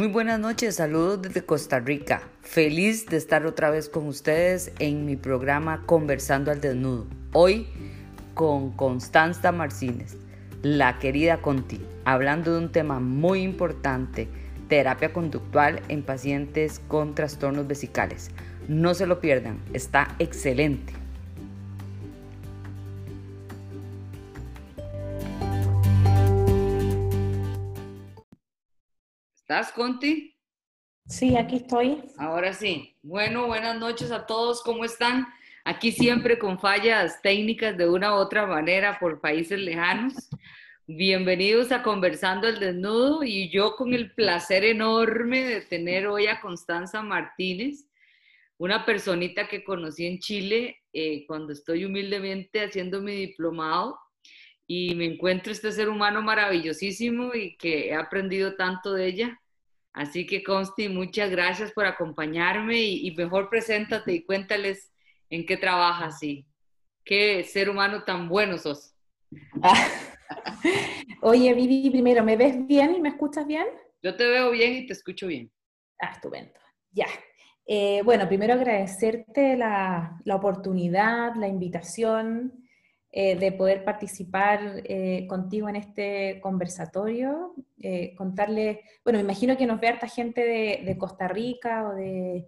Muy 0.00 0.08
buenas 0.08 0.40
noches, 0.40 0.76
saludos 0.76 1.20
desde 1.20 1.44
Costa 1.44 1.78
Rica. 1.78 2.22
Feliz 2.40 3.04
de 3.04 3.18
estar 3.18 3.44
otra 3.44 3.68
vez 3.68 3.90
con 3.90 4.06
ustedes 4.06 4.72
en 4.78 5.04
mi 5.04 5.16
programa 5.16 5.82
Conversando 5.84 6.50
al 6.50 6.62
Desnudo. 6.62 7.06
Hoy 7.34 7.68
con 8.32 8.70
Constanza 8.70 9.52
Martínez, 9.52 10.16
la 10.62 10.98
querida 10.98 11.42
Conti, 11.42 11.82
hablando 12.06 12.54
de 12.54 12.60
un 12.60 12.72
tema 12.72 12.98
muy 12.98 13.42
importante, 13.42 14.26
terapia 14.68 15.12
conductual 15.12 15.82
en 15.88 16.02
pacientes 16.02 16.80
con 16.88 17.14
trastornos 17.14 17.66
vesicales. 17.66 18.30
No 18.68 18.94
se 18.94 19.06
lo 19.06 19.20
pierdan, 19.20 19.58
está 19.74 20.16
excelente. 20.18 20.94
¿Estás, 29.70 29.72
Conti? 29.72 30.36
Sí, 31.06 31.36
aquí 31.36 31.56
estoy. 31.56 32.02
Ahora 32.18 32.52
sí. 32.52 32.96
Bueno, 33.02 33.46
buenas 33.46 33.78
noches 33.78 34.10
a 34.10 34.26
todos. 34.26 34.62
¿Cómo 34.62 34.84
están? 34.84 35.28
Aquí 35.64 35.92
siempre 35.92 36.40
con 36.40 36.58
fallas 36.58 37.22
técnicas 37.22 37.76
de 37.76 37.88
una 37.88 38.12
u 38.12 38.16
otra 38.16 38.46
manera 38.46 38.98
por 38.98 39.20
países 39.20 39.60
lejanos. 39.60 40.28
Bienvenidos 40.86 41.70
a 41.70 41.84
Conversando 41.84 42.48
el 42.48 42.58
Desnudo 42.58 43.22
y 43.22 43.48
yo 43.50 43.76
con 43.76 43.94
el 43.94 44.12
placer 44.12 44.64
enorme 44.64 45.44
de 45.44 45.60
tener 45.60 46.08
hoy 46.08 46.26
a 46.26 46.40
Constanza 46.40 47.02
Martínez, 47.02 47.86
una 48.58 48.84
personita 48.84 49.46
que 49.46 49.62
conocí 49.62 50.04
en 50.04 50.18
Chile 50.18 50.78
eh, 50.92 51.24
cuando 51.28 51.52
estoy 51.52 51.84
humildemente 51.84 52.64
haciendo 52.64 53.00
mi 53.00 53.14
diplomado 53.14 54.00
y 54.66 54.96
me 54.96 55.04
encuentro 55.04 55.52
este 55.52 55.70
ser 55.70 55.88
humano 55.88 56.22
maravillosísimo 56.22 57.34
y 57.34 57.56
que 57.56 57.88
he 57.88 57.94
aprendido 57.94 58.56
tanto 58.56 58.94
de 58.94 59.06
ella. 59.06 59.39
Así 59.92 60.26
que 60.26 60.42
Consti, 60.42 60.88
muchas 60.88 61.30
gracias 61.30 61.72
por 61.72 61.84
acompañarme 61.84 62.80
y, 62.80 63.10
mejor 63.16 63.48
preséntate 63.48 64.12
y 64.12 64.24
cuéntales 64.24 64.92
en 65.28 65.44
qué 65.46 65.56
trabajas 65.56 66.22
y 66.22 66.46
qué 67.04 67.42
ser 67.44 67.68
humano 67.68 68.04
tan 68.04 68.28
bueno 68.28 68.56
sos. 68.56 68.94
Oye, 71.22 71.54
Vivi, 71.54 71.90
primero, 71.90 72.22
¿me 72.22 72.36
ves 72.36 72.66
bien 72.66 72.94
y 72.94 73.00
me 73.00 73.08
escuchas 73.10 73.46
bien? 73.46 73.66
Yo 74.02 74.16
te 74.16 74.26
veo 74.26 74.50
bien 74.50 74.74
y 74.74 74.86
te 74.86 74.92
escucho 74.92 75.26
bien. 75.26 75.50
Ah, 76.00 76.12
estupendo. 76.14 76.52
Ya. 76.92 77.06
Eh, 77.66 78.02
bueno, 78.04 78.26
primero 78.26 78.54
agradecerte 78.54 79.56
la, 79.56 80.18
la 80.24 80.36
oportunidad, 80.36 81.34
la 81.34 81.48
invitación. 81.48 82.59
Eh, 83.12 83.34
de 83.34 83.50
poder 83.50 83.82
participar 83.82 84.82
eh, 84.84 85.26
contigo 85.28 85.68
en 85.68 85.74
este 85.74 86.38
conversatorio, 86.40 87.56
eh, 87.82 88.14
contarle, 88.14 88.82
bueno, 89.02 89.18
me 89.18 89.24
imagino 89.24 89.56
que 89.56 89.66
nos 89.66 89.80
ve 89.80 89.88
harta 89.88 90.06
gente 90.06 90.40
de, 90.40 90.96
Costa 90.96 91.26
Rica 91.26 91.88
o 91.88 91.96
de, 91.96 92.46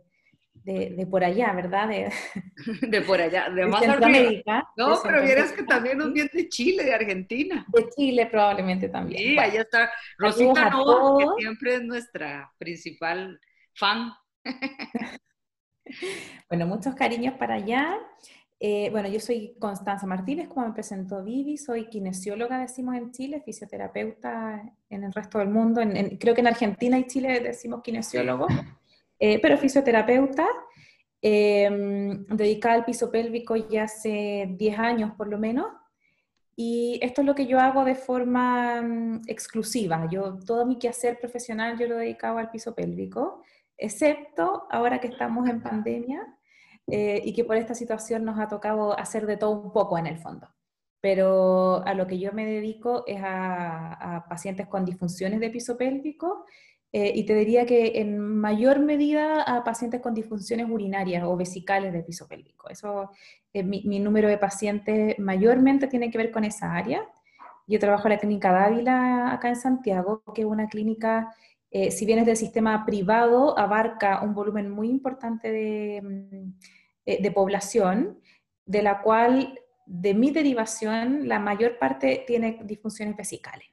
de, 0.55 1.05
por 1.11 1.25
allá, 1.25 1.53
¿verdad? 1.53 1.89
De, 1.89 2.13
por 3.09 3.21
allá, 3.21 3.51
de, 3.51 3.67
más 3.67 3.81
Centroamérica. 3.81 4.69
No, 4.77 5.01
pero 5.03 5.21
vieras 5.25 5.51
que 5.51 5.65
también 5.65 5.99
nos 5.99 6.13
viene 6.13 6.31
de 6.33 6.49
Chile, 6.49 6.85
de 6.85 6.95
Argentina. 6.95 7.67
De 7.67 7.89
Chile 7.97 8.27
probablemente 8.27 8.89
también. 8.89 9.21
Sí, 9.21 9.39
allá 9.41 9.63
está 9.63 9.91
Rosita 10.17 10.71
Nova, 10.71 11.19
que 11.19 11.43
siempre 11.43 11.75
es 11.75 11.83
nuestra 11.83 12.53
principal 12.59 13.41
fan. 13.75 14.13
bueno, 16.49 16.67
muchos 16.69 16.95
cariños 16.95 17.35
para 17.35 17.55
allá. 17.55 17.99
Eh, 18.65 18.91
bueno, 18.93 19.09
yo 19.09 19.19
soy 19.19 19.57
Constanza 19.59 20.07
Martínez, 20.07 20.47
como 20.47 20.69
me 20.69 20.73
presentó 20.73 21.25
Vivi, 21.25 21.57
soy 21.57 21.87
kinesióloga, 21.87 22.61
decimos 22.61 22.95
en 22.95 23.11
Chile, 23.11 23.43
fisioterapeuta 23.45 24.63
en 24.89 25.03
el 25.03 25.13
resto 25.13 25.41
del 25.41 25.49
mundo, 25.49 25.81
creo 26.21 26.33
que 26.33 26.43
en 26.43 26.47
Argentina 26.47 26.97
y 26.97 27.09
Chile 27.09 27.41
decimos 27.41 27.83
kinesiólogo, 27.83 28.47
eh, 29.19 29.41
pero 29.41 29.59
fisioterapeuta, 29.59 30.47
em, 31.21 32.25
dedicada 32.27 32.77
al 32.77 32.85
piso 32.85 33.11
pélvico 33.11 33.57
ya 33.57 33.83
hace 33.83 34.47
10 34.57 34.79
años 34.79 35.11
por 35.17 35.27
lo 35.27 35.39
menos, 35.39 35.67
y 36.55 37.01
esto 37.03 37.23
es 37.23 37.27
lo 37.27 37.35
que 37.35 37.47
yo 37.47 37.59
hago 37.59 37.85
de 37.85 37.97
forma 37.97 38.81
mm, 38.81 39.23
exclusiva, 39.27 40.07
yo 40.09 40.39
todo 40.39 40.67
mi 40.67 40.79
quehacer 40.79 41.19
profesional 41.19 41.77
yo 41.77 41.89
lo 41.89 41.97
he 41.97 42.03
dedicado 42.03 42.39
al 42.39 42.53
piso 42.53 42.77
pélvico, 42.77 43.43
excepto 43.77 44.69
ahora 44.71 45.01
que 45.01 45.09
estamos 45.09 45.49
en 45.49 45.61
pandemia, 45.61 46.39
eh, 46.89 47.23
y 47.25 47.33
que 47.33 47.45
por 47.45 47.57
esta 47.57 47.75
situación 47.75 48.25
nos 48.25 48.39
ha 48.39 48.49
tocado 48.49 48.99
hacer 48.99 49.27
de 49.27 49.37
todo 49.37 49.51
un 49.53 49.73
poco 49.73 49.99
en 49.99 50.07
el 50.07 50.19
fondo. 50.19 50.49
Pero 51.01 51.85
a 51.85 51.95
lo 51.95 52.07
que 52.07 52.19
yo 52.19 52.33
me 52.33 52.47
dedico 52.47 53.05
es 53.07 53.21
a, 53.23 54.25
pacientes 54.29 54.67
con 54.69 54.85
disfunciones 54.85 55.41
de 55.41 55.51
piso 55.51 55.77
pélvico 55.77 56.45
eh, 56.93 57.13
y 57.15 57.25
te 57.25 57.35
diría 57.35 57.67
que 57.67 58.01
en 58.01 58.19
mayor 58.19 58.79
medida 58.81 59.43
a 59.43 59.65
pacientes 59.65 60.01
con 60.01 60.15
disfunciones 60.15 60.69
urinarias 60.71 61.25
o 61.25 61.37
vesicales 61.37 61.93
de 61.93 62.03
piso 62.03 62.29
pélvico. 62.29 62.69
Eso, 62.69 63.11
eh, 63.53 63.63
mi, 63.63 63.99
número 64.01 64.29
de 64.29 64.39
pacientes 64.39 65.19
mayormente 65.19 65.87
tiene 65.89 66.11
que 66.11 66.19
ver 66.19 66.31
con 66.31 66.45
esa 66.45 66.75
área. 66.75 67.03
Yo 67.67 67.79
trabajo 67.79 68.09
en 68.09 68.15
la 68.15 68.19
clínica 68.19 68.53
Dávila 68.53 69.33
acá 69.33 69.49
en 69.49 69.57
Santiago, 69.57 70.23
que 70.35 70.43
es 70.43 70.47
una 70.47 70.69
clínica 70.69 71.35
eh, 71.75 71.91
si 71.91 72.05
bien 72.05 72.19
es 72.19 72.27
del 72.27 72.37
sistema 72.37 72.85
privado, 72.85 73.59
abarca 73.59 74.21
un 74.23 74.35
volumen 74.35 74.71
muy 74.71 74.91
importante 74.91 75.51
de, 75.51 76.03
mm, 76.03 76.53
eh, 77.07 77.31
población, 77.31 78.21
de 78.67 78.83
la 78.83 79.01
cual, 79.01 79.59
de 79.87 80.13
mi 80.13 80.31
derivación, 80.31 81.27
la 81.27 81.39
mayor 81.39 81.79
parte 81.79 82.25
tiene 82.27 82.61
disfunciones 82.65 83.17
vesicales. 83.17 83.73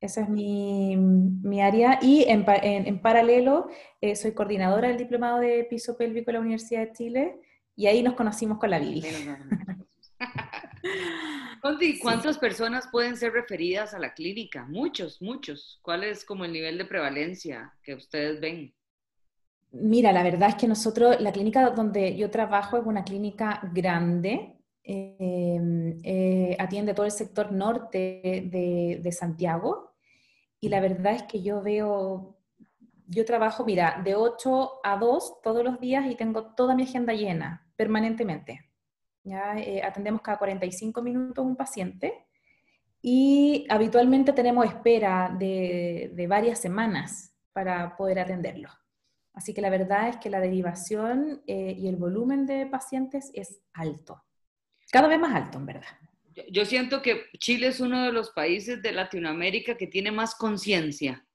Esa 0.00 0.20
es 0.20 0.28
mi, 0.28 1.60
área. 1.60 1.98
Y 2.00 2.24
en, 2.28 3.00
paralelo, 3.00 3.68
eh, 4.00 4.14
soy 4.14 4.32
coordinadora 4.32 4.88
del 4.88 4.98
Diplomado 4.98 5.40
de 5.40 5.64
Piso 5.64 5.96
Pélvico 5.96 6.26
de 6.26 6.32
la 6.34 6.40
Universidad 6.40 6.82
de 6.82 6.92
Chile, 6.92 7.40
y 7.74 7.86
ahí 7.86 8.02
nos 8.02 8.14
conocimos 8.14 8.58
con 8.58 8.70
la 8.70 8.78
Vivi. 8.78 9.02
¿cuántas 12.00 12.38
personas 12.38 12.88
pueden 12.90 13.16
ser 13.16 13.32
referidas 13.32 13.94
a 13.94 13.98
la 13.98 14.14
clínica? 14.14 14.64
Muchos, 14.64 15.20
muchos. 15.20 15.78
¿Cuál 15.82 16.04
es 16.04 16.24
como 16.24 16.44
el 16.44 16.52
nivel 16.52 16.78
de 16.78 16.84
prevalencia 16.84 17.72
que 17.82 17.94
ustedes 17.94 18.40
ven? 18.40 18.74
Mira, 19.72 20.12
la 20.12 20.22
verdad 20.22 20.50
es 20.50 20.54
que 20.54 20.68
nosotros, 20.68 21.20
la 21.20 21.32
clínica 21.32 21.70
donde 21.70 22.16
yo 22.16 22.30
trabajo 22.30 22.78
es 22.78 22.86
una 22.86 23.04
clínica 23.04 23.60
grande, 23.72 24.56
em, 24.82 25.98
eh, 26.04 26.56
atiende 26.58 26.94
todo 26.94 27.06
el 27.06 27.12
sector 27.12 27.52
norte 27.52 28.20
de, 28.50 29.00
de, 29.02 29.12
Santiago 29.12 29.94
y 30.60 30.68
la 30.68 30.80
verdad 30.80 31.14
es 31.14 31.22
que 31.24 31.42
yo 31.42 31.60
veo, 31.60 32.38
yo 33.08 33.24
trabajo, 33.24 33.64
mira, 33.64 34.00
de 34.04 34.14
8 34.14 34.80
a 34.84 34.96
2 34.96 35.40
todos 35.42 35.64
los 35.64 35.80
días 35.80 36.06
y 36.06 36.14
tengo 36.14 36.54
toda 36.54 36.74
mi 36.76 36.84
agenda 36.84 37.12
llena 37.12 37.66
permanentemente. 37.76 38.65
¿Ya? 39.26 39.58
Eh, 39.58 39.82
atendemos 39.82 40.22
cada 40.22 40.38
45 40.38 41.02
minutos 41.02 41.44
un 41.44 41.56
paciente 41.56 42.26
y 43.02 43.66
habitualmente 43.68 44.32
tenemos 44.32 44.64
espera 44.66 45.34
de, 45.38 46.26
varias 46.28 46.60
semanas 46.60 47.34
para 47.52 47.96
poder 47.96 48.20
atenderlo. 48.20 48.70
Así 49.34 49.52
que 49.52 49.60
la 49.60 49.68
verdad 49.68 50.08
es 50.08 50.16
que 50.16 50.30
la 50.30 50.40
derivación 50.40 51.42
eh, 51.46 51.74
y 51.76 51.88
el 51.88 51.96
volumen 51.96 52.46
de 52.46 52.66
pacientes 52.66 53.30
es 53.34 53.60
alto, 53.74 54.22
cada 54.90 55.08
vez 55.08 55.18
más 55.18 55.34
alto 55.34 55.58
en 55.58 55.66
verdad. 55.66 55.98
Yo 56.50 56.64
siento 56.64 57.02
que 57.02 57.24
Chile 57.38 57.68
es 57.68 57.80
uno 57.80 58.04
de 58.04 58.12
los 58.12 58.30
países 58.30 58.80
de 58.82 58.92
Latinoamérica 58.92 59.76
que 59.76 59.86
tiene 59.86 60.10
más 60.10 60.34
conciencia 60.34 61.26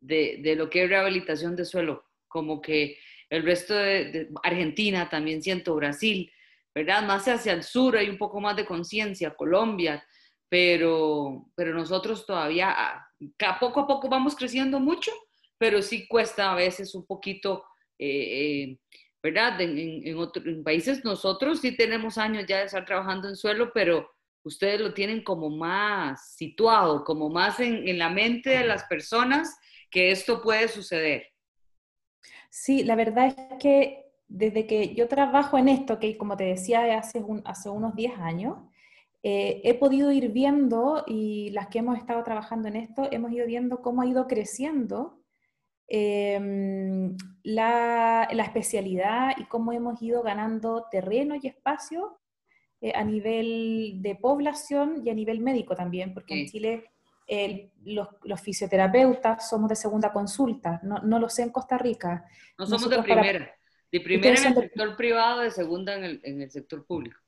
de, 0.00 0.40
de, 0.42 0.56
lo 0.56 0.68
que 0.68 0.84
es 0.84 0.90
rehabilitación 0.90 1.56
de 1.56 1.64
suelo, 1.64 2.04
como 2.28 2.60
que 2.60 2.98
el 3.30 3.44
resto 3.44 3.74
de 3.74 4.28
Argentina, 4.42 5.08
también 5.08 5.42
siento 5.42 5.74
Brasil, 5.74 6.30
¿verdad? 6.74 7.02
Más 7.02 7.26
hacia 7.28 7.52
el 7.52 7.62
sur 7.62 7.96
hay 7.96 8.08
un 8.08 8.18
poco 8.18 8.40
más 8.40 8.56
de 8.56 8.66
conciencia, 8.66 9.34
Colombia, 9.34 10.04
pero, 10.48 11.46
pero 11.54 11.74
nosotros 11.74 12.26
todavía, 12.26 12.70
a 12.70 13.58
poco 13.60 13.80
a 13.80 13.86
poco 13.86 14.08
vamos 14.08 14.36
creciendo 14.36 14.80
mucho, 14.80 15.10
pero 15.58 15.82
sí 15.82 16.06
cuesta 16.06 16.52
a 16.52 16.56
veces 16.56 16.94
un 16.94 17.06
poquito, 17.06 17.64
eh, 17.98 18.68
eh, 18.68 18.78
¿verdad? 19.22 19.60
En, 19.60 19.78
en, 20.06 20.64
países 20.64 21.04
nosotros 21.04 21.60
sí 21.60 21.76
tenemos 21.76 22.18
años 22.18 22.44
ya 22.46 22.58
de 22.58 22.64
estar 22.64 22.84
trabajando 22.84 23.28
en 23.28 23.36
suelo, 23.36 23.70
pero 23.72 24.10
ustedes 24.44 24.80
lo 24.80 24.92
tienen 24.92 25.22
como 25.22 25.50
más 25.50 26.34
situado, 26.34 27.04
como 27.04 27.30
más 27.30 27.60
en 27.60 27.98
la 27.98 28.08
mente 28.08 28.50
de 28.50 28.66
las 28.66 28.84
personas 28.84 29.56
que 29.90 30.10
esto 30.10 30.42
puede 30.42 30.68
suceder. 30.68 31.28
Sí, 32.50 32.84
la 32.84 32.96
verdad 32.96 33.28
es 33.28 33.58
que 33.58 34.01
desde 34.32 34.66
que 34.66 34.94
yo 34.94 35.08
trabajo 35.08 35.58
en 35.58 35.68
esto, 35.68 35.98
que 35.98 36.16
como 36.16 36.36
te 36.36 36.44
decía 36.44 36.98
hace, 36.98 37.22
hace 37.44 37.68
unos 37.68 37.94
10 37.94 38.18
años, 38.18 38.56
eh, 39.22 39.60
he 39.62 39.74
podido 39.74 40.10
ir 40.10 40.30
viendo, 40.30 41.04
y 41.06 41.50
las 41.50 41.68
que 41.68 41.78
hemos 41.78 41.98
estado 41.98 42.22
trabajando 42.24 42.68
en 42.68 42.76
esto, 42.76 43.08
hemos 43.12 43.30
ido 43.30 43.46
viendo 43.46 43.82
cómo 43.82 44.02
ha 44.02 44.06
ido 44.06 44.26
creciendo 44.26 45.20
em, 45.86 47.16
la, 47.42 48.26
la, 48.32 48.42
especialidad 48.42 49.34
y 49.36 49.44
cómo 49.44 49.72
hemos 49.72 50.00
ido 50.00 50.22
ganando 50.22 50.86
terreno 50.90 51.34
y 51.40 51.46
espacio 51.46 52.18
eh, 52.80 52.92
a 52.94 53.04
nivel 53.04 53.98
de 54.00 54.16
población 54.16 55.02
y 55.04 55.10
a 55.10 55.14
nivel 55.14 55.40
médico 55.40 55.76
también, 55.76 56.14
porque 56.14 56.40
en 56.40 56.46
Chile 56.46 56.84
los, 57.84 58.40
fisioterapeutas 58.40 59.48
somos 59.48 59.68
de 59.68 59.76
segunda 59.76 60.10
consulta, 60.10 60.80
no, 60.82 60.98
no, 61.00 61.18
lo 61.18 61.28
sé 61.28 61.42
en 61.42 61.50
Costa 61.50 61.78
Rica. 61.78 62.24
No 62.58 62.66
somos 62.66 62.90
de 62.90 63.02
primera, 63.02 63.54
de 63.92 64.00
primera 64.00 64.40
en 64.40 64.46
el 64.46 64.54
sector 64.54 64.96
privado, 64.96 65.40
de 65.40 65.50
segunda 65.50 65.94
en 65.94 66.04
el, 66.04 66.20
en 66.24 66.42
el 66.42 66.50
sector 66.50 66.84
público. 66.84 67.18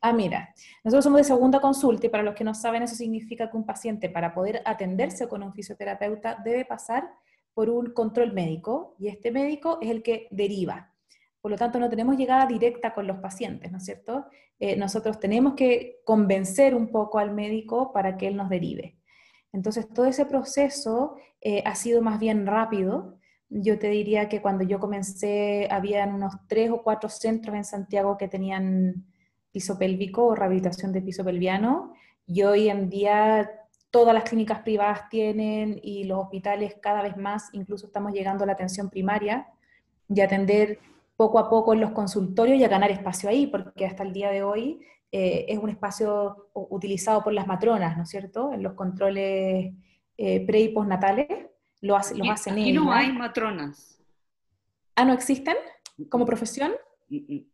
Ah, 0.00 0.12
mira, 0.12 0.54
nosotros 0.84 1.04
somos 1.04 1.18
de 1.18 1.24
segunda 1.24 1.60
consulta 1.60 2.06
y 2.06 2.10
para 2.10 2.22
los 2.22 2.34
que 2.34 2.44
no 2.44 2.54
saben 2.54 2.82
eso 2.82 2.94
significa 2.94 3.50
que 3.50 3.56
un 3.56 3.66
paciente 3.66 4.08
para 4.08 4.32
poder 4.32 4.62
atenderse 4.64 5.28
con 5.28 5.42
un 5.42 5.52
fisioterapeuta 5.52 6.40
debe 6.44 6.64
pasar 6.64 7.08
por 7.52 7.68
un 7.68 7.92
control 7.92 8.32
médico 8.32 8.94
y 9.00 9.08
este 9.08 9.32
médico 9.32 9.78
es 9.80 9.90
el 9.90 10.02
que 10.02 10.28
deriva. 10.30 10.92
Por 11.40 11.50
lo 11.50 11.56
tanto, 11.56 11.80
no 11.80 11.88
tenemos 11.88 12.16
llegada 12.16 12.46
directa 12.46 12.94
con 12.94 13.06
los 13.06 13.18
pacientes, 13.18 13.72
¿no 13.72 13.78
es 13.78 13.84
cierto? 13.84 14.26
Eh, 14.60 14.76
nosotros 14.76 15.18
tenemos 15.18 15.54
que 15.54 16.00
convencer 16.04 16.74
un 16.74 16.92
poco 16.92 17.18
al 17.18 17.32
médico 17.32 17.92
para 17.92 18.16
que 18.16 18.28
él 18.28 18.36
nos 18.36 18.48
derive. 18.48 18.98
Entonces, 19.52 19.88
todo 19.88 20.06
ese 20.06 20.26
proceso 20.26 21.16
eh, 21.40 21.62
ha 21.64 21.74
sido 21.74 22.02
más 22.02 22.20
bien 22.20 22.46
rápido. 22.46 23.17
Yo 23.50 23.78
te 23.78 23.88
diría 23.88 24.28
que 24.28 24.42
cuando 24.42 24.64
yo 24.64 24.78
comencé, 24.78 25.68
habían 25.70 26.14
unos 26.14 26.34
tres 26.48 26.70
o 26.70 26.82
cuatro 26.82 27.08
centros 27.08 27.56
en 27.56 27.64
Santiago 27.64 28.18
que 28.18 28.28
tenían 28.28 29.06
piso 29.50 29.78
pélvico 29.78 30.26
o 30.26 30.34
rehabilitación 30.34 30.92
de 30.92 31.02
piso 31.02 31.24
pelviano, 31.24 31.94
y 32.26 32.42
hoy 32.42 32.68
en 32.68 32.90
día 32.90 33.50
todas 33.90 34.14
las 34.14 34.24
clínicas 34.24 34.60
privadas 34.60 35.08
tienen 35.08 35.80
y 35.82 36.04
los 36.04 36.24
hospitales 36.24 36.76
cada 36.80 37.02
vez 37.02 37.16
más, 37.16 37.48
incluso 37.52 37.86
estamos 37.86 38.12
llegando 38.12 38.44
a 38.44 38.46
la 38.46 38.52
atención 38.52 38.90
primaria 38.90 39.48
y 40.08 40.20
atender 40.20 40.78
poco 41.16 41.38
a 41.38 41.48
poco 41.48 41.72
en 41.72 41.80
los 41.80 41.92
consultorios 41.92 42.58
y 42.58 42.64
a 42.64 42.68
ganar 42.68 42.90
espacio 42.90 43.30
ahí, 43.30 43.46
porque 43.46 43.86
hasta 43.86 44.02
el 44.02 44.12
día 44.12 44.30
de 44.30 44.42
hoy 44.42 44.80
eh, 45.10 45.46
es 45.48 45.58
un 45.58 45.70
espacio 45.70 46.50
utilizado 46.52 47.24
por 47.24 47.32
las 47.32 47.46
matronas, 47.46 47.96
¿no 47.96 48.02
es 48.02 48.10
cierto? 48.10 48.52
En 48.52 48.62
los 48.62 48.74
controles 48.74 49.72
eh, 50.18 50.46
pre 50.46 50.60
y 50.60 50.68
postnatales 50.68 51.28
lo 51.80 51.96
hace, 51.96 52.16
los 52.16 52.28
hacen 52.28 52.54
Aquí 52.54 52.72
no 52.72 52.92
hay 52.92 53.12
matronas. 53.12 54.00
Ah, 54.96 55.04
¿no 55.04 55.12
existen 55.12 55.56
como 56.08 56.26
profesión? 56.26 56.72
¿Y 57.08 57.46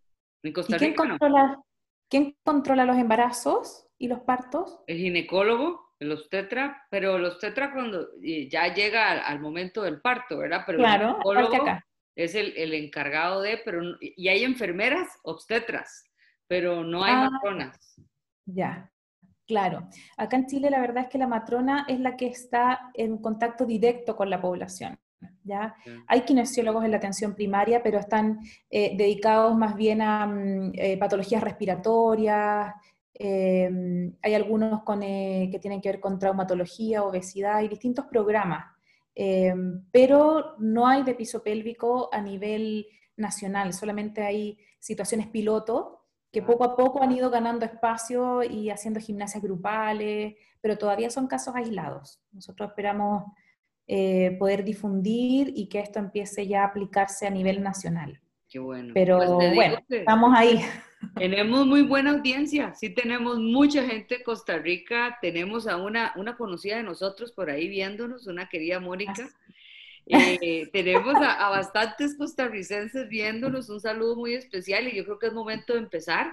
quién 0.42 0.94
controla, 0.94 1.60
quién 2.08 2.36
controla 2.42 2.84
los 2.84 2.96
embarazos 2.96 3.86
y 3.98 4.08
los 4.08 4.20
partos? 4.20 4.80
El 4.86 4.98
ginecólogo, 4.98 5.94
los 6.00 6.28
tetra, 6.28 6.86
pero 6.90 7.18
los 7.18 7.38
tetra 7.38 7.72
cuando 7.72 8.08
ya 8.20 8.72
llega 8.72 9.12
al, 9.26 9.40
momento 9.40 9.82
del 9.82 10.00
parto, 10.00 10.38
¿verdad? 10.38 10.62
Pero 10.66 10.78
claro, 10.78 11.18
el 11.30 11.38
acá 11.38 11.86
es 12.16 12.34
el, 12.34 12.54
el, 12.56 12.74
encargado 12.74 13.42
de, 13.42 13.60
pero, 13.64 13.82
y 14.00 14.28
hay 14.28 14.44
enfermeras 14.44 15.18
obstetras, 15.22 16.04
pero 16.46 16.84
no 16.84 17.02
hay 17.02 17.12
ah, 17.12 17.30
matronas. 17.30 18.00
Ya, 18.46 18.90
claro. 19.46 19.88
Acá 20.16 20.36
en 20.36 20.46
Chile 20.46 20.70
la 20.70 20.80
verdad 20.80 21.04
es 21.04 21.08
que 21.08 21.18
la 21.18 21.26
matrona 21.26 21.86
es 21.88 22.00
la 22.00 22.16
que 22.16 22.26
está 22.26 22.90
en 22.94 23.18
contacto 23.18 23.64
directo 23.64 24.16
con 24.16 24.30
la 24.30 24.40
población. 24.40 24.98
¿Ya? 25.42 25.74
Hay 26.06 26.22
kinesiólogos 26.22 26.84
en 26.84 26.90
la 26.90 26.98
atención 26.98 27.34
primaria, 27.34 27.82
pero 27.82 27.98
están 27.98 28.40
eh, 28.68 28.94
dedicados 28.96 29.56
más 29.56 29.74
bien 29.74 30.02
a 30.02 30.26
mm, 30.26 30.72
eh, 30.74 30.98
patologías 30.98 31.42
respiratorias, 31.42 32.74
eh, 33.14 33.70
hay 34.22 34.34
algunos 34.34 34.82
con, 34.82 35.00
que 35.00 35.58
tienen 35.60 35.80
que 35.80 35.90
ver 35.90 36.00
con 36.00 36.18
traumatología, 36.18 37.04
obesidad, 37.04 37.62
y 37.62 37.68
distintos 37.68 38.06
programas 38.06 38.74
Em, 39.14 39.84
pero 39.92 40.56
no 40.58 40.86
hay 40.88 41.04
de 41.04 41.14
piso 41.14 41.42
pélvico 41.42 42.08
a 42.12 42.20
nivel 42.20 42.86
nacional, 43.16 43.72
solamente 43.72 44.22
hay 44.22 44.58
situaciones 44.80 45.28
piloto 45.28 46.03
que 46.34 46.42
poco 46.42 46.64
a 46.64 46.74
poco 46.74 47.00
han 47.00 47.12
ido 47.12 47.30
ganando 47.30 47.64
espacio 47.64 48.42
y 48.42 48.68
haciendo 48.68 48.98
gimnasias 48.98 49.40
grupales, 49.40 50.34
pero 50.60 50.76
todavía 50.76 51.08
son 51.08 51.28
casos 51.28 51.54
aislados. 51.54 52.20
Nosotros 52.32 52.70
esperamos 52.70 53.22
eh, 53.86 54.34
poder 54.36 54.64
difundir 54.64 55.52
y 55.54 55.68
que 55.68 55.78
esto 55.78 56.00
empiece 56.00 56.48
ya 56.48 56.62
a 56.62 56.66
aplicarse 56.66 57.28
a 57.28 57.30
nivel 57.30 57.62
nacional. 57.62 58.20
Qué 58.48 58.58
bueno. 58.58 58.92
Pero 58.94 59.18
pues 59.18 59.54
bueno, 59.54 59.76
estamos 59.88 60.32
ahí. 60.36 60.60
Tenemos 61.14 61.66
muy 61.66 61.82
buena 61.82 62.12
audiencia, 62.12 62.72
sí 62.74 62.88
tenemos 62.88 63.38
mucha 63.38 63.84
gente 63.84 64.16
de 64.16 64.24
Costa 64.24 64.56
Rica, 64.58 65.18
tenemos 65.20 65.68
a 65.68 65.76
una, 65.76 66.14
una 66.16 66.34
conocida 66.34 66.78
de 66.78 66.82
nosotros 66.82 67.30
por 67.30 67.50
ahí 67.50 67.68
viéndonos, 67.68 68.26
una 68.26 68.48
querida 68.48 68.80
Mónica. 68.80 69.28
Eh, 70.06 70.68
tenemos 70.72 71.14
a, 71.16 71.48
bastantes 71.48 72.14
costarricenses 72.16 73.08
viéndonos, 73.08 73.70
un 73.70 73.80
saludo 73.80 74.16
muy 74.16 74.34
especial 74.34 74.86
y 74.86 74.96
yo 74.96 75.04
creo 75.04 75.18
que 75.18 75.28
es 75.28 75.32
momento 75.32 75.72
de 75.72 75.78
empezar 75.78 76.30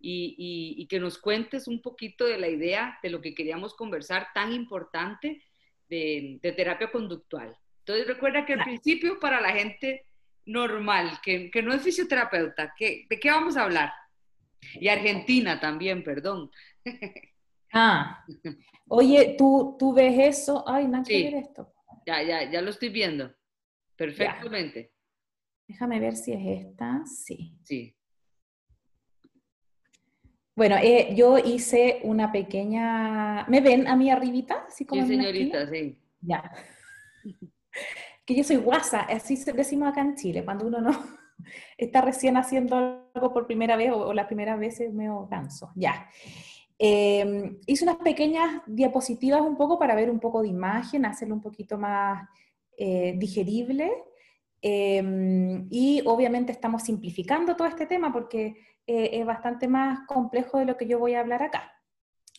y, 0.00 0.74
y, 0.76 0.86
que 0.86 0.98
nos 0.98 1.18
cuentes 1.18 1.68
un 1.68 1.80
poquito 1.80 2.24
de 2.24 2.38
la 2.38 2.48
idea 2.48 2.98
de 3.02 3.10
lo 3.10 3.20
que 3.20 3.34
queríamos 3.34 3.74
conversar 3.74 4.28
tan 4.34 4.52
importante 4.52 5.42
de, 5.88 6.38
de 6.42 6.52
terapia 6.52 6.90
conductual. 6.90 7.56
Entonces 7.80 8.06
recuerda 8.06 8.44
que 8.44 8.54
al 8.54 8.64
principio 8.64 9.20
para 9.20 9.40
la 9.40 9.50
gente 9.50 10.06
normal, 10.46 11.20
que, 11.22 11.50
que 11.50 11.62
no 11.62 11.72
es 11.72 11.82
fisioterapeuta, 11.82 12.74
¿de 12.78 13.20
qué 13.20 13.30
vamos 13.30 13.56
a 13.56 13.64
hablar? 13.64 13.92
Y 14.74 14.88
Argentina 14.88 15.60
también, 15.60 16.02
perdón. 16.02 16.50
Ah, 17.72 18.24
oye, 18.88 19.34
¿tú, 19.38 19.76
tú 19.78 19.92
ves 19.92 20.38
eso? 20.38 20.64
Ay, 20.66 20.86
no 20.86 21.04
sí. 21.04 21.24
ver 21.24 21.34
esto. 21.34 21.72
Ya, 22.06 22.22
ya, 22.22 22.50
ya 22.50 22.60
lo 22.60 22.70
estoy 22.70 22.88
viendo. 22.88 23.32
Perfectamente. 23.96 24.92
Déjame 25.68 26.00
ver 26.00 26.16
si 26.16 26.32
es 26.32 26.66
esta. 26.66 27.02
Sí. 27.06 27.56
Sí. 27.62 27.96
Bueno, 30.54 30.76
eh, 30.76 31.14
yo 31.14 31.38
hice 31.38 32.00
una 32.02 32.30
pequeña... 32.30 33.46
¿Me 33.48 33.60
ven 33.60 33.88
a 33.88 33.96
mí 33.96 34.10
arribita? 34.10 34.66
sí, 34.68 34.86
señorita, 34.86 35.66
sí. 35.68 35.98
Ya. 36.20 36.52
que 38.26 38.34
yo 38.36 38.44
soy 38.44 38.56
guasa, 38.56 39.00
así 39.00 39.36
decimos 39.52 39.88
acá 39.88 40.02
en 40.02 40.14
Chile, 40.14 40.44
cuando 40.44 40.66
uno 40.66 40.80
no 40.80 40.90
está 41.78 42.02
recién 42.02 42.36
haciendo 42.36 43.08
algo 43.14 43.32
por 43.32 43.46
primera 43.46 43.76
vez 43.76 43.92
o, 43.92 44.12
las 44.12 44.26
primeras 44.26 44.58
veces 44.58 44.92
me 44.92 45.08
canso. 45.30 45.72
Ya. 45.74 46.08
Em, 46.84 47.60
hice 47.64 47.84
unas 47.84 47.98
pequeñas 47.98 48.60
diapositivas 48.66 49.40
un 49.40 49.56
poco 49.56 49.78
para 49.78 49.94
ver 49.94 50.10
un 50.10 50.18
poco 50.18 50.42
de 50.42 50.48
imagen, 50.48 51.04
hacerlo 51.04 51.36
un 51.36 51.40
poquito 51.40 51.78
más 51.78 52.28
eh, 52.76 53.14
digerible. 53.16 53.92
Em, 54.60 55.68
y 55.70 56.02
obviamente 56.06 56.50
estamos 56.50 56.82
simplificando 56.82 57.54
todo 57.54 57.68
este 57.68 57.86
tema 57.86 58.12
porque 58.12 58.56
eh, 58.86 59.10
es 59.12 59.24
bastante 59.24 59.68
más 59.68 60.00
complejo 60.08 60.58
de 60.58 60.64
lo 60.64 60.76
que 60.76 60.88
yo 60.88 60.98
voy 60.98 61.14
a 61.14 61.20
hablar 61.20 61.44
acá. 61.44 61.72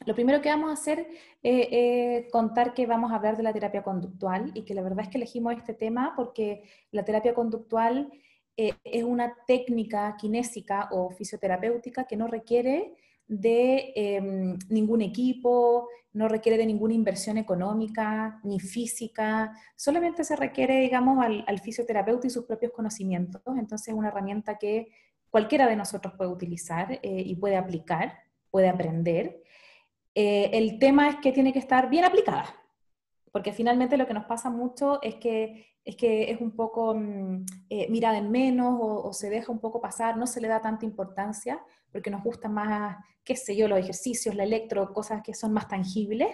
Lo 0.05 0.13
primero 0.13 0.41
que 0.41 0.49
vamos 0.49 0.69
a 0.69 0.73
hacer 0.73 1.07
es 1.41 2.29
contar 2.31 2.73
que 2.73 2.85
vamos 2.85 3.11
a 3.11 3.15
hablar 3.15 3.37
de 3.37 3.43
la 3.43 3.53
terapia 3.53 3.83
conductual 3.83 4.51
y 4.53 4.65
que 4.65 4.73
la 4.73 4.81
verdad 4.81 5.05
es 5.05 5.09
que 5.09 5.17
elegimos 5.17 5.55
este 5.55 5.73
tema 5.73 6.13
porque 6.17 6.63
la 6.91 7.05
terapia 7.05 7.33
conductual 7.33 8.11
eh, 8.57 8.73
es 8.83 9.03
una 9.03 9.35
técnica 9.47 10.15
kinésica 10.19 10.89
o 10.91 11.09
fisioterapéutica 11.11 12.03
que 12.03 12.17
no 12.17 12.27
requiere 12.27 12.93
de 13.39 13.93
em, 13.95 14.57
ningún 14.69 15.01
equipo, 15.01 15.89
no 16.13 16.27
requiere 16.27 16.57
de 16.57 16.65
ninguna 16.65 16.93
inversión 16.93 17.37
económica 17.37 18.39
ni 18.43 18.59
física, 18.59 19.51
solamente 19.75 20.23
se 20.23 20.35
requiere, 20.35 20.79
digamos, 20.81 21.23
al, 21.23 21.59
fisioterapeuta 21.59 22.27
y 22.27 22.29
sus 22.29 22.45
propios 22.45 22.71
conocimientos. 22.71 23.41
Entonces 23.57 23.89
es 23.89 23.93
una 23.93 24.09
herramienta 24.09 24.57
que 24.57 24.89
cualquiera 25.29 25.67
de 25.67 25.75
nosotros 25.75 26.13
puede 26.15 26.31
utilizar 26.31 26.91
eh, 26.91 27.23
y 27.25 27.35
puede 27.35 27.57
aplicar, 27.57 28.19
puede 28.51 28.69
aprender. 28.69 29.41
Eh, 30.13 30.51
el 30.53 30.77
tema 30.77 31.09
es 31.09 31.15
que 31.15 31.31
tiene 31.31 31.51
que 31.51 31.59
estar 31.59 31.89
bien 31.89 32.05
aplicada, 32.05 32.45
porque 33.31 33.51
finalmente 33.51 33.97
lo 33.97 34.05
que 34.05 34.13
nos 34.13 34.25
pasa 34.25 34.51
mucho 34.51 35.01
es 35.01 35.15
que 35.15 35.73
es, 35.85 35.95
que 35.95 36.31
es 36.31 36.39
un 36.39 36.51
poco 36.51 36.95
mm, 36.95 37.45
eh, 37.69 37.87
mirada 37.89 38.17
en 38.17 38.31
menos 38.31 38.77
o, 38.79 39.11
se 39.13 39.29
deja 39.29 39.51
un 39.51 39.59
poco 39.59 39.81
pasar, 39.81 40.17
no 40.17 40.27
se 40.27 40.41
le 40.41 40.47
da 40.47 40.61
tanta 40.61 40.85
importancia, 40.85 41.61
porque 41.93 42.09
nos 42.09 42.23
gustan 42.23 42.53
más, 42.53 42.97
qué 43.23 43.37
sé 43.37 43.55
yo, 43.55 43.69
los 43.69 43.79
ejercicios, 43.79 44.35
la 44.35 44.43
electro, 44.43 44.91
cosas 44.91 45.21
que 45.23 45.33
son 45.33 45.53
más 45.53 45.69
tangibles, 45.69 46.27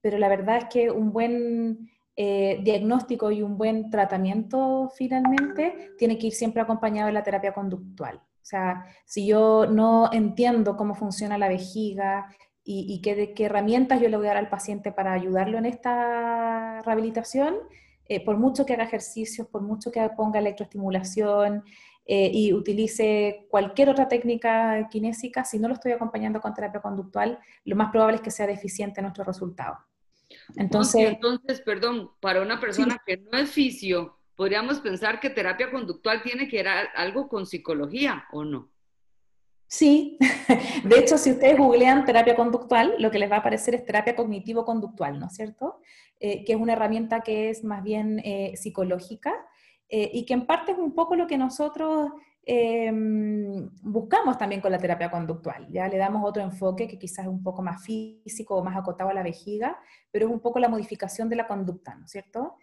pero 0.00 0.18
la 0.18 0.28
verdad 0.28 0.56
es 0.56 0.64
que 0.64 0.90
un 0.90 1.12
buen 1.12 1.90
eh, 2.16 2.58
diagnóstico 2.64 3.30
y 3.30 3.42
un 3.42 3.56
buen 3.56 3.90
tratamiento 3.90 4.90
finalmente 4.96 5.92
tiene 5.98 6.18
que 6.18 6.28
ir 6.28 6.32
siempre 6.32 6.62
acompañado 6.62 7.06
de 7.06 7.12
la 7.12 7.22
terapia 7.22 7.52
conductual. 7.52 8.16
O 8.16 8.44
sea, 8.44 8.86
si 9.04 9.26
yo 9.26 9.66
no 9.66 10.10
entiendo 10.12 10.76
cómo 10.76 10.94
funciona 10.94 11.38
la 11.38 11.48
vejiga, 11.48 12.26
y, 12.64 13.00
qué, 13.02 13.34
qué, 13.34 13.46
herramientas 13.46 14.00
yo 14.00 14.08
le 14.08 14.16
voy 14.16 14.26
a 14.26 14.30
dar 14.30 14.36
al 14.36 14.48
paciente 14.48 14.92
para 14.92 15.12
ayudarlo 15.12 15.58
en 15.58 15.66
esta 15.66 16.80
rehabilitación, 16.82 17.56
eh, 18.08 18.24
por 18.24 18.36
mucho 18.36 18.66
que 18.66 18.74
haga 18.74 18.84
ejercicios, 18.84 19.48
por 19.48 19.62
mucho 19.62 19.90
que 19.90 20.08
ponga 20.16 20.38
electroestimulación 20.38 21.64
eh, 22.04 22.30
y 22.32 22.52
utilice 22.52 23.46
cualquier 23.48 23.88
otra 23.88 24.08
técnica 24.08 24.88
kinésica, 24.90 25.44
si 25.44 25.58
no 25.58 25.68
lo 25.68 25.74
estoy 25.74 25.92
acompañando 25.92 26.40
con 26.40 26.52
terapia 26.52 26.80
conductual, 26.80 27.38
lo 27.64 27.76
más 27.76 27.90
probable 27.90 28.16
es 28.16 28.22
que 28.22 28.30
sea 28.30 28.46
deficiente 28.46 29.00
nuestro 29.02 29.24
resultado. 29.24 29.78
Entonces, 30.56 31.10
entonces, 31.10 31.60
perdón, 31.60 32.10
para 32.20 32.42
una 32.42 32.58
persona 32.58 32.98
que 33.06 33.18
no 33.18 33.38
es 33.38 33.50
fisio, 33.50 34.18
podríamos 34.34 34.80
pensar 34.80 35.20
que 35.20 35.30
terapia 35.30 35.70
conductual 35.70 36.22
tiene 36.22 36.48
que 36.48 36.62
ver 36.62 36.68
algo 36.96 37.28
con 37.28 37.46
psicología 37.46 38.24
o 38.32 38.44
no. 38.44 38.70
Sí, 39.68 40.18
de 40.84 40.98
hecho, 40.98 41.16
si 41.16 41.30
ustedes 41.30 41.56
googlean 41.56 42.04
terapia 42.04 42.34
conductual, 42.36 42.94
lo 42.98 43.10
que 43.10 43.18
les 43.18 43.30
va 43.30 43.36
a 43.36 43.38
aparecer 43.38 43.74
es 43.74 43.86
terapia 43.86 44.16
cognitivo-conductual, 44.16 45.18
¿no 45.18 45.26
es 45.26 45.34
cierto? 45.34 45.80
Eh, 46.20 46.44
que 46.44 46.52
es 46.52 46.58
una 46.58 46.74
herramienta 46.74 47.22
que 47.22 47.50
es 47.50 47.64
más 47.64 47.82
bien 47.82 48.20
eh, 48.24 48.52
psicológica 48.56 49.32
eh, 49.92 50.10
y 50.12 50.24
que 50.24 50.34
en 50.34 50.46
parte 50.46 50.72
es 50.72 50.78
un 50.78 50.94
poco 50.94 51.14
lo 51.14 51.26
que 51.28 51.38
nosotros 51.38 52.10
em, 52.44 53.70
buscamos 53.82 54.38
también 54.38 54.60
con 54.60 54.72
la 54.72 54.78
terapia 54.78 55.10
conductual. 55.10 55.68
Ya 55.70 55.86
le 55.86 55.98
damos 55.98 56.28
otro 56.28 56.42
enfoque 56.42 56.88
que 56.88 56.98
quizás 56.98 57.26
es 57.26 57.30
un 57.30 57.42
poco 57.42 57.62
más 57.62 57.84
físico 57.84 58.56
o 58.56 58.64
más 58.64 58.76
acotado 58.76 59.10
a 59.10 59.14
la 59.14 59.22
vejiga, 59.22 59.78
pero 60.10 60.26
es 60.26 60.32
un 60.32 60.40
poco 60.40 60.58
la 60.58 60.68
modificación 60.68 61.28
de 61.28 61.36
la 61.36 61.46
conducta, 61.46 61.94
¿no 61.94 62.06
es 62.06 62.10
cierto? 62.10 62.56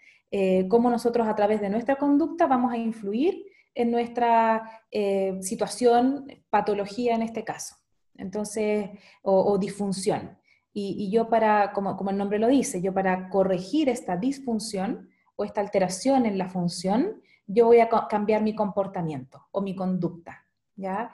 cómo 0.69 0.91
nosotros 0.91 1.27
a 1.27 1.33
través 1.35 1.59
de 1.59 1.71
nuestra 1.71 1.95
conducta 1.95 2.45
vamos 2.45 2.71
a 2.71 2.77
influir 2.77 3.45
en 3.79 3.91
nuestra 3.91 4.83
eh, 4.91 5.37
situación, 5.41 6.27
patología 6.49 7.15
en 7.15 7.21
este 7.21 7.43
caso, 7.43 7.75
entonces, 8.15 8.89
o, 9.21 9.57
disfunción. 9.57 10.37
Y, 10.73 11.09
yo 11.11 11.29
para, 11.29 11.71
como, 11.71 11.95
como 11.97 12.09
el 12.09 12.17
nombre 12.17 12.39
lo 12.39 12.47
dice, 12.47 12.81
yo 12.81 12.93
para 12.93 13.29
corregir 13.29 13.89
esta 13.89 14.17
disfunción 14.17 15.09
o 15.39 15.45
esta 15.45 15.61
alteración 15.61 16.25
en 16.25 16.37
la 16.37 16.49
función, 16.49 17.21
yo 17.47 17.67
voy 17.67 17.79
a 17.79 17.87
cambiar 18.09 18.41
mi 18.41 18.53
comportamiento 18.53 19.47
o 19.51 19.61
mi 19.61 19.73
conducta, 19.73 20.45
¿ya? 20.75 21.13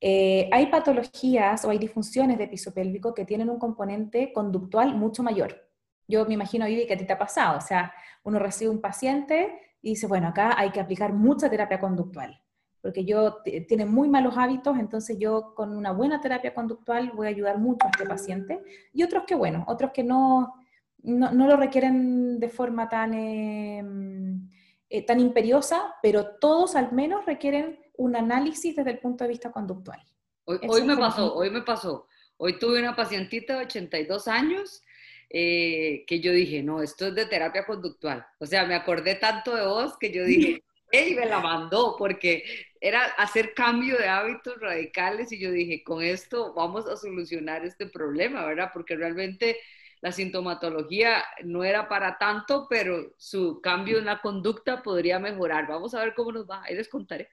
Eh, 0.00 0.48
hay 0.50 0.68
patologías 0.68 1.62
o 1.62 1.68
hay 1.68 1.76
disfunciones 1.76 2.38
de 2.38 2.48
piso 2.48 2.72
pélvico 2.72 3.12
que 3.12 3.26
tienen 3.26 3.50
un 3.50 3.58
componente 3.58 4.32
conductual 4.32 4.96
mucho 4.96 5.22
mayor. 5.22 5.68
Yo 6.08 6.24
me 6.24 6.32
imagino, 6.32 6.64
Vivi, 6.64 6.86
que 6.86 6.94
a 6.94 6.96
ti 6.96 7.04
te 7.04 7.12
ha 7.12 7.18
pasado. 7.18 7.58
O 7.58 7.60
sea, 7.60 7.92
uno 8.24 8.38
recibe 8.38 8.70
un 8.70 8.80
paciente 8.80 9.60
y 9.82 9.90
dice, 9.90 10.06
bueno, 10.06 10.28
acá 10.28 10.58
hay 10.58 10.70
que 10.70 10.80
aplicar 10.80 11.12
mucha 11.12 11.50
terapia 11.50 11.78
conductual, 11.78 12.42
porque 12.80 13.04
yo 13.04 13.42
tiene 13.68 13.84
muy 13.84 14.08
malos 14.08 14.38
hábitos, 14.38 14.78
entonces 14.78 15.18
yo 15.18 15.52
con 15.54 15.76
una 15.76 15.92
buena 15.92 16.22
terapia 16.22 16.54
conductual 16.54 17.12
voy 17.14 17.26
a 17.26 17.30
ayudar 17.30 17.58
mucho 17.58 17.86
a 17.86 17.90
este 17.90 18.06
paciente. 18.06 18.62
Y 18.94 19.02
otros 19.02 19.24
que, 19.26 19.34
bueno, 19.34 19.64
otros 19.68 19.90
que 19.92 20.02
no, 20.02 20.54
no, 21.02 21.32
lo 21.32 21.56
requieren 21.56 22.38
de 22.40 22.48
forma 22.48 22.88
tan, 22.88 23.14
em, 23.14 24.48
eh, 24.88 25.04
tan 25.04 25.20
imperiosa, 25.20 25.94
pero 26.02 26.36
todos 26.40 26.76
al 26.76 26.92
menos 26.92 27.24
requieren 27.26 27.78
un 27.96 28.16
análisis 28.16 28.76
desde 28.76 28.90
el 28.90 28.98
punto 28.98 29.24
de 29.24 29.30
vista 29.30 29.52
conductual. 29.52 30.00
Hoy, 30.44 30.58
hoy 30.68 30.82
me 30.84 30.96
pasó, 30.96 31.34
hoy 31.34 31.50
me 31.50 31.62
pasó. 31.62 32.06
Hoy 32.38 32.58
tuve 32.58 32.80
una 32.80 32.94
pacientita 32.94 33.56
de 33.56 33.64
82 33.64 34.28
años 34.28 34.82
eh, 35.30 36.04
que 36.06 36.20
yo 36.20 36.32
dije, 36.32 36.62
no, 36.62 36.82
esto 36.82 37.08
es 37.08 37.14
de 37.14 37.26
terapia 37.26 37.66
conductual. 37.66 38.24
O 38.38 38.46
sea, 38.46 38.64
me 38.64 38.74
acordé 38.74 39.16
tanto 39.16 39.56
de 39.56 39.66
vos 39.66 39.96
que 39.98 40.12
yo 40.12 40.24
dije, 40.24 40.62
¡ey! 40.92 41.14
Me 41.14 41.26
la 41.26 41.40
mandó, 41.40 41.96
porque 41.98 42.44
era 42.80 43.04
hacer 43.18 43.54
cambio 43.54 43.98
de 43.98 44.08
hábitos 44.08 44.60
radicales 44.60 45.32
y 45.32 45.40
yo 45.40 45.50
dije, 45.50 45.82
con 45.82 46.02
esto 46.02 46.54
vamos 46.54 46.86
a 46.86 46.96
solucionar 46.96 47.64
este 47.64 47.86
problema, 47.86 48.46
¿verdad? 48.46 48.70
Porque 48.72 48.94
realmente 48.96 49.56
la 50.00 50.12
sintomatología 50.12 51.24
no 51.44 51.64
era 51.64 51.88
para 51.88 52.18
tanto, 52.18 52.66
pero 52.68 53.14
su 53.16 53.60
cambio 53.60 53.98
en 53.98 54.06
la 54.06 54.20
conducta 54.20 54.82
podría 54.82 55.18
mejorar. 55.18 55.66
Vamos 55.66 55.94
a 55.94 56.00
ver 56.00 56.14
cómo 56.14 56.32
nos 56.32 56.48
va, 56.48 56.62
ahí 56.64 56.74
les 56.74 56.88
contaré. 56.88 57.28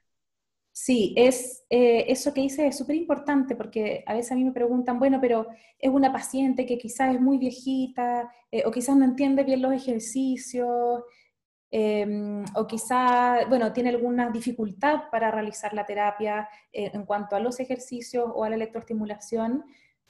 Sí, 0.75 1.13
es, 1.15 1.63
eh, 1.69 2.05
eso 2.07 2.33
que 2.33 2.41
dice 2.41 2.65
es 2.65 2.77
súper 2.77 2.95
importante 2.95 3.55
porque 3.55 4.03
a 4.07 4.13
veces 4.15 4.31
a 4.31 4.35
mí 4.35 4.43
me 4.43 4.51
preguntan, 4.51 4.97
bueno, 4.97 5.19
pero 5.21 5.47
es 5.77 5.91
una 5.91 6.11
paciente 6.11 6.65
que 6.65 6.79
quizás 6.79 7.13
es 7.13 7.21
muy 7.21 7.37
viejita 7.37 8.31
eh, 8.51 8.63
o 8.65 8.71
quizás 8.71 8.95
no 8.95 9.05
entiende 9.05 9.43
bien 9.43 9.61
los 9.61 9.71
ejercicios 9.71 11.03
em, 11.71 12.43
o 12.55 12.65
quizás, 12.67 13.47
bueno, 13.49 13.71
tiene 13.71 13.89
alguna 13.89 14.31
dificultad 14.31 15.09
para 15.11 15.29
realizar 15.31 15.73
la 15.75 15.85
terapia 15.85 16.49
eh, 16.71 16.89
en 16.93 17.05
cuanto 17.05 17.35
a 17.35 17.39
los 17.39 17.59
ejercicios 17.59 18.25
o 18.33 18.43
a 18.43 18.49
la 18.49 18.55
electroestimulación, 18.55 19.65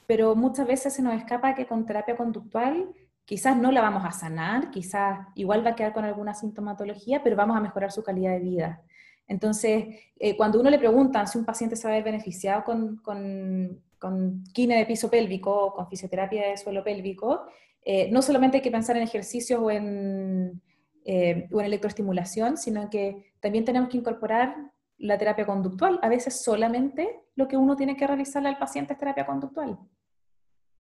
pero 0.07 0.35
muchas 0.35 0.67
veces 0.67 0.93
se 0.93 1.01
nos 1.01 1.15
escapa 1.15 1.55
que 1.55 1.65
con 1.65 1.85
terapia 1.85 2.15
conductual 2.15 2.89
quizás 3.25 3.57
no 3.57 3.71
la 3.71 3.81
vamos 3.81 4.03
a 4.05 4.11
sanar, 4.11 4.69
quizás 4.69 5.27
igual 5.35 5.65
va 5.65 5.71
a 5.71 5.75
quedar 5.75 5.93
con 5.93 6.05
alguna 6.05 6.33
sintomatología, 6.33 7.23
pero 7.23 7.35
vamos 7.35 7.55
a 7.57 7.61
mejorar 7.61 7.91
su 7.91 8.03
calidad 8.03 8.33
de 8.33 8.39
vida. 8.39 8.81
Entonces, 9.27 9.85
eh, 10.19 10.35
cuando 10.35 10.59
uno 10.59 10.69
le 10.69 10.79
pregunta 10.79 11.25
si 11.25 11.37
un 11.37 11.45
paciente 11.45 11.75
se 11.75 11.87
va 11.87 11.93
a 11.93 11.97
ver 11.97 12.03
beneficiado 12.03 12.63
con, 12.63 12.97
con, 12.97 13.81
con 13.97 14.43
de 14.53 14.85
piso 14.85 15.09
pélvico 15.09 15.73
con 15.73 15.87
fisioterapia 15.87 16.49
de 16.49 16.57
suelo 16.57 16.83
pélvico, 16.83 17.45
eh, 17.85 18.09
no 18.11 18.21
solamente 18.21 18.57
hay 18.57 18.63
que 18.63 18.71
pensar 18.71 18.97
en 18.97 19.03
ejercicios 19.03 19.59
o 19.61 19.71
en, 19.71 20.61
eh, 21.05 21.47
o 21.51 21.59
en 21.59 21.65
electroestimulación, 21.65 22.57
sino 22.57 22.89
que 22.89 23.33
también 23.39 23.65
tenemos 23.65 23.89
que 23.89 23.97
incorporar 23.97 24.55
la 25.03 25.17
terapia 25.17 25.45
conductual. 25.45 25.99
A 26.01 26.09
veces 26.09 26.41
solamente 26.41 27.25
lo 27.35 27.47
que 27.47 27.57
uno 27.57 27.75
tiene 27.75 27.95
que 27.95 28.07
realizarle 28.07 28.49
al 28.49 28.57
paciente 28.57 28.93
es 28.93 28.99
terapia 28.99 29.25
conductual. 29.25 29.77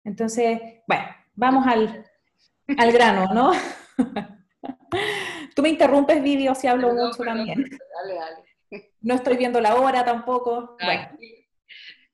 Entonces, 0.04 0.60
bueno, 0.86 1.04
vamos 1.34 1.66
al, 1.66 2.04
al 2.76 2.92
grano, 2.92 3.32
¿no? 3.32 3.52
Tú 5.54 5.62
me 5.62 5.70
interrumpes, 5.70 6.22
vídeo, 6.22 6.54
si 6.54 6.66
hablo 6.66 6.92
mucho 6.92 7.22
también. 7.24 7.64
Dale, 7.64 8.14
dale. 8.14 8.92
No 9.00 9.14
estoy 9.14 9.36
viendo 9.36 9.60
la 9.60 9.76
hora 9.76 10.04
tampoco. 10.04 10.76
Bueno, 10.84 11.08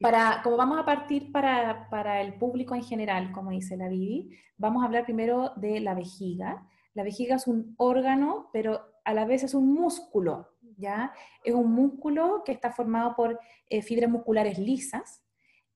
para, 0.01 0.41
como 0.43 0.57
vamos 0.57 0.79
a 0.79 0.85
partir 0.85 1.33
para, 1.33 1.89
para, 1.91 2.21
el 2.21 2.35
público 2.35 2.75
en 2.75 2.85
general, 2.85 3.33
como 3.33 3.51
dice 3.51 3.77
la 3.77 3.89
Vivi, 3.89 4.31
vamos 4.57 4.83
a 4.83 4.87
hablar 4.87 5.05
primero 5.05 5.53
de 5.57 5.81
la 5.81 5.95
vejiga. 5.95 6.67
La 6.95 7.03
vejiga 7.03 7.37
es 7.37 7.47
un 7.47 7.75
órgano, 7.79 8.49
pero 8.53 8.81
a 9.05 9.13
la 9.13 9.25
vez 9.25 9.43
es 9.43 9.55
un 9.55 9.73
músculo, 9.73 10.56
¿ya? 10.77 11.13
Es 11.45 11.55
un 11.55 11.73
músculo 11.73 12.43
que 12.45 12.53
está 12.53 12.73
formado 12.73 13.15
por 13.17 13.41
eh, 13.69 13.83
fibras 13.83 14.11
musculares 14.11 14.59
lisas. 14.59 15.23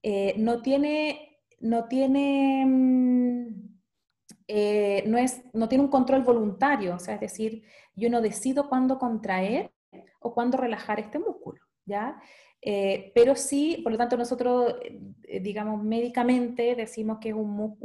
Eh, 0.02 0.34
no 0.38 0.62
tiene, 0.62 1.38
no 1.60 1.86
tiene 1.88 2.64
mm, 2.66 3.70
eh, 4.52 5.04
no, 5.06 5.16
es, 5.16 5.44
no 5.52 5.68
tiene 5.68 5.84
un 5.84 5.90
control 5.90 6.24
voluntario, 6.24 6.96
o 6.96 6.98
sea, 6.98 7.14
es 7.14 7.20
decir, 7.20 7.62
yo 7.94 8.10
no 8.10 8.20
decido 8.20 8.68
cuándo 8.68 8.98
contraer 8.98 9.70
o 10.18 10.34
cuándo 10.34 10.56
relajar 10.56 10.98
este 10.98 11.20
músculo, 11.20 11.60
¿ya? 11.86 12.20
Eh, 12.60 13.12
pero 13.14 13.36
sí, 13.36 13.78
por 13.84 13.92
lo 13.92 13.98
tanto, 13.98 14.16
nosotros, 14.16 14.74
eh, 15.22 15.38
digamos, 15.38 15.80
médicamente 15.84 16.74
decimos 16.74 17.18
que 17.20 17.28
es 17.28 17.34
un, 17.36 17.76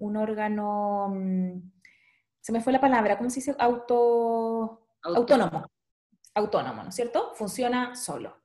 un, 0.00 0.16
órgano, 0.16 1.10
mm, 1.14 1.62
se 2.40 2.52
me 2.52 2.60
fue 2.60 2.72
la 2.72 2.80
palabra, 2.80 3.16
¿cómo 3.16 3.30
se 3.30 3.38
dice? 3.38 3.54
Auto, 3.56 4.88
autónomo. 5.04 5.18
Autónomo, 5.18 5.70
¿no 6.34 6.88
es 6.88 6.94
cierto? 6.94 7.32
Funciona 7.34 7.94
solo. 7.94 8.36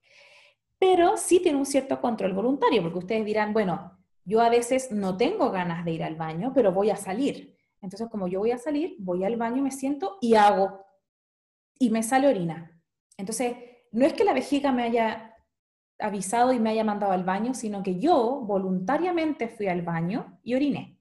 Pero 0.78 1.18
sí 1.18 1.40
tiene 1.40 1.58
un 1.58 1.66
cierto 1.66 2.02
control 2.02 2.34
voluntario, 2.34 2.82
porque 2.82 3.00
ustedes 3.00 3.26
dirán, 3.26 3.54
bueno, 3.54 3.98
yo 4.24 4.42
a 4.42 4.50
veces 4.50 4.92
no 4.92 5.18
tengo 5.18 5.52
ganas 5.52 5.86
de 5.86 5.92
ir 5.92 6.04
al 6.04 6.16
baño, 6.16 6.52
pero 6.54 6.72
voy 6.72 6.90
a 6.90 6.96
salir. 6.96 7.56
Entonces, 7.82 8.10
como 8.10 8.28
yo 8.28 8.40
voy 8.40 8.52
a 8.52 8.58
salir, 8.58 8.96
voy 9.00 9.24
al 9.24 9.38
baño, 9.38 9.62
me 9.62 9.72
siento 9.72 10.18
y 10.20 10.36
hago. 10.36 10.86
Y 11.78 11.90
me 11.92 12.04
sale 12.04 12.28
orina. 12.28 12.72
Entonces, 13.18 13.56
no 13.92 14.06
es 14.06 14.14
que 14.14 14.24
la 14.24 14.34
vejiga 14.34 14.72
me 14.72 14.84
haya 14.84 15.36
avisado 16.00 16.52
y 16.52 16.60
me 16.60 16.72
haya 16.72 16.84
mandado 16.84 17.14
al 17.14 17.24
baño, 17.24 17.54
sino 17.54 17.84
que 17.84 18.00
yo 18.00 18.42
voluntariamente 18.42 19.48
fui 19.48 19.68
al 19.68 19.82
baño 19.82 20.40
y 20.44 20.56
oriné. 20.56 20.95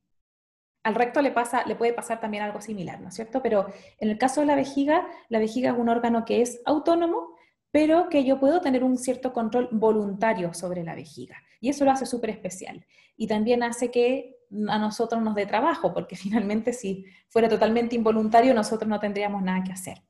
Al 0.84 0.94
recto 0.94 1.20
le, 1.20 1.32
pasa, 1.32 1.66
le 1.66 1.74
puede 1.74 1.92
pasar 1.92 2.20
también 2.20 2.44
algo 2.44 2.60
similar, 2.60 3.00
¿no 3.00 3.08
es 3.08 3.14
cierto? 3.14 3.42
Pero 3.42 3.66
en 3.98 4.10
el 4.10 4.18
caso 4.18 4.40
de 4.40 4.46
la 4.46 4.54
vejiga, 4.54 5.06
la 5.28 5.40
vejiga 5.40 5.72
es 5.72 5.78
un 5.78 5.88
órgano 5.88 6.24
que 6.24 6.42
es 6.42 6.60
autónomo, 6.64 7.34
pero 7.72 8.08
que 8.08 8.24
yo 8.24 8.38
puedo 8.38 8.60
tener 8.60 8.84
un 8.84 8.96
cierto 8.96 9.32
control 9.32 9.68
voluntario 9.72 10.54
sobre 10.54 10.84
la 10.84 10.94
vejiga. 10.94 11.36
Y 11.60 11.70
eso 11.70 11.84
lo 11.84 11.90
hace 11.90 12.06
súper 12.06 12.30
especial. 12.30 12.86
Y 13.16 13.26
también 13.26 13.64
hace 13.64 13.90
que 13.90 14.36
a 14.68 14.78
nosotros 14.78 15.22
nos 15.22 15.34
dé 15.34 15.46
trabajo, 15.46 15.92
porque 15.92 16.16
finalmente 16.24 16.72
si 16.72 17.04
fuera 17.28 17.48
totalmente 17.48 17.96
involuntario 17.96 18.54
nosotros 18.54 18.88
no 18.88 19.00
tendríamos 19.00 19.42
nada 19.42 19.64
que 19.64 19.72
hacer. 19.72 20.02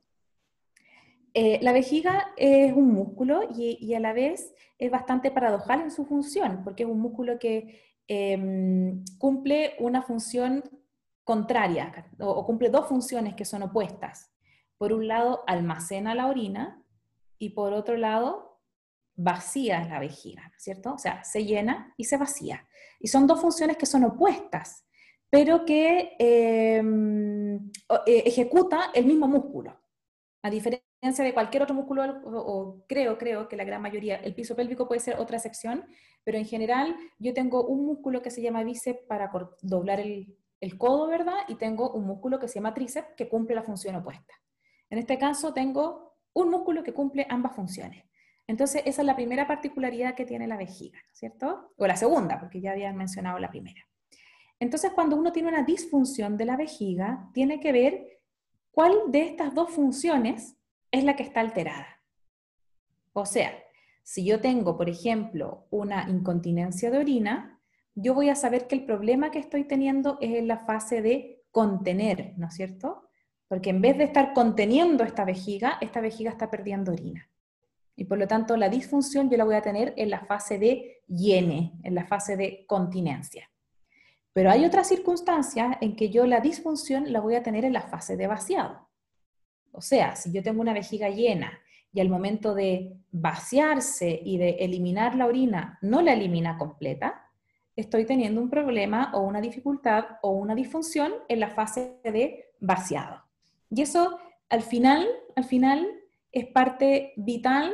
Eh, 1.33 1.59
la 1.61 1.73
vejiga 1.73 2.31
es 2.37 2.71
un 2.71 2.93
músculo 2.93 3.41
y, 3.53 3.93
a 3.93 3.99
la 3.99 4.13
vez 4.13 4.53
es 4.77 4.89
bastante 4.89 5.31
paradojal 5.31 5.81
en 5.81 5.91
su 5.91 6.05
función, 6.05 6.61
porque 6.63 6.83
es 6.83 6.89
un 6.89 7.01
músculo 7.01 7.39
que 7.39 7.81
em, 8.07 9.03
cumple 9.17 9.75
una 9.79 10.01
función 10.01 10.63
contraria 11.23 11.91
o, 12.19 12.45
cumple 12.45 12.69
dos 12.69 12.87
funciones 12.87 13.35
que 13.35 13.45
son 13.45 13.63
opuestas. 13.63 14.31
Por 14.77 14.93
un 14.93 15.07
lado, 15.07 15.43
almacena 15.47 16.15
la 16.15 16.27
orina 16.27 16.83
y 17.39 17.49
por 17.49 17.73
otro 17.73 17.97
lado, 17.97 18.61
vacía 19.15 19.85
la 19.85 19.99
vejiga, 19.99 20.51
¿cierto? 20.57 20.93
O 20.93 20.97
sea, 20.97 21.23
se 21.23 21.45
llena 21.45 21.93
y 21.97 22.05
se 22.05 22.17
vacía. 22.17 22.67
Y 22.99 23.07
son 23.07 23.27
dos 23.27 23.41
funciones 23.41 23.77
que 23.77 23.85
son 23.85 24.03
opuestas, 24.03 24.85
pero 25.29 25.65
que 25.65 26.15
em, 26.19 27.55
eh, 28.05 28.23
ejecuta 28.25 28.91
el 28.93 29.05
mismo 29.05 29.27
músculo. 29.27 29.79
A 30.43 30.49
diferencia 30.49 30.85
de 31.13 31.33
cualquier 31.33 31.63
otro 31.63 31.75
músculo, 31.75 32.21
o, 32.25 32.83
creo, 32.87 33.17
creo 33.17 33.47
que 33.47 33.55
la 33.55 33.63
gran 33.63 33.81
mayoría, 33.81 34.15
el 34.17 34.33
piso 34.33 34.55
pélvico 34.55 34.87
puede 34.87 35.01
ser 35.01 35.19
otra 35.19 35.39
sección, 35.39 35.85
pero 36.23 36.37
en 36.37 36.45
general 36.45 36.95
yo 37.19 37.33
tengo 37.33 37.65
un 37.65 37.85
músculo 37.85 38.21
que 38.21 38.31
se 38.31 38.41
llama 38.41 38.63
bíceps 38.63 39.03
para 39.07 39.31
doblar 39.61 39.99
el, 39.99 40.35
el 40.59 40.77
codo, 40.77 41.07
¿verdad? 41.07 41.37
Y 41.47 41.55
tengo 41.55 41.91
un 41.91 42.05
músculo 42.05 42.39
que 42.39 42.47
se 42.47 42.55
llama 42.55 42.73
tríceps 42.73 43.13
que 43.15 43.29
cumple 43.29 43.55
la 43.55 43.63
función 43.63 43.95
opuesta. 43.95 44.33
En 44.89 44.97
este 44.97 45.17
caso 45.17 45.53
tengo 45.53 46.15
un 46.33 46.49
músculo 46.49 46.83
que 46.83 46.93
cumple 46.93 47.25
ambas 47.29 47.55
funciones. 47.55 48.03
Entonces, 48.47 48.83
esa 48.85 49.01
es 49.01 49.05
la 49.05 49.15
primera 49.15 49.47
particularidad 49.47 50.15
que 50.15 50.25
tiene 50.25 50.47
la 50.47 50.57
vejiga, 50.57 50.99
¿cierto? 51.11 51.73
O 51.77 51.87
la 51.87 51.95
segunda, 51.95 52.39
porque 52.39 52.61
ya 52.61 52.71
habían 52.71 52.95
mencionado 52.95 53.39
la 53.39 53.49
primera. 53.49 53.81
Entonces, 54.59 54.91
cuando 54.91 55.15
uno 55.15 55.31
tiene 55.31 55.49
una 55.49 55.63
disfunción 55.63 56.37
de 56.37 56.45
la 56.45 56.55
vejiga, 56.55 57.29
tiene 57.33 57.59
que 57.59 57.71
ver 57.71 58.21
cuál 58.71 58.93
de 59.07 59.21
estas 59.21 59.53
dos 59.53 59.71
funciones 59.71 60.54
es 60.91 61.03
la 61.03 61.15
que 61.15 61.23
está 61.23 61.39
alterada. 61.41 62.01
O 63.13 63.25
sea, 63.25 63.53
si 64.03 64.25
yo 64.25 64.39
tengo, 64.39 64.77
por 64.77 64.89
ejemplo, 64.89 65.67
una 65.71 66.07
incontinencia 66.09 66.91
de 66.91 66.99
orina, 66.99 67.59
yo 67.95 68.13
voy 68.13 68.29
a 68.29 68.35
saber 68.35 68.67
que 68.67 68.75
el 68.75 68.85
problema 68.85 69.31
que 69.31 69.39
estoy 69.39 69.63
teniendo 69.63 70.17
es 70.21 70.35
en 70.35 70.47
la 70.47 70.59
fase 70.59 71.01
de 71.01 71.43
contener, 71.51 72.33
¿no 72.37 72.47
es 72.47 72.53
cierto? 72.53 73.09
Porque 73.47 73.69
en 73.69 73.81
vez 73.81 73.97
de 73.97 74.03
estar 74.03 74.33
conteniendo 74.33 75.03
esta 75.03 75.23
vejiga, 75.23 75.77
esta 75.79 76.01
vejiga 76.01 76.29
está 76.29 76.51
perdiendo 76.51 76.91
orina. 76.91 77.29
Y 77.95 78.05
por 78.05 78.17
lo 78.17 78.27
tanto, 78.27 78.57
la 78.57 78.69
disfunción 78.69 79.29
yo 79.29 79.37
la 79.37 79.45
voy 79.45 79.55
a 79.55 79.61
tener 79.61 79.93
en 79.97 80.09
la 80.09 80.25
fase 80.25 80.59
de 80.59 81.03
llene, 81.07 81.73
en 81.83 81.95
la 81.95 82.05
fase 82.05 82.35
de 82.35 82.65
continencia. 82.67 83.49
Pero 84.33 84.51
hay 84.51 84.65
otras 84.65 84.89
circunstancias 84.89 85.77
en 85.79 85.95
que 85.95 86.09
yo 86.09 86.25
la 86.25 86.41
disfunción 86.41 87.13
la 87.13 87.21
voy 87.21 87.35
a 87.35 87.43
tener 87.43 87.63
en 87.63 87.71
la 87.71 87.83
fase 87.83 88.17
de 88.17 88.27
vaciado. 88.27 88.84
O 89.75 89.81
sea, 89.81 90.15
si 90.15 90.31
yo 90.31 90.41
tengo 90.41 90.61
una 90.61 90.73
vejiga 90.73 91.09
llena 91.09 91.59
y 91.93 91.99
al 91.99 92.09
momento 92.09 92.53
de 92.53 92.97
vaciarse 93.11 94.19
y 94.23 94.37
de 94.37 94.49
eliminar 94.59 95.15
la 95.15 95.27
orina 95.27 95.77
no 95.81 96.01
la 96.01 96.13
elimina 96.13 96.57
completa, 96.57 97.29
estoy 97.75 98.05
teniendo 98.05 98.41
un 98.41 98.49
problema 98.49 99.11
o 99.13 99.21
una 99.21 99.41
dificultad 99.41 100.05
o 100.21 100.31
una 100.31 100.55
disfunción 100.55 101.13
en 101.27 101.39
la 101.39 101.49
fase 101.49 101.99
de 102.03 102.45
vaciado. 102.59 103.21
Y 103.69 103.81
eso 103.81 104.19
al 104.49 104.61
final, 104.61 105.07
al 105.35 105.43
final 105.43 105.87
es 106.31 106.45
parte 106.47 107.13
vital 107.17 107.73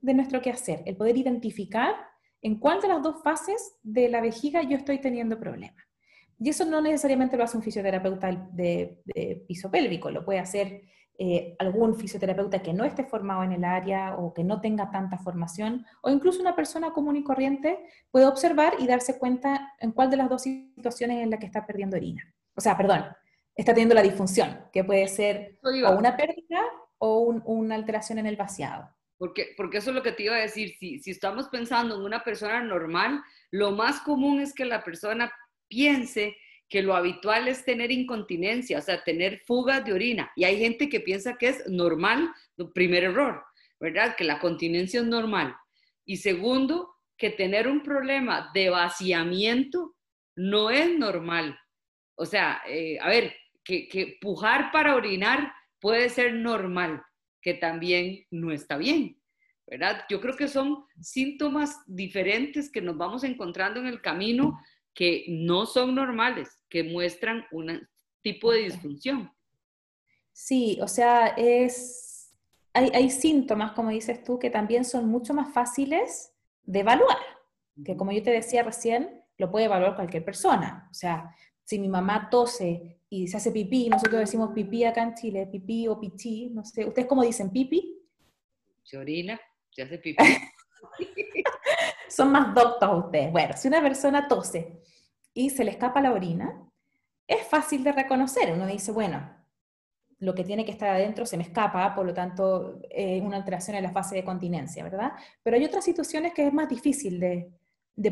de 0.00 0.14
nuestro 0.14 0.40
quehacer, 0.42 0.82
el 0.86 0.96
poder 0.96 1.16
identificar 1.16 1.94
en 2.42 2.58
cuál 2.58 2.80
de 2.80 2.88
las 2.88 3.02
dos 3.02 3.22
fases 3.22 3.76
de 3.82 4.08
la 4.08 4.20
vejiga 4.20 4.62
yo 4.62 4.76
estoy 4.76 5.00
teniendo 5.00 5.38
problemas. 5.38 5.82
Y 6.38 6.50
eso 6.50 6.64
no 6.66 6.80
necesariamente 6.80 7.36
lo 7.36 7.44
hace 7.44 7.56
un 7.56 7.62
fisioterapeuta 7.62 8.30
de, 8.52 9.02
piso 9.48 9.70
pélvico, 9.70 10.10
lo 10.10 10.24
puede 10.24 10.40
hacer 10.40 10.82
eh, 11.16 11.54
algún 11.60 11.94
fisioterapeuta 11.94 12.60
que 12.60 12.72
no 12.72 12.84
esté 12.84 13.04
formado 13.04 13.44
en 13.44 13.52
el 13.52 13.64
área 13.64 14.16
o 14.16 14.34
que 14.34 14.42
no 14.42 14.60
tenga 14.60 14.90
tanta 14.90 15.16
formación, 15.18 15.86
o 16.02 16.10
incluso 16.10 16.40
una 16.40 16.56
persona 16.56 16.92
común 16.92 17.16
y 17.16 17.22
corriente 17.22 17.78
puede 18.10 18.26
observar 18.26 18.74
y 18.80 18.86
darse 18.88 19.18
cuenta 19.18 19.74
en 19.78 19.92
cuál 19.92 20.10
de 20.10 20.16
las 20.16 20.28
dos 20.28 20.42
situaciones 20.42 21.22
en 21.22 21.30
la 21.30 21.38
que 21.38 21.46
está 21.46 21.66
perdiendo 21.66 21.96
orina. 21.96 22.22
O 22.56 22.60
sea, 22.60 22.76
perdón, 22.76 23.04
está 23.54 23.72
teniendo 23.72 23.94
la 23.94 24.02
disfunción, 24.02 24.58
que 24.72 24.82
puede 24.82 25.06
ser 25.06 25.56
o 25.62 25.92
una 25.92 26.16
pérdida 26.16 26.62
o 26.98 27.18
una 27.44 27.74
alteración 27.76 28.18
en 28.18 28.26
el 28.26 28.36
vaciado. 28.36 28.90
Porque, 29.16 29.54
porque 29.56 29.78
eso 29.78 29.90
es 29.90 29.96
lo 29.96 30.02
que 30.02 30.12
te 30.12 30.24
iba 30.24 30.34
a 30.34 30.40
decir, 30.40 30.74
si, 30.80 30.98
si 30.98 31.12
estamos 31.12 31.48
pensando 31.48 31.94
en 31.94 32.02
una 32.02 32.24
persona 32.24 32.60
normal, 32.60 33.22
lo 33.52 33.70
más 33.70 34.00
común 34.00 34.40
es 34.40 34.52
que 34.52 34.64
la 34.64 34.82
persona 34.82 35.32
piense 35.68 36.36
que 36.68 36.82
lo 36.82 36.94
habitual 36.94 37.48
es 37.48 37.64
tener 37.64 37.92
incontinencia, 37.92 38.78
o 38.78 38.82
sea, 38.82 39.02
tener 39.04 39.40
fugas 39.46 39.84
de 39.84 39.92
orina. 39.92 40.32
Y 40.36 40.44
hay 40.44 40.58
gente 40.58 40.88
que 40.88 41.00
piensa 41.00 41.36
que 41.36 41.48
es 41.48 41.68
normal, 41.68 42.30
primer 42.74 43.04
error, 43.04 43.44
¿verdad? 43.78 44.16
Que 44.16 44.24
la 44.24 44.38
continencia 44.38 45.00
es 45.00 45.06
normal. 45.06 45.54
Y 46.04 46.16
segundo, 46.16 46.94
que 47.16 47.30
tener 47.30 47.68
un 47.68 47.82
problema 47.82 48.50
de 48.54 48.70
vaciamiento 48.70 49.94
no 50.36 50.70
es 50.70 50.98
normal. 50.98 51.58
O 52.16 52.26
sea, 52.26 52.60
eh, 52.66 52.98
a 53.00 53.08
ver, 53.08 53.34
que, 53.62 53.88
que 53.88 54.18
pujar 54.20 54.72
para 54.72 54.96
orinar 54.96 55.52
puede 55.80 56.08
ser 56.08 56.34
normal, 56.34 57.02
que 57.40 57.54
también 57.54 58.26
no 58.30 58.50
está 58.50 58.76
bien. 58.76 59.18
¿verdad? 59.66 60.04
Yo 60.10 60.20
creo 60.20 60.36
que 60.36 60.48
son 60.48 60.84
síntomas 61.00 61.78
diferentes 61.86 62.70
que 62.70 62.82
nos 62.82 62.96
vamos 62.96 63.24
encontrando 63.24 63.80
en 63.80 63.86
el 63.86 64.00
camino 64.02 64.58
que 64.94 65.24
no 65.28 65.66
son 65.66 65.94
normales, 65.94 66.48
que 66.68 66.84
muestran 66.84 67.44
un 67.50 67.86
tipo 68.22 68.52
de 68.52 68.60
disfunción. 68.60 69.30
Sí, 70.32 70.78
o 70.80 70.88
sea, 70.88 71.28
es, 71.36 72.32
hay, 72.72 73.10
síntomas, 73.10 73.72
como 73.72 73.90
dices 73.90 74.22
tú, 74.24 74.38
que 74.38 74.50
también 74.50 74.84
son 74.84 75.08
mucho 75.08 75.34
más 75.34 75.52
fáciles 75.52 76.32
de 76.64 76.80
evaluar, 76.80 77.18
que 77.84 77.96
como 77.96 78.12
yo 78.12 78.22
te 78.22 78.30
decía 78.30 78.62
recién, 78.62 79.22
lo 79.36 79.50
puede 79.50 79.66
evaluar 79.66 79.96
cualquier 79.96 80.24
persona. 80.24 80.88
O 80.90 80.94
sea, 80.94 81.34
si 81.64 81.78
mi 81.78 81.88
mamá 81.88 82.28
tose 82.30 83.00
y 83.08 83.26
se 83.28 83.36
hace 83.36 83.50
pipí, 83.50 83.88
nosotros 83.88 84.20
decimos 84.20 84.50
pipí 84.54 84.84
acá 84.84 85.02
en 85.02 85.14
Chile, 85.14 85.48
pipí 85.50 85.88
o 85.88 86.00
pichí, 86.00 86.50
no 86.50 86.64
sé, 86.64 86.84
¿ustedes 86.84 87.08
cómo 87.08 87.22
dicen 87.22 87.50
pipí? 87.50 88.00
Se 88.82 88.96
orina, 88.96 89.40
se 89.70 89.82
hace 89.82 89.98
pipí. 89.98 90.24
Son 92.14 92.30
más 92.30 92.54
doctos 92.54 93.06
ustedes. 93.06 93.32
Bueno, 93.32 93.56
si 93.56 93.66
una 93.66 93.82
persona 93.82 94.28
tose 94.28 94.80
y 95.32 95.50
se 95.50 95.64
le 95.64 95.72
escapa 95.72 96.00
la 96.00 96.12
orina, 96.12 96.64
es 97.26 97.44
fácil 97.48 97.82
de 97.82 97.90
reconocer. 97.90 98.52
Uno 98.52 98.66
dice, 98.66 98.92
bueno, 98.92 99.28
lo 100.20 100.32
que 100.32 100.44
tiene 100.44 100.64
que 100.64 100.70
estar 100.70 100.90
adentro 100.90 101.26
se 101.26 101.36
me 101.36 101.42
escapa, 101.42 101.92
por 101.92 102.06
lo 102.06 102.14
tanto, 102.14 102.78
es 102.88 103.20
una 103.20 103.36
alteración 103.36 103.76
en 103.76 103.82
la 103.82 103.90
fase 103.90 104.14
de 104.14 104.24
continencia, 104.24 104.84
¿verdad? 104.84 105.12
Pero 105.42 105.56
hay 105.56 105.64
otras 105.64 105.84
situaciones 105.84 106.32
que 106.32 106.46
es 106.46 106.52
más 106.52 106.68
difícil 106.68 107.18
de, 107.18 107.52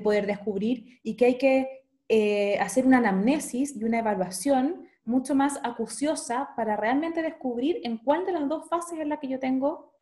poder 0.00 0.26
descubrir 0.26 0.98
y 1.04 1.14
que 1.14 1.24
hay 1.26 1.38
que 1.38 1.84
eh, 2.08 2.58
hacer 2.58 2.86
una 2.86 2.98
anamnesis 2.98 3.76
y 3.76 3.84
una 3.84 4.00
evaluación 4.00 4.88
mucho 5.04 5.36
más 5.36 5.60
acuciosa 5.62 6.50
para 6.56 6.76
realmente 6.76 7.22
descubrir 7.22 7.80
en 7.84 7.98
cuál 7.98 8.26
de 8.26 8.32
las 8.32 8.48
dos 8.48 8.68
fases 8.68 8.98
es 8.98 9.06
la 9.06 9.20
que 9.20 9.28
yo 9.28 9.38
tengo 9.38 9.94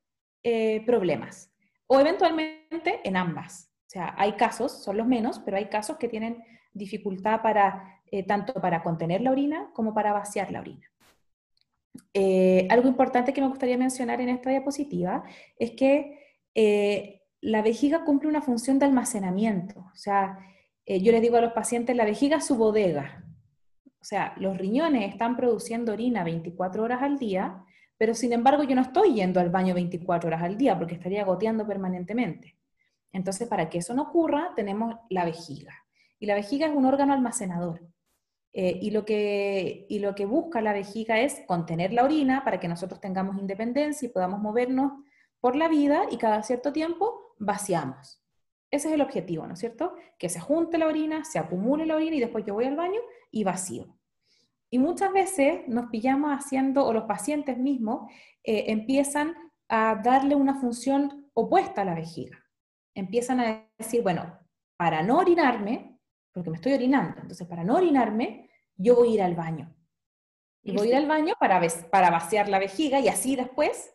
eh, 0.42 0.82
problemas. 0.86 1.52
O 1.86 2.00
eventualmente 2.00 3.00
en 3.04 3.16
ambas. 3.16 3.69
O 3.90 3.92
sea, 3.92 4.14
hay 4.16 4.34
casos, 4.34 4.84
son 4.84 4.98
los 4.98 5.06
menos, 5.08 5.40
pero 5.40 5.56
hay 5.56 5.64
casos 5.64 5.96
que 5.96 6.06
tienen 6.06 6.44
dificultad 6.72 7.42
para, 7.42 8.00
eh, 8.12 8.24
tanto 8.24 8.52
para 8.52 8.84
contener 8.84 9.20
la 9.20 9.32
orina 9.32 9.72
como 9.74 9.92
para 9.92 10.12
vaciar 10.12 10.52
la 10.52 10.60
orina. 10.60 10.86
Eh, 12.14 12.68
algo 12.70 12.86
importante 12.86 13.32
que 13.32 13.40
me 13.40 13.48
gustaría 13.48 13.76
mencionar 13.76 14.20
en 14.20 14.28
esta 14.28 14.48
diapositiva 14.48 15.24
es 15.58 15.72
que 15.72 16.20
eh, 16.54 17.22
la 17.40 17.62
vejiga 17.62 18.04
cumple 18.04 18.28
una 18.28 18.42
función 18.42 18.78
de 18.78 18.86
almacenamiento. 18.86 19.80
O 19.92 19.96
sea, 19.96 20.38
yo 20.86 21.10
les 21.10 21.20
digo 21.20 21.38
a 21.38 21.40
los 21.40 21.52
pacientes, 21.52 21.96
la 21.96 22.04
vejiga 22.04 22.36
es 22.36 22.46
su 22.46 22.54
bodega. 22.54 23.24
O 24.00 24.04
sea, 24.04 24.34
los 24.36 24.56
riñones 24.56 25.10
están 25.10 25.36
produciendo 25.36 25.94
orina 25.94 26.22
24 26.22 26.84
horas 26.84 27.02
al 27.02 27.18
día, 27.18 27.64
pero 27.98 28.14
sin 28.14 28.32
embargo 28.32 28.62
yo 28.62 28.76
no 28.76 28.82
estoy 28.82 29.14
yendo 29.14 29.40
al 29.40 29.50
baño 29.50 29.74
24 29.74 30.28
horas 30.28 30.42
al 30.44 30.56
día 30.56 30.78
porque 30.78 30.94
estaría 30.94 31.24
goteando 31.24 31.66
permanentemente. 31.66 32.59
Entonces, 33.12 33.48
para 33.48 33.68
que 33.68 33.78
eso 33.78 33.94
no 33.94 34.02
ocurra, 34.02 34.52
tenemos 34.54 34.94
la 35.08 35.24
vejiga. 35.24 35.74
Y 36.18 36.26
la 36.26 36.34
vejiga 36.34 36.66
es 36.66 36.74
un 36.74 36.84
órgano 36.84 37.12
almacenador. 37.12 37.80
Eh, 38.52 38.78
y, 38.82 38.90
lo 38.90 39.04
que, 39.04 39.86
y 39.88 40.00
lo 40.00 40.14
que 40.14 40.26
busca 40.26 40.60
la 40.60 40.72
vejiga 40.72 41.20
es 41.20 41.42
contener 41.46 41.92
la 41.92 42.04
orina 42.04 42.44
para 42.44 42.58
que 42.58 42.68
nosotros 42.68 43.00
tengamos 43.00 43.38
independencia 43.38 44.06
y 44.06 44.10
podamos 44.10 44.40
movernos 44.40 44.92
por 45.40 45.54
la 45.54 45.68
vida 45.68 46.02
y 46.10 46.18
cada 46.18 46.42
cierto 46.42 46.72
tiempo 46.72 47.34
vaciamos. 47.38 48.22
Ese 48.70 48.88
es 48.88 48.94
el 48.94 49.02
objetivo, 49.02 49.46
¿no 49.46 49.54
es 49.54 49.60
cierto? 49.60 49.94
Que 50.18 50.28
se 50.28 50.40
junte 50.40 50.78
la 50.78 50.86
orina, 50.86 51.24
se 51.24 51.38
acumule 51.38 51.86
la 51.86 51.96
orina 51.96 52.16
y 52.16 52.20
después 52.20 52.44
yo 52.44 52.54
voy 52.54 52.66
al 52.66 52.76
baño 52.76 53.00
y 53.30 53.44
vacío. 53.44 53.96
Y 54.68 54.78
muchas 54.78 55.12
veces 55.12 55.66
nos 55.66 55.86
pillamos 55.90 56.30
haciendo, 56.30 56.86
o 56.86 56.92
los 56.92 57.04
pacientes 57.04 57.58
mismos 57.58 58.10
eh, 58.44 58.64
empiezan 58.68 59.34
a 59.68 60.00
darle 60.02 60.34
una 60.34 60.60
función 60.60 61.28
opuesta 61.34 61.82
a 61.82 61.84
la 61.84 61.94
vejiga 61.94 62.39
empiezan 63.00 63.40
a 63.40 63.68
decir, 63.78 64.02
bueno, 64.02 64.38
para 64.76 65.02
no 65.02 65.18
orinarme, 65.18 65.98
porque 66.32 66.50
me 66.50 66.56
estoy 66.56 66.74
orinando, 66.74 67.20
entonces 67.20 67.46
para 67.46 67.64
no 67.64 67.76
orinarme, 67.76 68.50
yo 68.76 68.94
voy 68.94 69.10
a 69.10 69.14
ir 69.14 69.22
al 69.22 69.34
baño. 69.34 69.74
Y 70.62 70.72
voy 70.72 70.88
a 70.88 70.90
ir 70.90 70.96
al 70.96 71.06
baño 71.06 71.34
para, 71.40 71.60
para 71.90 72.10
vaciar 72.10 72.48
la 72.48 72.58
vejiga 72.58 73.00
y 73.00 73.08
así 73.08 73.34
después 73.34 73.92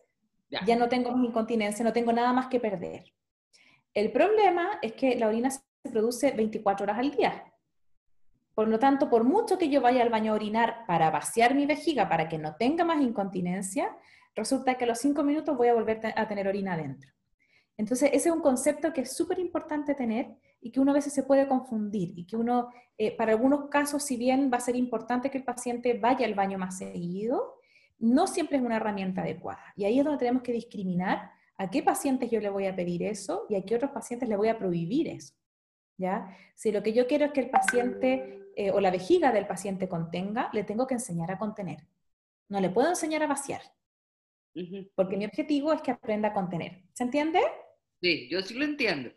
ya. 0.50 0.76
no 0.76 0.90
tengo 0.90 1.12
incontinencia, 1.24 1.84
no 1.84 1.94
tengo 1.94 2.12
nada 2.12 2.34
más 2.34 2.48
que 2.48 2.60
perder. 2.60 3.06
El 3.94 4.12
problema 4.12 4.80
es 4.82 4.94
que 4.94 5.16
la 5.16 5.28
orina 5.28 5.50
se 5.50 5.62
produce 5.92 6.32
24 6.32 6.84
horas 6.84 7.00
al 7.00 7.12
día. 7.12 7.52
Por 8.54 8.68
lo 8.68 8.80
tanto, 8.80 9.10
por 9.10 9.24
mucho 9.24 9.58
que 9.58 9.70
yo 9.70 9.82
vaya 9.82 10.02
al 10.02 10.10
baño 10.10 10.32
a 10.32 10.36
orinar 10.36 10.86
para 10.88 11.12
vaciar 11.12 11.56
mi 11.56 11.66
vejiga 11.66 12.08
para 12.10 12.28
que 12.28 12.38
no 12.38 12.56
tenga 12.56 12.84
más 12.84 13.02
incontinencia, 13.02 13.96
resulta 14.34 14.76
que 14.76 14.86
a 14.86 14.88
los 14.88 15.00
5 15.00 15.24
minutos 15.24 15.58
voy 15.58 15.68
a 15.68 15.74
volver 15.74 16.00
a 16.16 16.28
tener 16.28 16.48
orina 16.48 16.74
adentro. 16.74 17.15
Entonces, 17.78 18.10
ese 18.14 18.30
es 18.30 18.36
un 18.36 18.42
concepto 18.42 18.94
que 18.94 19.02
es 19.02 19.12
súper 19.12 19.40
importante 19.40 19.96
tener 19.96 20.36
y 20.62 20.72
que 20.72 20.80
uno 20.80 20.92
a 20.92 20.96
veces 20.96 21.14
se 21.14 21.24
puede 21.24 21.48
confundir 21.48 22.18
y 22.18 22.26
que 22.26 22.38
uno, 22.38 22.70
eh, 22.98 23.16
para 23.16 23.34
algunos 23.34 23.70
casos, 23.70 24.04
si 24.04 24.16
bien 24.16 24.50
va 24.52 24.58
a 24.58 24.62
ser 24.62 24.76
importante 24.76 25.30
que 25.30 25.38
el 25.38 25.44
paciente 25.44 25.98
vaya 26.00 26.26
al 26.26 26.36
baño 26.36 26.58
más 26.58 26.78
seguido, 26.78 27.56
no 28.00 28.28
siempre 28.28 28.58
es 28.58 28.64
una 28.64 28.78
herramienta 28.78 29.22
adecuada. 29.22 29.74
Y 29.76 29.84
ahí 29.86 30.00
es 30.00 30.06
donde 30.06 30.20
tenemos 30.20 30.42
que 30.42 30.54
discriminar 30.54 31.32
a 31.58 31.70
qué 31.70 31.84
pacientes 31.84 32.32
yo 32.32 32.40
le 32.40 32.50
voy 32.50 32.66
a 32.66 32.76
pedir 32.76 33.04
eso 33.04 33.46
y 33.50 33.56
a 33.56 33.64
qué 33.64 33.76
otros 33.76 33.92
pacientes 33.92 34.28
le 34.30 34.38
voy 34.38 34.48
a 34.48 34.58
prohibir 34.58 35.08
eso. 35.08 35.34
¿Ya? 35.98 36.36
Si 36.56 36.72
lo 36.72 36.84
que 36.84 36.94
yo 36.94 37.08
quiero 37.08 37.26
es 37.26 37.32
que 37.32 37.40
el 37.40 37.50
paciente 37.50 38.52
eh, 38.58 38.72
o 38.72 38.80
la 38.80 38.92
vejiga 38.92 39.32
del 39.32 39.48
paciente 39.48 39.88
contenga, 39.88 40.50
le 40.54 40.64
tengo 40.64 40.88
que 40.88 40.96
enseñar 40.96 41.32
a 41.32 41.38
contener. 41.38 41.88
No 42.50 42.60
le 42.60 42.70
puedo 42.70 42.90
enseñar 42.90 43.24
a 43.24 43.28
vaciar, 43.28 43.62
porque 44.96 45.18
mi 45.18 45.26
objetivo 45.26 45.74
es 45.74 45.82
que 45.82 45.92
aprenda 45.92 46.30
a 46.30 46.34
contener. 46.34 46.84
¿Se 46.94 47.04
entiende? 47.04 47.42
Sí, 48.06 48.28
yo 48.30 48.40
sí 48.44 48.54
lo 48.54 48.66
entiendo. 48.66 49.10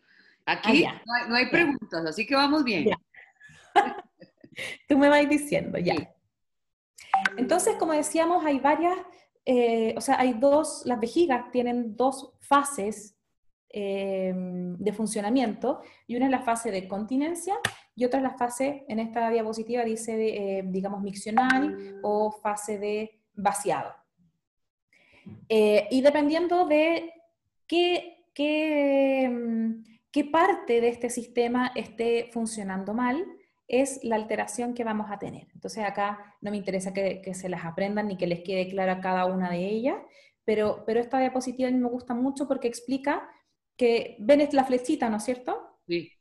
Aquí 0.47 0.83
Ah, 0.87 1.03
no, 1.05 1.13
hay, 1.13 1.29
no 1.29 1.35
hay 1.35 1.47
preguntas, 1.51 2.07
así 2.07 2.27
que 2.27 2.35
vamos 2.35 2.65
bien. 2.65 2.87
Ya. 2.87 2.97
Tú 4.89 4.97
me 4.97 5.11
vas 5.11 5.29
diciendo, 5.29 5.79
ya. 5.79 5.95
Sí. 5.95 6.09
Entonces, 7.37 7.75
como 7.75 7.93
decíamos, 7.93 8.47
hay 8.47 8.61
varias, 8.61 8.97
eh, 9.45 9.93
o 9.95 10.01
sea, 10.01 10.19
hay 10.19 10.33
dos, 10.33 10.85
las 10.87 10.99
vejigas 10.99 11.51
tienen 11.53 11.97
dos 11.97 12.33
fases 12.41 13.15
eh, 13.69 14.33
de 14.35 14.93
funcionamiento, 14.95 15.83
y 16.07 16.17
una 16.17 16.25
es 16.25 16.31
la 16.31 16.41
fase 16.41 16.71
de 16.71 16.89
continencia 16.89 17.57
y 17.95 18.07
otra 18.07 18.21
es 18.21 18.23
la 18.23 18.39
fase, 18.39 18.87
en 18.89 19.01
esta 19.01 19.29
diapositiva 19.29 19.85
dice, 19.85 20.15
eh, 20.17 20.63
digamos, 20.65 21.03
miccional 21.03 22.01
o 22.03 22.33
fase 22.33 22.79
de 22.79 23.21
vaciado. 23.35 23.95
Eh, 25.47 25.89
y 25.91 26.01
dependiendo 26.01 26.65
de 26.65 27.13
qué, 27.67 28.18
qué, 28.39 29.29
mm, 29.29 29.85
qué 30.13 30.25
parte 30.25 30.81
de 30.81 30.89
este 30.89 31.11
sistema 31.11 31.73
esté 31.75 32.31
funcionando 32.33 32.95
mal, 32.95 33.27
es 33.67 33.99
la 34.05 34.15
alteración 34.15 34.75
que 34.75 34.85
vamos 34.85 35.11
a 35.11 35.19
tener. 35.19 35.49
Entonces 35.55 35.85
acá 35.85 36.37
no 36.41 36.53
me 36.53 36.57
interesa 36.57 36.95
que, 36.95 37.21
que 37.21 37.35
se 37.35 37.49
las 37.49 37.65
aprendan 37.65 38.07
ni 38.07 38.17
que 38.17 38.29
les 38.29 38.43
quede 38.43 38.69
clara 38.69 39.01
cada 39.01 39.27
una 39.27 39.51
de 39.51 39.67
ellas, 39.67 39.97
pero, 40.45 40.85
pero 40.87 41.01
esta 41.01 41.19
diapositiva 41.19 41.69
a 41.69 41.73
mí 41.73 41.79
me 41.79 41.89
gusta 41.89 42.15
mucho 42.15 42.47
porque 42.47 42.69
explica 42.69 43.29
que, 43.77 44.17
ven 44.21 44.49
la 44.53 44.65
flechita, 44.65 45.11
¿no 45.11 45.17
es 45.17 45.25
cierto? 45.25 45.81
Sí, 45.89 46.13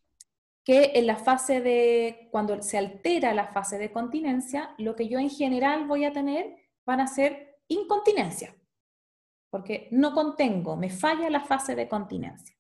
que 0.65 0.91
en 0.95 1.08
la 1.08 1.15
fase 1.15 1.62
de, 1.62 2.27
cuando 2.30 2.62
se 2.62 2.77
altera 2.77 3.34
la 3.34 3.47
fase 3.47 3.77
de 3.77 3.89
continencia, 3.89 4.75
lo 4.77 4.97
que 4.97 5.08
yo 5.08 5.17
en 5.17 5.30
general 5.30 5.88
voy 5.88 6.03
a 6.03 6.12
tener 6.12 6.58
van 6.86 6.99
a 6.99 7.08
ser 7.08 7.62
incontinencia, 7.69 8.53
porque 9.58 9.88
no 9.89 10.13
contengo, 10.13 10.78
me 10.78 10.91
falla 10.91 11.32
la 11.32 11.39
fase 11.39 11.74
de 11.74 11.88
continencia. 11.88 12.56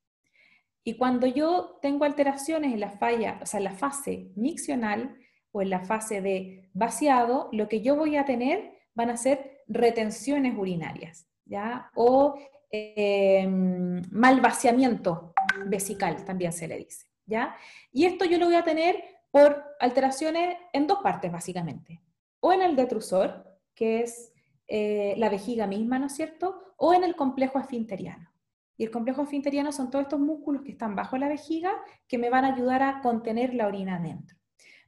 Y 0.83 0.97
cuando 0.97 1.27
yo 1.27 1.77
tengo 1.79 2.05
alteraciones 2.05 2.73
en 2.73 2.79
la 2.79 2.89
falla, 2.89 3.37
o 3.39 3.45
sea, 3.45 3.59
en 3.59 3.65
la 3.65 3.75
fase 3.75 4.31
miccional 4.35 5.15
o 5.51 5.61
en 5.61 5.69
la 5.69 5.81
fase 5.81 6.21
de 6.21 6.71
vaciado, 6.73 7.49
lo 7.51 7.67
que 7.69 7.81
yo 7.81 7.95
voy 7.95 8.17
a 8.17 8.25
tener 8.25 8.71
van 8.95 9.11
a 9.11 9.17
ser 9.17 9.61
retenciones 9.67 10.57
urinarias, 10.57 11.27
¿ya? 11.45 11.91
O 11.93 12.39
eh, 12.71 13.45
mal 13.47 14.41
vaciamiento 14.41 15.35
vesical, 15.67 16.25
también 16.25 16.51
se 16.51 16.67
le 16.67 16.77
dice, 16.77 17.05
¿ya? 17.27 17.55
Y 17.91 18.05
esto 18.05 18.25
yo 18.25 18.39
lo 18.39 18.47
voy 18.47 18.55
a 18.55 18.63
tener 18.63 19.03
por 19.29 19.63
alteraciones 19.79 20.57
en 20.73 20.87
dos 20.87 20.97
partes, 21.03 21.31
básicamente. 21.31 22.01
O 22.39 22.51
en 22.53 22.63
el 22.63 22.75
detrusor, 22.75 23.45
que 23.75 24.01
es 24.01 24.33
eh, 24.67 25.15
la 25.17 25.29
vejiga 25.29 25.67
misma, 25.67 25.99
¿no 25.99 26.07
es 26.07 26.15
cierto? 26.15 26.73
O 26.77 26.93
en 26.93 27.03
el 27.03 27.15
complejo 27.15 27.59
esfinteriano. 27.59 28.29
Y 28.77 28.83
el 28.83 28.91
complejo 28.91 29.23
esfinteriano 29.23 29.71
son 29.71 29.89
todos 29.89 30.03
estos 30.03 30.19
músculos 30.19 30.61
que 30.61 30.71
están 30.71 30.95
bajo 30.95 31.17
la 31.17 31.27
vejiga 31.27 31.71
que 32.07 32.17
me 32.17 32.29
van 32.29 32.45
a 32.45 32.53
ayudar 32.53 32.83
a 32.83 33.01
contener 33.01 33.53
la 33.53 33.67
orina 33.67 33.99
dentro. 33.99 34.37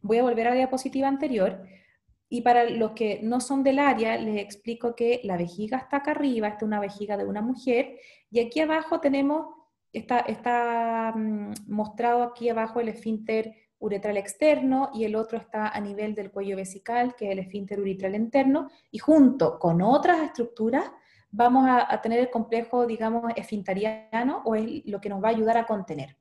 Voy 0.02 0.18
a 0.18 0.24
volver 0.24 0.48
a 0.48 0.50
la 0.52 0.58
diapositiva 0.58 1.08
anterior. 1.08 1.64
Y 2.30 2.42
para 2.42 2.70
los 2.70 2.92
que 2.92 3.22
no 3.24 3.42
son 3.42 3.64
del 3.64 3.80
área, 3.80 4.16
les 4.18 4.38
explico 4.38 4.96
que 4.96 5.22
la 5.24 5.36
vejiga 5.38 5.78
está 5.78 5.98
acá 5.98 6.12
arriba, 6.12 6.48
esta 6.48 6.60
es 6.60 6.68
una 6.68 6.80
vejiga 6.80 7.18
de 7.18 7.26
una 7.26 7.42
mujer, 7.42 7.98
y 8.30 8.40
aquí 8.40 8.60
abajo 8.60 9.00
tenemos, 9.00 9.48
está, 9.92 10.20
está 10.20 11.12
mm, 11.16 11.54
mostrado 11.68 12.22
aquí 12.22 12.50
abajo 12.50 12.80
el 12.80 12.90
esfínter 12.90 13.56
uretral 13.80 14.18
externo 14.18 14.90
y 14.94 15.06
el 15.06 15.16
otro 15.16 15.38
está 15.38 15.70
a 15.70 15.80
nivel 15.80 16.14
del 16.14 16.32
cuello 16.32 16.56
vesical, 16.56 17.16
que 17.16 17.28
es 17.28 17.32
el 17.32 17.40
esfínter 17.40 17.80
uretral 17.80 18.16
interno, 18.16 18.70
y 18.92 19.00
junto 19.00 19.58
con 19.58 19.82
otras 19.82 20.22
estructuras 20.22 20.92
vamos 21.32 21.66
a, 21.70 22.02
tener 22.02 22.20
el 22.20 22.30
complejo, 22.30 22.86
digamos, 22.86 23.32
esfintariano 23.36 24.42
o 24.46 24.56
es 24.56 24.86
lo 24.86 25.00
que 25.00 25.10
nos 25.10 25.24
va 25.24 25.30
a 25.30 25.32
ayudar 25.32 25.58
a 25.58 25.66
contener. 25.66 26.18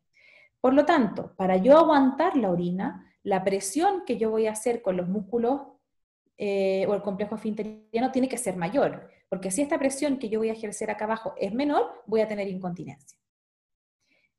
Por 0.61 0.75
lo 0.75 0.85
tanto, 0.85 1.35
para 1.37 1.57
yo 1.57 1.79
aguantar 1.79 2.37
la 2.37 2.51
orina, 2.51 3.07
la 3.23 3.45
presión 3.45 4.05
que 4.07 4.19
yo 4.19 4.31
voy 4.31 4.47
a 4.47 4.53
hacer 4.53 4.83
con 4.83 4.97
los 4.97 5.09
músculos 5.09 5.63
eh, 6.37 6.87
o 6.89 6.95
el 6.95 7.03
complejo 7.03 7.37
esfinteriano 7.37 8.13
tiene 8.13 8.29
que 8.29 8.39
ser 8.39 8.57
mayor, 8.57 9.09
porque 9.29 9.51
si 9.51 9.63
esta 9.63 9.79
presión 9.79 10.19
que 10.19 10.29
yo 10.29 10.39
voy 10.39 10.51
a 10.51 10.53
ejercer 10.53 10.91
acá 10.91 11.05
abajo 11.05 11.35
es 11.37 11.53
menor, 11.53 12.03
voy 12.07 12.21
a 12.21 12.29
tener 12.29 12.49
incontinencia. 12.49 13.19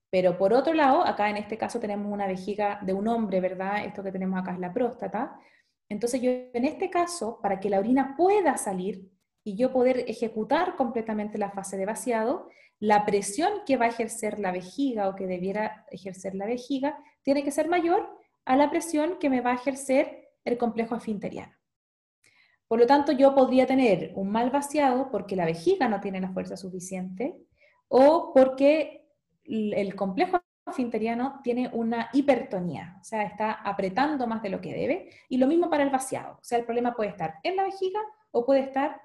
Pero 0.09 0.37
por 0.37 0.53
otro 0.53 0.73
lado, 0.73 1.05
acá 1.05 1.29
en 1.29 1.37
este 1.37 1.57
caso 1.57 1.79
tenemos 1.79 2.11
una 2.11 2.27
vejiga 2.27 2.79
de 2.81 2.93
un 2.93 3.07
hombre, 3.07 3.41
¿verdad? 3.41 3.85
Esto 3.85 4.03
que 4.03 4.11
tenemos 4.11 4.39
acá 4.39 4.53
es 4.53 4.59
la 4.59 4.73
próstata. 4.73 5.39
Entonces 5.87 6.21
yo 6.21 6.31
en 6.31 6.65
este 6.65 6.89
caso, 6.89 7.39
para 7.41 7.59
que 7.59 7.69
la 7.69 7.79
orina 7.79 8.15
pueda 8.17 8.57
salir, 8.57 9.09
y 9.43 9.55
yo 9.55 9.71
poder 9.71 10.05
ejecutar 10.07 10.75
completamente 10.75 11.37
la 11.37 11.51
fase 11.51 11.77
de 11.77 11.85
vaciado, 11.85 12.49
la 12.79 13.05
presión 13.05 13.49
que 13.65 13.77
va 13.77 13.85
a 13.85 13.89
ejercer 13.89 14.39
la 14.39 14.51
vejiga 14.51 15.09
o 15.09 15.15
que 15.15 15.27
debiera 15.27 15.85
ejercer 15.89 16.35
la 16.35 16.45
vejiga 16.45 16.97
tiene 17.23 17.43
que 17.43 17.51
ser 17.51 17.67
mayor 17.67 18.09
a 18.45 18.55
la 18.55 18.69
presión 18.69 19.17
que 19.19 19.29
me 19.29 19.41
va 19.41 19.51
a 19.51 19.55
ejercer 19.55 20.29
el 20.45 20.57
complejo 20.57 20.95
esfinteriano. 20.95 21.53
Por 22.67 22.79
lo 22.79 22.85
tanto, 22.85 23.11
yo 23.11 23.33
podría 23.33 23.65
tener 23.65 24.11
un 24.15 24.29
mal 24.31 24.51
vaciado 24.51 25.09
porque 25.09 25.35
la 25.35 25.45
vejiga 25.45 25.87
no 25.87 25.99
tiene 25.99 26.21
la 26.21 26.31
fuerza 26.31 26.55
suficiente 26.55 27.35
o 27.87 28.31
porque 28.33 29.08
el 29.49 29.95
complejo 29.95 30.41
esfinteriano 30.67 31.41
tiene 31.43 31.69
una 31.73 32.09
hipertonía, 32.13 32.97
o 33.01 33.03
sea, 33.03 33.23
está 33.23 33.51
apretando 33.51 34.27
más 34.27 34.41
de 34.41 34.49
lo 34.49 34.61
que 34.61 34.73
debe, 34.73 35.09
y 35.27 35.37
lo 35.37 35.47
mismo 35.47 35.69
para 35.69 35.83
el 35.83 35.89
vaciado, 35.89 36.33
o 36.33 36.43
sea, 36.43 36.59
el 36.59 36.65
problema 36.65 36.95
puede 36.95 37.09
estar 37.09 37.35
en 37.43 37.55
la 37.55 37.63
vejiga 37.63 37.99
o 38.31 38.45
puede 38.45 38.61
estar 38.61 39.01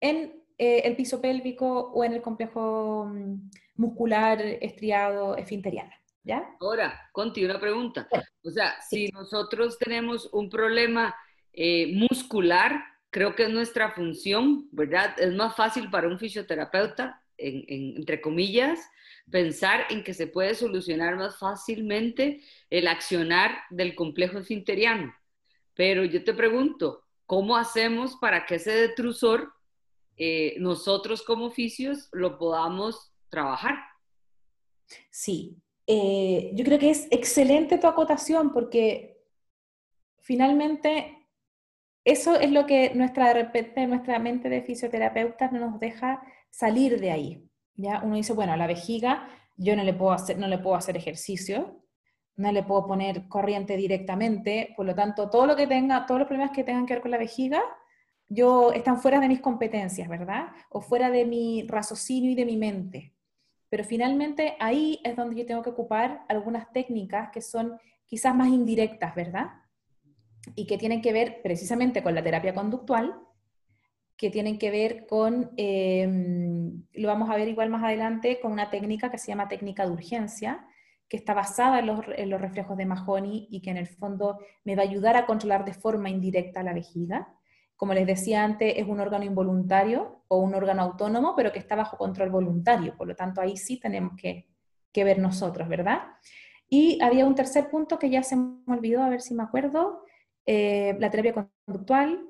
en 0.00 0.40
eh, 0.58 0.82
el 0.84 0.96
piso 0.96 1.20
pélvico 1.20 1.90
o 1.94 2.04
en 2.04 2.12
el 2.12 2.22
complejo 2.22 3.06
mm, 3.10 3.50
muscular 3.76 4.40
estriado 4.40 5.36
esfinteriano. 5.36 5.90
¿Ya? 6.22 6.54
Ahora, 6.60 7.08
Conti, 7.12 7.42
una 7.46 7.58
pregunta. 7.58 8.06
O 8.44 8.50
sea, 8.50 8.74
sí. 8.82 9.06
si 9.06 9.12
nosotros 9.12 9.78
tenemos 9.78 10.28
un 10.34 10.50
problema 10.50 11.16
eh, 11.50 11.94
muscular, 11.94 12.78
creo 13.08 13.34
que 13.34 13.44
es 13.44 13.48
nuestra 13.48 13.92
función, 13.92 14.68
¿verdad? 14.70 15.18
Es 15.18 15.32
más 15.34 15.56
fácil 15.56 15.88
para 15.88 16.08
un 16.08 16.18
fisioterapeuta, 16.18 17.22
en, 17.38 17.64
en, 17.68 17.96
entre 17.96 18.20
comillas, 18.20 18.80
pensar 19.30 19.86
en 19.90 20.02
que 20.02 20.14
se 20.14 20.26
puede 20.26 20.54
solucionar 20.54 21.16
más 21.16 21.38
fácilmente 21.38 22.40
el 22.68 22.88
accionar 22.88 23.58
del 23.70 23.94
complejo 23.94 24.38
esfinteriano. 24.38 25.14
Pero 25.74 26.04
yo 26.04 26.24
te 26.24 26.34
pregunto, 26.34 27.04
¿cómo 27.26 27.56
hacemos 27.56 28.16
para 28.16 28.44
que 28.44 28.56
ese 28.56 28.72
detrusor 28.72 29.52
eh, 30.22 30.56
nosotros 30.58 31.22
como 31.22 31.46
oficios 31.46 32.10
lo 32.12 32.36
podamos 32.36 33.10
trabajar. 33.30 33.76
Sí, 35.08 35.56
eh, 35.86 36.50
yo 36.52 36.62
creo 36.62 36.78
que 36.78 36.90
es 36.90 37.08
excelente 37.10 37.78
tu 37.78 37.86
acotación 37.86 38.52
porque 38.52 39.24
finalmente 40.20 41.26
eso 42.04 42.38
es 42.38 42.50
lo 42.50 42.66
que 42.66 42.94
nuestra, 42.94 43.28
de 43.28 43.44
repente, 43.44 43.86
nuestra 43.86 44.18
mente 44.18 44.50
de 44.50 44.60
fisioterapeutas 44.60 45.50
no 45.52 45.60
nos 45.60 45.80
deja 45.80 46.22
salir 46.50 47.00
de 47.00 47.12
ahí. 47.12 47.49
¿Ya? 47.80 48.00
Uno 48.04 48.16
dice, 48.16 48.32
bueno, 48.32 48.56
la 48.56 48.66
vejiga 48.66 49.28
yo 49.56 49.76
no 49.76 49.84
le, 49.84 49.92
puedo 49.92 50.12
hacer, 50.12 50.38
no 50.38 50.48
le 50.48 50.58
puedo 50.58 50.74
hacer 50.74 50.96
ejercicio, 50.96 51.82
no 52.36 52.50
le 52.50 52.62
puedo 52.62 52.86
poner 52.86 53.28
corriente 53.28 53.76
directamente, 53.76 54.72
por 54.74 54.86
lo 54.86 54.94
tanto, 54.94 55.28
todo 55.28 55.46
lo 55.46 55.54
que 55.54 55.66
tenga, 55.66 56.06
todos 56.06 56.20
los 56.20 56.28
problemas 56.28 56.56
que 56.56 56.64
tengan 56.64 56.86
que 56.86 56.94
ver 56.94 57.02
con 57.02 57.10
la 57.10 57.18
vejiga, 57.18 57.62
yo, 58.26 58.72
están 58.72 58.98
fuera 59.00 59.20
de 59.20 59.28
mis 59.28 59.40
competencias, 59.40 60.08
¿verdad? 60.08 60.48
O 60.70 60.80
fuera 60.80 61.10
de 61.10 61.26
mi 61.26 61.66
raciocinio 61.68 62.30
y 62.30 62.34
de 62.34 62.46
mi 62.46 62.56
mente. 62.56 63.12
Pero 63.68 63.84
finalmente 63.84 64.56
ahí 64.60 65.00
es 65.04 65.14
donde 65.14 65.36
yo 65.36 65.44
tengo 65.44 65.62
que 65.62 65.70
ocupar 65.70 66.24
algunas 66.28 66.72
técnicas 66.72 67.30
que 67.30 67.42
son 67.42 67.78
quizás 68.06 68.34
más 68.34 68.48
indirectas, 68.48 69.14
¿verdad? 69.14 69.50
Y 70.54 70.66
que 70.66 70.78
tienen 70.78 71.02
que 71.02 71.12
ver 71.12 71.42
precisamente 71.42 72.02
con 72.02 72.14
la 72.14 72.22
terapia 72.22 72.54
conductual, 72.54 73.14
que 74.20 74.28
tienen 74.28 74.58
que 74.58 74.70
ver 74.70 75.06
con, 75.06 75.52
eh, 75.56 76.06
lo 76.92 77.08
vamos 77.08 77.30
a 77.30 77.36
ver 77.36 77.48
igual 77.48 77.70
más 77.70 77.82
adelante, 77.82 78.38
con 78.38 78.52
una 78.52 78.68
técnica 78.68 79.10
que 79.10 79.16
se 79.16 79.28
llama 79.28 79.48
técnica 79.48 79.86
de 79.86 79.92
urgencia, 79.92 80.66
que 81.08 81.16
está 81.16 81.32
basada 81.32 81.78
en 81.78 81.86
los, 81.86 82.00
los 82.06 82.40
reflejos 82.40 82.76
de 82.76 82.84
Mahoney 82.84 83.48
y 83.50 83.62
que 83.62 83.70
en 83.70 83.78
el 83.78 83.86
fondo 83.86 84.38
me 84.64 84.76
va 84.76 84.82
a 84.82 84.86
ayudar 84.86 85.16
a 85.16 85.24
controlar 85.24 85.64
de 85.64 85.72
forma 85.72 86.10
indirecta 86.10 86.62
la 86.62 86.74
vejiga 86.74 87.34
como 87.80 87.94
les 87.94 88.06
decía 88.06 88.44
antes, 88.44 88.74
es 88.76 88.86
un 88.86 89.00
órgano 89.00 89.24
involuntario 89.24 90.22
o 90.28 90.36
un 90.36 90.54
órgano 90.54 90.82
autónomo, 90.82 91.34
pero 91.34 91.50
que 91.50 91.58
está 91.58 91.76
bajo 91.76 91.96
control 91.96 92.28
voluntario. 92.28 92.94
Por 92.94 93.08
lo 93.08 93.16
tanto, 93.16 93.40
ahí 93.40 93.56
sí 93.56 93.80
tenemos 93.80 94.12
que, 94.20 94.50
que 94.92 95.02
ver 95.02 95.18
nosotros, 95.18 95.66
¿verdad? 95.66 96.00
Y 96.68 97.00
había 97.00 97.24
un 97.24 97.34
tercer 97.34 97.70
punto 97.70 97.98
que 97.98 98.10
ya 98.10 98.22
se 98.22 98.36
me 98.36 98.60
olvidó, 98.66 99.02
a 99.02 99.08
ver 99.08 99.22
si 99.22 99.32
me 99.32 99.44
acuerdo, 99.44 100.04
eh, 100.44 100.94
la 100.98 101.10
terapia 101.10 101.48
conductual, 101.64 102.28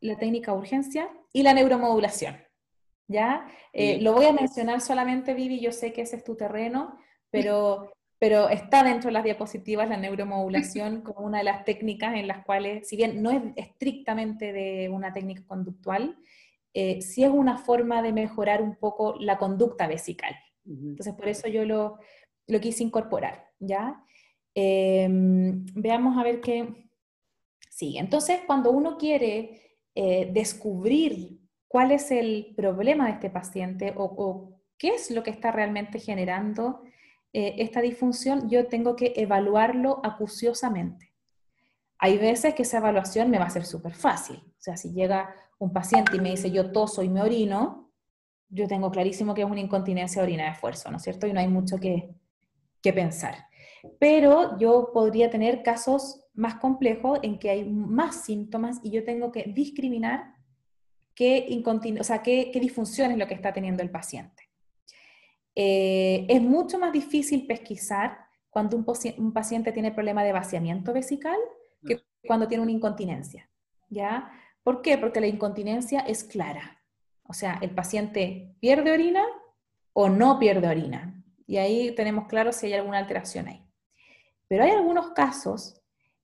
la 0.00 0.18
técnica 0.18 0.52
de 0.52 0.58
urgencia 0.58 1.10
y 1.32 1.42
la 1.42 1.54
neuromodulación. 1.54 2.36
¿Ya? 3.08 3.46
Eh, 3.72 3.96
sí. 3.96 4.00
Lo 4.00 4.12
voy 4.12 4.26
a 4.26 4.32
mencionar 4.32 4.80
solamente, 4.80 5.34
Vivi, 5.34 5.60
yo 5.60 5.72
sé 5.72 5.92
que 5.92 6.02
ese 6.02 6.16
es 6.16 6.24
tu 6.24 6.36
terreno, 6.36 6.96
pero 7.30 7.90
pero 8.20 8.50
está 8.50 8.84
dentro 8.84 9.08
de 9.08 9.14
las 9.14 9.24
diapositivas 9.24 9.88
la 9.88 9.96
neuromodulación 9.96 11.00
como 11.02 11.26
una 11.26 11.38
de 11.38 11.44
las 11.44 11.64
técnicas 11.64 12.14
en 12.14 12.28
las 12.28 12.44
cuales, 12.44 12.86
si 12.86 12.94
bien 12.94 13.22
no 13.22 13.30
es 13.30 13.42
estrictamente 13.56 14.52
de 14.52 14.90
una 14.90 15.12
técnica 15.12 15.42
conductual, 15.46 16.18
eh, 16.74 17.00
sí 17.00 17.24
es 17.24 17.30
una 17.30 17.56
forma 17.56 18.02
de 18.02 18.12
mejorar 18.12 18.62
un 18.62 18.76
poco 18.76 19.16
la 19.18 19.38
conducta 19.38 19.88
vesical, 19.88 20.36
Entonces, 20.66 21.14
por 21.14 21.28
eso 21.28 21.48
yo 21.48 21.64
lo, 21.64 21.98
lo 22.46 22.60
quise 22.60 22.84
incorporar, 22.84 23.48
¿ya? 23.58 24.04
Em, 24.54 25.64
veamos 25.74 26.18
a 26.18 26.22
ver 26.22 26.40
qué 26.40 26.90
sigue. 27.70 27.98
Entonces, 27.98 28.40
cuando 28.46 28.70
uno 28.70 28.98
quiere 28.98 29.69
eh, 29.94 30.30
descubrir 30.32 31.40
cuál 31.68 31.92
es 31.92 32.10
el 32.10 32.52
problema 32.56 33.06
de 33.06 33.12
este 33.12 33.30
paciente 33.30 33.94
o, 33.96 34.56
qué 34.76 34.94
es 34.94 35.10
lo 35.10 35.22
que 35.22 35.30
está 35.30 35.52
realmente 35.52 35.98
generando 35.98 36.82
eh, 37.32 37.56
esta 37.58 37.80
disfunción, 37.80 38.48
yo 38.48 38.66
tengo 38.66 38.96
que 38.96 39.12
evaluarlo 39.16 40.00
acuciosamente. 40.02 41.12
Hay 41.98 42.16
veces 42.16 42.54
que 42.54 42.62
esa 42.62 42.78
evaluación 42.78 43.30
me 43.30 43.38
va 43.38 43.44
a 43.44 43.50
ser 43.50 43.66
súper 43.66 43.94
fácil. 43.94 44.36
O 44.36 44.62
sea, 44.62 44.76
si 44.76 44.92
llega 44.92 45.34
un 45.58 45.72
paciente 45.72 46.16
y 46.16 46.20
me 46.20 46.30
dice 46.30 46.50
yo 46.50 46.72
toso 46.72 47.02
y 47.02 47.10
me 47.10 47.20
orino, 47.20 47.92
yo 48.48 48.66
tengo 48.66 48.90
clarísimo 48.90 49.34
que 49.34 49.42
es 49.42 49.50
una 49.50 49.60
incontinencia 49.60 50.22
orina 50.22 50.44
de 50.44 50.50
esfuerzo, 50.50 50.90
¿no 50.90 50.96
es 50.96 51.02
cierto? 51.02 51.26
Y 51.26 51.32
no 51.32 51.40
hay 51.40 51.48
mucho 51.48 51.78
que, 51.78 52.14
que 52.82 52.92
pensar. 52.92 53.46
Pero 53.98 54.58
yo 54.58 54.90
podría 54.92 55.30
tener 55.30 55.62
casos 55.62 56.26
más 56.40 56.54
complejos 56.54 57.20
en 57.22 57.38
que 57.38 57.50
hay 57.50 57.64
más 57.64 58.24
síntomas 58.24 58.80
y 58.82 58.90
yo 58.90 59.04
tengo 59.04 59.30
que 59.30 59.44
discriminar 59.54 60.34
qué, 61.14 61.62
o 62.00 62.04
sea, 62.04 62.22
qué, 62.22 62.50
qué 62.50 62.58
disfunción 62.58 63.10
es 63.10 63.18
lo 63.18 63.26
que 63.26 63.34
está 63.34 63.52
teniendo 63.52 63.82
el 63.82 63.90
paciente. 63.90 64.48
Eh, 65.54 66.24
es 66.28 66.40
mucho 66.40 66.78
más 66.78 66.92
difícil 66.92 67.46
pesquisar 67.46 68.16
cuando 68.48 68.78
un, 68.78 68.86
un, 69.18 69.32
paciente 69.32 69.70
tiene 69.72 69.92
problema 69.92 70.24
de 70.24 70.32
vaciamiento 70.32 70.94
vesical 70.94 71.36
que 71.86 72.00
cuando 72.26 72.48
tiene 72.48 72.62
una 72.62 72.72
incontinencia. 72.72 73.50
¿ya? 73.90 74.32
¿Por 74.62 74.80
qué? 74.80 74.96
Porque 74.96 75.20
la 75.20 75.26
incontinencia 75.26 76.00
es 76.00 76.24
clara. 76.24 76.82
O 77.24 77.34
sea, 77.34 77.58
el 77.60 77.70
paciente 77.70 78.56
pierde 78.60 78.92
orina 78.92 79.24
o 79.92 80.08
no 80.08 80.38
pierde 80.38 80.68
orina. 80.68 81.22
Y 81.46 81.58
ahí 81.58 81.94
tenemos 81.94 82.28
claro 82.28 82.50
si 82.52 82.66
hay 82.66 82.74
alguna 82.74 82.98
alteración 82.98 83.48
ahí. 83.48 83.62
Pero 84.48 84.64
hay 84.64 84.70
algunos 84.70 85.10
casos 85.10 85.79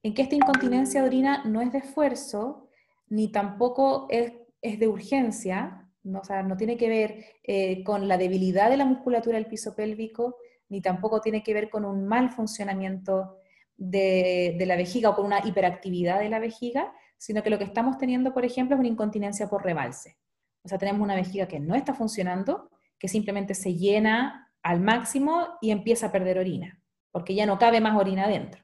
en 0.07 0.15
que 0.15 0.23
esta 0.23 0.37
incontinencia 0.37 1.01
de 1.03 1.09
orina 1.09 1.43
no 1.45 1.61
es 1.61 1.73
de 1.73 1.79
esfuerzo, 1.79 2.69
ni 3.09 3.33
tampoco 3.33 4.07
es, 4.09 4.33
de 4.63 4.87
urgencia, 4.87 5.91
no, 6.05 6.21
o 6.21 6.25
sea, 6.25 6.45
no 6.45 6.57
tiene 6.57 6.77
que 6.77 6.89
ver 6.89 7.25
eh, 7.43 7.83
con 7.83 8.07
la 8.07 8.17
debilidad 8.17 8.71
de 8.71 8.77
la 8.77 8.85
musculatura 8.85 9.37
del 9.37 9.49
piso 9.49 9.75
pélvico, 9.75 10.37
ni 10.69 10.81
tampoco 10.81 11.21
tiene 11.21 11.43
que 11.43 11.55
ver 11.55 11.69
con 11.71 11.85
un 11.85 12.07
mal 12.07 12.31
funcionamiento 12.31 13.39
de, 13.77 14.55
de 14.57 14.67
la 14.67 14.77
vejiga 14.77 15.11
o 15.11 15.17
con 15.17 15.27
una 15.27 15.45
hiperactividad 15.45 16.21
de 16.21 16.29
la 16.29 16.39
vejiga, 16.39 16.93
sino 17.19 17.43
que 17.43 17.51
lo 17.51 17.59
que 17.59 17.65
estamos 17.65 17.99
teniendo, 17.99 18.33
por 18.33 18.45
ejemplo, 18.45 18.77
es 18.77 18.81
una 18.81 18.89
incontinencia 18.89 19.49
por 19.49 19.65
rebalse. 19.65 20.19
O 20.63 20.69
sea, 20.69 20.79
tenemos 20.79 21.03
una 21.03 21.17
vejiga 21.17 21.49
que 21.49 21.59
no 21.59 21.75
está 21.75 21.95
funcionando, 21.95 22.71
que 22.97 23.09
simplemente 23.09 23.55
se 23.55 23.75
llena 23.75 24.53
al 24.63 24.81
máximo 24.81 25.49
y 25.61 25.73
empieza 25.73 26.07
a 26.07 26.13
perder 26.13 26.39
orina 26.39 26.81
porque 27.17 27.35
ya 27.35 27.47
no 27.47 27.59
cabe 27.59 27.81
más 27.81 27.97
orina 27.97 28.25
adentro. 28.25 28.63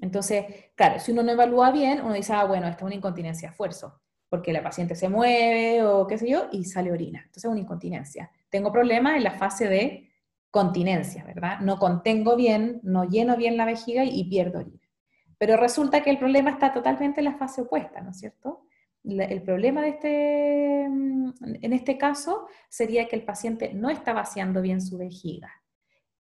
Entonces, 0.00 0.44
claro, 0.74 1.00
si 1.00 1.12
uno 1.12 1.22
no 1.22 1.32
evalúa 1.32 1.70
bien, 1.70 2.00
uno 2.00 2.14
dice, 2.14 2.32
ah, 2.32 2.44
bueno, 2.44 2.66
esta 2.66 2.78
es 2.78 2.86
una 2.86 2.94
incontinencia 2.94 3.48
a 3.48 3.52
esfuerzo, 3.52 4.00
porque 4.28 4.52
la 4.52 4.62
paciente 4.62 4.94
se 4.94 5.08
mueve 5.08 5.82
o 5.84 6.06
qué 6.06 6.18
sé 6.18 6.30
yo, 6.30 6.48
y 6.52 6.64
sale 6.64 6.92
orina. 6.92 7.20
Entonces 7.20 7.44
es 7.44 7.50
una 7.50 7.60
incontinencia. 7.60 8.30
Tengo 8.48 8.72
problemas 8.72 9.16
en 9.16 9.24
la 9.24 9.32
fase 9.32 9.68
de 9.68 10.08
continencia, 10.50 11.24
¿verdad? 11.24 11.60
No 11.60 11.78
contengo 11.78 12.36
bien, 12.36 12.80
no 12.82 13.04
lleno 13.04 13.36
bien 13.36 13.56
la 13.56 13.64
vejiga 13.64 14.04
y, 14.04 14.24
pierdo 14.28 14.60
orina. 14.60 14.88
Pero 15.36 15.56
resulta 15.56 16.02
que 16.02 16.10
el 16.10 16.18
problema 16.18 16.50
está 16.50 16.72
totalmente 16.72 17.20
en 17.20 17.26
la 17.26 17.36
fase 17.36 17.62
opuesta, 17.62 18.00
¿no 18.00 18.10
es 18.10 18.18
cierto? 18.18 18.64
el 19.04 19.42
problema 19.42 19.80
de 19.80 19.88
este, 19.88 20.82
en 20.82 21.72
este 21.72 21.96
caso 21.96 22.46
sería 22.68 23.08
que 23.08 23.16
el 23.16 23.24
paciente 23.24 23.72
no 23.72 23.88
está 23.88 24.12
vaciando 24.12 24.60
bien 24.60 24.82
su 24.82 24.98
vejiga. 24.98 25.50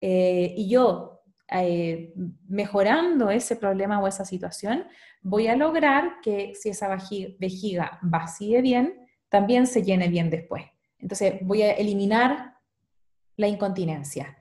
Eh, 0.02 0.54
y 0.56 0.70
yo 0.70 1.15
eh, 1.52 2.14
mejorando 2.48 3.30
ese 3.30 3.56
problema 3.56 4.00
o 4.00 4.08
esa 4.08 4.26
situación, 4.26 4.88
voy 5.22 5.48
a 5.48 5.56
lograr 5.56 6.20
que 6.22 6.54
si 6.56 6.70
esa 6.70 6.88
vejiga 7.40 8.00
vacíe 8.02 8.62
bien, 8.62 9.08
también 9.30 9.68
se 9.68 9.84
llene 9.84 10.08
bien 10.08 10.30
después. 10.30 10.64
Entonces 10.98 11.36
voy 11.42 11.62
a 11.62 11.74
eliminar 11.74 12.56
la 13.38 13.48
incontinencia. 13.48 14.38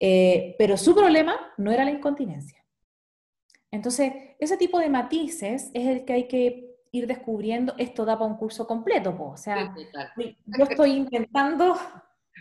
Eh, 0.00 0.54
pero 0.58 0.76
su 0.76 0.94
problema 0.94 1.36
no 1.58 1.70
era 1.72 1.84
la 1.84 1.90
incontinencia. 1.90 2.64
Entonces, 3.70 4.12
ese 4.38 4.56
tipo 4.56 4.78
de 4.78 4.88
matices 4.88 5.70
es 5.74 5.86
el 5.86 6.04
que 6.04 6.12
hay 6.12 6.28
que 6.28 6.76
ir 6.92 7.06
descubriendo. 7.06 7.74
Esto 7.76 8.04
da 8.04 8.18
para 8.18 8.30
un 8.30 8.36
curso 8.36 8.66
completo, 8.66 9.16
o 9.20 9.36
sea, 9.36 9.74
yo 9.76 10.64
estoy 10.70 10.92
intentando 10.92 11.76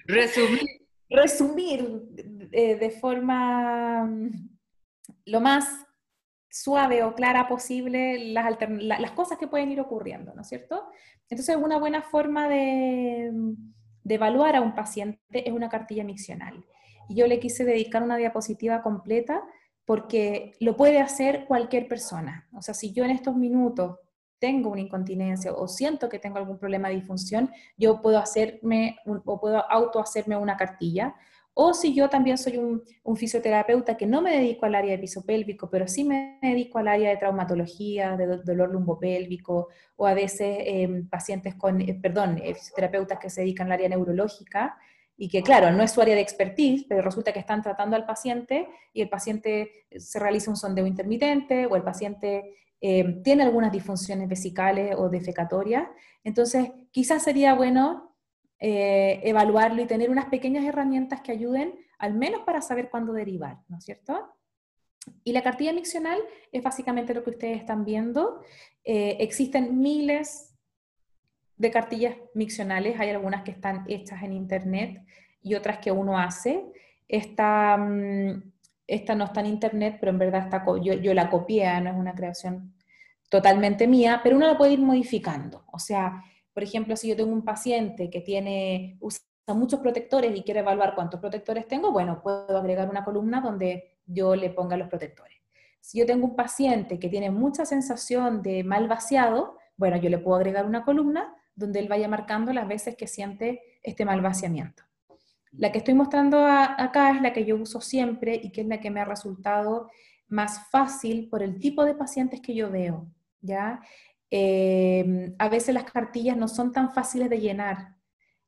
resumir 0.06 0.87
resumir 1.10 2.10
eh, 2.52 2.76
de 2.76 2.90
forma 2.92 4.04
mm, 4.06 4.50
lo 5.26 5.42
más 5.42 5.68
suave 6.50 7.04
o 7.04 7.14
clara 7.14 7.48
posible 7.48 8.32
las, 8.32 8.58
las 8.70 9.12
cosas 9.12 9.38
que 9.38 9.48
pueden 9.48 9.72
ir 9.72 9.80
ocurriendo, 9.80 10.34
¿no 10.34 10.42
es 10.42 10.48
cierto? 10.48 10.90
Entonces, 11.30 11.56
una 11.56 11.78
buena 11.78 12.02
forma 12.02 12.48
de, 12.48 13.32
de 14.04 14.16
evaluar 14.16 14.56
a 14.56 14.62
un 14.62 14.74
paciente 14.74 15.20
es 15.32 15.54
una 15.54 15.70
cartilla 15.70 16.04
miccional. 16.04 16.66
Yo 17.10 17.28
le 17.28 17.40
quise 17.40 17.66
dedicar 17.66 18.04
una 18.04 18.18
diapositiva 18.18 18.82
completa 18.82 19.44
porque 19.86 20.54
lo 20.60 20.76
puede 20.76 21.00
hacer 21.00 21.46
cualquier 21.46 21.88
persona. 21.88 22.48
O 22.54 22.62
sea, 22.62 22.74
si 22.74 22.92
yo 22.92 23.06
en 23.06 23.12
estos 23.12 23.36
minutos 23.36 24.00
tengo 24.40 24.70
una 24.70 24.82
incontinencia 24.82 25.54
o 25.54 25.68
siento 25.68 26.10
que 26.10 26.20
tengo 26.20 26.38
algún 26.38 26.58
problema 26.58 26.90
de 26.90 26.96
disfunción, 26.96 27.52
yo 27.78 28.02
puedo 28.02 28.20
hacerme 28.20 28.98
o 29.06 29.40
puedo 29.40 29.70
auto 29.72 30.00
hacerme 30.00 30.38
una 30.38 30.58
cartilla. 30.58 31.16
O 31.60 31.74
si 31.74 31.96
yo 31.96 32.08
también 32.08 32.38
soy 32.38 32.58
un, 32.58 33.18
fisioterapeuta 33.18 33.98
que 33.98 34.06
no 34.06 34.22
me 34.22 34.32
dedico 34.32 34.68
al 34.68 34.76
área 34.76 34.92
de 34.92 35.00
piso 35.00 35.26
pélvico, 35.26 35.72
pero 35.72 35.88
sí 35.88 36.04
me 36.04 36.38
dedico 36.40 36.78
al 36.78 36.88
área 36.88 37.10
de 37.10 37.18
traumatología, 37.18 38.16
de 38.16 38.38
dolor 38.44 38.70
lumbopélvico, 38.70 39.70
o 39.96 40.06
a 40.06 40.14
veces 40.14 40.60
em, 40.62 41.10
pacientes 41.10 41.56
con, 41.56 41.82
eh, 41.82 41.98
perdón, 42.00 42.40
eh, 42.44 42.54
fisioterapeutas 42.54 43.18
que 43.18 43.32
se 43.32 43.42
dedican 43.42 43.68
al 43.68 43.74
área 43.74 43.90
neurológica, 43.90 44.78
y 45.18 45.30
que 45.30 45.42
claro, 45.42 45.72
no 45.72 45.82
es 45.82 45.92
su 45.92 46.00
área 46.00 46.14
de 46.14 46.22
expertise, 46.22 46.86
pero 46.88 47.02
resulta 47.02 47.34
que 47.34 47.40
están 47.40 47.64
tratando 47.64 47.96
al 47.96 48.06
paciente 48.06 48.68
y 48.94 49.02
el 49.02 49.10
paciente 49.10 49.88
se 49.98 50.20
realiza 50.20 50.52
un 50.52 50.58
sondeo 50.58 50.86
intermitente 50.86 51.66
o 51.66 51.76
el 51.76 51.82
paciente 51.82 52.54
eh, 52.82 53.22
tiene 53.24 53.44
algunas 53.44 53.72
disfunciones 53.72 54.28
vesicales 54.28 54.96
o 54.98 55.10
defecatorias. 55.10 55.88
Entonces, 56.24 56.72
quizás 56.92 57.24
sería 57.24 57.54
bueno 57.54 58.16
eh, 58.60 59.22
evaluarlo 59.24 59.82
y 59.82 59.88
tener 59.88 60.10
unas 60.10 60.26
pequeñas 60.26 60.66
herramientas 60.66 61.22
que 61.22 61.32
ayuden, 61.32 61.76
al 62.00 62.14
menos 62.14 62.42
para 62.42 62.62
saber 62.62 62.90
cuándo 62.90 63.14
derivar, 63.14 63.60
¿no 63.68 63.78
es 63.78 63.86
cierto? 63.86 64.34
Y 65.24 65.32
la 65.32 65.44
cartilla 65.44 65.74
miccional 65.74 66.20
es 66.52 66.64
básicamente 66.64 67.14
lo 67.14 67.24
que 67.24 67.32
ustedes 67.32 67.60
están 67.60 67.86
viendo. 67.86 68.42
Eh, 68.84 69.18
existen 69.20 69.80
miles 69.80 70.56
de 71.56 71.72
cartillas 71.72 72.16
miccionales, 72.34 73.00
hay 73.00 73.10
algunas 73.10 73.44
que 73.44 73.52
están 73.52 73.86
hechas 73.88 74.22
en 74.24 74.34
internet 74.34 75.04
y 75.42 75.56
otras 75.56 75.80
que 75.80 75.92
uno 75.92 76.18
hace. 76.18 76.66
Esta, 77.08 77.78
mm, 77.78 78.54
esta 78.88 79.16
no 79.16 79.26
está 79.26 79.42
en 79.42 79.48
internet, 79.48 79.98
pero 80.00 80.12
en 80.12 80.18
verdad 80.18 80.44
está, 80.46 80.66
yo, 80.82 80.94
yo 80.94 81.14
la 81.14 81.30
copié, 81.30 81.80
no 81.82 81.90
es 81.90 81.96
una 81.96 82.16
creación 82.16 82.74
totalmente 83.30 83.88
mía, 83.88 84.22
pero 84.24 84.38
uno 84.38 84.48
la 84.48 84.58
puede 84.58 84.74
ir 84.74 84.80
modificando. 84.80 85.66
O 85.72 85.80
sea, 85.80 86.24
por 86.54 86.64
ejemplo, 86.64 86.96
si 86.96 87.10
yo 87.10 87.16
tengo 87.16 87.34
un 87.34 87.44
paciente 87.44 88.10
que 88.10 88.22
tiene, 88.22 88.98
usa 89.02 89.22
muchos 89.50 89.80
protectores 89.80 90.36
y 90.36 90.44
quiere 90.44 90.62
evaluar 90.62 90.96
cuántos 90.96 91.20
protectores 91.20 91.68
tengo, 91.68 91.92
bueno, 91.92 92.22
puedo 92.22 92.58
agregar 92.58 92.90
una 92.90 93.04
columna 93.04 93.42
donde 93.42 93.98
yo 94.06 94.36
le 94.36 94.50
ponga 94.50 94.78
los 94.78 94.88
protectores. 94.88 95.38
Si 95.82 96.00
yo 96.00 96.06
tengo 96.06 96.26
un 96.26 96.36
paciente 96.36 97.00
que 97.00 97.10
tiene 97.10 97.30
mucha 97.30 97.66
sensación 97.66 98.42
de 98.42 98.64
mal 98.64 98.88
vaciado, 98.88 99.58
bueno, 99.78 99.98
yo 99.98 100.10
le 100.10 100.18
puedo 100.18 100.38
agregar 100.38 100.66
una 100.66 100.84
columna 100.84 101.34
donde 101.56 101.80
él 101.80 101.88
vaya 101.88 102.08
marcando 102.08 102.52
las 102.54 102.68
veces 102.68 102.96
que 102.96 103.08
siente 103.08 103.62
este 103.84 104.06
mal 104.06 104.22
vaciamiento. 104.22 104.84
La 105.52 105.72
que 105.72 105.80
estoy 105.80 105.94
mostrando 105.94 106.46
acá 106.46 107.12
es 107.12 107.22
la 107.22 107.34
que 107.34 107.46
yo 107.46 107.56
uso 107.56 107.82
siempre 107.82 108.40
y 108.42 108.52
que 108.52 108.62
es 108.62 108.68
la 108.68 108.80
que 108.80 108.92
me 108.92 109.00
ha 109.00 109.06
resultado 109.06 109.90
más 110.28 110.70
fácil 110.70 111.30
por 111.30 111.42
el 111.42 111.60
tipo 111.60 111.86
de 111.86 111.96
pacientes 111.96 112.42
que 112.42 112.54
yo 112.54 112.70
veo, 112.70 113.08
¿ya? 113.42 113.82
Em, 114.30 115.36
a 115.40 115.48
veces 115.48 115.74
las 115.74 115.86
cartillas 115.86 116.36
no 116.36 116.48
son 116.48 116.74
tan 116.74 116.92
fáciles 116.92 117.30
de 117.30 117.40
llenar 117.40 117.96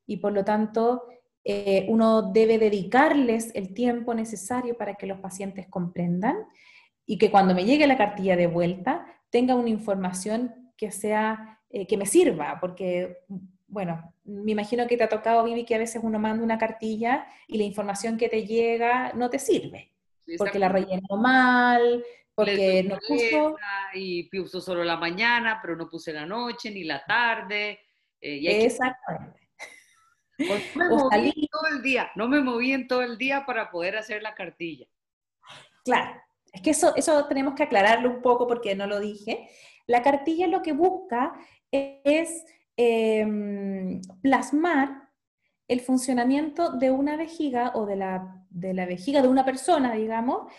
y 0.06 0.18
por 0.18 0.32
lo 0.32 0.44
tanto 0.44 1.04
eh, 1.42 1.86
uno 1.88 2.32
debe 2.32 2.58
dedicarles 2.58 3.50
el 3.54 3.72
tiempo 3.72 4.12
necesario 4.12 4.76
para 4.76 4.94
que 4.96 5.06
los 5.06 5.20
pacientes 5.20 5.66
comprendan 5.68 6.36
y 7.06 7.16
que 7.16 7.30
cuando 7.30 7.54
me 7.54 7.64
llegue 7.64 7.86
la 7.86 7.96
cartilla 7.96 8.36
de 8.36 8.46
vuelta 8.46 9.06
tenga 9.30 9.54
una 9.54 9.70
información 9.70 10.72
que 10.76 10.90
sea, 10.90 11.60
eh, 11.70 11.86
que 11.86 11.96
me 11.96 12.04
sirva, 12.04 12.58
porque 12.60 13.24
bueno, 13.70 14.14
me 14.24 14.50
imagino 14.52 14.86
que 14.86 14.96
te 14.96 15.04
ha 15.04 15.08
tocado, 15.08 15.44
Vivi, 15.44 15.64
que 15.64 15.76
a 15.76 15.78
veces 15.78 16.02
uno 16.02 16.18
manda 16.18 16.42
una 16.42 16.58
cartilla 16.58 17.26
y 17.46 17.56
la 17.56 17.64
información 17.64 18.18
que 18.18 18.28
te 18.28 18.44
llega 18.44 19.12
no 19.14 19.30
te 19.30 19.38
sirve, 19.38 19.92
porque 20.36 20.58
la 20.58 20.68
rellenó 20.68 21.16
mal, 21.16 22.04
porque 22.34 22.82
no 22.82 22.98
puso... 23.06 23.56
Y 23.94 24.24
puso 24.24 24.60
solo 24.60 24.82
la 24.82 24.96
mañana, 24.96 25.60
pero 25.62 25.76
no 25.76 25.88
puse 25.88 26.12
la 26.12 26.26
noche 26.26 26.70
ni 26.70 26.84
la 26.84 27.04
tarde. 27.04 27.80
Eh, 28.20 28.64
Exactamente. 28.64 29.48
no 30.38 30.46
me 30.74 30.88
moví 30.88 31.48
todo 31.50 31.66
el 31.68 31.82
día, 31.82 32.10
no 32.16 32.28
me 32.28 32.40
moví 32.40 32.72
en 32.72 32.88
todo 32.88 33.02
el 33.02 33.16
día 33.16 33.46
para 33.46 33.70
poder 33.70 33.96
hacer 33.96 34.22
la 34.22 34.34
cartilla. 34.34 34.86
Claro, 35.84 36.20
es 36.52 36.60
que 36.60 36.70
eso, 36.70 36.94
eso 36.96 37.24
tenemos 37.26 37.54
que 37.54 37.62
aclararlo 37.62 38.10
un 38.10 38.20
poco 38.20 38.48
porque 38.48 38.74
no 38.74 38.88
lo 38.88 38.98
dije. 38.98 39.48
La 39.86 40.02
cartilla 40.02 40.48
lo 40.48 40.60
que 40.60 40.72
busca 40.72 41.34
es 41.70 42.44
em, 42.76 44.00
plasmar 44.22 45.10
el 45.68 45.80
funcionamiento 45.80 46.72
de 46.72 46.90
una 46.90 47.16
vejiga 47.16 47.72
o 47.74 47.86
de 47.86 47.96
la, 47.96 48.44
de 48.50 48.74
la 48.74 48.86
vejiga 48.86 49.22
de 49.22 49.28
una 49.28 49.44
persona, 49.44 49.92
digamos, 49.94 50.52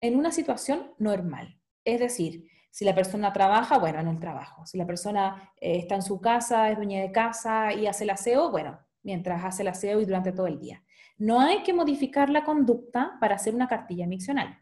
en 0.00 0.16
una 0.16 0.32
situación 0.32 0.92
normal. 0.98 1.60
Es 1.84 2.00
decir, 2.00 2.48
si 2.76 2.84
la 2.84 2.94
persona 2.94 3.32
trabaja, 3.32 3.78
bueno, 3.78 4.00
en 4.00 4.08
el 4.08 4.20
trabajo. 4.20 4.66
Si 4.66 4.76
la 4.76 4.86
persona 4.86 5.50
eh, 5.60 5.78
está 5.78 5.94
en 5.94 6.02
su 6.02 6.20
casa, 6.20 6.70
es 6.70 6.76
dueña 6.76 7.00
de 7.00 7.10
casa 7.10 7.72
y 7.72 7.86
hace 7.86 8.04
el 8.04 8.10
aseo, 8.10 8.50
bueno, 8.50 8.78
mientras 9.02 9.44
hace 9.44 9.62
el 9.62 9.68
aseo 9.68 10.00
y 10.00 10.04
durante 10.04 10.32
todo 10.32 10.46
el 10.46 10.58
día. 10.58 10.82
No 11.16 11.40
hay 11.40 11.62
que 11.62 11.72
modificar 11.72 12.28
la 12.28 12.44
conducta 12.44 13.16
para 13.18 13.36
hacer 13.36 13.54
una 13.54 13.66
cartilla 13.66 14.06
miccional, 14.06 14.60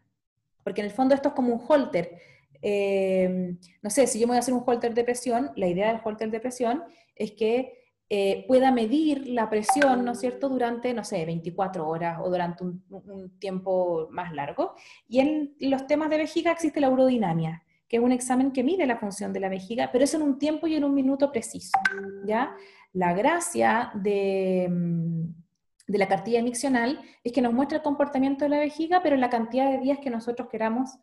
porque 0.63 0.79
en 0.79 0.85
el 0.87 0.93
fondo 0.93 1.13
esto 1.13 1.29
es 1.29 1.35
como 1.35 1.53
un 1.53 1.61
holter. 1.67 2.17
Eh, 2.67 3.55
no 3.83 3.89
sé, 3.91 4.07
si 4.07 4.19
yo 4.19 4.25
voy 4.25 4.37
a 4.37 4.39
hacer 4.39 4.55
un 4.55 4.63
holter 4.65 4.95
de 4.95 5.03
presión, 5.03 5.51
la 5.55 5.67
idea 5.67 5.89
del 5.89 6.01
holter 6.03 6.31
de 6.31 6.39
presión 6.39 6.83
es 7.15 7.33
que 7.33 7.85
eh, 8.09 8.43
pueda 8.47 8.71
medir 8.71 9.27
la 9.27 9.51
presión, 9.51 10.03
¿no 10.03 10.13
es 10.13 10.19
cierto?, 10.19 10.49
durante, 10.49 10.91
no 10.95 11.03
sé, 11.03 11.23
24 11.25 11.87
horas 11.87 12.17
o 12.23 12.27
durante 12.27 12.63
un, 12.63 13.37
tiempo 13.37 14.07
más 14.09 14.33
largo. 14.33 14.73
Y 15.07 15.19
en 15.19 15.55
los 15.59 15.85
temas 15.85 16.09
de 16.09 16.17
vejiga 16.17 16.51
existe 16.51 16.79
la 16.79 16.89
urodinamia, 16.89 17.63
que 17.87 17.97
es 17.97 18.03
un 18.03 18.11
examen 18.11 18.51
que 18.51 18.63
mide 18.63 18.87
la 18.87 18.97
función 18.97 19.31
de 19.31 19.41
la 19.41 19.49
vejiga, 19.49 19.91
pero 19.91 20.03
es 20.03 20.15
en 20.15 20.23
un 20.23 20.39
tiempo 20.39 20.65
y 20.65 20.73
en 20.73 20.85
un 20.85 20.95
minuto 20.95 21.31
preciso, 21.31 21.77
¿ya? 22.25 22.55
La 22.93 23.13
gracia 23.13 23.91
de, 23.93 24.67
mm, 24.71 25.23
de 25.87 25.97
la 25.99 26.07
cartilla 26.07 26.41
miccional 26.41 26.99
es 27.23 27.31
que 27.31 27.43
nos 27.43 27.53
muestra 27.53 27.77
el 27.77 27.83
comportamiento 27.83 28.45
de 28.45 28.49
la 28.49 28.57
vejiga, 28.57 29.03
pero 29.03 29.17
la 29.17 29.29
cantidad 29.29 29.69
de 29.69 29.77
días 29.77 29.99
que 29.99 30.09
nosotros 30.09 30.49
queramos 30.49 30.97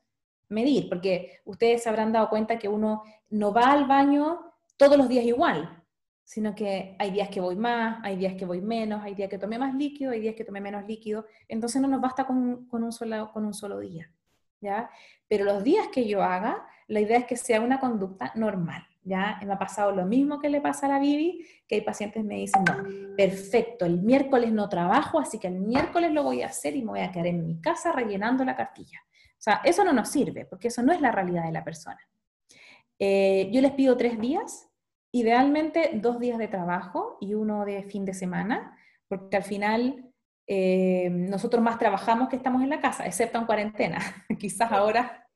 medir, 0.52 0.88
porque 0.88 1.40
ustedes 1.44 1.82
se 1.82 1.88
habrán 1.88 2.12
dado 2.12 2.28
cuenta 2.28 2.58
que 2.58 2.68
uno 2.68 3.02
no 3.30 3.52
va 3.52 3.72
al 3.72 3.86
baño 3.86 4.40
todos 4.76 4.96
los 4.96 5.08
días 5.08 5.24
igual, 5.24 5.82
sino 6.24 6.54
que 6.54 6.96
hay 6.98 7.10
días 7.10 7.28
que 7.28 7.40
voy 7.40 7.56
más, 7.56 7.98
hay 8.02 8.16
días 8.16 8.34
que 8.34 8.46
voy 8.46 8.60
menos, 8.60 9.02
hay 9.02 9.14
días 9.14 9.28
que 9.28 9.38
tomé 9.38 9.58
más 9.58 9.74
líquido, 9.74 10.12
hay 10.12 10.20
días 10.20 10.34
que 10.34 10.44
tomé 10.44 10.60
menos 10.60 10.86
líquido, 10.86 11.26
entonces 11.48 11.80
no 11.82 11.88
nos 11.88 12.00
basta 12.00 12.26
con, 12.26 12.66
un, 12.70 12.92
solo, 12.92 13.30
con 13.32 13.44
un 13.44 13.54
solo 13.54 13.80
día, 13.80 14.10
¿ya? 14.60 14.88
Pero 15.28 15.44
los 15.44 15.62
días 15.62 15.88
que 15.88 16.06
yo 16.06 16.22
haga, 16.22 16.66
la 16.88 17.00
idea 17.00 17.18
es 17.18 17.26
que 17.26 17.36
sea 17.36 17.60
una 17.60 17.80
conducta 17.80 18.32
normal, 18.34 18.82
¿ya? 19.02 19.38
Me 19.44 19.52
ha 19.52 19.58
pasado 19.58 19.92
lo 19.92 20.06
mismo 20.06 20.40
que 20.40 20.48
le 20.48 20.60
pasa 20.60 20.86
a 20.86 20.90
la 20.90 20.98
Bibi, 20.98 21.46
que 21.66 21.76
hay 21.76 21.80
pacientes 21.82 22.24
me 22.24 22.36
dicen, 22.36 22.64
perfecto, 23.16 23.84
el 23.84 24.00
miércoles 24.00 24.52
no 24.52 24.68
trabajo, 24.68 25.18
así 25.18 25.38
que 25.38 25.48
el 25.48 25.60
miércoles 25.60 26.12
lo 26.12 26.22
voy 26.22 26.42
a 26.42 26.46
hacer 26.46 26.76
y 26.76 26.82
me 26.82 26.92
voy 26.92 27.00
a 27.00 27.12
quedar 27.12 27.26
en 27.26 27.46
mi 27.46 27.60
casa 27.60 27.92
rellenando 27.92 28.44
la 28.44 28.56
cartilla. 28.56 29.00
O 29.42 29.44
sea, 29.44 29.60
eso 29.64 29.84
no 29.84 29.92
nos 29.92 30.08
sirve, 30.08 30.44
porque 30.46 30.68
eso 30.68 30.82
no 30.82 30.92
es 30.92 31.00
la 31.00 31.10
realidad 31.10 31.44
de 31.44 31.52
la 31.52 31.64
persona. 31.64 32.00
Eh, 32.98 33.50
yo 33.52 33.60
les 33.60 33.72
pido 33.72 33.96
tres 33.96 34.20
días 34.20 34.72
Idealmente 35.14 35.90
dos 35.92 36.18
días 36.18 36.38
de 36.38 36.48
trabajo 36.48 37.18
y 37.20 37.34
uno 37.34 37.66
de 37.66 37.82
fin 37.82 38.06
de 38.06 38.14
semana, 38.14 38.78
porque 39.08 39.36
al 39.36 39.42
final 39.42 40.10
eh, 40.46 41.10
nosotros 41.10 41.62
más 41.62 41.78
trabajamos 41.78 42.30
que 42.30 42.36
estamos 42.36 42.62
en 42.62 42.70
la 42.70 42.80
casa, 42.80 43.04
excepto 43.04 43.38
en 43.38 43.44
cuarentena. 43.44 43.98
Quizás 44.40 44.72
ahora, 44.72 45.28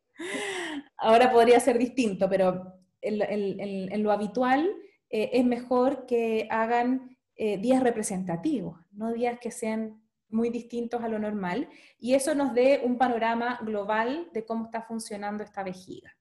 ahora 0.96 1.30
podría 1.30 1.60
ser 1.60 1.76
distinto, 1.76 2.26
pero 2.26 2.72
en, 3.02 4.02
lo 4.02 4.12
habitual 4.12 4.66
eh, 5.10 5.28
es 5.34 5.44
mejor 5.44 6.06
que 6.06 6.48
hagan 6.50 7.18
eh, 7.36 7.58
días 7.58 7.82
representativos, 7.82 8.80
no 8.92 9.12
días 9.12 9.38
que 9.38 9.50
sean 9.50 10.02
muy 10.36 10.50
distintos 10.50 11.02
a 11.02 11.08
lo 11.08 11.18
normal, 11.18 11.68
y 11.98 12.14
eso 12.14 12.34
nos 12.34 12.52
dé 12.54 12.82
un 12.84 12.98
panorama 12.98 13.58
global 13.62 14.28
de 14.32 14.44
cómo 14.44 14.66
está 14.66 14.82
funcionando 14.82 15.42
esta 15.42 15.62
vejiga. 15.62 16.14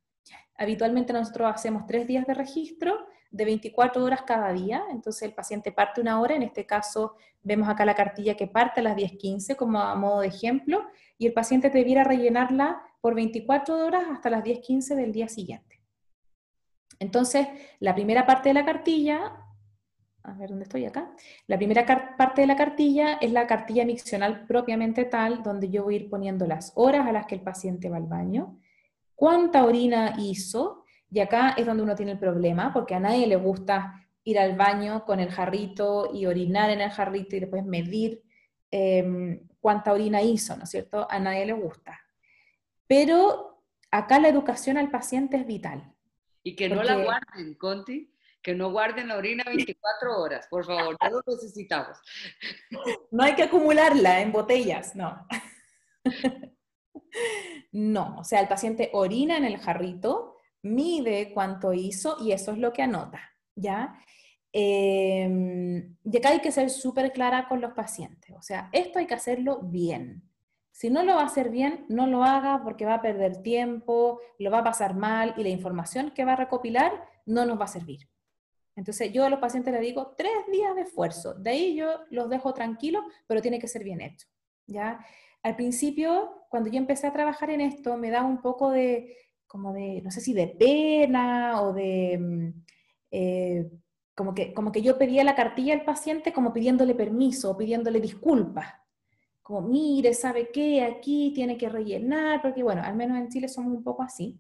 Habitualmente 0.58 1.12
nosotros 1.12 1.52
hacemos 1.54 1.86
tres 1.86 2.08
días 2.08 2.26
de 2.26 2.34
registro 2.34 3.08
de 3.30 3.44
24 3.44 4.02
horas 4.04 4.22
cada 4.22 4.54
día, 4.54 4.84
entonces 4.90 5.24
el 5.24 5.34
paciente 5.34 5.74
parte 5.74 6.00
una 6.00 6.22
hora, 6.22 6.36
en 6.36 6.44
este 6.44 6.66
caso 6.66 7.16
vemos 7.44 7.68
acá 7.68 7.84
la 7.84 7.94
cartilla 7.94 8.36
que 8.38 8.48
parte 8.48 8.80
a 8.80 8.84
las 8.84 8.96
10.15 8.96 9.58
como 9.58 9.80
a 9.80 9.94
modo 9.96 10.22
de 10.22 10.28
ejemplo, 10.28 10.86
y 11.18 11.28
el 11.28 11.34
paciente 11.34 11.70
debiera 11.70 12.06
rellenarla 12.06 12.82
por 13.02 13.14
24 13.14 13.86
horas 13.86 14.06
hasta 14.10 14.30
las 14.30 14.44
10.15 14.44 14.96
del 14.96 15.12
día 15.12 15.28
siguiente. 15.28 15.82
Entonces, 17.00 17.48
la 17.80 17.94
primera 17.94 18.26
parte 18.26 18.50
de 18.50 18.54
la 18.54 18.66
cartilla, 18.66 19.45
a 20.26 20.34
ver 20.34 20.50
dónde 20.50 20.64
estoy 20.64 20.86
acá, 20.86 21.12
la 21.48 21.58
primera 21.58 21.86
parte 22.18 22.42
de 22.42 22.48
la 22.48 22.56
cartilla 22.56 23.14
es 23.22 23.32
la 23.32 23.48
cartilla 23.48 23.86
miccional 23.86 24.46
propiamente 24.46 25.06
tal, 25.06 25.44
donde 25.44 25.70
yo 25.70 25.84
voy 25.84 25.96
a 25.96 25.98
ir 25.98 26.10
poniendo 26.10 26.46
las 26.48 26.72
horas 26.76 27.08
a 27.08 27.12
las 27.12 27.26
que 27.26 27.36
el 27.36 27.42
paciente 27.42 27.90
va 27.90 27.98
al 27.98 28.08
baño, 28.08 28.60
cuánta 29.16 29.66
orina 29.66 30.16
hizo, 30.20 30.84
y 31.12 31.20
acá 31.20 31.56
es 31.58 31.66
donde 31.66 31.84
uno 31.84 31.96
tiene 31.96 32.14
el 32.14 32.20
problema, 32.20 32.74
porque 32.74 32.96
a 32.96 33.00
nadie 33.00 33.28
le 33.28 33.36
gusta 33.36 34.06
ir 34.24 34.40
al 34.40 34.56
baño 34.56 35.06
con 35.06 35.20
el 35.20 35.30
jarrito 35.30 36.12
y 36.14 36.26
orinar 36.26 36.70
en 36.72 36.82
el 36.82 36.90
jarrito 36.90 37.36
y 37.36 37.40
después 37.42 37.64
medir 37.64 38.24
em, 38.72 39.48
cuánta 39.60 39.94
orina 39.94 40.22
hizo, 40.22 40.58
¿no 40.58 40.64
es 40.64 40.72
cierto? 40.72 41.08
A 41.10 41.20
nadie 41.20 41.46
le 41.46 41.54
gusta. 41.54 42.00
Pero 42.88 43.64
acá 43.92 44.20
la 44.20 44.28
educación 44.28 44.78
al 44.78 44.90
paciente 44.90 45.38
es 45.38 45.46
vital. 45.46 45.94
Y 46.44 46.56
que 46.56 46.70
no 46.70 46.84
la 46.84 47.04
guarden, 47.04 47.54
Conti, 47.56 48.12
que 48.46 48.54
no 48.54 48.72
guarden 48.72 49.08
la 49.08 49.18
orina 49.18 49.44
24 49.44 50.20
horas, 50.20 50.46
por 50.48 50.64
favor, 50.64 50.96
no 51.02 51.10
lo 51.10 51.24
necesitamos. 51.34 51.98
No 53.10 53.24
hay 53.24 53.34
que 53.34 53.42
acumularla 53.42 54.22
en 54.22 54.32
botellas, 54.32 54.96
no. 54.96 55.26
No, 57.72 58.18
o 58.20 58.24
sea, 58.24 58.42
el 58.42 58.48
paciente 58.48 58.90
orina 58.94 59.38
en 59.38 59.46
el 59.46 59.58
jarrito, 59.58 60.38
mide 60.62 61.32
cuánto 61.34 61.74
hizo 61.74 62.18
y 62.22 62.34
eso 62.34 62.52
es 62.52 62.58
lo 62.58 62.72
que 62.72 62.84
anota, 62.84 63.20
¿ya? 63.56 64.00
Eh, 64.54 65.88
y 66.04 66.18
acá 66.18 66.30
hay 66.30 66.40
que 66.40 66.52
ser 66.52 66.70
súper 66.70 67.14
clara 67.14 67.48
con 67.48 67.62
los 67.62 67.74
pacientes, 67.74 68.36
o 68.38 68.42
sea, 68.42 68.70
esto 68.74 69.00
hay 69.00 69.08
que 69.08 69.16
hacerlo 69.16 69.60
bien. 69.64 70.24
Si 70.72 70.90
no 70.90 71.04
lo 71.04 71.16
va 71.16 71.22
a 71.22 71.26
hacer 71.26 71.50
bien, 71.50 71.86
no 71.90 72.06
lo 72.06 72.24
haga 72.24 72.62
porque 72.64 72.86
va 72.86 72.96
a 72.96 73.02
perder 73.02 73.42
tiempo, 73.42 74.20
lo 74.40 74.52
va 74.52 74.60
a 74.60 74.64
pasar 74.64 74.94
mal 74.94 75.34
y 75.38 75.44
la 75.44 75.50
información 75.50 76.12
que 76.12 76.26
va 76.26 76.34
a 76.34 76.38
recopilar 76.38 76.92
no 77.26 77.46
nos 77.46 77.60
va 77.60 77.66
a 77.66 77.70
servir. 77.70 78.10
Entonces 78.76 79.12
yo 79.14 79.26
a 79.26 79.30
los 79.30 79.40
pacientes 79.40 79.74
les 79.74 79.82
digo 79.82 80.14
tres 80.18 80.34
días 80.52 80.76
de 80.76 80.82
esfuerzo, 80.82 81.34
de 81.34 81.50
ahí 81.50 81.76
yo 81.76 82.02
los 82.10 82.30
dejo 82.30 82.54
tranquilos, 82.54 83.04
pero 83.26 83.42
tiene 83.42 83.60
que 83.60 83.68
ser 83.68 83.84
bien 83.84 84.02
hecho. 84.02 84.28
¿ya? 84.68 85.00
Al 85.44 85.56
principio, 85.56 86.46
cuando 86.50 86.70
yo 86.70 86.78
empecé 86.78 87.08
a 87.08 87.14
trabajar 87.14 87.50
en 87.50 87.62
esto, 87.62 87.98
me 87.98 88.10
da 88.10 88.24
un 88.24 88.42
poco 88.42 88.72
de, 88.72 89.16
como 89.48 89.74
de, 89.74 90.02
no 90.02 90.12
sé 90.12 90.20
si 90.20 90.34
de 90.34 90.48
pena 90.48 91.62
o 91.62 91.72
de, 91.72 92.18
mm, 92.20 92.64
eh, 93.12 93.72
como, 94.14 94.34
que, 94.34 94.54
como 94.54 94.72
que 94.72 94.82
yo 94.82 94.98
pedía 94.98 95.24
la 95.24 95.36
cartilla 95.36 95.74
al 95.74 95.86
paciente 95.86 96.34
como 96.34 96.52
pidiéndole 96.52 96.96
permiso 96.96 97.52
o 97.52 97.58
pidiéndole 97.58 98.02
disculpas. 98.02 98.74
Como, 99.42 99.62
mire, 99.62 100.14
¿sabe 100.14 100.50
qué? 100.52 100.82
Aquí 100.84 101.32
tiene 101.34 101.58
que 101.58 101.70
rellenar, 101.70 102.42
porque 102.42 102.64
bueno, 102.64 102.82
al 102.84 102.96
menos 102.96 103.18
en 103.18 103.30
Chile 103.30 103.48
somos 103.48 103.72
un 103.72 103.84
poco 103.84 104.02
así. 104.04 104.40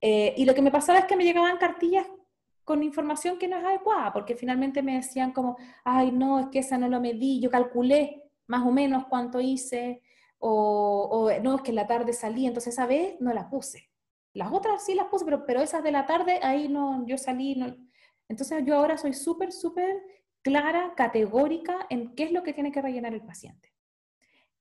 Eh, 0.00 0.34
y 0.36 0.44
lo 0.44 0.54
que 0.54 0.62
me 0.62 0.70
pasaba 0.70 1.00
es 1.00 1.04
que 1.06 1.16
me 1.16 1.24
llegaban 1.24 1.58
cartillas 1.58 2.06
con 2.64 2.82
información 2.82 3.38
que 3.38 3.48
no 3.48 3.56
es 3.58 3.64
adecuada, 3.64 4.12
porque 4.12 4.36
finalmente 4.36 4.82
me 4.82 4.96
decían 4.96 5.32
como, 5.32 5.56
ay, 5.84 6.12
no, 6.12 6.40
es 6.40 6.46
que 6.48 6.60
esa 6.60 6.78
no 6.78 6.88
lo 6.88 7.00
medí, 7.00 7.40
yo 7.40 7.50
calculé 7.50 8.22
más 8.46 8.66
o 8.66 8.70
menos 8.70 9.06
cuánto 9.08 9.40
hice, 9.40 10.02
o, 10.38 11.08
o 11.10 11.40
no, 11.40 11.56
es 11.56 11.62
que 11.62 11.70
en 11.70 11.76
la 11.76 11.86
tarde 11.86 12.12
salí, 12.12 12.46
entonces 12.46 12.74
esa 12.74 12.86
vez 12.86 13.16
no 13.20 13.32
la 13.32 13.48
puse. 13.48 13.92
Las 14.34 14.50
otras 14.52 14.84
sí 14.84 14.94
las 14.94 15.06
puse, 15.06 15.24
pero, 15.24 15.44
pero 15.46 15.60
esas 15.60 15.82
de 15.82 15.92
la 15.92 16.06
tarde, 16.06 16.40
ahí 16.42 16.68
no, 16.68 17.06
yo 17.06 17.18
salí. 17.18 17.54
No. 17.54 17.76
Entonces 18.28 18.64
yo 18.64 18.76
ahora 18.76 18.96
soy 18.96 19.12
súper, 19.12 19.52
súper 19.52 20.02
clara, 20.42 20.94
categórica 20.96 21.86
en 21.90 22.14
qué 22.14 22.24
es 22.24 22.32
lo 22.32 22.42
que 22.42 22.52
tiene 22.52 22.72
que 22.72 22.82
rellenar 22.82 23.14
el 23.14 23.22
paciente. 23.22 23.72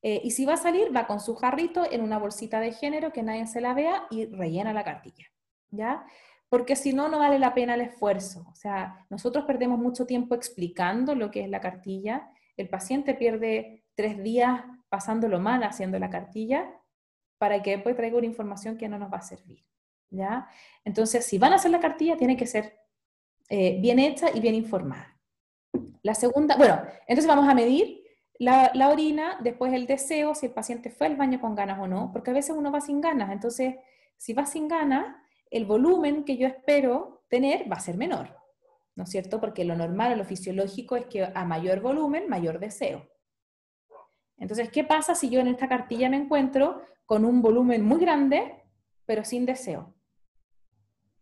Eh, 0.02 0.22
y 0.24 0.32
si 0.32 0.46
va 0.46 0.54
a 0.54 0.58
salir, 0.58 0.96
va 0.96 1.08
con 1.08 1.20
su 1.20 1.36
jarrito 1.36 1.90
en 1.90 2.02
una 2.02 2.18
bolsita 2.18 2.60
de 2.60 2.74
género 2.74 3.14
que 3.14 3.24
nadie 3.24 3.48
se 3.48 3.62
la 3.62 3.74
vea 3.74 4.08
y 4.10 4.26
rellena 4.26 4.74
la 4.74 4.84
cartilla. 4.84 5.28
¿Ya? 5.70 6.06
Porque 6.52 6.76
si 6.76 6.92
no, 6.92 7.08
no 7.08 7.20
vale 7.20 7.40
la 7.40 7.54
pena 7.54 7.76
el 7.76 7.82
esfuerzo. 7.82 8.46
O 8.52 8.56
sea, 8.56 9.06
nosotros 9.10 9.46
perdemos 9.46 9.80
mucho 9.80 10.06
tiempo 10.06 10.36
explicando 10.36 11.16
lo 11.16 11.32
que 11.32 11.46
es 11.46 11.50
la 11.50 11.62
cartilla. 11.62 12.30
El 12.58 12.68
paciente 12.68 13.14
pierde 13.14 13.86
tres 13.96 14.22
días 14.22 14.62
pasándolo 14.90 15.40
mal 15.40 15.64
haciendo 15.64 15.98
la 15.98 16.10
cartilla 16.10 16.70
para 17.38 17.62
que 17.62 17.72
después 17.72 17.96
traiga 17.96 18.18
una 18.18 18.28
información 18.28 18.78
que 18.78 18.90
no 18.90 19.00
nos 19.00 19.10
va 19.10 19.20
a 19.20 19.22
servir. 19.22 19.66
¿ya? 20.10 20.50
Entonces, 20.84 21.26
si 21.26 21.38
van 21.38 21.54
a 21.54 21.56
hacer 21.56 21.72
la 21.72 21.80
cartilla, 21.80 22.18
tiene 22.18 22.36
que 22.36 22.46
ser 22.46 22.78
eh, 23.48 23.80
bien 23.80 23.98
hecha 23.98 24.28
y 24.34 24.42
bien 24.42 24.54
informada. 24.54 25.18
La 26.04 26.16
segunda, 26.16 26.58
bueno, 26.58 26.82
entonces 27.08 27.28
vamos 27.28 27.48
a 27.48 27.56
medir 27.56 28.04
la, 28.40 28.72
la, 28.74 28.90
orina, 28.90 29.38
después 29.40 29.72
el 29.72 29.88
deseo, 29.88 30.36
si 30.36 30.48
el 30.48 30.52
paciente 30.52 30.90
fue 30.90 31.08
al 31.08 31.16
baño 31.16 31.40
con 31.40 31.56
ganas 31.56 31.80
o 31.80 31.88
no, 31.88 32.12
porque 32.12 32.32
a 32.32 32.34
veces 32.34 32.58
uno 32.58 32.74
va 32.74 32.82
sin 32.82 33.00
ganas. 33.00 33.32
Entonces, 33.32 33.76
si 34.18 34.34
va 34.34 34.46
sin 34.46 34.68
ganas, 34.68 35.16
el 35.52 35.66
volumen 35.66 36.24
que 36.24 36.38
yo 36.38 36.48
espero 36.48 37.24
tener 37.30 37.72
va 37.72 37.76
a 37.76 37.82
ser 37.82 37.98
menor. 37.98 38.42
¿no 38.96 39.04
es 39.04 39.10
cierto? 39.10 39.40
Porque 39.40 39.66
lo 39.66 39.76
normal 39.76 40.14
o 40.14 40.16
lo 40.16 40.26
fisiológico 40.26 40.96
es 40.96 41.06
que 41.06 41.24
a 41.24 41.46
mayor 41.46 41.82
volumen, 41.82 42.30
mayor 42.30 42.60
deseo. 42.60 43.10
Entonces, 44.38 44.70
¿qué 44.70 44.84
pasa 44.84 45.16
si 45.16 45.30
yo 45.30 45.40
en 45.40 45.48
esta 45.48 45.70
cartilla 45.70 46.10
me 46.10 46.18
encuentro 46.18 46.82
con 47.06 47.26
un 47.26 47.42
volumen 47.42 47.84
muy 47.84 48.00
grande, 48.00 48.64
pero 49.06 49.24
sin 49.24 49.46
deseo? 49.46 49.96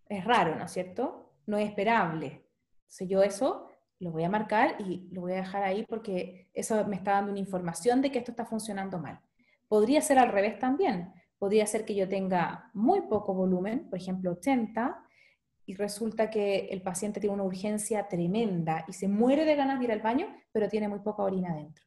Es 0.08 0.24
raro, 0.26 0.56
¿no 0.56 0.66
es 0.66 0.72
cierto? 0.72 1.36
No 1.46 1.58
es 1.58 1.70
esperable. 1.70 2.46
Entonces 2.82 3.08
yo 3.10 3.22
eso 3.22 3.68
lo 4.00 4.12
voy 4.12 4.24
a 4.24 4.30
marcar 4.30 4.78
y 4.80 5.10
lo 5.12 5.22
voy 5.22 5.34
a 5.34 5.38
dejar 5.38 5.64
ahí 5.64 5.86
porque 5.88 6.50
eso 6.54 6.86
me 6.88 6.96
está 6.96 7.12
dando 7.12 7.32
una 7.32 7.40
información 7.40 8.02
de 8.02 8.12
que 8.12 8.20
esto 8.20 8.32
está 8.32 8.46
funcionando 8.46 8.98
mal. 8.98 9.20
Podría 9.68 10.02
ser 10.02 10.18
al 10.18 10.32
revés 10.32 10.58
también. 10.58 11.14
Podría 11.40 11.66
ser 11.66 11.86
que 11.86 11.96
yo 11.96 12.08
tenga 12.08 12.70
muy 12.74 13.02
poco 13.02 13.34
volumen, 13.34 13.90
por 13.90 13.98
ejemplo 13.98 14.32
80, 14.32 15.04
y 15.66 15.74
resulta 15.76 16.30
que 16.30 16.68
el 16.72 16.82
paciente 16.82 17.20
tiene 17.20 17.34
una 17.34 17.44
urgencia 17.44 18.08
tremenda 18.08 18.86
y 18.88 18.94
se 18.94 19.08
muere 19.08 19.46
de 19.46 19.56
ganas 19.56 19.80
de 19.80 19.86
ir 19.86 19.92
al 19.92 20.02
baño, 20.02 20.28
pero 20.52 20.68
tiene 20.68 20.88
muy 20.88 21.00
poca 21.00 21.24
orina 21.24 21.56
dentro. 21.56 21.86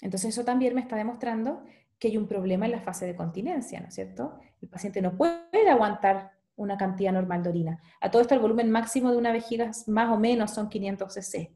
Entonces 0.00 0.30
eso 0.30 0.44
también 0.44 0.74
me 0.74 0.80
está 0.80 0.96
demostrando 0.96 1.62
que 1.98 2.08
hay 2.08 2.16
un 2.16 2.26
problema 2.26 2.64
en 2.64 2.72
la 2.72 2.80
fase 2.80 3.06
de 3.06 3.14
continencia, 3.14 3.80
¿no 3.80 3.88
es 3.88 3.94
cierto? 3.94 4.40
El 4.62 4.68
paciente 4.68 5.02
no 5.02 5.16
puede 5.16 5.68
aguantar 5.70 6.32
una 6.56 6.76
cantidad 6.76 7.12
normal 7.12 7.42
de 7.42 7.50
orina. 7.50 7.82
A 8.00 8.10
todo 8.10 8.22
esto 8.22 8.34
el 8.34 8.40
volumen 8.40 8.70
máximo 8.70 9.10
de 9.10 9.18
una 9.18 9.32
vejiga 9.32 9.70
más 9.86 10.10
o 10.10 10.18
menos 10.18 10.52
son 10.52 10.68
500 10.68 11.12
cc. 11.12 11.52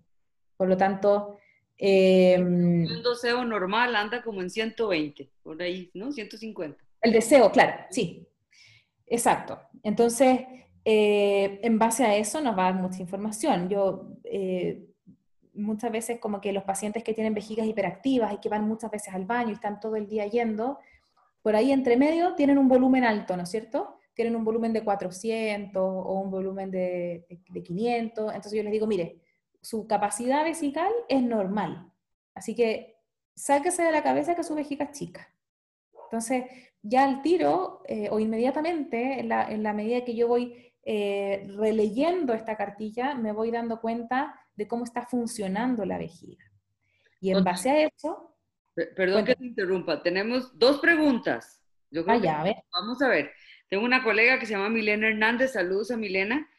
Por 0.57 0.69
lo 0.69 0.77
tanto... 0.77 1.39
Eh, 1.77 2.39
deseo 3.03 3.45
normal 3.45 3.97
anda 3.97 4.23
como 4.23 4.41
en 4.41 4.51
120, 4.51 5.31
por 5.43 5.61
ahí, 5.61 5.91
¿no? 5.95 6.13
150. 6.13 6.85
El 7.05 7.13
deseo, 7.13 7.53
claro, 7.53 7.85
sí. 7.91 8.29
Exacto. 9.07 9.61
Entonces, 9.85 10.41
eh, 10.85 11.61
en 11.63 11.79
base 11.79 12.05
a 12.05 12.17
eso 12.17 12.41
nos 12.41 12.59
va 12.59 12.67
a 12.67 12.73
dar 12.73 12.83
mucha 12.83 13.01
información. 13.01 13.69
Yo 13.69 14.09
eh, 14.25 14.85
muchas 15.53 15.93
veces 15.93 16.19
como 16.19 16.41
que 16.41 16.53
los 16.53 16.65
pacientes 16.65 17.05
que 17.05 17.15
tienen 17.15 17.35
vejigas 17.35 17.67
hiperactivas 17.67 18.35
y 18.35 18.39
que 18.39 18.49
van 18.49 18.67
muchas 18.67 18.91
veces 18.91 19.15
al 19.15 19.25
baño 19.25 19.51
y 19.51 19.55
están 19.55 19.79
todo 19.79 19.95
el 19.95 20.09
día 20.09 20.27
yendo, 20.27 20.81
por 21.43 21.55
ahí 21.55 21.71
entre 21.71 21.97
medio 21.97 22.35
tienen 22.35 22.59
un 22.59 22.67
volumen 22.67 23.05
alto, 23.05 23.37
¿no 23.37 23.45
es 23.45 23.51
cierto? 23.51 23.99
tienen 24.15 24.37
un 24.37 24.45
volumen 24.45 24.73
de 24.73 24.85
400 24.85 25.83
o 25.83 26.21
un 26.21 26.31
volumen 26.31 26.71
de, 26.71 27.27
500. 27.53 28.35
Entonces 28.35 28.53
yo 28.53 28.63
les 28.63 28.73
digo, 28.73 28.87
mire, 28.87 29.21
su 29.61 29.87
capacidad 29.87 30.45
vesical 30.45 30.91
es 31.09 31.23
normal. 31.23 31.93
Así 32.35 32.55
que 32.55 32.97
sáquese 33.35 33.83
de 33.83 33.93
la 33.93 34.03
cabeza 34.03 34.35
que 34.35 34.45
su 34.45 34.55
vejiga 34.55 34.87
es 34.87 34.99
chica. 34.99 35.29
Entonces, 36.05 36.45
ya 36.85 37.05
al 37.05 37.23
tiro 37.23 37.83
eh, 37.89 38.09
o 38.11 38.21
inmediatamente, 38.21 39.21
en 39.21 39.29
la, 39.29 39.73
medida 39.73 40.05
que 40.05 40.15
yo 40.15 40.29
voy 40.29 40.73
eh, 40.85 41.47
releyendo 41.57 42.35
esta 42.35 42.57
cartilla, 42.57 43.15
me 43.15 43.33
voy 43.33 43.51
dando 43.51 43.81
cuenta 43.81 44.39
de 44.55 44.69
cómo 44.69 44.85
está 44.85 45.03
funcionando 45.03 45.87
la 45.87 45.97
vejiga. 45.97 46.45
Y 47.21 47.31
en 47.31 47.43
base 47.43 47.71
a 47.71 47.87
eso... 47.87 48.37
Perdón 48.75 49.25
que 49.25 49.35
te 49.35 49.47
interrumpa, 49.47 50.03
tenemos 50.03 50.59
dos 50.59 50.79
preguntas. 50.79 51.63
Yo 51.91 52.05
creo 52.05 52.21
ah, 52.29 52.55
Vamos 52.73 53.01
a 53.01 53.09
ver. 53.09 53.31
Tengo 53.71 53.85
una 53.85 54.03
colega 54.03 54.39
que 54.39 54.47
se 54.47 54.53
llama 54.53 54.69
Milena 54.69 55.09
Hernández, 55.09 55.53
saludos 55.53 55.91
a 55.91 55.97
Milena, 55.97 56.51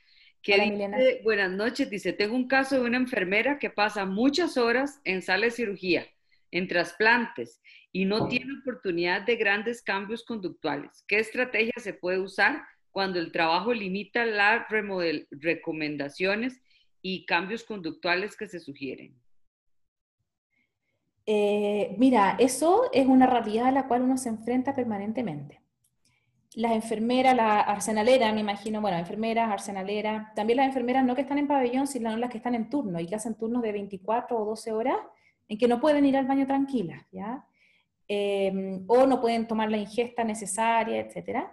que 0.41 0.59
dice, 0.59 1.21
buenas 1.23 1.51
noches, 1.51 1.89
dice, 1.89 2.13
tengo 2.13 2.35
un 2.35 2.47
caso 2.47 2.75
de 2.75 2.81
una 2.81 2.97
enfermera 2.97 3.59
que 3.59 3.69
pasa 3.69 4.05
muchas 4.05 4.57
horas 4.57 5.01
en 5.03 5.21
sala 5.21 5.45
de 5.45 5.51
cirugía, 5.51 6.07
en 6.51 6.67
trasplantes, 6.67 7.61
y 7.95 8.03
no 8.03 8.27
tiene 8.27 8.59
oportunidad 8.59 9.21
de 9.21 9.37
grandes 9.37 9.81
cambios 9.81 10.25
conductuales. 10.25 11.05
¿Qué 11.07 11.17
estrategia 11.17 11.71
se 11.77 11.93
puede 11.93 12.19
usar 12.19 12.61
cuando 12.91 13.19
el 13.19 13.31
trabajo 13.31 13.73
limita 13.73 14.25
las 14.25 14.67
recomendaciones 15.31 16.61
y 17.01 17.25
cambios 17.25 17.63
conductuales 17.63 18.35
que 18.35 18.49
se 18.49 18.59
sugieren? 18.59 19.15
Eh, 21.25 21.95
mira, 21.97 22.35
eso 22.37 22.91
es 22.91 23.07
una 23.07 23.27
realidad 23.27 23.67
a 23.67 23.71
la 23.71 23.87
cual 23.87 24.01
uno 24.01 24.17
se 24.17 24.27
enfrenta 24.27 24.75
permanentemente 24.75 25.61
las 26.55 26.73
enfermeras, 26.73 27.35
la 27.35 27.61
arsenalera, 27.61 28.31
me 28.33 28.39
imagino, 28.41 28.81
bueno, 28.81 28.97
enfermeras, 28.97 29.49
arsenaleras, 29.49 30.33
también 30.35 30.57
las 30.57 30.67
enfermeras 30.67 31.05
no 31.05 31.15
que 31.15 31.21
están 31.21 31.37
en 31.37 31.47
pabellón, 31.47 31.87
sino 31.87 32.15
las 32.17 32.29
que 32.29 32.37
están 32.37 32.55
en 32.55 32.69
turno 32.69 32.99
y 32.99 33.07
que 33.07 33.15
hacen 33.15 33.35
turnos 33.35 33.61
de 33.61 33.71
24 33.71 34.37
o 34.37 34.45
12 34.45 34.71
horas 34.71 34.97
en 35.47 35.57
que 35.57 35.67
no 35.67 35.79
pueden 35.79 36.05
ir 36.05 36.17
al 36.17 36.25
baño 36.25 36.45
tranquilas, 36.45 37.05
¿ya? 37.11 37.45
Em, 38.07 38.83
o 38.87 39.07
no 39.07 39.19
pueden 39.19 39.47
tomar 39.47 39.69
la 39.69 39.77
ingesta 39.77 40.23
necesaria, 40.23 40.99
etc. 40.99 41.47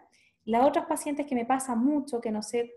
Las 0.44 0.66
otras 0.66 0.86
pacientes 0.86 1.26
que 1.26 1.34
me 1.34 1.46
pasa 1.46 1.74
mucho, 1.74 2.20
que 2.20 2.30
no 2.30 2.42
sé 2.42 2.74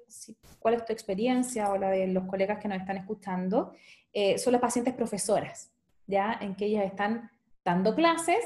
cuál 0.60 0.76
es 0.76 0.86
tu 0.86 0.94
experiencia 0.94 1.70
o 1.70 1.78
la 1.78 1.90
de 1.90 2.08
los 2.08 2.26
colegas 2.26 2.60
que 2.60 2.68
nos 2.68 2.80
están 2.80 2.98
escuchando, 2.98 3.74
eh, 4.14 4.38
son 4.38 4.54
las 4.54 4.62
pacientes 4.62 4.94
profesoras, 4.94 5.74
¿ya? 6.08 6.38
En 6.40 6.56
que 6.56 6.66
ellas 6.66 6.86
están 6.86 7.30
dando 7.66 7.96
clases 7.96 8.46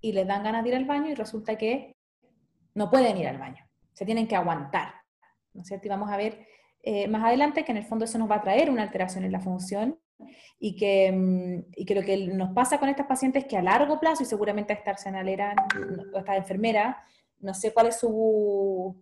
y 0.00 0.12
les 0.12 0.26
dan 0.26 0.42
ganas 0.42 0.64
de 0.64 0.70
ir 0.70 0.76
al 0.76 0.86
baño 0.86 1.10
y 1.10 1.14
resulta 1.14 1.56
que 1.56 1.94
no 2.74 2.90
pueden 2.90 3.16
ir 3.16 3.28
al 3.28 3.38
baño, 3.38 3.64
se 3.92 4.04
tienen 4.04 4.26
que 4.26 4.34
aguantar. 4.34 4.94
¿no 5.52 5.62
es 5.62 5.68
cierto? 5.68 5.86
Y 5.86 5.90
vamos 5.90 6.10
a 6.10 6.16
ver 6.16 6.46
eh, 6.82 7.06
más 7.06 7.24
adelante 7.24 7.64
que 7.64 7.70
en 7.70 7.78
el 7.78 7.84
fondo 7.84 8.04
eso 8.04 8.18
nos 8.18 8.28
va 8.28 8.36
a 8.36 8.42
traer 8.42 8.70
una 8.70 8.82
alteración 8.82 9.24
en 9.24 9.30
la 9.30 9.40
función 9.40 9.98
y 10.58 10.76
que, 10.76 11.12
mm, 11.12 11.64
y 11.76 11.84
que 11.84 11.94
lo 11.94 12.02
que 12.02 12.28
nos 12.28 12.50
pasa 12.54 12.78
con 12.78 12.88
estas 12.88 13.06
pacientes 13.06 13.44
es 13.44 13.48
que 13.48 13.56
a 13.56 13.62
largo 13.62 14.00
plazo, 14.00 14.22
y 14.22 14.26
seguramente 14.26 14.72
a 14.72 14.76
esta 14.76 14.92
arsenalera 14.92 15.54
o 16.12 16.18
esta 16.18 16.36
enfermera, 16.36 17.02
no 17.40 17.54
sé 17.54 17.72
cuál 17.72 17.88
es 17.88 17.98
su, 17.98 18.96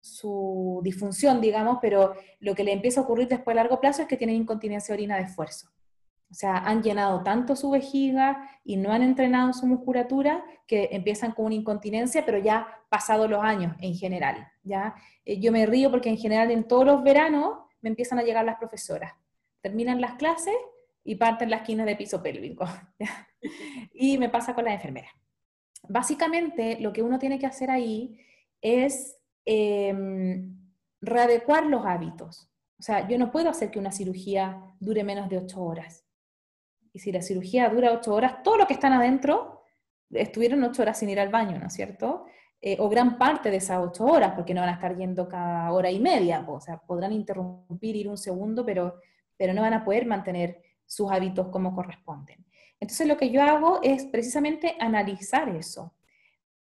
su 0.00 0.80
disfunción, 0.82 1.40
digamos, 1.40 1.78
pero 1.80 2.14
lo 2.40 2.54
que 2.54 2.64
le 2.64 2.72
empieza 2.72 3.00
a 3.00 3.04
ocurrir 3.04 3.28
después 3.28 3.54
a 3.54 3.62
largo 3.62 3.80
plazo 3.80 4.02
es 4.02 4.08
que 4.08 4.16
tienen 4.16 4.36
incontinencia 4.36 4.94
orina 4.94 5.16
de 5.16 5.22
esfuerzo. 5.22 5.68
O 6.30 6.34
sea, 6.34 6.58
han 6.58 6.82
llenado 6.82 7.22
tanto 7.22 7.56
su 7.56 7.70
vejiga 7.70 8.50
y 8.62 8.76
no 8.76 8.92
han 8.92 9.02
entrenado 9.02 9.52
su 9.54 9.66
musculatura 9.66 10.44
que 10.66 10.90
empiezan 10.92 11.32
con 11.32 11.46
una 11.46 11.54
incontinencia, 11.54 12.24
pero 12.26 12.38
ya 12.38 12.66
pasados 12.90 13.30
los 13.30 13.42
años 13.42 13.74
en 13.80 13.94
general. 13.94 14.46
¿ya? 14.62 14.94
Eh, 15.24 15.40
yo 15.40 15.52
me 15.52 15.64
río 15.64 15.90
porque 15.90 16.10
en 16.10 16.18
general 16.18 16.50
en 16.50 16.68
todos 16.68 16.84
los 16.84 17.02
veranos 17.02 17.60
me 17.80 17.88
empiezan 17.88 18.18
a 18.18 18.22
llegar 18.22 18.44
las 18.44 18.58
profesoras. 18.58 19.14
Terminan 19.60 20.00
las 20.00 20.14
clases 20.14 20.54
y 21.04 21.16
parten 21.16 21.50
las 21.50 21.60
esquinas 21.62 21.86
de 21.86 21.96
piso 21.96 22.22
pélvico. 22.22 22.66
Y 23.92 24.18
me 24.18 24.28
pasa 24.28 24.52
con 24.52 24.64
la 24.64 24.74
enfermera. 24.74 25.08
Básicamente 25.88 26.78
lo 26.80 26.92
que 26.92 27.02
uno 27.02 27.20
tiene 27.20 27.38
que 27.38 27.46
hacer 27.46 27.70
ahí 27.70 28.18
es 28.60 29.16
em, 29.44 30.56
readecuar 31.00 31.66
los 31.66 31.86
hábitos. 31.86 32.50
O 32.78 32.82
sea, 32.82 33.06
yo 33.06 33.16
no 33.16 33.30
puedo 33.30 33.48
hacer 33.50 33.70
que 33.70 33.78
una 33.78 33.92
cirugía 33.92 34.60
dure 34.80 35.04
menos 35.04 35.28
de 35.28 35.38
ocho 35.38 35.62
horas. 35.62 36.04
Y 36.92 36.98
si 36.98 37.12
la 37.12 37.22
cirugía 37.22 37.68
dura 37.68 37.92
ocho 37.92 38.14
horas, 38.14 38.42
todos 38.42 38.58
los 38.58 38.66
que 38.66 38.74
están 38.74 38.92
adentro 38.92 39.62
estuvieron 40.10 40.62
ocho 40.64 40.82
horas 40.82 40.98
sin 40.98 41.10
ir 41.10 41.20
al 41.20 41.28
baño, 41.28 41.58
¿no 41.58 41.66
es 41.66 41.72
cierto? 41.72 42.26
Eh, 42.60 42.76
o 42.80 42.88
gran 42.88 43.18
parte 43.18 43.50
de 43.50 43.58
esas 43.58 43.78
ocho 43.78 44.04
horas, 44.04 44.32
porque 44.34 44.54
no 44.54 44.60
van 44.60 44.70
a 44.70 44.74
estar 44.74 44.96
yendo 44.96 45.28
cada 45.28 45.70
hora 45.72 45.90
y 45.90 46.00
media, 46.00 46.44
o 46.48 46.60
sea, 46.60 46.78
podrán 46.78 47.12
interrumpir, 47.12 47.94
ir 47.94 48.08
un 48.08 48.18
segundo, 48.18 48.64
pero, 48.64 49.00
pero 49.38 49.54
no 49.54 49.62
van 49.62 49.72
a 49.72 49.84
poder 49.84 50.04
mantener 50.04 50.60
sus 50.84 51.10
hábitos 51.10 51.48
como 51.48 51.74
corresponden. 51.74 52.44
Entonces 52.80 53.06
lo 53.06 53.16
que 53.16 53.30
yo 53.30 53.42
hago 53.42 53.80
es 53.82 54.04
precisamente 54.06 54.76
analizar 54.78 55.48
eso, 55.48 55.94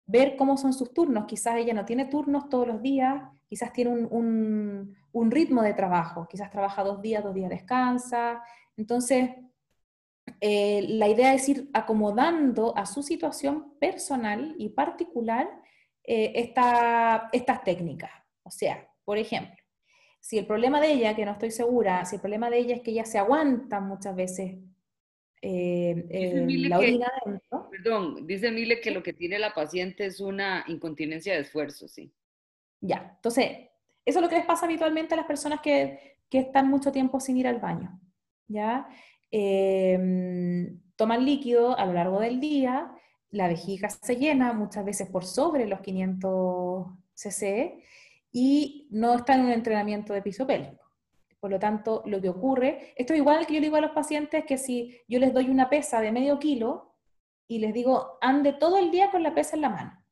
ver 0.05 0.35
cómo 0.35 0.57
son 0.57 0.73
sus 0.73 0.93
turnos. 0.93 1.25
Quizás 1.25 1.55
ella 1.55 1.73
no 1.73 1.85
tiene 1.85 2.05
turnos 2.05 2.49
todos 2.49 2.67
los 2.67 2.81
días, 2.81 3.23
quizás 3.47 3.71
tiene 3.71 3.91
un, 3.91 4.95
un, 5.11 5.31
ritmo 5.31 5.61
de 5.61 5.73
trabajo, 5.73 6.27
quizás 6.27 6.49
trabaja 6.49 6.83
dos 6.83 7.01
días, 7.01 7.23
dos 7.23 7.33
días 7.33 7.49
descansa. 7.49 8.41
Entonces, 8.75 9.29
eh, 10.41 10.85
la 10.89 11.07
idea 11.07 11.33
es 11.33 11.47
ir 11.49 11.69
acomodando 11.73 12.75
a 12.77 12.85
su 12.85 13.03
situación 13.03 13.77
personal 13.79 14.55
y 14.57 14.69
particular 14.69 15.49
eh, 16.03 16.33
estas 16.35 17.63
técnicas. 17.63 18.11
O 18.43 18.51
sea, 18.51 18.87
por 19.03 19.17
ejemplo, 19.17 19.62
si 20.23 20.37
el 20.37 20.45
problema 20.45 20.79
de 20.79 20.93
ella, 20.93 21.17
que 21.17 21.25
no 21.25 21.33
estoy 21.33 21.51
segura, 21.51 22.05
si 22.05 22.15
el 22.15 22.21
problema 22.21 22.49
de 22.49 22.57
ella 22.59 22.75
es 22.75 22.81
que 22.81 22.91
ella 22.91 23.03
se 23.03 23.17
aguanta 23.17 23.81
muchas 23.81 24.15
veces 24.15 24.55
eh, 25.41 26.05
la 26.69 26.77
orina 26.79 27.11
dentro. 27.25 27.69
Perdón, 27.69 28.25
dice 28.25 28.49
Mile 28.49 28.79
que 28.79 28.91
lo 28.91 29.03
que 29.03 29.11
tiene 29.11 29.37
la 29.37 29.53
paciente 29.53 30.05
es 30.05 30.21
una 30.21 30.63
incontinencia 30.69 31.33
de 31.33 31.41
esfuerzo, 31.41 31.89
sí. 31.89 32.13
Ya, 32.79 33.11
entonces, 33.17 33.49
eso 34.05 34.19
es 34.19 34.21
lo 34.21 34.29
que 34.29 34.37
les 34.37 34.45
pasa 34.45 34.65
habitualmente 34.65 35.13
a 35.13 35.17
las 35.17 35.25
personas 35.25 35.59
que, 35.59 36.15
que 36.29 36.39
están 36.39 36.69
mucho 36.69 36.93
tiempo 36.93 37.19
sin 37.19 37.35
ir 37.35 37.47
al 37.47 37.59
baño. 37.59 37.99
¿ya? 38.47 38.87
Em, 39.29 40.79
toman 40.95 41.25
líquido 41.25 41.77
a 41.77 41.85
lo 41.85 41.91
largo 41.91 42.21
del 42.21 42.39
día, 42.39 42.93
la 43.29 43.49
vejiga 43.49 43.89
se 43.89 44.15
llena 44.15 44.53
muchas 44.53 44.85
veces 44.85 45.09
por 45.09 45.25
sobre 45.25 45.67
los 45.67 45.81
500 45.81 46.87
cc 47.13 47.83
y 48.33 48.87
no 48.89 49.13
está 49.13 49.35
en 49.35 49.41
un 49.41 49.51
entrenamiento 49.51 50.11
de 50.11 50.23
piso 50.23 50.45
pélvico. 50.45 50.83
Por 51.39 51.51
lo 51.51 51.59
tanto, 51.59 52.01
lo 52.05 52.19
que 52.19 52.29
ocurre, 52.29 52.93
esto 52.97 53.13
es 53.13 53.19
igual 53.19 53.45
que 53.45 53.53
yo 53.53 53.61
digo 53.61 53.75
a 53.75 53.81
los 53.81 53.91
pacientes 53.91 54.43
que 54.45 54.57
si 54.57 54.99
yo 55.07 55.19
les 55.19 55.33
doy 55.33 55.49
una 55.49 55.69
pesa 55.69 56.01
de 56.01 56.11
medio 56.11 56.39
kilo 56.39 56.95
y 57.47 57.59
les 57.59 57.73
digo, 57.73 58.17
ande 58.21 58.53
todo 58.53 58.77
el 58.77 58.89
día 58.89 59.11
con 59.11 59.21
la 59.21 59.35
pesa 59.35 59.55
en 59.55 59.61
la 59.61 59.69
mano. 59.69 60.03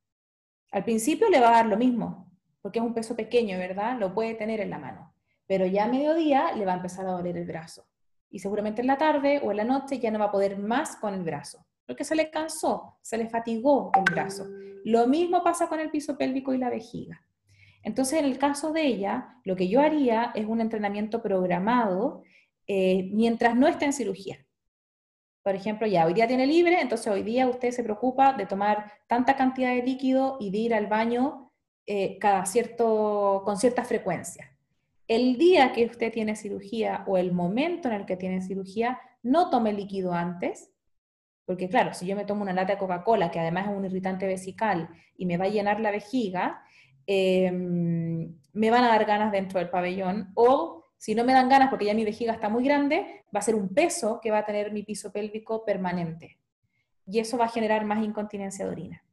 Al 0.71 0.83
principio 0.83 1.29
le 1.29 1.39
va 1.39 1.49
a 1.49 1.53
dar 1.53 1.65
lo 1.65 1.77
mismo, 1.77 2.31
porque 2.61 2.79
es 2.79 2.85
un 2.85 2.93
peso 2.93 3.15
pequeño, 3.15 3.57
¿verdad? 3.57 3.97
Lo 3.97 4.13
puede 4.13 4.35
tener 4.35 4.61
en 4.61 4.69
la 4.69 4.77
mano. 4.77 5.13
pero 5.47 5.65
ya 5.65 5.83
a 5.83 5.87
mediodía 5.89 6.53
le 6.53 6.63
va 6.63 6.73
a 6.73 6.77
empezar 6.77 7.05
a 7.05 7.11
doler 7.11 7.35
el 7.35 7.45
brazo. 7.45 7.85
Y 8.29 8.39
seguramente 8.39 8.79
en 8.79 8.87
la 8.87 8.97
tarde 8.97 9.41
o 9.43 9.51
en 9.51 9.57
la 9.57 9.65
noche 9.65 9.99
ya 9.99 10.09
no 10.09 10.19
va 10.19 10.25
a 10.25 10.31
poder 10.31 10.57
más 10.57 10.95
con 10.95 11.13
el 11.13 11.23
brazo, 11.23 11.65
porque 11.85 12.05
se 12.05 12.15
le 12.15 12.29
cansó, 12.29 12.97
se 13.01 13.17
le 13.17 13.27
fatigó 13.27 13.91
el 13.95 14.03
brazo. 14.03 14.45
Lo 14.85 15.07
mismo 15.07 15.43
pasa 15.43 15.67
con 15.67 15.81
el 15.81 15.91
piso 15.91 16.17
pélvico 16.17 16.53
y 16.53 16.57
la 16.57 16.69
vejiga. 16.69 17.21
Entonces, 17.83 18.19
en 18.19 18.25
el 18.25 18.37
caso 18.37 18.71
de 18.71 18.85
ella, 18.85 19.37
lo 19.43 19.55
que 19.55 19.67
yo 19.67 19.81
haría 19.81 20.31
es 20.35 20.45
un 20.45 20.61
entrenamiento 20.61 21.21
programado 21.21 22.23
eh, 22.67 23.09
mientras 23.13 23.55
no 23.55 23.67
esté 23.67 23.85
en 23.85 23.93
cirugía. 23.93 24.45
Por 25.43 25.55
ejemplo, 25.55 25.87
ya 25.87 26.05
hoy 26.05 26.13
día 26.13 26.27
tiene 26.27 26.45
libre, 26.45 26.79
entonces 26.79 27.11
hoy 27.11 27.23
día 27.23 27.47
usted 27.47 27.71
se 27.71 27.83
preocupa 27.83 28.33
de 28.33 28.45
tomar 28.45 28.91
tanta 29.07 29.35
cantidad 29.35 29.71
de 29.71 29.81
líquido 29.81 30.37
y 30.39 30.51
de 30.51 30.57
ir 30.59 30.73
al 30.73 30.85
baño 30.85 31.51
eh, 31.87 32.19
cada 32.19 32.45
cierto, 32.45 33.41
con 33.43 33.57
cierta 33.57 33.83
frecuencia. 33.83 34.55
El 35.07 35.37
día 35.37 35.73
que 35.73 35.85
usted 35.85 36.13
tiene 36.13 36.35
cirugía 36.35 37.03
o 37.07 37.17
el 37.17 37.31
momento 37.31 37.87
en 37.87 37.95
el 37.95 38.05
que 38.05 38.17
tiene 38.17 38.41
cirugía, 38.41 38.99
no 39.23 39.49
tome 39.49 39.73
líquido 39.73 40.13
antes, 40.13 40.71
porque 41.45 41.67
claro, 41.67 41.93
si 41.93 42.05
yo 42.05 42.15
me 42.15 42.23
tomo 42.23 42.43
una 42.43 42.53
lata 42.53 42.73
de 42.73 42.79
Coca-Cola, 42.79 43.31
que 43.31 43.39
además 43.39 43.67
es 43.67 43.75
un 43.75 43.83
irritante 43.83 44.27
vesical, 44.27 44.89
y 45.17 45.25
me 45.25 45.37
va 45.37 45.45
a 45.45 45.49
llenar 45.49 45.79
la 45.79 45.91
vejiga, 45.91 46.63
em, 47.11 48.35
me 48.53 48.71
van 48.71 48.83
a 48.83 48.89
dar 48.89 49.05
ganas 49.05 49.31
dentro 49.31 49.59
del 49.59 49.69
pabellón, 49.69 50.31
o 50.35 50.85
si 50.97 51.15
no 51.15 51.23
me 51.23 51.33
dan 51.33 51.49
ganas 51.49 51.69
porque 51.69 51.85
ya 51.85 51.93
mi 51.93 52.05
vejiga 52.05 52.33
está 52.33 52.47
muy 52.47 52.63
grande, 52.63 53.25
va 53.35 53.39
a 53.39 53.43
ser 53.43 53.55
un 53.55 53.69
peso 53.69 54.19
que 54.21 54.29
va 54.29 54.39
a 54.39 54.45
tener 54.45 54.71
mi 54.71 54.83
piso 54.83 55.11
pélvico 55.11 55.65
permanente. 55.65 56.37
Y 57.07 57.19
eso 57.19 57.37
va 57.37 57.45
a 57.45 57.49
generar 57.49 57.85
más 57.85 58.03
incontinencia 58.03 58.65
de 58.65 58.71
orina. 58.71 59.03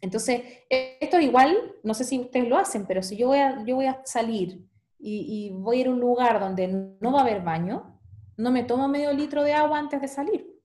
Entonces, 0.00 0.42
esto 0.68 1.20
igual, 1.20 1.56
no 1.82 1.94
sé 1.94 2.04
si 2.04 2.18
ustedes 2.18 2.48
lo 2.48 2.58
hacen, 2.58 2.86
pero 2.86 3.02
si 3.02 3.16
yo 3.16 3.28
voy 3.28 3.38
a, 3.38 3.64
yo 3.64 3.76
voy 3.76 3.86
a 3.86 4.00
salir 4.04 4.64
y, 4.98 5.50
voy 5.50 5.78
a 5.78 5.80
ir 5.82 5.86
a 5.86 5.90
un 5.90 6.00
lugar 6.00 6.40
donde 6.40 6.66
no 7.00 7.12
va 7.12 7.20
a 7.20 7.22
haber 7.22 7.42
baño, 7.42 8.00
no 8.36 8.50
me 8.50 8.64
tomo 8.64 8.88
medio 8.88 9.12
litro 9.12 9.42
de 9.44 9.52
agua 9.52 9.78
antes 9.78 10.00
de 10.00 10.08
salir. 10.08 10.60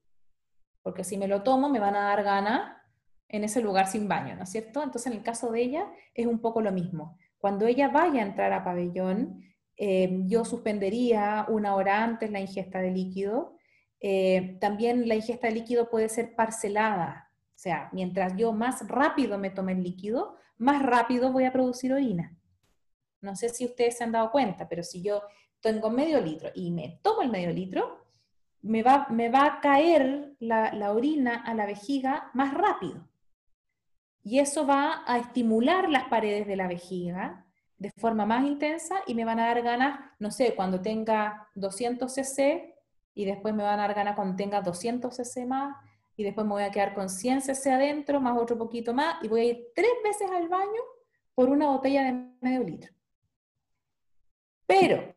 Porque 0.81 1.03
si 1.03 1.17
me 1.17 1.27
lo 1.27 1.43
tomo, 1.43 1.69
me 1.69 1.79
van 1.79 1.95
a 1.95 2.05
dar 2.05 2.23
ganas 2.23 2.75
en 3.33 3.43
ese 3.43 3.61
lugar 3.61 3.87
sin 3.87 4.07
baño, 4.07 4.35
¿no 4.35 4.43
es 4.43 4.51
cierto? 4.51 4.83
Entonces, 4.83 5.11
en 5.11 5.17
el 5.17 5.23
caso 5.23 5.51
de 5.51 5.59
ella, 5.59 5.91
es 6.13 6.27
un 6.27 6.39
poco 6.39 6.61
lo 6.61 6.71
mismo. 6.71 7.17
Cuando 7.39 7.65
ella 7.65 7.87
vaya 7.87 8.21
a 8.21 8.27
entrar 8.27 8.53
a 8.53 8.63
pabellón, 8.63 9.43
eh, 9.75 10.19
yo 10.27 10.45
suspendería 10.45 11.47
una 11.49 11.73
hora 11.73 12.03
antes 12.03 12.29
la 12.29 12.39
ingesta 12.39 12.79
de 12.79 12.91
líquido. 12.91 13.57
Eh, 13.99 14.59
también 14.61 15.07
la 15.07 15.15
ingesta 15.15 15.47
de 15.47 15.55
líquido 15.55 15.89
puede 15.89 16.09
ser 16.09 16.35
parcelada, 16.35 17.31
o 17.55 17.57
sea, 17.57 17.89
mientras 17.91 18.35
yo 18.37 18.51
más 18.51 18.87
rápido 18.87 19.39
me 19.39 19.49
tome 19.49 19.71
el 19.71 19.81
líquido, 19.81 20.37
más 20.57 20.83
rápido 20.83 21.31
voy 21.31 21.45
a 21.45 21.53
producir 21.53 21.91
orina. 21.91 22.37
No 23.21 23.35
sé 23.35 23.49
si 23.49 23.65
ustedes 23.65 23.97
se 23.97 24.03
han 24.03 24.11
dado 24.11 24.29
cuenta, 24.29 24.69
pero 24.69 24.83
si 24.83 25.01
yo 25.01 25.23
tengo 25.59 25.89
medio 25.89 26.21
litro 26.21 26.51
y 26.53 26.69
me 26.69 26.99
tomo 27.01 27.23
el 27.23 27.31
medio 27.31 27.51
litro, 27.51 28.05
me 28.61 28.83
va, 28.83 29.07
a 29.09 29.59
caer 29.59 30.35
la 30.39 30.91
orina 30.91 31.41
a 31.43 31.55
la 31.55 31.65
vejiga 31.65 32.29
más 32.33 32.53
rápido. 32.53 33.07
Y 34.23 34.39
eso 34.39 34.65
va 34.65 35.03
a 35.05 35.17
estimular 35.17 35.89
las 35.89 36.05
paredes 36.05 36.47
de 36.47 36.55
la 36.55 36.67
vejiga, 36.67 37.45
de 37.77 37.91
forma 37.97 38.25
más 38.25 38.45
intensa 38.45 38.95
y 39.05 39.15
me 39.15 39.25
van 39.25 39.39
a 39.39 39.47
dar 39.47 39.61
ganas, 39.61 39.99
no 40.17 40.31
sé, 40.31 40.55
cuando 40.55 40.81
tenga 40.81 41.49
200 41.55 42.11
cc 42.13 42.73
y 43.13 43.25
después 43.25 43.53
me 43.53 43.63
van 43.63 43.79
a 43.79 43.87
dar 43.87 43.93
ganas 43.93 44.15
cuando 44.15 44.37
tenga 44.37 44.61
200 44.61 45.13
cc 45.13 45.45
más 45.45 45.75
y 46.15 46.23
después 46.23 46.45
me 46.47 46.53
voy 46.53 46.63
a 46.63 46.71
quedar 46.71 46.93
con 46.93 47.09
100 47.09 47.41
cc 47.41 47.71
adentro, 47.71 48.21
más 48.21 48.37
otro 48.37 48.57
poquito 48.57 48.93
más 48.93 49.21
y 49.21 49.27
voy 49.27 49.41
a 49.41 49.43
ir 49.43 49.67
tres 49.75 49.91
veces 50.01 50.31
al 50.31 50.47
baño 50.47 50.81
por 51.35 51.49
una 51.49 51.67
botella 51.67 52.03
de 52.03 52.13
medio 52.39 52.63
litro. 52.63 52.93
Pero 54.65 55.13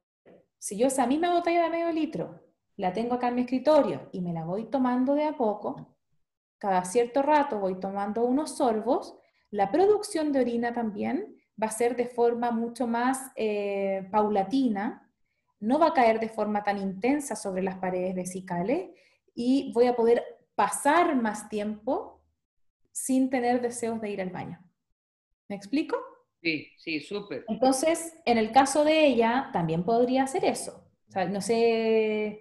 si 0.58 0.76
yo 0.76 0.88
esa 0.88 1.06
misma 1.06 1.32
botella 1.32 1.62
de 1.62 1.70
medio 1.70 1.92
litro 1.92 2.40
la 2.76 2.92
tengo 2.92 3.14
acá 3.14 3.28
en 3.28 3.36
mi 3.36 3.42
escritorio 3.42 4.08
y 4.10 4.20
me 4.20 4.32
la 4.32 4.44
voy 4.44 4.64
tomando 4.64 5.14
de 5.14 5.24
a 5.24 5.36
poco, 5.36 5.95
cada 6.58 6.84
cierto 6.84 7.22
rato 7.22 7.58
voy 7.58 7.78
tomando 7.80 8.24
unos 8.24 8.56
sorbos, 8.56 9.16
la 9.50 9.70
producción 9.70 10.32
de 10.32 10.40
orina 10.40 10.72
también 10.72 11.36
va 11.60 11.68
a 11.68 11.70
ser 11.70 11.96
de 11.96 12.06
forma 12.06 12.50
mucho 12.50 12.86
más 12.86 13.32
eh, 13.36 14.08
paulatina, 14.10 15.10
no 15.60 15.78
va 15.78 15.88
a 15.88 15.94
caer 15.94 16.20
de 16.20 16.28
forma 16.28 16.62
tan 16.62 16.78
intensa 16.78 17.34
sobre 17.36 17.62
las 17.62 17.76
paredes 17.76 18.14
vesicales 18.14 18.90
y 19.34 19.72
voy 19.72 19.86
a 19.86 19.96
poder 19.96 20.24
pasar 20.54 21.14
más 21.16 21.48
tiempo 21.48 22.22
sin 22.92 23.30
tener 23.30 23.60
deseos 23.60 24.00
de 24.00 24.10
ir 24.10 24.20
al 24.20 24.30
baño. 24.30 24.58
¿Me 25.48 25.56
explico? 25.56 25.96
Sí, 26.42 26.68
sí, 26.78 27.00
súper. 27.00 27.44
Entonces, 27.48 28.14
en 28.24 28.38
el 28.38 28.52
caso 28.52 28.84
de 28.84 29.06
ella, 29.06 29.50
también 29.52 29.84
podría 29.84 30.24
hacer 30.24 30.44
eso. 30.44 30.86
O 31.08 31.12
sea, 31.12 31.26
no 31.26 31.40
sé 31.40 32.40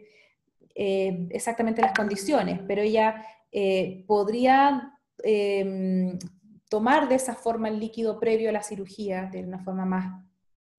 eh, 0.75 1.27
exactamente 1.31 1.81
las 1.81 1.93
condiciones, 1.93 2.59
pero 2.67 2.81
ella 2.81 3.25
eh, 3.57 4.03
podría 4.05 4.99
em, 5.23 6.19
tomar 6.67 7.07
de 7.07 7.15
esa 7.15 7.35
forma 7.35 7.69
el 7.69 7.79
líquido 7.79 8.19
previo 8.19 8.49
a 8.49 8.51
la 8.51 8.61
cirugía, 8.61 9.29
de 9.31 9.45
una 9.45 9.59
forma 9.59 9.85
más 9.85 10.25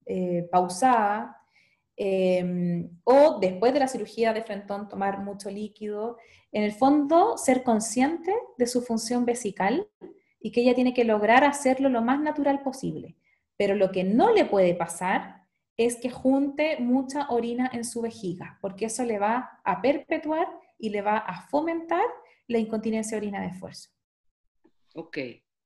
eh, 0.05 0.47
pausada, 0.53 1.43
em, 1.97 2.91
o 3.05 3.39
después 3.41 3.73
de 3.73 3.81
la 3.81 3.89
cirugía 3.89 4.35
de 4.35 4.43
frentón 4.43 4.91
tomar 4.91 5.21
mucho 5.21 5.51
líquido. 5.51 6.19
En 6.53 6.65
el 6.65 6.73
fondo, 6.73 7.39
ser 7.39 7.63
consciente 7.63 8.35
de 8.59 8.67
su 8.67 8.83
función 8.83 9.25
vesical 9.25 9.89
y 10.39 10.53
que 10.53 10.61
ella 10.61 10.75
tiene 10.75 10.93
que 10.93 11.05
lograr 11.05 11.45
hacerlo 11.45 11.89
lo 11.89 12.03
más 12.03 12.21
natural 12.21 12.61
posible. 12.63 13.17
Pero 13.57 13.75
lo 13.75 13.91
que 13.91 14.05
no 14.05 14.35
le 14.35 14.45
puede 14.45 14.75
pasar 14.75 15.47
es 15.79 15.97
que 15.97 16.11
junte 16.11 16.77
mucha 16.79 17.31
orina 17.31 17.71
en 17.73 17.87
su 17.87 18.03
vejiga, 18.03 18.59
porque 18.61 18.85
eso 18.85 19.03
le 19.05 19.19
va 19.19 19.61
a 19.65 19.81
perpetuar 19.81 20.47
y 20.79 20.91
le 20.91 21.01
va 21.01 21.17
a 21.17 21.49
fomentar 21.49 22.05
la 22.49 22.59
incontinencia 22.59 23.17
orina 23.17 23.41
de 23.41 23.49
esfuerzo. 23.49 23.91
Ok. 24.95 25.19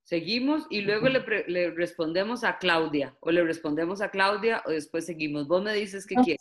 Seguimos 0.03 0.67
y 0.71 0.81
luego 0.81 1.09
le, 1.09 1.71
respondemos 1.71 2.43
a 2.43 2.59
Claudia, 2.59 3.17
o 3.21 3.31
le 3.31 3.45
respondemos 3.45 4.01
a 4.01 4.11
Claudia, 4.11 4.63
o 4.67 4.71
después 4.71 5.07
seguimos. 5.07 5.47
Vos 5.47 5.63
me 5.63 5.73
dices 5.73 6.05
qué 6.05 6.17
quieres. 6.17 6.41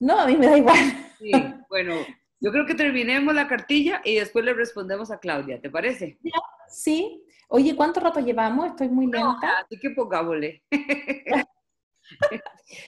No, 0.00 0.18
a 0.18 0.26
mí 0.26 0.36
me 0.36 0.46
da 0.46 0.56
igual. 0.56 0.76
Sí, 1.18 1.30
bueno, 1.68 1.94
yo 2.40 2.52
creo 2.52 2.64
que 2.64 2.74
terminemos 2.74 3.34
la 3.34 3.48
cartilla 3.48 4.00
y 4.04 4.14
después 4.16 4.44
le 4.44 4.54
respondemos 4.54 5.10
a 5.10 5.18
Claudia, 5.18 5.60
¿te 5.60 5.70
parece? 5.70 6.18
Sí. 6.68 7.22
Oye, 7.48 7.76
¿cuánto 7.76 8.00
rato 8.00 8.20
llevamos? 8.20 8.66
Estoy 8.66 8.88
muy 8.88 9.06
lenta. 9.06 9.58
así 9.64 9.78
que 9.78 9.90
pongámosle. 9.90 10.62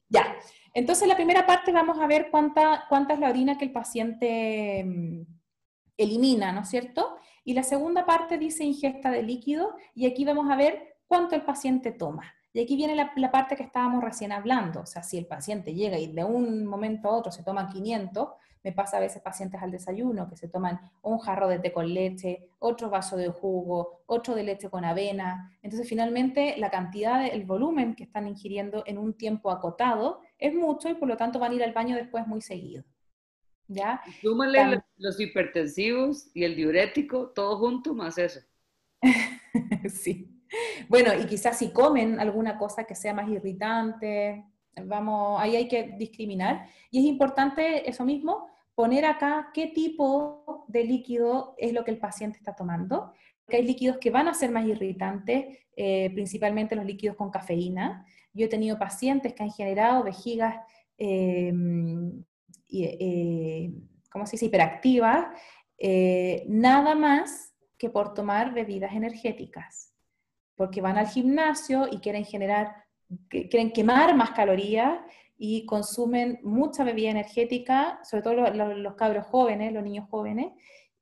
ya. 0.09 0.37
Entonces, 0.75 1.09
la 1.09 1.17
primera 1.17 1.47
parte 1.47 1.73
vamos 1.73 1.99
a 1.99 2.07
ver 2.07 2.29
cuánta, 2.31 2.87
cuánta 2.89 3.15
es 3.15 3.21
la 3.21 3.31
orina 3.31 3.57
que 3.57 3.65
el 3.65 3.73
paciente 3.73 4.85
mm, 4.85 5.38
elimina, 5.99 6.53
¿no 6.53 6.63
es 6.63 6.69
cierto? 6.69 7.19
Y 7.45 7.53
la 7.53 7.63
segunda 7.63 8.07
parte 8.07 8.39
dice 8.39 8.65
ingesta 8.65 9.11
de 9.11 9.23
líquido 9.23 9.77
y 9.95 10.07
aquí 10.07 10.25
vamos 10.25 10.51
a 10.51 10.57
ver 10.57 10.97
cuánto 11.07 11.35
el 11.35 11.43
paciente 11.43 11.93
toma. 11.93 12.35
Y 12.53 12.61
aquí 12.61 12.77
viene 12.77 12.95
la, 12.95 13.31
parte 13.31 13.57
que 13.57 13.63
estábamos 13.63 14.03
recién 14.03 14.33
hablando, 14.33 14.81
o 14.81 14.87
sea, 14.87 15.03
si 15.03 15.19
el 15.19 15.27
paciente 15.27 15.75
llega 15.75 15.99
y 15.99 16.13
de 16.13 16.25
un 16.25 16.67
momento 16.67 17.09
a 17.09 17.17
otro 17.17 17.31
se 17.31 17.43
toma 17.45 17.69
500, 17.69 18.29
me 18.65 18.73
pasa 18.73 18.97
a 18.97 19.01
veces 19.01 19.23
pacientes 19.23 19.63
al 19.63 19.71
desayuno 19.71 20.29
que 20.29 20.37
se 20.37 20.49
toman 20.49 20.81
un 21.03 21.19
jarro 21.19 21.49
de 21.49 21.59
té 21.59 21.73
con 21.73 21.93
leche, 21.93 22.51
otro 22.59 22.91
vaso 22.91 23.17
de 23.17 23.29
jugo, 23.29 24.03
otro 24.07 24.35
de 24.35 24.43
leche 24.43 24.69
con 24.69 24.85
avena. 24.85 25.57
Entonces, 25.63 25.89
finalmente, 25.89 26.57
la 26.59 26.71
cantidad, 26.71 27.25
el 27.25 27.45
volumen 27.45 27.95
que 27.95 28.05
están 28.05 28.27
ingiriendo 28.27 28.83
en 28.87 28.99
un 28.99 29.15
tiempo 29.15 29.51
acotado 29.51 30.21
es 30.39 30.55
mucho 30.55 30.89
y 30.89 30.95
por 30.95 31.09
lo 31.09 31.17
tanto 31.17 31.39
van 31.39 31.53
a 31.53 31.55
ir 31.55 31.63
al 31.63 31.73
baño 31.73 31.97
después 31.97 32.27
muy 32.27 32.41
seguido. 32.41 32.85
¿Ya? 33.69 34.01
Súmale 34.21 34.83
los 34.97 35.21
hipertensivos 35.21 36.31
y 36.35 36.45
el 36.45 36.57
diurético, 36.57 37.29
todo 37.29 37.59
junto, 37.59 37.95
más 37.95 38.19
eso. 38.19 38.41
sí. 39.89 40.35
Bueno, 40.89 41.13
y 41.15 41.27
quizás 41.27 41.59
si 41.59 41.71
comen 41.71 42.19
alguna 42.19 42.59
cosa 42.59 42.85
que 42.85 42.95
sea 42.95 43.13
más 43.15 43.29
irritante, 43.29 44.45
vamos, 44.85 45.41
ahí 45.41 45.57
hay 45.57 45.69
que 45.69 45.95
discriminar. 45.99 46.67
Y 46.91 47.01
es 47.01 47.05
importante 47.05 47.89
eso 47.89 48.05
mismo, 48.05 48.49
poner 48.75 49.05
acá 49.05 49.51
qué 49.53 49.67
tipo 49.69 50.65
de 50.69 50.85
líquido 50.85 51.55
es 51.59 51.73
lo 51.73 51.85
que 51.85 51.91
el 51.91 51.99
paciente 51.99 52.39
está 52.39 52.55
tomando. 52.55 53.13
Porque 53.45 53.59
hay 53.59 53.67
líquidos 53.67 53.99
que 53.99 54.11
van 54.11 54.29
a 54.29 54.35
ser 54.35 54.51
más 54.51 54.67
irritantes, 54.67 55.59
eh, 55.77 56.11
principalmente 56.15 56.77
los 56.77 56.85
líquidos 56.85 57.17
con 57.17 57.31
cafeína. 57.31 58.07
Yo 58.33 58.47
he 58.47 58.49
tenido 58.49 58.79
pacientes 58.79 59.35
que 59.35 59.43
han 59.43 59.51
generado 59.51 60.05
vejigas 60.05 60.57
eh, 60.99 61.53
eh, 62.71 63.73
¿cómo 64.11 64.27
se 64.27 64.33
dice?, 64.33 64.47
hiperactivas, 64.47 65.27
eh, 65.79 66.45
nada 66.49 66.95
más 66.95 67.55
que 67.77 67.89
por 67.89 68.15
tomar 68.15 68.53
bebidas 68.53 68.93
energéticas, 68.93 69.95
porque 70.57 70.81
van 70.81 70.99
al 70.99 71.07
gimnasio 71.07 71.87
y 71.91 71.99
quieren 71.99 72.25
generar, 72.25 72.75
quieren 73.29 73.73
quemar 73.73 74.17
más 74.17 74.33
calorías 74.33 74.99
y 75.39 75.65
consumen 75.67 76.41
mucha 76.43 76.83
bebida 76.83 77.11
energética, 77.11 78.01
sobre 78.03 78.23
todo 78.23 78.35
los, 78.35 78.95
cabros 78.97 79.25
jóvenes, 79.27 79.73
los 79.73 79.85
niños 79.85 80.09
jóvenes, 80.11 80.53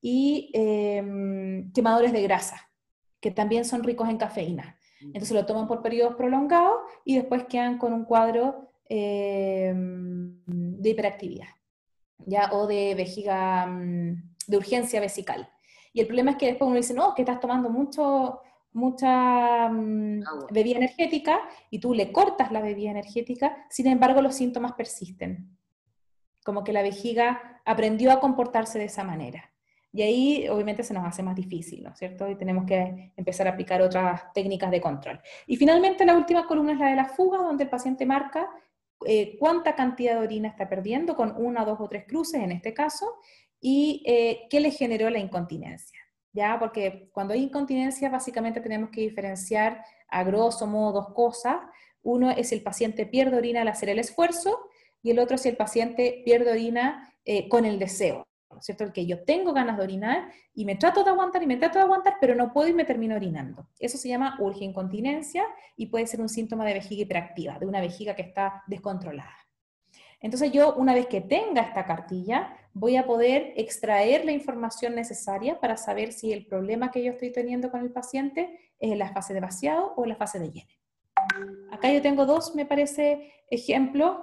y 0.02 0.50
em, 0.52 1.72
quemadores 1.72 2.12
de 2.12 2.22
grasa, 2.22 2.70
que 3.18 3.30
también 3.30 3.64
son 3.64 3.82
ricos 3.82 4.10
en 4.10 4.18
cafeína. 4.18 4.78
Entonces 5.00 5.32
lo 5.32 5.46
toman 5.46 5.66
por 5.66 5.82
periodos 5.82 6.16
prolongados 6.16 6.76
y 7.04 7.16
después 7.16 7.44
quedan 7.44 7.78
con 7.78 7.94
un 7.94 8.04
cuadro 8.04 8.70
em, 8.88 10.42
de 10.46 10.90
hiperactividad, 10.90 11.48
¿ya? 12.18 12.50
O 12.52 12.66
de 12.66 12.94
vejiga, 12.94 13.66
mm, 13.66 14.34
de 14.46 14.56
urgencia 14.56 15.00
vesical. 15.00 15.48
Y 15.92 16.00
el 16.00 16.06
problema 16.06 16.32
es 16.32 16.36
que 16.36 16.46
después 16.46 16.68
uno 16.68 16.76
dice, 16.76 16.94
no, 16.94 17.14
que 17.14 17.22
estás 17.22 17.40
tomando 17.40 17.70
mucho, 17.70 18.40
mucha 18.72 19.68
mm, 19.68 20.22
bebida 20.52 20.76
energética 20.76 21.40
y 21.70 21.78
tú 21.78 21.94
le 21.94 22.12
cortas 22.12 22.52
la 22.52 22.60
bebida 22.60 22.90
energética, 22.90 23.66
sin 23.70 23.86
embargo 23.86 24.20
los 24.20 24.34
síntomas 24.34 24.72
persisten. 24.72 25.56
Como 26.44 26.62
que 26.62 26.72
la 26.72 26.82
vejiga 26.82 27.62
aprendió 27.64 28.12
a 28.12 28.20
comportarse 28.20 28.78
de 28.78 28.84
esa 28.84 29.04
manera. 29.04 29.50
Y 29.96 30.02
ahí 30.02 30.48
obviamente 30.50 30.82
se 30.82 30.92
nos 30.92 31.06
hace 31.06 31.22
más 31.22 31.34
difícil, 31.34 31.82
¿no 31.82 31.90
es 31.90 31.98
cierto? 31.98 32.28
Y 32.28 32.36
tenemos 32.36 32.66
que 32.66 33.14
empezar 33.16 33.46
a 33.46 33.52
aplicar 33.52 33.80
otras 33.80 34.30
técnicas 34.34 34.70
de 34.70 34.82
control. 34.82 35.18
Y 35.46 35.56
finalmente 35.56 36.04
la 36.04 36.14
última 36.14 36.46
columna 36.46 36.74
es 36.74 36.78
la 36.78 36.90
de 36.90 36.96
la 36.96 37.06
fuga, 37.06 37.38
donde 37.38 37.64
el 37.64 37.70
paciente 37.70 38.04
marca 38.04 38.46
eh, 39.04 39.36
cuánta 39.38 39.74
cantidad 39.74 40.14
de 40.14 40.26
orina 40.26 40.48
está 40.48 40.68
perdiendo, 40.68 41.16
con 41.16 41.34
una, 41.36 41.64
dos 41.64 41.80
o 41.80 41.88
tres 41.88 42.04
cruces 42.06 42.40
en 42.40 42.52
este 42.52 42.72
caso, 42.72 43.06
y 43.60 44.02
eh, 44.06 44.46
qué 44.48 44.60
le 44.60 44.70
generó 44.70 45.10
la 45.10 45.18
incontinencia. 45.18 45.98
¿Ya? 46.32 46.58
Porque 46.58 47.08
cuando 47.12 47.32
hay 47.32 47.42
incontinencia 47.42 48.10
básicamente 48.10 48.60
tenemos 48.60 48.90
que 48.90 49.00
diferenciar 49.00 49.82
a 50.08 50.22
grosso 50.22 50.66
modo 50.66 51.00
dos 51.00 51.14
cosas. 51.14 51.56
Uno 52.02 52.30
es 52.30 52.50
si 52.50 52.56
el 52.56 52.62
paciente 52.62 53.06
pierde 53.06 53.38
orina 53.38 53.62
al 53.62 53.68
hacer 53.68 53.88
el 53.88 53.98
esfuerzo 53.98 54.68
y 55.02 55.10
el 55.10 55.18
otro 55.18 55.36
es 55.36 55.42
si 55.42 55.48
el 55.48 55.56
paciente 55.56 56.22
pierde 56.24 56.52
orina 56.52 57.14
eh, 57.24 57.48
con 57.48 57.64
el 57.64 57.78
deseo. 57.78 58.26
¿No 58.56 58.60
es 58.60 58.66
cierto? 58.66 58.84
El 58.84 58.92
que 58.92 59.04
yo 59.04 59.22
tengo 59.22 59.52
ganas 59.52 59.76
de 59.76 59.82
orinar 59.82 60.30
y 60.54 60.64
me 60.64 60.76
trato 60.76 61.04
de 61.04 61.10
aguantar 61.10 61.42
y 61.42 61.46
me 61.46 61.58
trato 61.58 61.78
de 61.78 61.84
aguantar, 61.84 62.16
pero 62.20 62.34
no 62.34 62.54
puedo 62.54 62.68
y 62.68 62.72
me 62.72 62.86
termino 62.86 63.14
orinando. 63.14 63.68
Eso 63.78 63.98
se 63.98 64.08
llama 64.08 64.38
urge 64.40 64.64
incontinencia 64.64 65.44
y 65.76 65.86
puede 65.86 66.06
ser 66.06 66.22
un 66.22 66.30
síntoma 66.30 66.64
de 66.64 66.72
vejiga 66.72 67.02
hiperactiva, 67.02 67.58
de 67.58 67.66
una 67.66 67.82
vejiga 67.82 68.16
que 68.16 68.22
está 68.22 68.62
descontrolada. 68.66 69.36
Entonces 70.22 70.50
yo, 70.52 70.74
una 70.76 70.94
vez 70.94 71.06
que 71.06 71.20
tenga 71.20 71.60
esta 71.60 71.84
cartilla, 71.84 72.56
voy 72.72 72.96
a 72.96 73.06
poder 73.06 73.52
extraer 73.56 74.24
la 74.24 74.32
información 74.32 74.94
necesaria 74.94 75.60
para 75.60 75.76
saber 75.76 76.12
si 76.12 76.32
el 76.32 76.46
problema 76.46 76.90
que 76.90 77.04
yo 77.04 77.12
estoy 77.12 77.30
teniendo 77.30 77.70
con 77.70 77.82
el 77.82 77.92
paciente 77.92 78.72
es 78.78 78.90
en 78.90 78.98
la 78.98 79.12
fase 79.12 79.34
de 79.34 79.40
vaciado 79.40 79.92
o 79.96 80.04
en 80.04 80.08
la 80.08 80.16
fase 80.16 80.38
de 80.38 80.50
lleno. 80.50 80.70
Acá 81.70 81.92
yo 81.92 82.00
tengo 82.00 82.24
dos, 82.24 82.54
me 82.54 82.64
parece, 82.64 83.34
ejemplos 83.50 84.16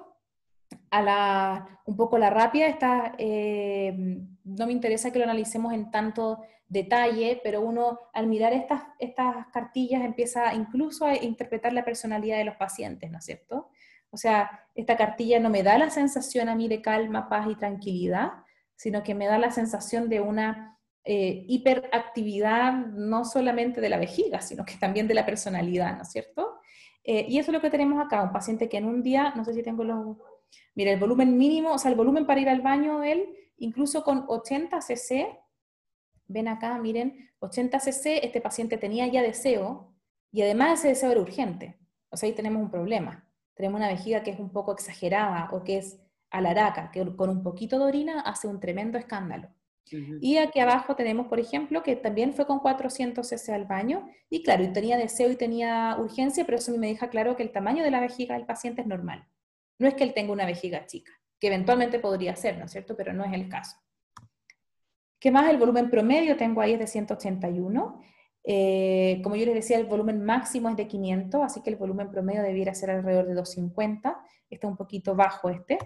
a 0.93 1.01
la, 1.01 1.81
un 1.85 1.97
poco 1.97 2.19
la 2.19 2.29
rápida, 2.29 2.67
está, 2.67 3.15
eh, 3.17 3.95
no 4.43 4.67
me 4.67 4.71
interesa 4.71 5.11
que 5.11 5.17
lo 5.17 5.25
analicemos 5.25 5.73
en 5.73 5.89
tanto 5.89 6.43
detalle, 6.67 7.41
pero 7.43 7.61
uno 7.61 7.99
al 8.13 8.27
mirar 8.27 8.53
estas, 8.53 8.83
estas 8.99 9.47
cartillas 9.51 10.03
empieza 10.03 10.53
incluso 10.53 11.07
a 11.07 11.15
interpretar 11.15 11.73
la 11.73 11.83
personalidad 11.83 12.37
de 12.37 12.45
los 12.45 12.57
pacientes, 12.57 13.09
¿no 13.09 13.17
es 13.17 13.25
cierto? 13.25 13.71
O 14.11 14.17
sea, 14.17 14.67
esta 14.75 14.95
cartilla 14.95 15.39
no 15.39 15.49
me 15.49 15.63
da 15.63 15.79
la 15.79 15.89
sensación 15.89 16.47
a 16.47 16.55
mí 16.55 16.67
de 16.67 16.83
calma, 16.83 17.27
paz 17.27 17.47
y 17.49 17.55
tranquilidad, 17.55 18.31
sino 18.75 19.01
que 19.01 19.15
me 19.15 19.25
da 19.25 19.39
la 19.39 19.49
sensación 19.49 20.09
de 20.09 20.21
una 20.21 20.77
eh, 21.05 21.43
hiperactividad 21.47 22.71
no 22.73 23.25
solamente 23.25 23.81
de 23.81 23.89
la 23.89 23.97
vejiga, 23.97 24.41
sino 24.41 24.63
que 24.63 24.75
también 24.75 25.07
de 25.07 25.15
la 25.15 25.25
personalidad, 25.25 25.95
¿no 25.95 26.03
es 26.03 26.11
cierto? 26.11 26.59
Eh, 27.03 27.25
y 27.27 27.39
eso 27.39 27.49
es 27.49 27.55
lo 27.55 27.61
que 27.61 27.71
tenemos 27.71 27.99
acá, 27.99 28.21
un 28.21 28.31
paciente 28.31 28.69
que 28.69 28.77
en 28.77 28.85
un 28.85 29.01
día, 29.01 29.33
no 29.35 29.43
sé 29.43 29.55
si 29.55 29.63
tengo 29.63 29.83
los 29.83 30.17
Mira, 30.75 30.91
el 30.91 30.99
volumen 30.99 31.37
mínimo, 31.37 31.73
o 31.73 31.77
sea, 31.77 31.91
el 31.91 31.97
volumen 31.97 32.25
para 32.25 32.41
ir 32.41 32.49
al 32.49 32.61
baño 32.61 32.99
de 32.99 33.11
él, 33.11 33.35
incluso 33.57 34.03
con 34.03 34.25
80 34.27 34.81
cc, 34.81 35.39
ven 36.27 36.47
acá, 36.47 36.77
miren, 36.79 37.29
80 37.39 37.79
cc, 37.79 38.25
este 38.25 38.41
paciente 38.41 38.77
tenía 38.77 39.07
ya 39.07 39.21
deseo, 39.21 39.93
y 40.31 40.41
además 40.41 40.79
ese 40.79 40.89
deseo 40.89 41.11
era 41.11 41.21
urgente. 41.21 41.77
O 42.09 42.17
sea, 42.17 42.27
ahí 42.27 42.33
tenemos 42.33 42.61
un 42.61 42.71
problema. 42.71 43.29
Tenemos 43.55 43.79
una 43.79 43.87
vejiga 43.87 44.23
que 44.23 44.31
es 44.31 44.39
un 44.39 44.51
poco 44.51 44.71
exagerada 44.73 45.49
o 45.51 45.63
que 45.63 45.77
es 45.77 45.99
alaraca, 46.31 46.89
que 46.91 47.15
con 47.15 47.29
un 47.29 47.43
poquito 47.43 47.77
de 47.77 47.85
orina 47.85 48.21
hace 48.21 48.47
un 48.47 48.59
tremendo 48.59 48.97
escándalo. 48.97 49.49
Y 50.21 50.37
aquí 50.37 50.59
abajo 50.59 50.95
tenemos, 50.95 51.27
por 51.27 51.39
ejemplo, 51.39 51.83
que 51.83 51.95
también 51.95 52.33
fue 52.33 52.47
con 52.47 52.59
400 52.59 53.27
cc 53.27 53.53
al 53.53 53.65
baño, 53.65 54.07
y 54.29 54.41
claro, 54.41 54.63
y 54.63 54.73
tenía 54.73 54.97
deseo 54.97 55.29
y 55.29 55.35
tenía 55.35 55.95
urgencia, 55.99 56.45
pero 56.45 56.57
eso 56.57 56.75
me 56.77 56.87
deja 56.87 57.09
claro 57.09 57.35
que 57.35 57.43
el 57.43 57.51
tamaño 57.51 57.83
de 57.83 57.91
la 57.91 57.99
vejiga 57.99 58.35
del 58.35 58.45
paciente 58.45 58.81
es 58.81 58.87
normal. 58.87 59.27
No 59.83 59.89
es 59.89 59.95
que 59.95 60.05
él 60.05 60.13
tenga 60.13 60.31
una 60.31 60.45
vejiga 60.45 60.85
chica, 60.85 61.11
que 61.37 61.47
eventualmente 61.47 61.99
podría 61.99 62.37
ser, 62.37 62.57
¿no 62.57 62.63
es 62.63 62.71
cierto? 62.71 62.95
Pero 62.95 63.11
no 63.11 63.25
es 63.25 63.33
el 63.33 63.49
caso. 63.49 63.75
¿Qué 65.19 65.29
más? 65.29 65.49
El 65.49 65.57
volumen 65.57 65.89
promedio 65.89 66.37
tengo 66.37 66.61
ahí 66.61 66.71
es 66.71 66.79
de 66.79 66.87
181. 66.87 68.01
Eh, 68.45 69.19
como 69.21 69.35
yo 69.35 69.45
les 69.45 69.55
decía, 69.55 69.77
el 69.77 69.85
volumen 69.85 70.23
máximo 70.23 70.69
es 70.69 70.77
de 70.77 70.87
500, 70.87 71.41
así 71.43 71.61
que 71.61 71.69
el 71.69 71.75
volumen 71.75 72.09
promedio 72.09 72.41
debiera 72.43 72.73
ser 72.73 72.91
alrededor 72.91 73.27
de 73.27 73.33
250. 73.33 74.21
Está 74.49 74.69
un 74.69 74.77
poquito 74.77 75.15
bajo 75.15 75.49
este. 75.49 75.77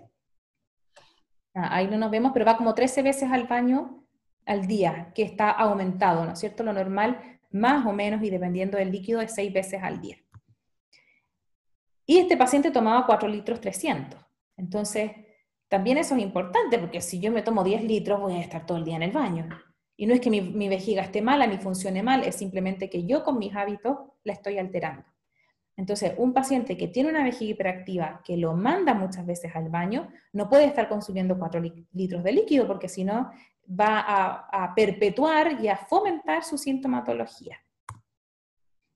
Ah, 1.55 1.75
ahí 1.77 1.87
no 1.87 1.97
nos 1.97 2.11
vemos, 2.11 2.33
pero 2.33 2.45
va 2.45 2.55
como 2.55 2.75
13 2.75 3.01
veces 3.01 3.31
al 3.31 3.47
baño 3.47 4.05
al 4.45 4.67
día, 4.67 5.11
que 5.15 5.23
está 5.23 5.49
aumentado, 5.49 6.23
¿no 6.23 6.33
es 6.33 6.39
cierto? 6.39 6.61
Lo 6.61 6.71
normal, 6.71 7.39
más 7.49 7.83
o 7.87 7.93
menos, 7.93 8.21
y 8.21 8.29
dependiendo 8.29 8.77
del 8.77 8.91
líquido, 8.91 9.21
es 9.21 9.33
6 9.33 9.51
veces 9.51 9.81
al 9.81 9.99
día. 10.01 10.17
Y 12.10 12.20
este 12.20 12.38
paciente 12.38 12.72
tomaba 12.72 13.05
4 13.05 13.28
litros 13.28 13.60
300. 13.60 14.18
Entonces, 14.55 15.12
también 15.68 15.97
eso 15.97 16.16
es 16.16 16.22
importante, 16.22 16.80
porque 16.80 17.01
si 17.01 17.20
yo 17.20 17.34
me 17.34 17.41
tomo 17.41 17.66
10 17.66 17.84
litros, 17.84 18.22
voy 18.22 18.36
a 18.36 18.39
estar 18.39 18.66
todo 18.66 18.78
el 18.78 18.86
día 18.86 18.95
en 18.95 19.03
el 19.03 19.12
baño. 19.12 19.49
Y 19.97 20.08
no 20.08 20.14
es 20.14 20.22
que 20.22 20.30
mi, 20.30 20.70
vejiga 20.70 21.03
esté 21.03 21.22
mala 21.22 21.45
ni 21.45 21.58
funcione 21.58 22.01
mal, 22.01 22.24
es 22.24 22.36
simplemente 22.36 22.89
que 22.89 23.05
yo 23.05 23.26
con 23.26 23.38
mis 23.38 23.53
hábitos 23.53 23.97
la 24.24 24.34
estoy 24.34 24.58
alterando. 24.58 25.03
Entonces, 25.76 26.14
un 26.18 26.34
paciente 26.34 26.78
que 26.78 26.88
tiene 26.88 27.10
una 27.10 27.26
vejiga 27.26 27.51
hiperactiva, 27.51 28.22
que 28.24 28.38
lo 28.38 28.53
manda 28.53 28.93
muchas 28.93 29.26
veces 29.26 29.53
al 29.53 29.70
baño, 29.70 30.10
no 30.32 30.47
puede 30.47 30.64
estar 30.64 30.88
consumiendo 30.88 31.38
4 31.38 31.62
litros 31.91 32.24
de 32.24 32.32
líquido, 32.32 32.66
porque 32.68 32.88
si 32.88 33.03
no, 33.03 33.32
va 33.70 33.99
a, 33.99 34.64
a, 34.64 34.74
perpetuar 34.74 35.62
y 35.62 35.68
a 35.68 35.76
fomentar 35.76 36.45
su 36.45 36.58
sintomatología. 36.58 37.58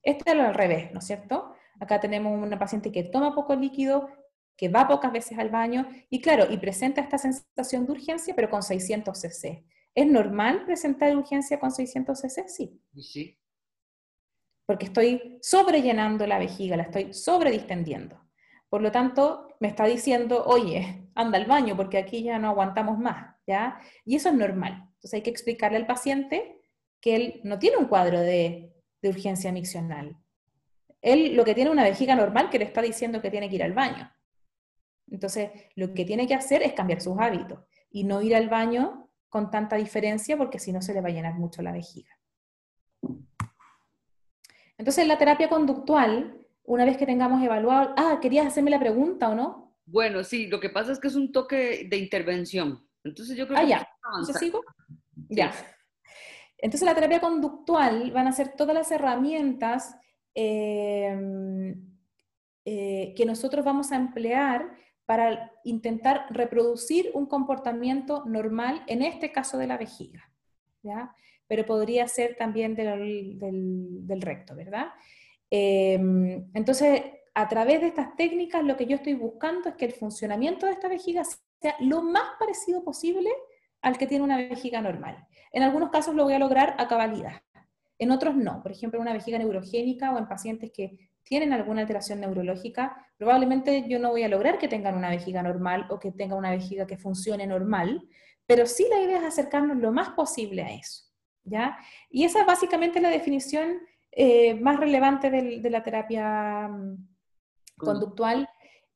Este 0.01 0.31
es 0.31 0.37
lo 0.37 0.43
al 0.43 0.53
revés, 0.53 0.93
¿no 0.93 0.99
es 0.99 1.05
cierto? 1.05 1.53
Acá 1.81 1.99
tenemos 1.99 2.31
una 2.39 2.59
paciente 2.59 2.91
que 2.91 3.03
toma 3.03 3.33
poco 3.33 3.55
líquido, 3.55 4.07
que 4.55 4.69
va 4.69 4.87
pocas 4.87 5.11
veces 5.11 5.39
al 5.39 5.49
baño 5.49 5.89
y 6.11 6.21
claro, 6.21 6.45
y 6.47 6.57
presenta 6.57 7.01
esta 7.01 7.17
sensación 7.17 7.87
de 7.87 7.93
urgencia, 7.93 8.35
pero 8.35 8.51
con 8.51 8.61
600 8.61 9.19
cc. 9.19 9.65
¿Es 9.95 10.05
normal 10.05 10.63
presentar 10.63 11.17
urgencia 11.17 11.59
con 11.59 11.71
600 11.71 12.21
cc? 12.21 12.47
Sí. 12.47 12.79
Sí. 12.95 13.39
Porque 14.67 14.85
estoy 14.85 15.39
sobrellenando 15.41 16.27
la 16.27 16.37
vejiga, 16.37 16.77
la 16.77 16.83
estoy 16.83 17.15
sobredistendiendo. 17.15 18.21
Por 18.69 18.83
lo 18.83 18.91
tanto, 18.91 19.47
me 19.59 19.67
está 19.67 19.85
diciendo, 19.85 20.45
oye, 20.45 21.09
anda 21.15 21.39
al 21.39 21.47
baño 21.47 21.75
porque 21.75 21.97
aquí 21.97 22.21
ya 22.21 22.37
no 22.37 22.49
aguantamos 22.49 22.99
más, 22.99 23.35
¿ya? 23.47 23.79
Y 24.05 24.17
eso 24.17 24.29
es 24.29 24.35
normal. 24.35 24.87
Entonces 24.93 25.15
hay 25.15 25.23
que 25.23 25.31
explicarle 25.31 25.77
al 25.77 25.87
paciente 25.87 26.61
que 27.01 27.15
él 27.15 27.41
no 27.43 27.57
tiene 27.57 27.77
un 27.77 27.87
cuadro 27.87 28.19
de, 28.19 28.71
de 29.01 29.09
urgencia 29.09 29.51
miccional. 29.51 30.20
Él 31.01 31.35
lo 31.35 31.43
que 31.43 31.55
tiene 31.55 31.69
es 31.69 31.73
una 31.73 31.83
vejiga 31.83 32.15
normal 32.15 32.49
que 32.49 32.59
le 32.59 32.65
está 32.65 32.81
diciendo 32.81 33.21
que 33.21 33.31
tiene 33.31 33.49
que 33.49 33.55
ir 33.55 33.63
al 33.63 33.73
baño. 33.73 34.11
Entonces, 35.09 35.51
lo 35.75 35.93
que 35.93 36.05
tiene 36.05 36.27
que 36.27 36.35
hacer 36.35 36.63
es 36.63 36.73
cambiar 36.73 37.01
sus 37.01 37.19
hábitos 37.19 37.59
y 37.89 38.03
no 38.03 38.21
ir 38.21 38.35
al 38.35 38.49
baño 38.49 39.09
con 39.27 39.49
tanta 39.49 39.75
diferencia 39.75 40.37
porque 40.37 40.59
si 40.59 40.71
no 40.71 40.81
se 40.81 40.93
le 40.93 41.01
va 41.01 41.09
a 41.09 41.11
llenar 41.11 41.35
mucho 41.35 41.61
la 41.61 41.71
vejiga. 41.71 42.11
Entonces, 44.77 45.05
la 45.07 45.17
terapia 45.17 45.49
conductual, 45.49 46.47
una 46.63 46.85
vez 46.85 46.97
que 46.97 47.05
tengamos 47.05 47.43
evaluado, 47.43 47.93
ah, 47.97 48.19
querías 48.21 48.47
hacerme 48.47 48.71
la 48.71 48.79
pregunta 48.79 49.29
o 49.29 49.35
no? 49.35 49.75
Bueno, 49.85 50.23
sí, 50.23 50.47
lo 50.47 50.59
que 50.59 50.69
pasa 50.69 50.91
es 50.91 50.99
que 50.99 51.07
es 51.07 51.15
un 51.15 51.31
toque 51.31 51.87
de 51.89 51.97
intervención. 51.97 52.87
Entonces, 53.03 53.35
yo 53.35 53.47
creo 53.47 53.59
ah, 53.59 53.61
que... 53.61 53.67
ya. 53.67 53.87
sigo? 54.39 54.61
Ya. 55.29 55.51
Entonces, 56.57 56.85
la 56.85 56.95
terapia 56.95 57.19
conductual 57.19 58.11
van 58.11 58.27
a 58.27 58.31
ser 58.31 58.55
todas 58.55 58.73
las 58.73 58.91
herramientas 58.91 59.95
Em, 60.33 61.75
eh, 62.63 63.13
que 63.17 63.25
nosotros 63.25 63.65
vamos 63.65 63.91
a 63.91 63.95
emplear 63.95 64.71
para 65.05 65.51
intentar 65.65 66.27
reproducir 66.29 67.11
un 67.13 67.25
comportamiento 67.25 68.23
normal, 68.25 68.83
en 68.87 69.01
este 69.01 69.31
caso 69.31 69.57
de 69.57 69.67
la 69.67 69.77
vejiga, 69.77 70.31
¿ya? 70.83 71.13
pero 71.47 71.65
podría 71.65 72.07
ser 72.07 72.37
también 72.37 72.75
del, 72.75 74.21
recto, 74.21 74.55
¿verdad? 74.55 74.87
Em, 75.49 76.49
entonces, 76.53 77.01
a 77.33 77.49
través 77.49 77.81
de 77.81 77.87
estas 77.87 78.15
técnicas, 78.15 78.63
lo 78.63 78.77
que 78.77 78.85
yo 78.85 78.95
estoy 78.95 79.15
buscando 79.15 79.67
es 79.67 79.75
que 79.75 79.85
el 79.85 79.91
funcionamiento 79.91 80.65
de 80.65 80.73
esta 80.73 80.87
vejiga 80.87 81.23
sea 81.25 81.75
lo 81.79 82.03
más 82.03 82.37
parecido 82.39 82.83
posible 82.85 83.29
al 83.81 83.97
que 83.97 84.07
tiene 84.07 84.23
una 84.23 84.37
vejiga 84.37 84.79
normal. 84.81 85.27
En 85.51 85.63
algunos 85.63 85.89
casos 85.89 86.15
lo 86.15 86.23
voy 86.23 86.35
a 86.35 86.39
lograr 86.39 86.75
a 86.77 86.87
cabalidad, 86.87 87.41
en 88.01 88.09
otros 88.09 88.35
no, 88.35 88.63
por 88.63 88.71
ejemplo, 88.71 88.99
una 88.99 89.13
vejiga 89.13 89.37
neurogénica 89.37 90.11
o 90.11 90.17
en 90.17 90.27
pacientes 90.27 90.71
que 90.71 90.97
tienen 91.21 91.53
alguna 91.53 91.81
alteración 91.81 92.19
neurológica, 92.19 92.97
probablemente 93.15 93.85
yo 93.87 93.99
no 93.99 94.09
voy 94.09 94.23
a 94.23 94.27
lograr 94.27 94.57
que 94.57 94.67
tengan 94.67 94.97
una 94.97 95.11
vejiga 95.11 95.43
normal 95.43 95.85
o 95.91 95.99
que 95.99 96.11
tengan 96.11 96.39
una 96.39 96.49
vejiga 96.49 96.87
que 96.87 96.97
funcione 96.97 97.45
normal, 97.45 98.01
pero 98.47 98.65
sí 98.65 98.87
la 98.89 98.99
idea 98.99 99.19
es 99.19 99.23
acercarnos 99.23 99.77
lo 99.77 99.91
más 99.91 100.09
posible 100.09 100.63
a 100.63 100.73
eso. 100.73 101.03
¿ya? 101.43 101.77
Y 102.09 102.23
esa 102.23 102.39
es 102.39 102.47
básicamente 102.47 102.99
la 102.99 103.09
definición 103.09 103.77
eh, 104.11 104.55
más 104.55 104.79
relevante 104.79 105.29
de, 105.29 105.69
la 105.69 105.83
terapia 105.83 106.69
mm, 106.69 107.07
conductual. 107.77 108.49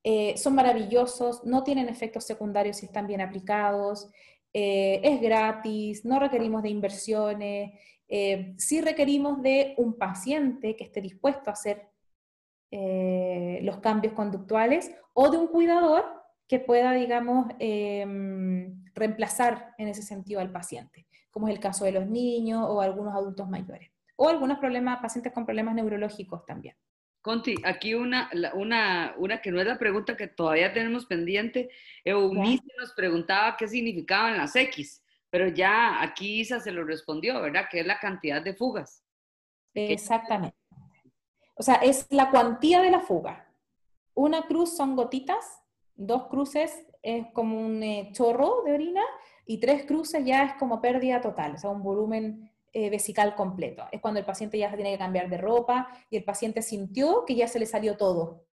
eh, 0.03 0.35
son 0.35 0.55
maravillosos, 0.55 1.43
no 1.45 1.63
tienen 1.63 1.89
efectos 1.89 2.23
secundarios 2.25 2.77
si 2.77 2.87
están 2.87 3.05
bien 3.05 3.21
aplicados, 3.21 4.09
eh, 4.57 5.01
es 5.03 5.21
gratis, 5.21 6.05
no 6.05 6.17
requerimos 6.17 6.63
de 6.63 6.69
inversiones, 6.69 7.73
eh, 8.07 8.53
sí 8.57 8.81
requerimos 8.81 9.41
de 9.41 9.73
un 9.77 9.97
paciente 9.97 10.75
que 10.75 10.83
esté 10.83 11.01
dispuesto 11.01 11.49
a 11.49 11.53
hacer 11.53 11.89
los 13.61 13.77
cambios 13.77 14.13
conductuales 14.13 14.93
o 15.13 15.29
de 15.29 15.37
un 15.37 15.47
cuidador 15.47 16.03
que 16.47 16.59
pueda, 16.59 16.93
digamos, 16.93 17.47
em, 17.59 18.83
reemplazar 18.93 19.73
en 19.77 19.87
ese 19.87 20.03
sentido 20.03 20.39
al 20.39 20.51
paciente, 20.51 21.07
como 21.31 21.47
es 21.47 21.55
el 21.55 21.59
caso 21.59 21.85
de 21.85 21.91
los 21.91 22.07
niños 22.07 22.63
o 22.67 22.81
algunos 22.81 23.15
adultos 23.15 23.49
mayores, 23.49 23.91
o 24.15 24.29
algunos 24.29 24.59
problemas, 24.59 24.99
pacientes 25.01 25.33
con 25.33 25.45
problemas 25.45 25.75
neurológicos 25.75 26.45
también. 26.45 26.75
Conti, 27.21 27.55
aquí 27.63 27.95
una, 27.95 28.29
una, 28.53 29.15
una 29.17 29.41
que 29.41 29.51
no 29.51 29.59
es 29.59 29.65
la 29.65 29.79
pregunta 29.79 30.15
que 30.15 30.27
todavía 30.27 30.71
tenemos 30.71 31.07
pendiente. 31.07 31.71
Eunice 32.03 32.63
nos 32.77 32.93
preguntaba 32.93 33.57
qué 33.57 33.67
significaban 33.67 34.37
las 34.37 34.55
X, 34.55 35.03
pero 35.35 35.49
ya 35.49 36.01
aquí 36.01 36.39
Isa 36.39 36.61
se 36.61 36.71
lo 36.71 36.85
respondió, 36.85 37.41
¿verdad? 37.41 37.65
Que 37.69 37.81
es 37.81 37.85
la 37.85 37.99
cantidad 37.99 38.41
de 38.41 38.53
fugas. 38.53 39.03
Exactamente. 39.73 40.55
O 41.55 41.61
sea, 41.61 41.75
es 41.75 42.07
la 42.09 42.31
cuantía 42.31 42.81
de 42.81 42.89
la 42.89 43.01
fuga. 43.01 43.45
Una 44.13 44.47
cruz 44.47 44.77
son 44.77 44.95
gotitas, 44.95 45.61
dos 45.93 46.27
cruces 46.27 46.87
es 47.03 47.27
como 47.33 47.59
un 47.59 47.83
eh, 47.83 48.11
chorro 48.13 48.63
de 48.63 48.75
orina 48.75 49.03
y 49.45 49.57
tres 49.57 49.83
cruces 49.85 50.23
ya 50.23 50.45
es 50.45 50.53
como 50.53 50.79
pérdida 50.79 51.19
total, 51.19 51.55
o 51.55 51.57
sea, 51.57 51.69
un 51.69 51.83
volumen 51.83 52.49
eh, 52.71 52.89
vesical 52.89 53.35
completo. 53.35 53.83
Es 53.91 53.99
cuando 53.99 54.21
el 54.21 54.25
paciente 54.25 54.57
ya 54.57 54.69
se 54.69 54.77
tiene 54.77 54.93
que 54.93 54.99
cambiar 54.99 55.29
de 55.29 55.37
ropa 55.37 55.89
y 56.09 56.15
el 56.15 56.23
paciente 56.23 56.61
sintió 56.61 57.25
que 57.25 57.35
ya 57.35 57.49
se 57.49 57.59
le 57.59 57.65
salió 57.65 57.97
todo. 57.97 58.45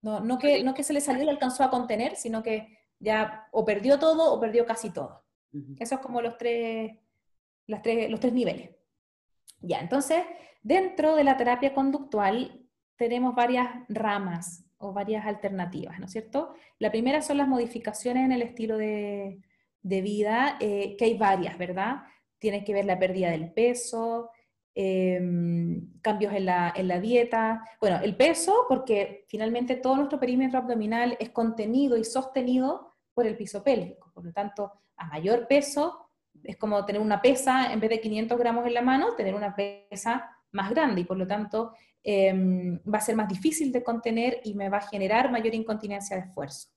No, 0.00 0.20
no, 0.20 0.38
que, 0.38 0.62
no 0.62 0.74
que 0.74 0.84
se 0.84 0.92
le 0.92 1.00
salió 1.00 1.22
y 1.22 1.24
le 1.24 1.32
alcanzó 1.32 1.64
a 1.64 1.70
contener, 1.70 2.14
sino 2.14 2.40
que 2.40 2.78
ya 3.00 3.48
o 3.50 3.64
perdió 3.64 3.98
todo 3.98 4.32
o 4.32 4.38
perdió 4.38 4.64
casi 4.64 4.90
todo. 4.90 5.24
Esos 5.78 5.98
es 5.98 6.04
como 6.04 6.22
los 6.22 6.38
tres, 6.38 6.92
tres, 7.82 8.10
los 8.10 8.20
tres 8.20 8.32
niveles. 8.32 8.70
Ya, 9.60 9.80
entonces, 9.80 10.22
dentro 10.62 11.16
de 11.16 11.24
la 11.24 11.36
terapia 11.36 11.74
conductual 11.74 12.66
tenemos 12.96 13.34
varias 13.34 13.68
ramas 13.88 14.64
o 14.78 14.92
varias 14.92 15.26
alternativas, 15.26 15.98
¿no 15.98 16.06
es 16.06 16.12
cierto? 16.12 16.54
La 16.78 16.90
primera 16.90 17.20
son 17.20 17.38
las 17.38 17.48
modificaciones 17.48 18.24
en 18.24 18.32
el 18.32 18.42
estilo 18.42 18.78
de, 18.78 19.40
de 19.82 20.00
vida, 20.00 20.56
eh, 20.60 20.96
que 20.96 21.04
hay 21.06 21.18
varias, 21.18 21.58
¿verdad? 21.58 22.04
tiene 22.40 22.64
que 22.64 22.72
ver 22.72 22.86
la 22.86 22.98
pérdida 22.98 23.30
del 23.30 23.52
peso, 23.52 24.30
em, 24.74 25.92
cambios 26.00 26.32
en 26.32 26.46
la, 26.46 26.72
en 26.74 26.88
la, 26.88 26.98
dieta. 26.98 27.62
Bueno, 27.80 28.00
el 28.02 28.16
peso, 28.16 28.64
porque 28.68 29.26
finalmente 29.28 29.76
todo 29.76 29.96
nuestro 29.96 30.18
perímetro 30.18 30.58
abdominal 30.58 31.16
es 31.20 31.30
contenido 31.30 31.96
y 31.96 32.04
sostenido 32.04 32.94
por 33.14 33.26
el 33.26 33.36
piso 33.36 33.62
pélvico. 33.62 34.10
Por 34.12 34.24
lo 34.24 34.32
tanto, 34.32 34.72
a 35.00 35.06
mayor 35.06 35.48
peso, 35.48 36.10
es 36.44 36.56
como 36.56 36.84
tener 36.84 37.00
una 37.00 37.20
pesa, 37.20 37.72
en 37.72 37.80
vez 37.80 37.90
de 37.90 38.00
500 38.00 38.38
gramos 38.38 38.66
en 38.66 38.74
la 38.74 38.82
mano, 38.82 39.14
tener 39.16 39.34
una 39.34 39.54
pesa 39.56 40.30
más 40.52 40.70
grande 40.70 41.00
y 41.00 41.04
por 41.04 41.16
lo 41.16 41.26
tanto 41.26 41.72
em, 42.02 42.78
va 42.82 42.98
a 42.98 43.02
ser 43.02 43.16
más 43.16 43.28
difícil 43.28 43.72
de 43.72 43.82
contener 43.82 44.40
y 44.44 44.54
me 44.54 44.68
va 44.68 44.78
a 44.78 44.88
generar 44.88 45.30
mayor 45.30 45.54
incontinencia 45.54 46.16
de 46.16 46.22
esfuerzo. 46.22 46.68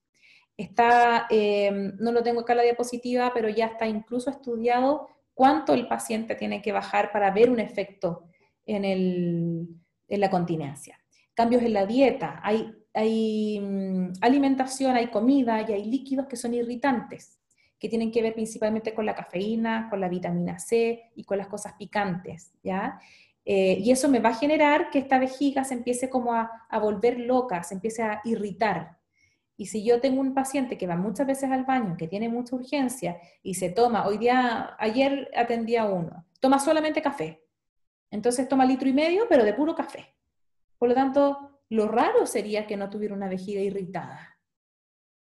Está, 0.56 1.28
em, 1.30 1.96
no 2.00 2.12
lo 2.12 2.24
tengo 2.24 2.42
acá 2.42 2.54
en 2.54 2.58
la 2.58 2.64
diapositiva, 2.64 3.32
pero 3.34 3.50
ya 3.50 3.68
está 3.68 3.88
incluso 3.88 4.30
estudiado 4.30 5.08
cuánto 5.34 5.74
el 5.74 5.88
paciente 5.88 6.36
tiene 6.36 6.62
que 6.62 6.72
bajar 6.72 7.12
para 7.12 7.32
ver 7.32 7.50
un 7.50 7.60
efecto 7.60 8.28
en, 8.66 9.82
la 10.08 10.30
continencia. 10.30 11.00
Cambios 11.34 11.64
en 11.64 11.74
la 11.74 11.86
dieta, 11.86 12.40
hay, 12.44 12.72
hay 12.94 13.60
mm, 13.60 14.14
alimentación, 14.22 14.96
hay 14.96 15.08
comida 15.08 15.66
y 15.68 15.74
hay 15.74 15.86
líquidos 15.86 16.28
que 16.28 16.38
son 16.38 16.54
irritantes, 16.54 17.40
que 17.84 17.90
tienen 17.90 18.12
que 18.12 18.22
ver 18.22 18.34
principalmente 18.34 18.94
con 18.94 19.06
la 19.06 19.14
cafeína, 19.14 19.90
con 19.90 20.00
la 20.00 20.08
vitamina 20.08 20.58
C 20.58 21.12
y 21.18 21.26
con 21.26 21.38
las 21.38 21.48
cosas 21.48 21.74
picantes, 21.74 22.54
¿ya? 22.64 22.98
Eh, 23.44 23.80
y 23.82 23.92
eso 23.92 24.08
me 24.08 24.20
va 24.20 24.30
a 24.30 24.36
generar 24.36 24.90
que 24.90 25.00
esta 25.00 25.20
vejiga 25.20 25.66
se 25.66 25.74
empiece 25.74 26.10
como 26.10 26.34
a, 26.34 26.50
a 26.70 26.80
volver 26.80 27.20
loca, 27.20 27.62
se 27.64 27.74
empiece 27.74 28.02
a 28.02 28.22
irritar, 28.24 29.04
y 29.58 29.66
si 29.66 29.84
yo 29.84 30.00
tengo 30.00 30.22
un 30.22 30.34
paciente 30.34 30.78
que 30.78 30.88
va 30.88 30.96
muchas 30.96 31.28
veces 31.28 31.52
al 31.52 31.66
baño, 31.66 31.98
que 31.98 32.08
tiene 32.08 32.30
mucha 32.30 32.56
urgencia 32.56 33.20
y 33.44 33.56
se 33.56 33.70
toma, 33.70 34.08
hoy 34.08 34.18
día, 34.18 34.78
ayer 34.80 35.30
atendía 35.36 35.82
a 35.82 35.92
uno, 35.92 36.26
toma 36.40 36.60
solamente 36.60 37.02
café. 37.02 37.44
Entonces 38.10 38.48
toma 38.48 38.66
litro 38.66 38.88
y 38.88 38.94
medio, 38.94 39.26
pero 39.28 39.44
de 39.44 39.54
puro 39.54 39.76
café. 39.76 40.16
Por 40.78 40.90
lo 40.90 40.96
tanto, 40.96 41.62
lo 41.70 41.88
raro 41.88 42.26
sería 42.26 42.66
que 42.66 42.78
no 42.78 42.90
tuviera 42.90 43.14
una 43.14 43.28
vejiga 43.28 43.62
irritada. 43.62 44.38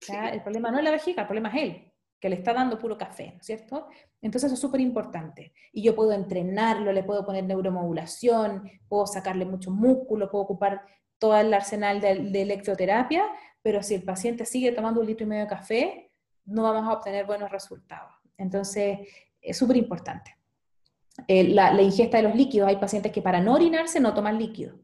El 0.07 0.41
problema 0.43 0.71
no 0.71 0.77
es 0.77 0.83
la 0.83 0.91
vejiga, 0.91 1.23
el 1.23 1.27
problema 1.27 1.49
es 1.49 1.63
él, 1.63 1.93
que 2.19 2.29
le 2.29 2.35
está 2.35 2.53
dando 2.53 2.79
puro 2.79 2.97
café, 2.97 3.31
¿no 3.33 3.39
es 3.39 3.45
cierto? 3.45 3.87
Entonces 4.21 4.47
eso 4.47 4.55
es 4.55 4.59
súper 4.59 4.81
importante. 4.81 5.53
Y 5.71 5.83
yo 5.83 5.95
puedo 5.95 6.11
entrenarlo, 6.11 6.91
le 6.91 7.03
puedo 7.03 7.25
poner 7.25 7.43
neuromodulación, 7.43 8.69
puedo 8.87 9.05
sacarle 9.05 9.45
mucho 9.45 9.71
músculo, 9.71 10.31
puedo 10.31 10.43
ocupar 10.43 10.81
todo 11.19 11.37
el 11.37 11.53
arsenal 11.53 12.01
de, 12.01 12.15
de 12.15 12.41
electroterapia, 12.41 13.25
pero 13.61 13.83
si 13.83 13.95
el 13.95 14.03
paciente 14.03 14.45
sigue 14.45 14.71
tomando 14.71 15.01
un 15.01 15.07
litro 15.07 15.25
y 15.25 15.29
medio 15.29 15.43
de 15.43 15.49
café, 15.49 16.11
no 16.45 16.63
vamos 16.63 16.87
a 16.87 16.93
obtener 16.93 17.25
buenos 17.25 17.51
resultados. 17.51 18.11
Entonces, 18.37 18.99
es 19.41 19.57
súper 19.57 19.77
importante. 19.77 20.35
Eh, 21.27 21.45
la, 21.45 21.81
ingesta 21.81 22.17
de 22.17 22.23
los 22.23 22.35
líquidos, 22.35 22.67
hay 22.67 22.75
pacientes 22.77 23.11
que 23.11 23.21
para 23.21 23.39
no 23.39 23.53
orinarse 23.53 23.99
no 23.99 24.13
toman 24.13 24.37
líquido. 24.37 24.77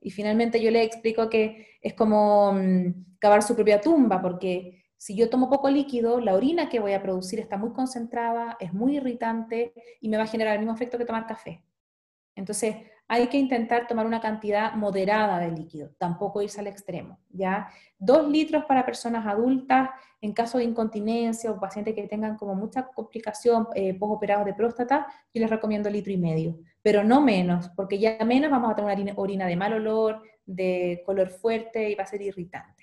Y 0.00 0.10
finalmente 0.10 0.62
yo 0.62 0.70
le 0.70 0.82
explico 0.82 1.28
que 1.28 1.78
es 1.82 1.94
como 1.94 2.52
mm, 2.52 3.16
cavar 3.18 3.42
su 3.42 3.54
propia 3.54 3.80
tumba, 3.80 4.22
porque 4.22 4.84
si 5.00 5.16
yo 5.16 5.30
tomo 5.30 5.48
poco 5.48 5.70
líquido, 5.70 6.20
la 6.20 6.34
orina 6.34 6.68
que 6.68 6.78
voy 6.78 6.92
a 6.92 7.00
producir 7.00 7.40
está 7.40 7.56
muy 7.56 7.72
concentrada, 7.72 8.58
es 8.60 8.74
muy 8.74 8.98
irritante 8.98 9.72
y 9.98 10.10
me 10.10 10.18
va 10.18 10.24
a 10.24 10.26
generar 10.26 10.52
el 10.52 10.58
mismo 10.58 10.74
efecto 10.74 10.98
que 10.98 11.06
tomar 11.06 11.26
café. 11.26 11.64
Entonces, 12.36 12.76
hay 13.08 13.28
que 13.28 13.38
intentar 13.38 13.86
tomar 13.86 14.04
una 14.04 14.20
cantidad 14.20 14.74
moderada 14.74 15.38
de 15.38 15.52
líquido, 15.52 15.90
tampoco 15.96 16.42
irse 16.42 16.60
al 16.60 16.66
extremo, 16.66 17.18
¿ya? 17.30 17.70
Dos 17.98 18.28
litros 18.28 18.66
para 18.66 18.84
personas 18.84 19.26
adultas, 19.26 19.88
en 20.20 20.34
caso 20.34 20.58
de 20.58 20.64
incontinencia 20.64 21.50
o 21.50 21.58
pacientes 21.58 21.94
que 21.94 22.06
tengan 22.06 22.36
como 22.36 22.54
mucha 22.54 22.86
complicación 22.88 23.68
eh, 23.74 23.96
operados 23.98 24.44
de 24.44 24.52
próstata, 24.52 25.06
yo 25.32 25.40
les 25.40 25.48
recomiendo 25.48 25.88
litro 25.88 26.12
y 26.12 26.18
medio, 26.18 26.58
pero 26.82 27.02
no 27.02 27.22
menos, 27.22 27.70
porque 27.70 27.98
ya 27.98 28.18
menos 28.26 28.50
vamos 28.50 28.70
a 28.70 28.74
tener 28.74 29.00
una 29.00 29.14
orina 29.16 29.46
de 29.46 29.56
mal 29.56 29.72
olor, 29.72 30.22
de 30.44 31.02
color 31.06 31.30
fuerte 31.30 31.88
y 31.88 31.94
va 31.94 32.04
a 32.04 32.06
ser 32.06 32.20
irritante. 32.20 32.79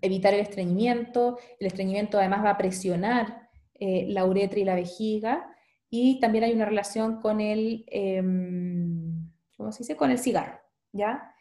Evitar 0.00 0.34
el 0.34 0.40
estreñimiento, 0.40 1.38
el 1.58 1.66
estreñimiento 1.66 2.18
además 2.18 2.44
va 2.44 2.50
a 2.50 2.58
presionar 2.58 3.48
eh, 3.74 4.06
la 4.08 4.24
uretra 4.24 4.60
y 4.60 4.64
la 4.64 4.74
vejiga, 4.74 5.54
y 5.88 6.20
también 6.20 6.44
hay 6.44 6.52
una 6.52 6.66
relación 6.66 7.20
con 7.20 7.40
el, 7.40 7.84
em, 7.88 9.28
¿cómo 9.56 9.72
se 9.72 9.78
dice? 9.78 9.96
Con 9.96 10.10
el 10.10 10.18
cigarro, 10.18 10.60
¿ya? 10.92 11.34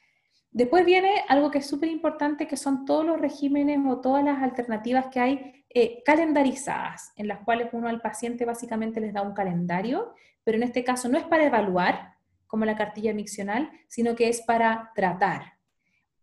Después 0.51 0.83
viene 0.83 1.23
algo 1.27 1.51
que 1.51 1.59
es 1.59 1.67
súper 1.67 1.89
importante, 1.89 2.47
que 2.47 2.57
son 2.57 2.85
todos 2.85 3.05
los 3.05 3.21
regímenes 3.21 3.79
o 3.87 4.01
todas 4.01 4.23
las 4.23 4.41
alternativas 4.41 5.07
que 5.07 5.19
hay 5.19 5.65
eh, 5.69 6.01
calendarizadas, 6.03 7.11
en 7.15 7.27
las 7.27 7.41
cuales 7.41 7.69
uno 7.73 7.87
al 7.87 8.01
paciente 8.01 8.45
básicamente 8.45 8.99
les 8.99 9.13
da 9.13 9.21
un 9.21 9.33
calendario, 9.33 10.15
pero 10.43 10.57
en 10.57 10.63
este 10.63 10.83
caso 10.83 11.07
no 11.09 11.19
es 11.19 11.25
para 11.25 11.45
evaluar, 11.45 12.15
como 12.47 12.65
la 12.65 12.75
cartilla 12.75 13.13
miccional, 13.13 13.69
sino 13.87 14.15
que 14.15 14.27
es 14.27 14.41
para 14.41 14.91
tratar. 14.95 15.58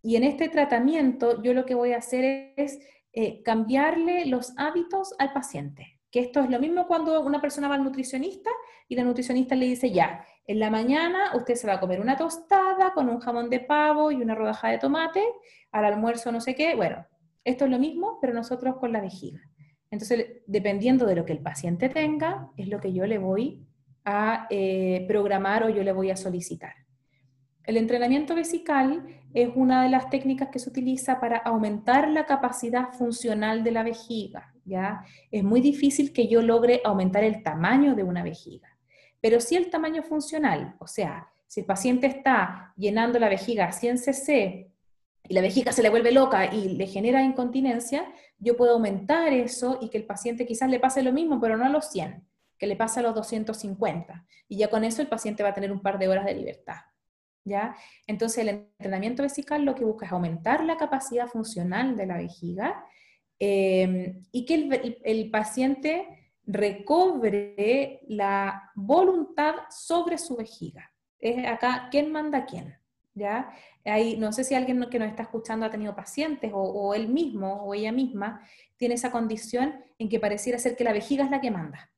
Y 0.07 0.15
en 0.15 0.23
este 0.23 0.49
tratamiento 0.49 1.43
yo 1.43 1.53
lo 1.53 1.67
que 1.67 1.75
voy 1.75 1.93
a 1.93 1.99
hacer 1.99 2.55
es 2.57 2.79
eh, 3.13 3.43
cambiarle 3.43 4.27
los 4.27 4.53
hábitos 4.57 5.15
al 5.19 5.33
paciente 5.33 5.97
que 6.17 6.23
esto 6.23 6.41
es 6.41 6.49
lo 6.49 6.59
mismo 6.59 6.87
cuando 6.87 7.21
una 7.21 7.43
persona 7.43 7.69
va 7.69 7.75
al 7.75 7.85
nutricionista 7.85 8.49
y 8.89 8.97
la 8.97 9.05
nutricionista 9.05 9.55
le 9.55 9.67
dice, 9.67 9.91
ya, 9.91 10.25
en 10.47 10.61
la 10.61 10.71
mañana 10.71 11.37
usted 11.37 11.57
se 11.57 11.67
va 11.67 11.75
a 11.75 11.81
comer 11.81 12.01
una 12.01 12.17
tostada 12.17 12.95
con 12.95 13.11
un 13.11 13.19
jamón 13.19 13.51
de 13.51 13.61
pavo 13.61 14.11
y 14.11 14.23
una 14.23 14.35
rodaja 14.35 14.69
de 14.69 14.79
tomate, 14.79 15.23
al 15.73 15.85
almuerzo 15.85 16.33
no 16.33 16.41
sé 16.41 16.55
qué, 16.55 16.75
bueno, 16.75 17.05
esto 17.45 17.67
es 17.67 17.71
lo 17.71 17.79
mismo, 17.79 18.19
pero 18.19 18.33
nosotros 18.33 18.77
con 18.77 18.93
la 18.93 19.03
vejiga. 19.03 19.43
Entonces, 19.91 20.43
dependiendo 20.47 21.05
de 21.05 21.17
lo 21.17 21.27
que 21.27 21.35
el 21.35 21.41
paciente 21.41 21.91
tenga, 21.91 22.51
es 22.57 22.69
lo 22.69 22.81
que 22.81 22.95
yo 22.95 23.07
le 23.07 23.19
voy 23.19 23.67
a 24.07 24.47
eh, 24.49 25.05
programar 25.07 25.65
o 25.65 25.69
yo 25.69 25.83
le 25.83 25.93
voy 25.93 26.11
a 26.11 26.17
solicitar. 26.17 26.86
El 27.67 27.77
entrenamiento 27.77 28.37
vesical 28.37 29.05
es 29.35 29.51
una 29.57 29.83
de 29.83 29.91
las 29.91 30.09
técnicas 30.09 30.51
que 30.51 30.61
se 30.61 30.71
utiliza 30.71 31.19
para 31.19 31.39
aumentar 31.39 32.09
la 32.09 32.25
capacidad 32.25 32.93
funcional 32.93 33.65
de 33.65 33.73
la 33.73 33.83
vejiga. 33.83 34.55
¿ya? 34.65 35.05
Es 35.33 35.43
muy 35.43 35.61
difícil 35.61 36.13
que 36.13 36.29
yo 36.29 36.43
logre 36.43 36.81
aumentar 36.85 37.25
el 37.25 37.43
tamaño 37.43 37.97
de 37.97 38.05
una 38.05 38.23
vejiga, 38.23 38.69
pero 39.21 39.41
sí 39.41 39.57
el 39.57 39.69
tamaño 39.69 40.05
funcional, 40.05 40.77
o 40.79 40.87
sea, 40.87 41.29
si 41.49 41.61
el 41.61 41.67
paciente 41.67 42.07
está 42.07 42.73
llenando 42.77 43.19
la 43.19 43.29
vejiga 43.29 43.67
a 43.67 43.73
100 43.73 43.99
cc 43.99 44.71
y 45.29 45.35
la 45.35 45.41
vejiga 45.41 45.73
se 45.73 45.83
le 45.83 45.91
vuelve 45.91 46.13
loca 46.13 46.53
y 46.53 46.77
le 46.77 46.87
genera 46.87 47.23
incontinencia, 47.23 48.05
yo 48.39 48.57
puedo 48.57 48.75
aumentar 48.75 49.33
eso 49.33 49.79
y 49.81 49.89
que 49.89 49.99
el 49.99 50.05
paciente 50.05 50.47
quizás 50.47 50.71
le 50.71 50.81
pase 50.81 51.03
lo 51.03 51.13
mismo, 51.13 51.41
pero 51.41 51.57
no 51.57 51.65
a 51.65 51.69
los 51.69 51.91
100, 51.91 52.25
que 52.59 52.67
le 52.67 52.77
pase 52.77 53.01
a 53.01 53.03
los 53.03 53.15
250. 53.15 54.25
Y 54.49 54.59
ya 54.59 54.69
con 54.69 54.85
eso 54.85 55.03
el 55.03 55.09
paciente 55.09 55.43
va 55.43 55.51
a 55.51 55.55
tener 55.55 55.73
un 55.73 55.81
par 55.81 55.99
de 55.99 56.09
horas 56.09 56.27
de 56.27 56.35
libertad. 56.35 56.77
¿Ya? 57.47 57.77
Entonces 58.07 58.39
el 58.39 58.49
entrenamiento 58.49 59.23
vesical 59.23 59.65
lo 59.65 59.75
que 59.75 59.85
busca 59.85 60.05
es 60.05 60.13
aumentar 60.13 60.65
la 60.65 60.77
capacidad 60.77 61.29
funcional 61.29 61.97
de 61.97 62.07
la 62.07 62.19
vejiga 62.19 62.85
eh, 63.39 64.21
y 64.33 64.45
que 64.45 64.55
el, 64.55 64.99
el 65.05 65.31
paciente 65.31 66.33
recobre 66.45 68.01
la 68.09 68.73
voluntad 68.75 69.55
sobre 69.71 70.19
su 70.19 70.37
vejiga. 70.37 70.93
Es 71.19 71.47
acá, 71.47 71.89
¿quién 71.91 72.11
manda 72.11 72.39
a 72.39 72.47
quién? 72.47 72.77
¿Ya? 73.15 73.51
Ahí, 73.85 74.17
no 74.17 74.33
sé 74.33 74.45
si 74.45 74.55
alguien 74.55 74.85
que 74.91 74.99
nos 74.99 75.09
está 75.09 75.23
escuchando 75.23 75.65
ha 75.65 75.71
tenido 75.71 75.95
pacientes 75.95 76.53
o, 76.53 76.59
o, 76.61 76.95
él 76.95 77.09
mismo 77.09 77.63
o 77.63 77.75
ella 77.75 77.93
misma 77.93 78.43
tiene 78.77 78.97
esa 78.97 79.11
condición 79.11 79.83
en 79.99 80.09
que 80.09 80.21
pareciera 80.21 80.59
ser 80.59 80.77
que 80.77 80.85
la 80.85 80.93
vejiga 80.93 81.25
es 81.25 81.31
la 81.31 81.41
que 81.41 81.51
manda. 81.51 81.91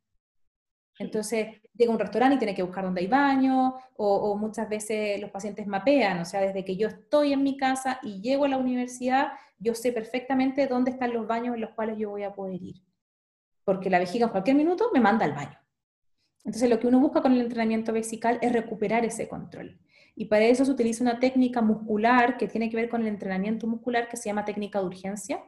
Entonces 0.99 1.61
llega 1.79 1.93
a 1.93 1.95
un 1.95 2.01
restaurante 2.01 2.35
y 2.35 2.39
tiene 2.39 2.55
que 2.55 2.63
buscar 2.63 2.85
dónde 2.85 3.01
hay 3.01 3.07
baño, 3.07 3.77
o, 3.97 4.37
muchas 4.37 4.69
veces 4.69 5.21
los 5.21 5.31
pacientes 5.31 5.67
mapean, 5.67 6.19
o 6.19 6.25
sea, 6.25 6.41
desde 6.41 6.65
que 6.65 6.77
yo 6.77 6.89
estoy 6.89 7.33
en 7.33 7.43
mi 7.43 7.57
casa 7.57 8.01
y 8.03 8.21
llego 8.21 8.45
a 8.45 8.49
la 8.49 8.59
universidad, 8.59 9.29
yo 9.59 9.75
sé 9.75 9.93
perfectamente 9.93 10.67
dónde 10.67 10.91
están 10.91 11.13
los 11.13 11.27
baños 11.27 11.55
en 11.55 11.61
los 11.61 11.71
cuales 11.71 11.97
yo 11.97 12.11
voy 12.11 12.25
a 12.25 12.35
poder 12.35 12.61
ir. 12.63 12.83
Porque 13.65 13.91
la 13.91 13.99
vejiga 13.99 14.27
en 14.27 14.33
cualquier 14.33 14.57
minuto 14.57 14.91
me 14.93 15.01
manda 15.01 15.25
al 15.25 15.33
baño. 15.33 15.59
Entonces 16.45 16.69
lo 16.69 16.81
que 16.81 16.87
uno 16.87 17.01
busca 17.01 17.23
con 17.23 17.33
el 17.33 17.41
entrenamiento 17.41 17.93
vesical 17.93 18.39
es 18.43 18.53
recuperar 18.53 19.05
ese 19.05 19.29
control. 19.29 19.79
Y 20.15 20.25
para 20.25 20.47
eso 20.47 20.65
se 20.65 20.71
utiliza 20.71 21.05
una 21.05 21.21
técnica 21.21 21.61
muscular 21.61 22.37
que 22.37 22.49
tiene 22.49 22.71
que 22.71 22.77
ver 22.77 22.89
con 22.89 23.03
el 23.03 23.09
entrenamiento 23.09 23.67
muscular 23.67 24.09
que 24.09 24.17
se 24.17 24.29
llama 24.29 24.45
técnica 24.45 24.81
de 24.81 24.87
urgencia, 24.87 25.41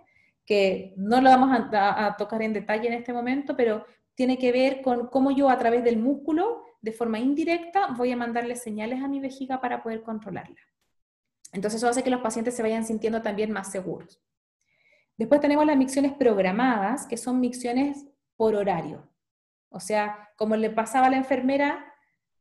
que 0.47 0.95
no 0.97 1.21
lo 1.21 1.31
vamos 1.31 1.51
a, 1.73 2.07
a, 2.07 2.17
tocar 2.17 2.43
en 2.43 2.53
detalle 2.53 2.89
en 2.89 2.95
este 2.95 3.13
momento, 3.13 3.57
pero 3.57 3.85
tiene 4.21 4.37
que 4.37 4.53
ver 4.53 4.83
con 4.83 5.07
cómo 5.07 5.31
yo 5.31 5.49
a 5.49 5.57
través 5.57 5.83
del 5.83 5.97
músculo, 5.97 6.63
de 6.83 6.93
forma 6.93 7.19
indirecta, 7.19 7.87
voy 7.97 8.13
a 8.13 8.19
mandarle 8.19 8.55
señales 8.55 9.03
a 9.03 9.09
mi 9.09 9.19
vejiga 9.19 9.63
para 9.63 9.83
poder 9.83 10.03
controlarla. 10.03 10.61
Entonces 11.55 11.79
eso 11.79 11.89
hace 11.89 12.03
que 12.03 12.11
los 12.11 12.21
pacientes 12.21 12.55
se 12.55 12.61
vayan 12.61 12.85
sintiendo 12.85 13.23
también 13.23 13.51
más 13.51 13.73
seguros. 13.73 14.21
Después 15.17 15.41
tenemos 15.41 15.65
las 15.65 15.79
micciones 15.79 16.13
programadas, 16.13 17.07
que 17.07 17.17
son 17.17 17.41
micciones 17.41 18.05
por 18.37 18.57
horario. 18.57 19.09
O 19.71 19.81
sea, 19.81 20.29
como 20.37 20.55
le 20.55 20.69
pasaba 20.69 21.07
a 21.07 21.11
la 21.11 21.17
enfermera 21.17 21.87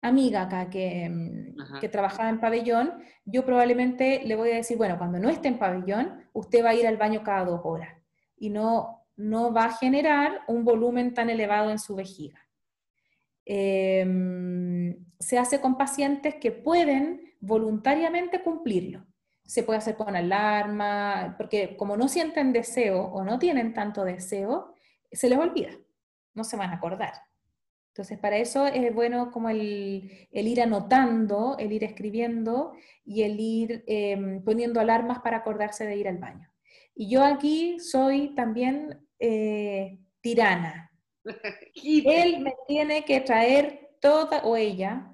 amiga 0.01 0.41
acá 0.41 0.69
que, 0.69 1.09
mm, 1.09 1.79
que, 1.79 1.87
trabajaba 1.87 2.27
en 2.27 2.41
pabellón, 2.41 3.01
yo 3.23 3.45
probablemente 3.45 4.21
le 4.25 4.35
voy 4.35 4.51
a 4.51 4.55
decir, 4.55 4.75
bueno, 4.75 4.97
cuando 4.97 5.17
no 5.17 5.29
esté 5.29 5.47
en 5.47 5.59
pabellón, 5.59 6.27
usted 6.33 6.61
va 6.61 6.71
a 6.71 6.75
ir 6.75 6.85
al 6.85 6.97
baño 6.97 7.23
cada 7.23 7.45
dos 7.45 7.61
horas 7.63 7.95
y 8.35 8.49
no, 8.49 8.98
no 9.19 9.51
va 9.51 9.65
a 9.65 9.77
generar 9.77 10.43
un 10.47 10.63
volumen 10.63 11.13
tan 11.13 11.29
elevado 11.29 11.69
en 11.71 11.77
su 11.77 11.93
vejiga. 11.93 12.39
Eh, 13.45 14.95
se 15.19 15.37
hace 15.37 15.59
con 15.59 15.77
pacientes 15.77 16.35
que 16.35 16.53
pueden 16.53 17.33
voluntariamente 17.41 18.41
cumplirlo. 18.41 19.05
Se 19.45 19.63
puede 19.63 19.79
hacer 19.79 19.97
con 19.97 20.15
alarma, 20.15 21.35
porque 21.37 21.75
como 21.75 21.97
no 21.97 22.07
sienten 22.07 22.53
deseo 22.53 23.01
o 23.01 23.25
no 23.25 23.39
tienen 23.39 23.73
tanto 23.73 24.05
deseo, 24.05 24.73
se 25.11 25.27
les 25.27 25.37
olvida, 25.37 25.71
no 26.33 26.45
se 26.45 26.55
van 26.55 26.69
a 26.69 26.75
acordar. 26.75 27.13
Entonces, 27.89 28.19
para 28.19 28.37
eso 28.37 28.67
es 28.67 28.93
bueno 28.93 29.31
como 29.31 29.49
el, 29.49 30.29
ir 30.31 30.61
anotando, 30.61 31.57
el 31.59 31.73
ir 31.73 31.83
escribiendo 31.83 32.71
y 33.03 33.23
el 33.23 33.37
ir 33.37 33.83
eh, 33.85 34.39
poniendo 34.45 34.79
alarmas 34.79 35.19
para 35.19 35.37
acordarse 35.37 35.85
de 35.85 35.97
ir 35.97 36.07
al 36.07 36.19
baño. 36.19 36.49
Y 36.95 37.09
yo 37.09 37.25
aquí 37.25 37.79
soy 37.79 38.33
también 38.35 39.08
eh, 39.19 39.99
tirana. 40.21 40.91
Él 41.75 42.39
me 42.39 42.53
tiene 42.67 43.05
que 43.05 43.21
traer 43.21 43.91
toda, 44.01 44.41
o 44.43 44.55
ella, 44.55 45.13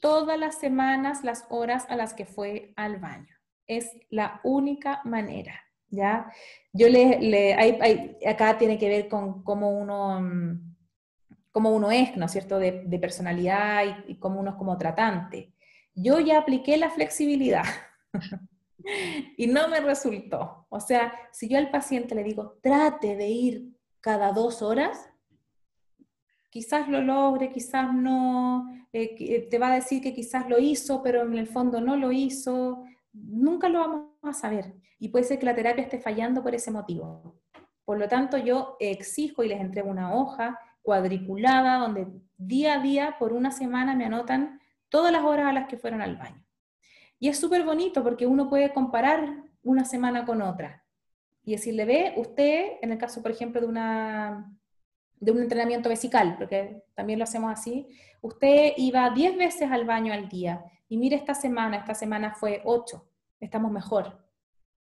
todas 0.00 0.38
las 0.38 0.58
semanas 0.58 1.24
las 1.24 1.46
horas 1.48 1.86
a 1.88 1.96
las 1.96 2.14
que 2.14 2.26
fue 2.26 2.72
al 2.76 2.98
baño. 2.98 3.34
Es 3.66 3.90
la 4.10 4.40
única 4.44 5.00
manera, 5.04 5.60
¿ya? 5.88 6.30
Yo 6.72 6.88
le, 6.88 7.18
le 7.20 7.54
hay, 7.54 7.78
hay, 7.80 8.16
acá 8.26 8.58
tiene 8.58 8.78
que 8.78 8.88
ver 8.88 9.08
con 9.08 9.42
cómo 9.42 9.70
uno 9.70 10.20
mm, 10.20 10.76
cómo 11.50 11.70
uno 11.70 11.90
es, 11.90 12.14
¿no 12.18 12.26
es 12.26 12.32
cierto?, 12.32 12.58
de, 12.58 12.82
de 12.84 12.98
personalidad 12.98 13.82
y, 14.06 14.12
y, 14.12 14.18
cómo 14.18 14.40
uno 14.40 14.50
es 14.50 14.56
como 14.56 14.76
tratante. 14.76 15.54
Yo 15.94 16.20
ya 16.20 16.38
apliqué 16.38 16.76
la 16.76 16.90
flexibilidad 16.90 17.64
y 19.36 19.46
no 19.46 19.68
me 19.68 19.80
resultó. 19.80 20.66
O 20.68 20.80
sea, 20.80 21.12
si 21.32 21.48
yo 21.48 21.58
al 21.58 21.70
paciente 21.70 22.14
le 22.14 22.22
digo, 22.22 22.58
trate 22.62 23.16
de 23.16 23.28
ir 23.28 23.76
cada 24.00 24.32
dos 24.32 24.62
horas, 24.62 25.10
quizás 26.50 26.88
lo 26.88 27.00
logre, 27.00 27.50
quizás 27.50 27.92
no, 27.92 28.66
eh, 28.92 29.46
te 29.50 29.58
va 29.58 29.72
a 29.72 29.74
decir 29.74 30.00
que 30.02 30.14
quizás 30.14 30.48
lo 30.48 30.58
hizo, 30.58 31.02
pero 31.02 31.22
en 31.22 31.36
el 31.36 31.46
fondo 31.46 31.80
no 31.80 31.96
lo 31.96 32.12
hizo, 32.12 32.84
nunca 33.12 33.68
lo 33.68 33.80
vamos 33.80 34.10
a 34.22 34.32
saber. 34.32 34.74
Y 34.98 35.08
puede 35.08 35.24
ser 35.24 35.38
que 35.38 35.46
la 35.46 35.54
terapia 35.54 35.84
esté 35.84 35.98
fallando 35.98 36.42
por 36.42 36.54
ese 36.54 36.70
motivo. 36.70 37.36
Por 37.84 37.98
lo 37.98 38.08
tanto, 38.08 38.38
yo 38.38 38.76
exijo 38.80 39.44
y 39.44 39.48
les 39.48 39.60
entrego 39.60 39.90
una 39.90 40.14
hoja 40.14 40.58
cuadriculada, 40.82 41.78
donde 41.78 42.06
día 42.36 42.74
a 42.74 42.82
día, 42.82 43.16
por 43.18 43.32
una 43.32 43.50
semana, 43.50 43.94
me 43.94 44.06
anotan 44.06 44.60
todas 44.88 45.12
las 45.12 45.24
horas 45.24 45.46
a 45.46 45.52
las 45.52 45.68
que 45.68 45.76
fueron 45.76 46.00
al 46.00 46.16
baño. 46.16 46.45
Y 47.18 47.28
es 47.28 47.38
súper 47.38 47.64
bonito 47.64 48.02
porque 48.02 48.26
uno 48.26 48.48
puede 48.48 48.72
comparar 48.72 49.44
una 49.62 49.84
semana 49.84 50.24
con 50.24 50.42
otra 50.42 50.84
y 51.44 51.52
decirle, 51.52 51.84
ve, 51.84 52.14
usted, 52.16 52.72
en 52.82 52.92
el 52.92 52.98
caso, 52.98 53.22
por 53.22 53.30
ejemplo, 53.30 53.60
de, 53.60 53.66
una, 53.68 54.52
de 55.20 55.32
un 55.32 55.40
entrenamiento 55.40 55.88
vesical, 55.88 56.36
porque 56.36 56.82
también 56.94 57.18
lo 57.18 57.24
hacemos 57.24 57.52
así, 57.52 57.88
usted 58.20 58.72
iba 58.76 59.08
10 59.10 59.36
veces 59.36 59.70
al 59.70 59.84
baño 59.84 60.12
al 60.12 60.28
día 60.28 60.64
y 60.88 60.98
mire 60.98 61.16
esta 61.16 61.34
semana, 61.34 61.78
esta 61.78 61.94
semana 61.94 62.34
fue 62.34 62.62
8, 62.64 63.08
estamos 63.40 63.70
mejor. 63.70 64.26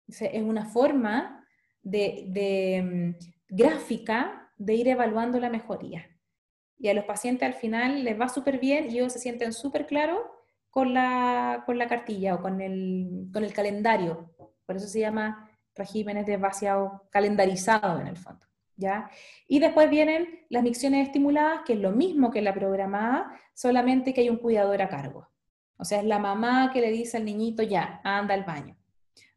es 0.07 0.43
una 0.43 0.65
forma 0.65 1.45
de, 1.83 2.25
de 2.29 3.15
mm, 3.15 3.55
gráfica 3.55 4.51
de 4.57 4.73
ir 4.73 4.87
evaluando 4.87 5.39
la 5.39 5.49
mejoría. 5.49 6.09
Y 6.77 6.89
a 6.89 6.93
los 6.93 7.05
pacientes 7.05 7.45
al 7.47 7.53
final 7.53 8.03
les 8.03 8.19
va 8.19 8.27
súper 8.27 8.59
bien 8.59 8.85
y 8.89 8.97
ellos 8.97 9.13
se 9.13 9.19
sienten 9.19 9.53
súper 9.53 9.85
claros 9.85 10.19
con 10.75 10.93
la, 10.93 11.63
con 11.65 11.77
la 11.77 11.87
cartilla 11.87 12.35
o 12.35 12.41
con 12.41 12.59
el, 12.59 13.29
con 13.31 13.45
el 13.45 13.53
calendario. 13.53 14.35
Por 14.65 14.75
eso 14.75 14.89
se 14.89 14.99
llama 14.99 15.49
regímenes 15.73 16.25
de 16.25 16.35
vaciado 16.35 17.07
calendarizado 17.11 18.01
en 18.01 18.07
el 18.07 18.17
fondo. 18.17 18.45
¿ya? 18.75 19.09
Y 19.47 19.59
después 19.59 19.89
vienen 19.89 20.45
las 20.49 20.63
micciones 20.63 21.07
estimuladas, 21.07 21.61
que 21.65 21.73
es 21.73 21.79
lo 21.79 21.93
mismo 21.93 22.29
que 22.29 22.41
la 22.41 22.53
programada, 22.53 23.31
solamente 23.53 24.13
que 24.13 24.19
hay 24.19 24.29
un 24.29 24.35
cuidador 24.35 24.81
a 24.81 24.89
cargo. 24.89 25.29
O 25.77 25.85
sea, 25.85 25.99
es 25.99 26.05
la 26.05 26.19
mamá 26.19 26.71
que 26.73 26.81
le 26.81 26.91
dice 26.91 27.15
al 27.15 27.23
niñito, 27.23 27.63
ya, 27.63 28.01
anda 28.03 28.33
al 28.33 28.43
baño 28.43 28.75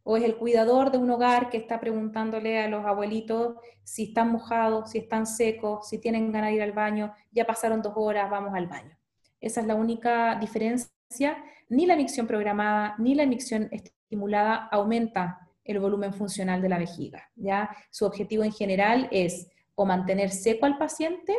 o 0.03 0.17
es 0.17 0.25
el 0.25 0.39
cuidador 0.39 0.91
de 0.91 0.97
un 0.97 1.11
hogar 1.11 1.51
que 1.51 1.59
está 1.59 1.79
preguntándole 1.79 2.59
a 2.59 2.69
los 2.69 2.85
abuelitos 2.85 3.57
si 3.85 4.05
están 4.05 4.33
mojados, 4.33 4.91
si 4.91 4.99
están 4.99 5.27
secos, 5.27 5.87
si 5.87 5.99
tienen 6.01 6.33
ganas 6.33 6.49
de 6.49 6.57
ir 6.57 6.63
al 6.63 6.73
baño, 6.73 7.13
ya 7.31 7.47
pasaron 7.47 7.83
dos 7.83 7.93
horas, 7.95 8.31
vamos 8.31 8.55
al 8.55 8.67
baño. 8.67 8.98
Esa 9.41 9.61
es 9.61 9.67
la 9.67 9.75
única 9.75 10.37
diferencia. 10.41 11.45
Ni 11.69 11.87
la 11.87 11.97
micción 11.97 12.27
programada 12.27 12.95
ni 12.99 13.15
la 13.15 13.27
micción 13.27 13.69
estimulada 13.71 14.69
aumenta 14.71 15.49
el 15.65 15.81
volumen 15.81 16.15
funcional 16.15 16.63
de 16.63 16.69
la 16.69 16.79
vejiga. 16.79 17.31
¿ya? 17.37 17.71
Su 17.91 18.07
objetivo 18.07 18.43
en 18.43 18.53
general 18.53 19.09
es 19.11 19.49
o 19.75 19.85
mantener 19.85 20.31
seco 20.31 20.67
al 20.67 20.79
paciente 20.79 21.37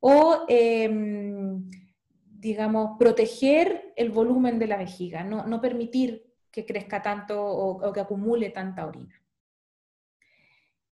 o, 0.00 0.44
eh, 0.48 0.90
digamos, 2.24 2.98
proteger 2.98 3.92
el 3.96 4.10
volumen 4.10 4.58
de 4.58 4.66
la 4.66 4.76
vejiga, 4.76 5.24
no, 5.24 5.46
no 5.46 5.60
permitir 5.60 6.24
que 6.50 6.66
crezca 6.66 7.02
tanto 7.02 7.40
o 7.44 7.92
que 7.92 8.00
acumule 8.00 8.50
tanta 8.50 8.86
orina. 8.86 9.14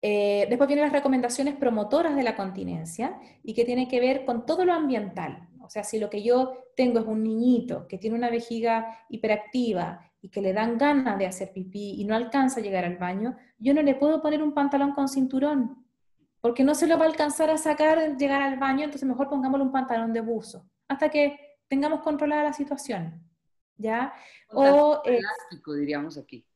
Eh, 0.02 0.46
después 0.48 0.66
vienen 0.66 0.84
las 0.84 0.92
recomendaciones 0.92 1.54
promotoras 1.54 2.16
de 2.16 2.24
la 2.24 2.34
continencia 2.34 3.20
y 3.42 3.54
que 3.54 3.64
tiene 3.64 3.88
que 3.88 4.00
ver 4.00 4.24
con 4.24 4.44
todo 4.44 4.64
lo 4.64 4.72
ambiental. 4.72 5.48
O 5.60 5.70
sea, 5.70 5.84
si 5.84 5.98
lo 5.98 6.10
que 6.10 6.22
yo 6.22 6.64
tengo 6.76 6.98
es 6.98 7.06
un 7.06 7.22
niñito 7.22 7.86
que 7.86 7.98
tiene 7.98 8.16
una 8.16 8.28
vejiga 8.28 8.98
hiperactiva 9.08 10.10
y 10.20 10.28
que 10.28 10.42
le 10.42 10.52
dan 10.52 10.76
ganas 10.76 11.18
de 11.18 11.26
hacer 11.26 11.52
pipí 11.52 12.00
y 12.00 12.04
no 12.04 12.14
alcanza 12.14 12.60
a 12.60 12.62
llegar 12.62 12.84
al 12.84 12.98
baño, 12.98 13.36
yo 13.58 13.72
no 13.72 13.82
le 13.82 13.94
puedo 13.94 14.20
poner 14.20 14.42
un 14.42 14.54
pantalón 14.54 14.92
con 14.92 15.08
cinturón, 15.08 15.86
porque 16.40 16.64
no 16.64 16.74
se 16.74 16.86
lo 16.86 16.98
va 16.98 17.04
a 17.04 17.08
alcanzar 17.08 17.50
a 17.50 17.56
sacar, 17.56 18.16
llegar 18.16 18.42
al 18.42 18.58
baño, 18.58 18.84
entonces 18.84 19.08
mejor 19.08 19.28
pongámosle 19.28 19.64
un 19.64 19.72
pantalón 19.72 20.12
de 20.12 20.20
buzo, 20.20 20.68
hasta 20.88 21.08
que 21.08 21.58
tengamos 21.68 22.02
controlada 22.02 22.42
la 22.42 22.52
situación. 22.52 23.22
¿ya? 23.82 24.12
O, 24.48 25.02
elástico, 25.04 25.74
diríamos 25.74 26.16
aquí. 26.16 26.46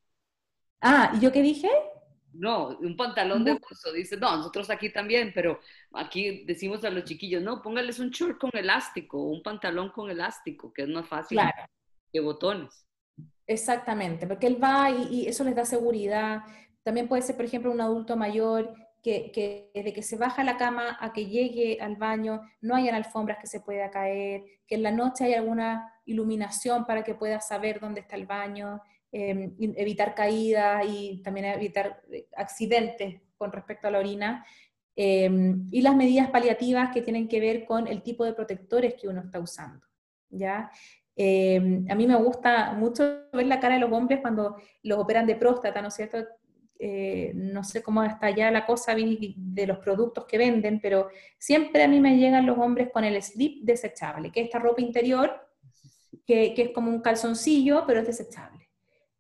Ah, 0.80 1.12
¿y 1.14 1.20
yo 1.20 1.32
qué 1.32 1.42
dije? 1.42 1.68
No, 2.38 2.78
un 2.78 2.96
pantalón 2.96 3.44
de 3.44 3.54
buzo, 3.54 3.92
dice, 3.92 4.16
no, 4.16 4.36
nosotros 4.36 4.68
aquí 4.70 4.90
también, 4.90 5.32
pero 5.34 5.60
aquí 5.92 6.44
decimos 6.44 6.84
a 6.84 6.90
los 6.90 7.04
chiquillos, 7.04 7.42
no, 7.42 7.62
póngales 7.62 7.98
un 7.98 8.10
short 8.10 8.38
con 8.38 8.50
elástico, 8.54 9.22
un 9.22 9.42
pantalón 9.42 9.90
con 9.90 10.10
elástico, 10.10 10.72
que 10.72 10.82
es 10.82 10.88
más 10.88 11.08
fácil 11.08 11.38
que 12.12 12.20
botones. 12.20 12.86
Exactamente, 13.46 14.26
porque 14.26 14.48
él 14.48 14.62
va 14.62 14.90
y, 14.90 15.22
y, 15.22 15.26
eso 15.26 15.44
les 15.44 15.54
da 15.54 15.64
seguridad. 15.64 16.42
También 16.82 17.08
puede 17.08 17.22
ser, 17.22 17.36
por 17.36 17.44
ejemplo, 17.44 17.70
un 17.70 17.80
adulto 17.80 18.16
mayor 18.16 18.74
que, 19.32 19.70
desde 19.72 19.92
que 19.92 20.02
se 20.02 20.16
baja 20.16 20.42
la 20.42 20.56
cama 20.56 20.96
a 21.00 21.12
que 21.12 21.26
llegue 21.26 21.78
al 21.80 21.96
baño 21.96 22.42
no 22.60 22.74
hayan 22.74 22.94
alfombras 22.94 23.38
que 23.38 23.46
se 23.46 23.60
pueda 23.60 23.90
caer, 23.90 24.44
que 24.66 24.74
en 24.74 24.82
la 24.82 24.90
noche 24.90 25.24
hay 25.24 25.34
alguna 25.34 25.92
iluminación 26.06 26.86
para 26.86 27.04
que 27.04 27.14
pueda 27.14 27.40
saber 27.40 27.78
dónde 27.78 28.00
está 28.00 28.16
el 28.16 28.26
baño, 28.26 28.80
em, 29.16 29.54
evitar 29.76 30.14
caídas 30.14 30.84
y 30.88 31.22
también 31.22 31.46
evitar 31.46 32.02
eh, 32.12 32.28
accidentes 32.36 33.22
con 33.38 33.52
respecto 33.52 33.88
a 33.88 33.90
la 33.90 33.98
orina. 33.98 34.44
Em, 34.94 35.66
y 35.70 35.82
las 35.82 35.96
medidas 35.96 36.30
paliativas 36.30 36.90
que 36.92 37.02
tienen 37.02 37.28
que 37.28 37.40
ver 37.40 37.64
con 37.64 37.86
el 37.86 38.02
tipo 38.02 38.24
de 38.24 38.32
protectores 38.32 38.94
que 38.94 39.08
uno 39.08 39.22
está 39.22 39.40
usando. 39.40 39.86
¿ya? 40.28 40.70
Em, 41.14 41.86
a 41.90 41.94
mí 41.94 42.06
me 42.06 42.16
gusta 42.16 42.72
mucho 42.74 43.02
ver 43.32 43.46
la 43.46 43.60
cara 43.60 43.74
de 43.74 43.80
los 43.80 43.92
hombres 43.92 44.20
cuando 44.20 44.56
los 44.82 44.98
operan 44.98 45.26
de 45.26 45.36
próstata, 45.36 45.80
¿no 45.80 45.88
es 45.88 45.94
cierto? 45.94 46.18
Eh, 46.78 47.32
no 47.34 47.64
sé 47.64 47.82
cómo 47.82 48.02
está 48.04 48.28
ya 48.30 48.50
la 48.50 48.66
cosa 48.66 48.94
de 48.94 49.66
los 49.66 49.78
productos 49.78 50.26
que 50.26 50.36
venden, 50.36 50.78
pero 50.80 51.08
siempre 51.38 51.82
a 51.82 51.88
mí 51.88 52.00
me 52.00 52.18
llegan 52.18 52.44
los 52.44 52.58
hombres 52.58 52.90
con 52.92 53.04
el 53.04 53.22
slip 53.22 53.64
desechable, 53.64 54.30
que 54.30 54.40
es 54.40 54.46
esta 54.46 54.58
ropa 54.58 54.82
interior, 54.82 55.40
que, 56.26 56.54
es 56.56 56.70
como 56.70 56.90
un 56.90 57.00
calzoncillo, 57.00 57.84
pero 57.86 58.00
es 58.00 58.06
desechable. 58.06 58.65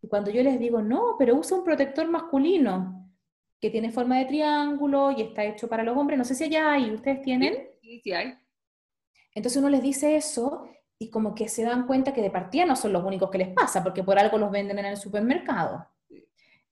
Y 0.02 0.08
cuando 0.08 0.30
yo 0.30 0.42
les 0.42 0.58
digo, 0.58 0.82
no, 0.82 1.16
pero 1.18 1.34
usa 1.36 1.56
un 1.56 1.64
protector 1.64 2.08
masculino, 2.08 3.10
que 3.60 3.70
tiene 3.70 3.90
forma 3.90 4.18
de 4.18 4.26
triángulo 4.26 5.10
y 5.10 5.22
está 5.22 5.44
hecho 5.44 5.68
para 5.68 5.82
los 5.82 5.96
hombres, 5.96 6.18
no 6.18 6.24
sé 6.24 6.34
si 6.34 6.44
allá 6.44 6.72
hay, 6.72 6.90
¿ustedes 6.90 7.22
tienen? 7.22 7.68
Sí, 7.80 8.00
sí 8.02 8.12
hay. 8.12 8.34
Entonces 9.34 9.58
uno 9.58 9.70
les 9.70 9.82
dice 9.82 10.16
eso 10.16 10.68
y 10.98 11.10
como 11.10 11.34
que 11.34 11.48
se 11.48 11.64
dan 11.64 11.86
cuenta 11.86 12.12
que 12.12 12.22
de 12.22 12.30
partida 12.30 12.64
no 12.64 12.76
son 12.76 12.92
los 12.92 13.04
únicos 13.04 13.30
que 13.30 13.38
les 13.38 13.48
pasa, 13.48 13.82
porque 13.82 14.02
por 14.02 14.18
algo 14.18 14.38
los 14.38 14.50
venden 14.50 14.78
en 14.78 14.86
el 14.86 14.96
supermercado. 14.96 15.86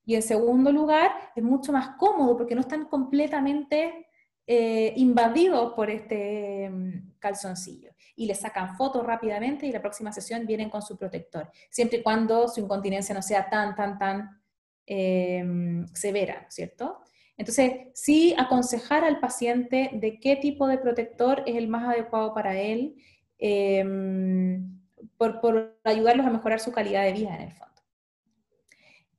Y 0.06 0.14
en 0.14 0.22
segundo 0.22 0.70
lugar, 0.70 1.12
es 1.34 1.42
mucho 1.42 1.72
más 1.72 1.96
cómodo 1.96 2.36
porque 2.36 2.54
no 2.54 2.60
están 2.60 2.86
completamente 2.86 4.06
eh, 4.47 4.92
invadidos 4.97 5.72
por 5.72 5.88
este 5.88 6.68
mm, 6.68 7.14
calzoncillo. 7.18 7.90
Y 8.14 8.26
le 8.26 8.34
sacan 8.34 8.76
fotos 8.76 9.05
rápidamente 9.05 9.66
y 9.66 9.72
la 9.72 9.80
próxima 9.80 10.12
sesión 10.12 10.47
vienen 10.47 10.68
con 10.68 10.82
su 10.82 10.99
protector, 10.99 11.51
siempre 11.70 11.99
y 11.99 12.03
cuando 12.03 12.47
su 12.49 12.61
incontinencia 12.61 13.14
no 13.14 13.22
sea 13.22 13.49
tan, 13.49 13.74
tan, 13.74 13.99
tan 13.99 14.42
em, 14.86 15.86
severa, 15.95 16.47
¿cierto? 16.51 17.01
Entonces, 17.36 17.88
sí 17.95 18.34
aconsejar 18.38 19.03
al 19.05 19.18
paciente 19.18 19.90
de 19.95 20.20
qué 20.20 20.36
tipo 20.36 20.68
de 20.68 20.78
protector 20.78 21.42
es 21.47 21.57
el 21.57 21.66
más 21.66 21.88
adecuado 21.92 22.34
para 22.34 22.61
él, 22.61 22.97
em, 23.38 24.78
por, 25.16 25.40
por 25.40 25.78
ayudarlos 25.84 26.26
a 26.26 26.30
mejorar 26.30 26.61
su 26.61 26.70
calidad 26.70 27.05
de 27.05 27.12
vida 27.14 27.34
en 27.34 27.42
el 27.42 27.53
fondo. 27.53 27.73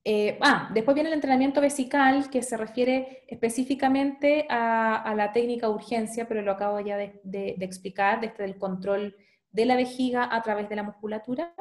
Eh, 0.08 0.38
ah, 0.42 0.70
después 0.72 0.94
viene 0.94 1.10
el 1.10 1.16
entrenamiento 1.16 1.60
vesical, 1.62 2.30
que 2.30 2.44
se 2.44 2.56
refiere 2.58 3.24
específicamente 3.28 4.46
a, 4.52 5.16
la 5.18 5.34
técnica 5.34 5.68
urgencia, 5.68 6.28
pero 6.28 6.44
lo 6.44 6.52
acabo 6.52 6.80
ya 6.80 6.96
de, 6.96 7.56
explicar, 7.60 8.22
desde 8.22 8.46
el 8.46 8.60
control 8.60 9.16
de 9.52 9.66
la 9.66 9.76
vejiga 9.76 10.30
a 10.32 10.44
través 10.44 10.70
de 10.70 10.76
la 10.76 10.84
musculatura. 10.84 11.56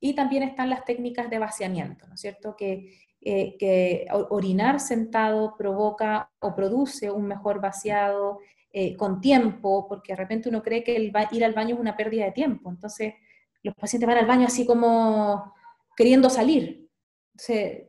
Y 0.00 0.14
también 0.14 0.42
están 0.42 0.68
las 0.68 0.84
técnicas 0.84 1.30
de 1.30 1.38
vaciamiento, 1.38 2.08
¿no 2.08 2.14
es 2.14 2.20
cierto? 2.20 2.56
Que, 2.56 3.06
eh, 3.28 4.06
orinar 4.30 4.78
sentado 4.78 5.56
provoca 5.56 6.30
o 6.40 6.54
produce 6.54 7.10
un 7.10 7.26
mejor 7.26 7.60
vaciado 7.60 8.38
eh, 8.72 8.96
con 8.96 9.20
tiempo, 9.20 9.86
porque 9.88 10.12
de 10.12 10.16
repente 10.16 10.48
uno 10.48 10.62
cree 10.62 10.84
que 10.84 11.12
ir 11.32 11.44
al 11.44 11.52
baño 11.54 11.74
es 11.74 11.80
una 11.80 11.96
pérdida 11.96 12.24
de 12.24 12.32
tiempo. 12.32 12.68
Entonces, 12.70 13.14
los 13.62 13.74
pacientes 13.74 14.06
van 14.08 14.18
al 14.18 14.26
baño 14.26 14.46
así 14.46 14.66
como 14.66 15.54
queriendo 15.96 16.30
salir, 16.30 16.85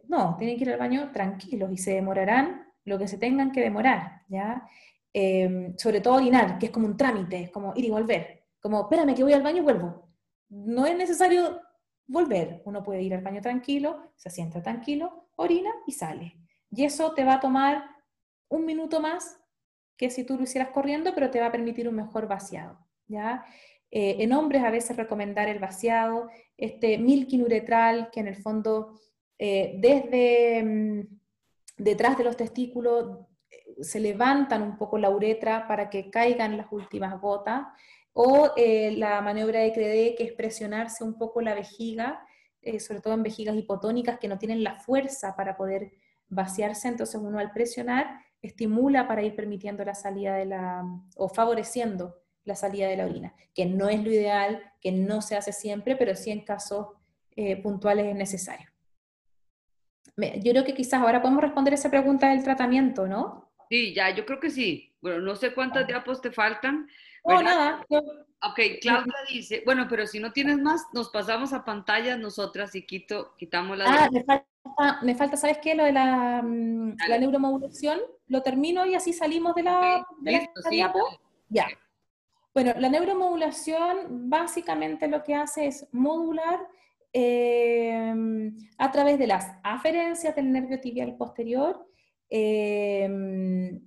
no, 0.08 0.36
tienen 0.38 0.58
que 0.58 0.64
ir 0.64 0.72
al 0.72 0.80
baño 0.80 1.12
tranquilos 1.12 1.72
y 1.72 1.78
se 1.78 1.94
demorarán 1.94 2.68
lo 2.86 2.98
que 2.98 3.08
se 3.08 3.18
tengan 3.18 3.52
que 3.52 3.62
demorar, 3.62 4.24
¿ya? 4.30 4.68
Em, 5.14 5.76
sobre 5.78 6.02
todo 6.02 6.16
orinar, 6.16 6.58
que 6.60 6.68
es 6.68 6.72
como 6.72 6.88
un 6.88 6.98
trámite, 6.98 7.42
es 7.42 7.52
como 7.52 7.74
ir 7.76 7.86
y 7.86 7.90
volver, 7.90 8.46
como, 8.60 8.82
espérame 8.82 9.16
que 9.16 9.24
voy 9.24 9.34
al 9.34 9.42
baño 9.42 9.58
y 9.58 9.62
vuelvo. 9.62 10.10
No 10.50 10.86
es 10.86 10.96
necesario 10.96 11.62
volver, 12.08 12.62
uno 12.66 12.84
puede 12.84 13.02
ir 13.02 13.14
al 13.14 13.24
baño 13.24 13.42
tranquilo, 13.42 14.12
se 14.16 14.30
sienta 14.30 14.62
tranquilo, 14.62 15.30
orina 15.36 15.72
y 15.86 15.92
sale. 15.92 16.38
Y 16.72 16.86
eso 16.86 17.14
te 17.14 17.24
va 17.24 17.36
a 17.36 17.40
tomar 17.40 17.84
un 18.50 18.66
minuto 18.66 19.00
más 19.00 19.40
que 19.98 20.10
si 20.10 20.24
tú 20.24 20.38
lo 20.38 20.44
hicieras 20.44 20.70
corriendo, 20.70 21.14
pero 21.14 21.32
te 21.32 21.40
va 21.40 21.48
a 21.48 21.52
permitir 21.52 21.90
un 21.90 21.96
mejor 21.96 22.28
vaciado, 22.28 22.78
¿ya? 23.08 23.46
Eh, 23.90 24.18
en 24.20 24.34
hombres 24.34 24.64
a 24.64 24.70
veces 24.70 24.96
recomendar 24.96 25.48
el 25.48 25.60
vaciado, 25.60 26.30
este 26.58 26.98
milquinuretral, 26.98 28.10
que 28.12 28.20
en 28.20 28.28
el 28.28 28.36
fondo 28.36 29.00
eh, 29.40 29.76
desde 29.78 30.64
mm, 30.64 31.20
detrás 31.78 32.18
de 32.18 32.24
los 32.24 32.36
testículos 32.36 33.20
eh, 33.50 33.84
se 33.84 34.00
levantan 34.00 34.64
un 34.64 34.78
poco 34.78 34.98
la 34.98 35.10
uretra 35.10 35.68
para 35.68 35.90
que 35.90 36.10
caigan 36.10 36.58
las 36.58 36.68
últimas 36.72 37.20
gotas, 37.22 37.68
o 38.14 38.52
eh, 38.58 38.94
la 38.98 39.22
maniobra 39.22 39.60
de 39.60 39.74
Credé, 39.74 40.16
que 40.16 40.24
es 40.24 40.34
presionarse 40.34 41.04
un 41.04 41.18
poco 41.18 41.42
la 41.42 41.54
vejiga, 41.54 42.26
sobre 42.80 43.00
todo 43.00 43.14
en 43.14 43.24
vejigas 43.24 43.56
hipotónicas 43.56 44.20
que 44.20 44.28
no 44.28 44.40
tienen 44.40 44.62
la 44.62 44.76
fuerza 44.80 45.36
para 45.38 45.56
poder 45.56 45.94
vaciarse, 46.28 46.90
entonces 46.90 47.22
uno 47.22 47.40
al 47.40 47.54
presionar 47.54 48.20
estimula 48.42 49.08
para 49.08 49.22
ir 49.22 49.36
permitiendo 49.36 49.86
la 49.86 49.96
salida 49.96 50.36
de 50.36 50.48
la, 50.48 50.84
o 51.16 51.30
favoreciendo 51.30 52.16
la 52.44 52.56
salida 52.56 52.88
de 52.88 52.98
la 52.98 53.06
orina, 53.06 53.36
que 53.54 53.68
no 53.68 53.88
es 53.88 54.04
lo 54.04 54.12
ideal, 54.12 54.74
que 54.82 54.92
no 54.92 55.22
se 55.22 55.38
hace 55.38 55.54
siempre, 55.54 55.96
pero 55.96 56.16
sí 56.16 56.32
en 56.32 56.44
casos 56.44 56.88
puntuales 57.62 58.08
es 58.08 58.16
necesario 58.16 58.68
yo 60.18 60.52
creo 60.52 60.66
que 60.66 60.74
quizás 60.74 61.02
ahora 61.02 61.22
podemos 61.22 61.44
responder 61.44 61.74
esa 61.74 61.92
pregunta 61.92 62.30
del 62.30 62.44
tratamiento, 62.44 63.08
¿no? 63.08 63.52
Sí, 63.70 63.94
ya, 63.94 64.10
yo 64.10 64.26
creo 64.26 64.40
que 64.40 64.50
sí. 64.50 64.96
Bueno, 65.02 65.20
no 65.20 65.36
sé 65.36 65.54
cuántas 65.54 65.86
diapos 65.86 66.22
te 66.22 66.32
faltan. 66.32 66.88
No, 67.24 67.42
nada. 67.42 67.86
Ok, 67.90 68.60
Claudia 68.82 69.14
dice, 69.30 69.64
bueno, 69.66 69.88
pero 69.90 70.06
si 70.06 70.20
no 70.20 70.32
tienes 70.32 70.58
más, 70.60 70.86
nos 70.94 71.10
pasamos 71.10 71.54
a 71.54 71.66
pantalla 71.66 72.16
nosotras 72.18 72.76
y 72.76 72.86
quito, 72.86 73.36
quitamos 73.36 73.78
la... 73.78 73.86
Ah, 73.88 74.10
me 74.12 74.24
falta, 74.24 75.00
me 75.02 75.16
falta, 75.16 75.38
¿sabes 75.38 75.58
qué? 75.58 75.74
Lo 75.74 75.84
de 75.84 75.92
la, 75.92 76.42
mm, 76.44 76.98
la 77.08 77.18
neuromodulación, 77.18 78.00
lo 78.28 78.44
termino 78.44 78.86
y 78.86 78.94
así 78.94 79.12
salimos 79.12 79.56
de 79.56 79.64
la, 79.64 80.06
diapo. 80.70 81.00
Ya. 81.50 81.68
Bueno, 82.54 82.74
la 82.78 82.90
neuromodulación 82.90 84.30
básicamente 84.30 85.08
lo 85.08 85.24
que 85.24 85.36
hace 85.36 85.68
es 85.68 85.88
modular 85.92 86.60
Em, 87.14 88.56
a 88.78 88.92
través 88.92 89.18
de 89.18 89.28
las 89.28 89.52
aferencias 89.64 90.36
del 90.36 90.52
nervio 90.52 90.80
tibial 90.80 91.16
posterior, 91.18 91.88
em, 92.30 93.82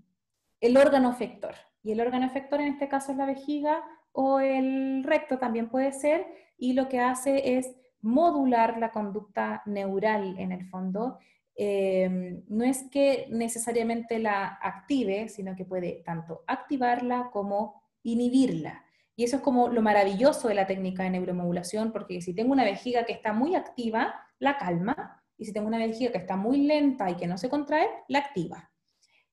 el 0.60 0.76
órgano 0.76 1.10
efector. 1.10 1.54
Y 1.82 1.92
el 1.92 2.00
órgano 2.00 2.26
efector 2.26 2.60
en 2.60 2.68
este 2.68 2.88
caso 2.88 3.12
es 3.12 3.18
la 3.18 3.26
vejiga 3.26 3.82
o 4.12 4.40
el 4.40 5.04
recto 5.04 5.38
también 5.38 5.68
puede 5.68 5.92
ser, 5.92 6.26
y 6.58 6.72
lo 6.74 6.88
que 6.88 7.00
hace 7.00 7.56
es 7.56 7.74
modular 8.02 8.78
la 8.78 8.90
conducta 8.90 9.62
neural 9.66 10.38
en 10.38 10.52
el 10.52 10.66
fondo. 10.68 11.18
Em, 11.54 12.42
no 12.48 12.64
es 12.64 12.84
que 12.90 13.26
necesariamente 13.30 14.18
la 14.18 14.46
active, 14.62 15.28
sino 15.28 15.54
que 15.56 15.64
puede 15.64 16.02
tanto 16.04 16.42
activarla 16.46 17.30
como 17.32 17.82
inhibirla. 18.02 18.84
Y 19.20 19.24
eso 19.24 19.36
es 19.36 19.42
como 19.42 19.68
lo 19.68 19.82
maravilloso 19.82 20.48
de 20.48 20.54
la 20.54 20.66
técnica 20.66 21.02
de 21.02 21.10
neuromodulación, 21.10 21.92
porque 21.92 22.22
si 22.22 22.32
tengo 22.32 22.52
una 22.52 22.64
vejiga 22.64 23.04
que 23.04 23.12
está 23.12 23.34
muy 23.34 23.54
activa, 23.54 24.14
la 24.38 24.56
calma, 24.56 25.22
y 25.36 25.44
si 25.44 25.52
tengo 25.52 25.68
una 25.68 25.76
vejiga 25.76 26.10
que 26.10 26.16
está 26.16 26.36
muy 26.36 26.62
lenta 26.62 27.10
y 27.10 27.16
que 27.16 27.26
no 27.26 27.36
se 27.36 27.50
contrae, 27.50 27.86
la 28.08 28.20
activa. 28.20 28.72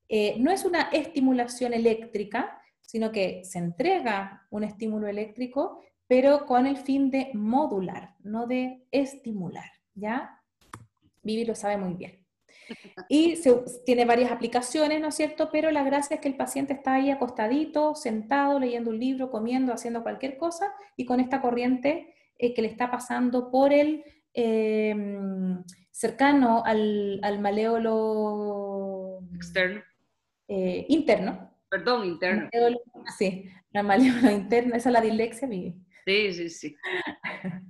Eh, 0.09 0.35
no 0.39 0.51
es 0.51 0.65
una 0.65 0.89
estimulación 0.91 1.73
eléctrica, 1.73 2.61
sino 2.81 3.13
que 3.13 3.45
se 3.45 3.59
entrega 3.59 4.45
un 4.49 4.65
estímulo 4.65 5.07
eléctrico, 5.07 5.79
pero 6.05 6.45
con 6.45 6.67
el 6.67 6.75
fin 6.75 7.09
de 7.09 7.31
modular, 7.33 8.13
no 8.19 8.45
de 8.45 8.85
estimular, 8.91 9.71
¿ya? 9.95 10.43
Vivi 11.23 11.45
lo 11.45 11.55
sabe 11.55 11.77
muy 11.77 11.93
bien. 11.93 12.26
Y 13.09 13.35
tiene 13.85 14.05
varias 14.05 14.31
aplicaciones, 14.31 15.01
¿no 15.01 15.07
es 15.09 15.15
cierto? 15.15 15.49
Pero 15.51 15.71
la 15.71 15.83
gracia 15.83 16.15
es 16.15 16.21
que 16.21 16.27
el 16.27 16.35
paciente 16.35 16.73
está 16.73 16.95
ahí 16.95 17.09
acostadito, 17.09 17.95
sentado, 17.95 18.59
leyendo 18.59 18.89
un 18.89 18.99
libro, 18.99 19.29
comiendo, 19.29 19.73
haciendo 19.73 20.03
cualquier 20.03 20.37
cosa, 20.37 20.73
y 20.95 21.05
con 21.05 21.19
esta 21.19 21.41
corriente 21.41 22.13
eh, 22.37 22.53
que 22.53 22.61
le 22.61 22.67
está 22.67 22.91
pasando 22.91 23.49
por 23.49 23.73
el 23.73 24.03
em, 24.33 25.63
cercano 25.91 26.63
al, 26.65 27.19
al, 27.23 27.39
maleolo 27.39 29.19
externo. 29.35 29.81
Eh, 30.47 30.85
interno. 30.89 31.51
Perdón, 31.69 32.05
interno. 32.05 32.49
sí, 33.17 33.49
al 33.73 33.85
maleolo 33.85 34.31
interno, 34.31 34.75
esa 34.75 34.89
es 34.89 34.93
la 34.93 35.01
dilexia, 35.01 35.47
Vivi. 35.47 35.75
Sí, 36.05 36.33
sí, 36.33 36.49
sí. 36.49 36.75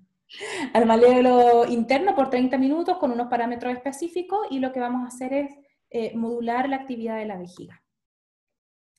al 0.74 0.86
maleolo 0.86 1.66
interno 1.66 2.16
por 2.16 2.30
30 2.30 2.58
minutos 2.58 2.98
con 2.98 3.12
unos 3.12 3.28
parámetros 3.28 3.74
específicos 3.74 4.48
y 4.50 4.60
lo 4.60 4.72
que 4.72 4.80
vamos 4.80 5.04
a 5.04 5.08
hacer 5.08 5.34
es 5.34 5.56
eh, 5.90 6.16
modular 6.16 6.68
la 6.68 6.78
actividad 6.78 7.18
de 7.18 7.26
la 7.26 7.38
vejiga. 7.38 7.82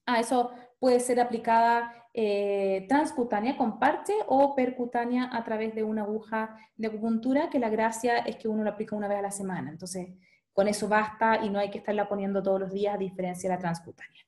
Ah, 0.06 0.20
eso 0.20 0.52
puede 0.78 1.00
ser 1.00 1.20
aplicada 1.20 2.08
eh, 2.14 2.86
transcutánea 2.88 3.56
con 3.56 3.78
parche 3.78 4.14
o 4.26 4.54
percutánea 4.54 5.28
a 5.32 5.44
través 5.44 5.74
de 5.74 5.82
una 5.82 6.02
aguja 6.02 6.56
de 6.76 6.88
acupuntura, 6.88 7.50
que 7.50 7.58
la 7.58 7.68
gracia 7.68 8.18
es 8.18 8.36
que 8.36 8.48
uno 8.48 8.64
lo 8.64 8.70
aplica 8.70 8.96
una 8.96 9.08
vez 9.08 9.18
a 9.18 9.22
la 9.22 9.30
semana. 9.30 9.70
Entonces, 9.70 10.08
con 10.52 10.66
eso 10.66 10.88
basta 10.88 11.44
y 11.44 11.50
no 11.50 11.58
hay 11.58 11.70
que 11.70 11.78
estarla 11.78 12.08
poniendo 12.08 12.42
todos 12.42 12.58
los 12.58 12.72
días 12.72 12.94
a 12.94 12.98
diferencia 12.98 13.48
de 13.48 13.56
la 13.56 13.60
transcutánea. 13.60 14.22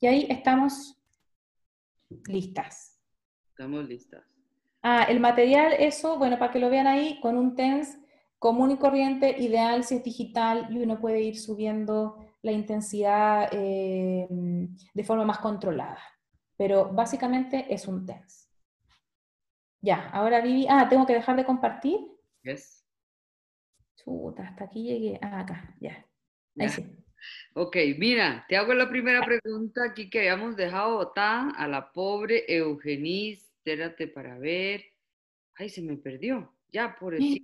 Y 0.00 0.06
ahí 0.06 0.26
estamos 0.28 1.00
listas. 2.26 3.00
Estamos 3.50 3.88
listas. 3.88 4.37
Ah, 4.82 5.04
el 5.08 5.20
material, 5.20 5.74
eso, 5.78 6.18
bueno, 6.18 6.38
para 6.38 6.52
que 6.52 6.58
lo 6.58 6.70
vean 6.70 6.86
ahí, 6.86 7.18
con 7.20 7.36
un 7.36 7.54
TENS 7.54 7.98
común 8.38 8.70
y 8.70 8.78
corriente, 8.78 9.36
ideal 9.38 9.82
si 9.84 9.96
es 9.96 10.04
digital 10.04 10.68
y 10.70 10.78
uno 10.78 11.00
puede 11.00 11.20
ir 11.20 11.38
subiendo 11.38 12.16
la 12.42 12.52
intensidad 12.52 13.48
eh, 13.52 14.26
de 14.94 15.04
forma 15.04 15.24
más 15.24 15.38
controlada. 15.38 15.98
Pero 16.56 16.90
básicamente 16.92 17.66
es 17.72 17.86
un 17.88 18.06
TENS. 18.06 18.48
Ya, 19.80 20.08
ahora 20.10 20.40
Vivi, 20.40 20.66
ah, 20.68 20.88
tengo 20.88 21.06
que 21.06 21.14
dejar 21.14 21.36
de 21.36 21.44
compartir. 21.44 21.98
Yes. 22.42 22.84
Chuta, 23.96 24.44
hasta 24.44 24.64
aquí 24.64 24.84
llegué. 24.84 25.18
Ah, 25.22 25.40
acá, 25.40 25.74
ya. 25.80 26.04
Ahí 26.58 26.68
sí. 26.68 27.04
Ok, 27.54 27.76
mira, 27.98 28.44
te 28.48 28.56
hago 28.56 28.74
la 28.74 28.88
primera 28.88 29.20
pregunta 29.24 29.82
aquí 29.84 30.08
que 30.08 30.20
habíamos 30.20 30.56
dejado 30.56 30.96
botada 30.96 31.50
a 31.56 31.66
la 31.66 31.92
pobre 31.92 32.44
Eugenice. 32.48 33.47
Espérate 33.68 34.08
para 34.08 34.38
ver. 34.38 34.82
Ay, 35.54 35.68
se 35.68 35.82
me 35.82 35.98
perdió. 35.98 36.54
Ya, 36.72 36.96
por 36.98 37.14
el 37.14 37.38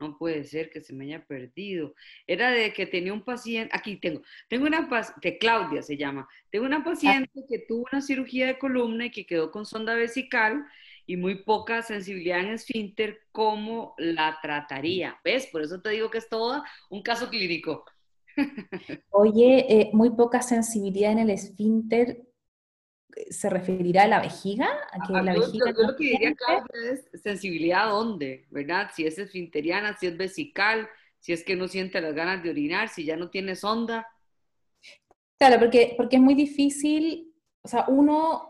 No 0.00 0.18
puede 0.18 0.42
ser 0.42 0.70
que 0.70 0.80
se 0.80 0.92
me 0.92 1.04
haya 1.04 1.24
perdido. 1.24 1.94
Era 2.26 2.50
de 2.50 2.72
que 2.72 2.84
tenía 2.86 3.12
un 3.12 3.22
paciente, 3.22 3.70
aquí 3.72 3.96
tengo, 3.96 4.22
tengo 4.48 4.66
una 4.66 4.88
paciente, 4.88 5.38
Claudia 5.38 5.82
se 5.82 5.96
llama, 5.96 6.28
tengo 6.50 6.66
una 6.66 6.82
paciente 6.82 7.44
que 7.48 7.60
tuvo 7.60 7.84
una 7.92 8.00
cirugía 8.00 8.48
de 8.48 8.58
columna 8.58 9.06
y 9.06 9.12
que 9.12 9.24
quedó 9.24 9.52
con 9.52 9.66
sonda 9.66 9.94
vesical 9.94 10.64
y 11.06 11.16
muy 11.16 11.44
poca 11.44 11.82
sensibilidad 11.82 12.40
en 12.40 12.54
esfínter, 12.54 13.20
¿cómo 13.30 13.94
la 13.98 14.36
trataría? 14.42 15.20
¿Ves? 15.22 15.46
Por 15.46 15.62
eso 15.62 15.80
te 15.80 15.90
digo 15.90 16.10
que 16.10 16.18
es 16.18 16.28
todo 16.28 16.64
un 16.88 17.02
caso 17.02 17.28
clínico. 17.30 17.84
Oye, 19.10 19.66
eh, 19.68 19.90
muy 19.92 20.10
poca 20.10 20.42
sensibilidad 20.42 21.12
en 21.12 21.20
el 21.20 21.30
esfínter, 21.30 22.29
¿se 23.30 23.50
referirá 23.50 24.04
a 24.04 24.08
la 24.08 24.20
vejiga? 24.20 24.68
¿A 24.92 25.06
que 25.06 25.12
la 25.12 25.34
vejiga 25.34 25.72
yo, 25.72 25.82
lo 25.86 25.96
que 25.96 26.04
diría 26.04 26.30
acá 26.30 26.64
es 26.90 27.22
sensibilidad 27.22 27.88
a 27.88 27.90
dónde, 27.90 28.46
¿verdad? 28.50 28.90
Si 28.94 29.06
es 29.06 29.18
esfinteriana, 29.18 29.96
si 29.96 30.06
es 30.06 30.16
vesical, 30.16 30.88
si 31.18 31.32
es 31.32 31.44
que 31.44 31.56
no 31.56 31.68
siente 31.68 32.00
las 32.00 32.14
ganas 32.14 32.42
de 32.42 32.50
orinar, 32.50 32.88
si 32.88 33.04
ya 33.04 33.16
no 33.16 33.30
tiene 33.30 33.56
sonda. 33.56 34.06
Claro, 35.38 35.58
porque, 35.58 35.94
porque 35.96 36.16
es 36.16 36.22
muy 36.22 36.34
difícil, 36.34 37.34
o 37.62 37.68
sea, 37.68 37.84
uno 37.88 38.48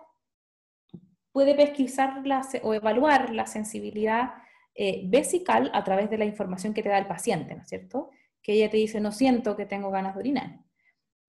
puede 1.32 1.54
pesquisar 1.54 2.22
o 2.62 2.74
evaluar 2.74 3.32
la 3.32 3.46
sensibilidad 3.46 4.34
eh, 4.74 5.02
vesical 5.06 5.70
a 5.74 5.84
través 5.84 6.10
de 6.10 6.18
la 6.18 6.24
información 6.24 6.74
que 6.74 6.82
te 6.82 6.88
da 6.88 6.98
el 6.98 7.06
paciente, 7.06 7.54
¿no 7.54 7.62
es 7.62 7.68
cierto? 7.68 8.10
que 8.42 8.54
ella 8.54 8.70
te 8.70 8.76
dice, 8.76 9.00
no 9.00 9.12
siento 9.12 9.56
que 9.56 9.66
tengo 9.66 9.90
ganas 9.90 10.14
de 10.14 10.20
orinar. 10.20 10.60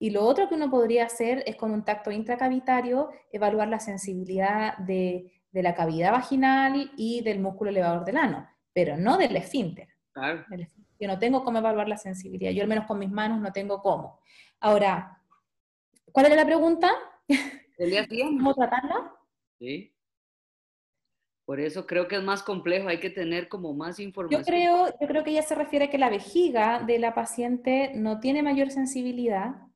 Y 0.02 0.10
lo 0.10 0.24
otro 0.24 0.48
que 0.48 0.56
uno 0.56 0.68
podría 0.68 1.06
hacer 1.06 1.44
es 1.46 1.54
con 1.54 1.70
un 1.70 1.84
tacto 1.84 2.10
intracavitario 2.10 3.10
evaluar 3.30 3.68
la 3.68 3.78
sensibilidad 3.78 4.76
de, 4.78 5.30
la 5.52 5.76
cavidad 5.76 6.10
vaginal 6.10 6.90
y 6.96 7.20
del 7.20 7.38
músculo 7.38 7.70
elevador 7.70 8.04
del 8.04 8.16
ano, 8.16 8.48
pero 8.72 8.96
no 8.96 9.16
del 9.16 9.36
esfínter. 9.36 9.90
Yo 10.98 11.06
no 11.06 11.20
tengo 11.20 11.44
cómo 11.44 11.58
evaluar 11.58 11.86
la 11.86 11.98
sensibilidad, 11.98 12.50
yo 12.50 12.62
al 12.62 12.68
menos 12.68 12.86
con 12.86 12.98
mis 12.98 13.12
manos 13.12 13.40
no 13.40 13.52
tengo 13.52 13.80
cómo. 13.80 14.18
Ahora, 14.58 15.22
¿cuál 16.10 16.26
era 16.26 16.34
la 16.34 16.46
pregunta? 16.46 16.90
¿Cómo 17.78 18.54
tratarla? 18.54 19.14
Sí. 19.60 19.94
Por 21.44 21.60
eso 21.60 21.86
creo 21.86 22.08
que 22.08 22.16
es 22.16 22.24
más 22.24 22.42
complejo, 22.42 22.88
hay 22.88 22.98
que 22.98 23.10
tener 23.10 23.48
como 23.48 23.72
más 23.72 24.00
información. 24.00 24.40
Yo 24.40 24.44
creo, 24.44 24.86
yo 25.00 25.06
creo 25.06 25.22
que 25.22 25.30
ella 25.30 25.42
se 25.42 25.54
refiere 25.54 25.84
a 25.84 25.90
que 25.90 25.98
la 25.98 26.10
vejiga 26.10 26.80
de 26.80 26.98
la 26.98 27.14
paciente 27.14 27.92
no 27.94 28.18
tiene 28.18 28.42
mayor 28.42 28.72
sensibilidad 28.72 29.68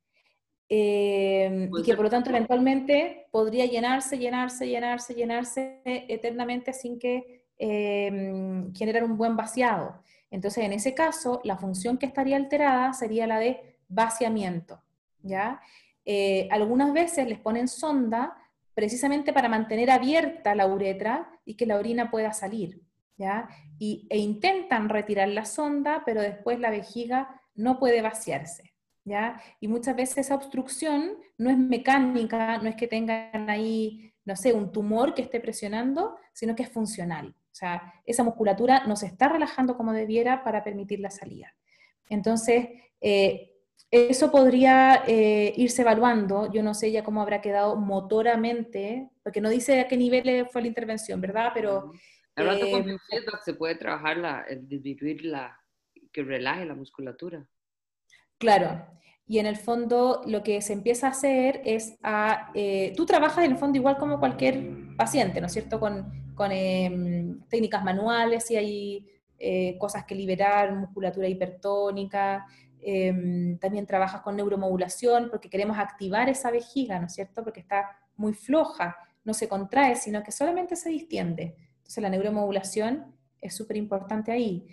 eh, 0.69 1.69
y 1.77 1.83
que 1.83 1.95
por 1.95 2.05
lo 2.05 2.11
tanto 2.11 2.31
eventualmente 2.31 3.27
podría 3.31 3.67
llenarse, 3.67 4.19
llenarse, 4.19 4.67
llenarse, 4.67 5.15
llenarse 5.15 5.81
eternamente 5.85 6.73
sin 6.73 6.99
que 6.99 7.45
eh, 7.59 8.65
generar 8.75 9.05
un 9.05 9.17
buen 9.17 9.37
vaciado. 9.37 10.03
Entonces, 10.31 10.65
en 10.65 10.73
ese 10.73 10.95
caso, 10.95 11.41
la 11.45 11.57
función 11.57 11.99
que 11.99 12.07
estaría 12.07 12.37
alterada 12.37 12.93
sería 12.93 13.27
la 13.27 13.39
de 13.39 13.79
vaciamiento. 13.89 14.83
¿ya? 15.23 15.61
Eh, 16.05 16.49
algunas 16.51 16.93
veces 16.93 17.29
les 17.29 17.39
ponen 17.39 17.69
sonda 17.69 18.37
precisamente 18.75 19.33
para 19.33 19.49
mantener 19.49 19.91
abierta 19.91 20.55
la 20.55 20.67
uretra 20.67 21.29
y 21.45 21.55
que 21.55 21.67
la 21.67 21.79
orina 21.79 22.11
pueda 22.11 22.33
salir, 22.33 22.83
¿ya? 23.17 23.49
Y, 23.79 24.07
e 24.11 24.19
intentan 24.19 24.89
retirar 24.89 25.29
la 25.29 25.47
sonda, 25.47 26.03
pero 26.05 26.21
después 26.21 26.61
la 26.61 26.71
vejiga 26.71 27.41
no 27.55 27.79
puede 27.79 28.03
vaciarse, 28.03 28.75
¿ya? 29.07 29.41
Y 29.61 29.69
muchas 29.69 29.97
veces 29.97 30.19
esa 30.19 30.35
obstrucción 30.35 31.17
no 31.39 31.49
es 31.49 31.57
mecánica, 31.57 32.59
no 32.59 32.69
es 32.69 32.75
que 32.75 32.89
tengan 32.89 33.49
ahí, 33.49 34.13
no 34.25 34.37
sé, 34.37 34.53
un 34.53 34.73
tumor 34.73 35.15
que 35.15 35.23
esté 35.23 35.41
presionando, 35.41 36.17
sino 36.33 36.55
que 36.55 36.65
es 36.65 36.71
funcional. 36.71 37.29
O 37.29 37.55
sea, 37.55 37.95
esa 38.05 38.25
musculatura 38.25 38.85
no 38.87 38.97
se 38.97 39.07
está 39.07 39.29
relajando 39.29 39.77
como 39.77 39.93
debiera 39.93 40.43
para 40.43 40.63
permitir 40.65 41.01
la 41.01 41.11
salida. 41.11 41.55
Entonces, 42.11 42.69
eh, 43.01 43.53
eso 43.91 44.31
podría 44.33 45.05
eh, 45.07 45.55
irse 45.57 45.83
evaluando, 45.83 46.53
yo 46.53 46.63
no 46.65 46.75
sé 46.75 46.91
ya 46.91 47.05
cómo 47.05 47.23
habrá 47.23 47.41
quedado 47.41 47.77
motoramente, 47.77 49.09
porque 49.23 49.41
no 49.41 49.49
dice 49.49 49.81
a 49.81 49.89
qué 49.89 49.97
nivel 49.97 50.49
fue 50.49 50.63
la 50.63 50.69
intervención, 50.69 51.21
¿verdad? 51.21 51.53
Pero... 51.55 51.93
Hablando 52.35 52.67
eh, 52.67 52.99
se 53.45 53.55
puede 53.55 53.77
trabajar 53.77 54.19
la, 54.19 54.43
el 54.43 54.69
disminuir 54.69 55.25
la, 55.25 55.59
que 56.13 56.23
relaje 56.23 56.67
la 56.67 56.75
musculatura. 56.75 57.49
Claro, 58.39 58.87
y 59.27 59.39
en 59.39 59.47
el 59.47 59.57
fondo 59.57 60.23
lo 60.27 60.43
que 60.43 60.61
se 60.63 60.73
empieza 60.73 61.09
a 61.09 61.11
hacer 61.11 61.63
es 61.65 61.99
a... 62.03 62.51
Eh, 62.55 62.93
tú 62.97 63.07
trabajas 63.07 63.45
en 63.45 63.53
el 63.53 63.59
fondo 63.59 63.79
igual 63.79 63.97
como 63.97 64.21
cualquier 64.21 64.97
paciente, 64.97 65.41
¿no 65.41 65.47
es 65.47 65.53
cierto? 65.53 65.81
Con, 65.81 66.35
con 66.35 66.53
em, 66.53 67.41
técnicas 67.49 67.83
manuales 67.83 68.51
y 68.51 68.57
hay 68.57 69.07
cosas 69.79 70.07
que 70.07 70.15
liberar, 70.15 70.75
musculatura 70.75 71.29
hipertónica, 71.29 72.47
Em, 72.89 73.59
también 73.59 73.85
trabajas 73.85 74.21
con 74.21 74.37
neuromodulación 74.37 75.29
porque 75.29 75.51
queremos 75.51 75.77
activar 75.77 76.29
esa 76.29 76.53
vejiga, 76.53 77.01
¿no 77.01 77.07
es 77.07 77.15
cierto? 77.15 77.43
Porque 77.43 77.59
está 77.59 77.99
muy 78.17 78.33
floja, 78.33 78.97
no 79.25 79.35
se 79.35 79.49
contrae, 79.49 79.97
sino 79.97 80.23
que 80.23 80.31
solamente 80.31 80.77
se 80.77 80.91
distiende. 80.91 81.57
Entonces 81.79 82.01
la 82.01 82.11
neuromodulación 82.11 83.13
es 83.41 83.57
súper 83.57 83.77
importante 83.77 84.31
ahí. 84.31 84.69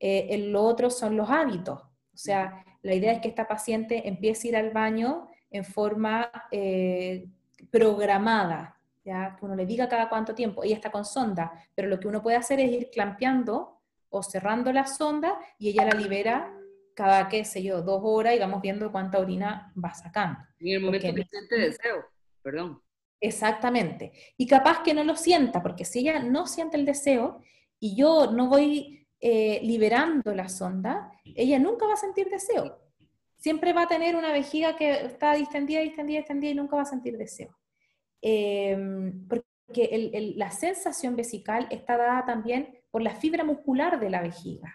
Eh, 0.00 0.38
lo 0.48 0.64
otro 0.64 0.90
son 0.90 1.16
los 1.16 1.30
hábitos. 1.30 1.80
O 1.80 2.18
sea, 2.18 2.64
la 2.82 2.94
idea 2.94 3.12
es 3.12 3.20
que 3.20 3.28
esta 3.28 3.46
paciente 3.46 4.08
empiece 4.08 4.48
a 4.48 4.50
ir 4.50 4.56
al 4.56 4.70
baño 4.70 5.28
en 5.50 5.64
forma 5.64 6.30
eh, 6.50 7.28
programada, 7.70 8.78
¿ya? 9.04 9.36
que 9.38 9.44
uno 9.44 9.54
le 9.54 9.66
diga 9.66 9.88
cada 9.88 10.08
cuánto 10.08 10.34
tiempo, 10.34 10.64
ella 10.64 10.76
está 10.76 10.90
con 10.90 11.04
sonda, 11.04 11.52
pero 11.74 11.88
lo 11.88 12.00
que 12.00 12.08
uno 12.08 12.22
puede 12.22 12.36
hacer 12.36 12.60
es 12.60 12.70
ir 12.70 12.90
clampeando 12.90 13.80
o 14.10 14.22
cerrando 14.22 14.72
la 14.72 14.86
sonda 14.86 15.38
y 15.58 15.70
ella 15.70 15.84
la 15.86 15.98
libera 15.98 16.52
cada, 16.94 17.28
qué 17.28 17.44
sé 17.44 17.62
yo, 17.62 17.82
dos 17.82 18.00
horas 18.04 18.34
y 18.34 18.38
vamos 18.38 18.60
viendo 18.60 18.90
cuánta 18.92 19.18
orina 19.18 19.72
va 19.82 19.94
sacando. 19.94 20.40
Y 20.58 20.70
en 20.70 20.76
el 20.76 20.84
momento 20.84 21.14
que 21.14 21.24
siente 21.24 21.58
deseo, 21.58 22.04
perdón. 22.42 22.82
Exactamente. 23.20 24.12
Y 24.36 24.46
capaz 24.46 24.82
que 24.82 24.94
no 24.94 25.04
lo 25.04 25.16
sienta, 25.16 25.62
porque 25.62 25.84
si 25.84 26.00
ella 26.00 26.22
no 26.22 26.46
siente 26.46 26.76
el 26.76 26.84
deseo 26.84 27.40
y 27.78 27.96
yo 27.96 28.30
no 28.32 28.48
voy 28.48 29.01
eh, 29.24 29.60
liberando 29.62 30.34
la 30.34 30.48
sonda, 30.48 31.12
ella 31.24 31.60
nunca 31.60 31.86
va 31.86 31.92
a 31.94 31.96
sentir 31.96 32.28
deseo. 32.28 32.80
Siempre 33.36 33.72
va 33.72 33.82
a 33.82 33.86
tener 33.86 34.16
una 34.16 34.32
vejiga 34.32 34.74
que 34.74 34.90
está 35.06 35.34
distendida, 35.34 35.78
distendida, 35.78 36.18
distendida 36.18 36.50
y 36.50 36.54
nunca 36.56 36.74
va 36.74 36.82
a 36.82 36.86
sentir 36.86 37.16
deseo. 37.16 37.56
Em, 38.20 39.28
porque 39.28 40.34
la 40.36 40.50
sensación 40.50 41.14
vesical 41.14 41.68
está 41.70 41.96
dada 41.96 42.26
también 42.26 42.76
por 42.90 43.00
la 43.00 43.14
fibra 43.14 43.44
muscular 43.44 44.00
de 44.00 44.10
la 44.10 44.22
vejiga. 44.22 44.74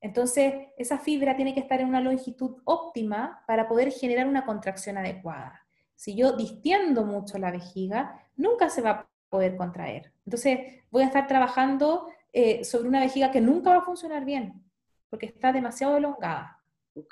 Entonces, 0.00 0.52
esa 0.76 0.98
fibra 0.98 1.36
tiene 1.36 1.54
que 1.54 1.60
estar 1.60 1.80
en 1.80 1.86
una 1.86 2.00
longitud 2.00 2.56
óptima 2.64 3.44
para 3.46 3.68
poder 3.68 3.92
generar 3.92 4.26
una 4.26 4.44
contracción 4.44 4.98
adecuada. 4.98 5.64
Si 5.94 6.16
yo 6.16 6.32
distiendo 6.36 7.04
mucho 7.04 7.38
la 7.38 7.52
vejiga, 7.52 8.28
nunca 8.34 8.68
se 8.68 8.82
va 8.82 8.90
a 8.90 9.08
poder 9.28 9.56
contraer. 9.56 10.12
Entonces, 10.24 10.82
voy 10.90 11.04
a 11.04 11.06
estar 11.06 11.28
trabajando 11.28 12.08
eh, 12.38 12.64
sobre 12.64 12.86
una 12.86 13.00
vejiga 13.00 13.30
que 13.30 13.40
nunca 13.40 13.70
va 13.70 13.78
a 13.78 13.84
funcionar 13.86 14.26
bien, 14.26 14.62
porque 15.08 15.24
está 15.24 15.54
demasiado 15.54 15.96
elongada. 15.96 16.62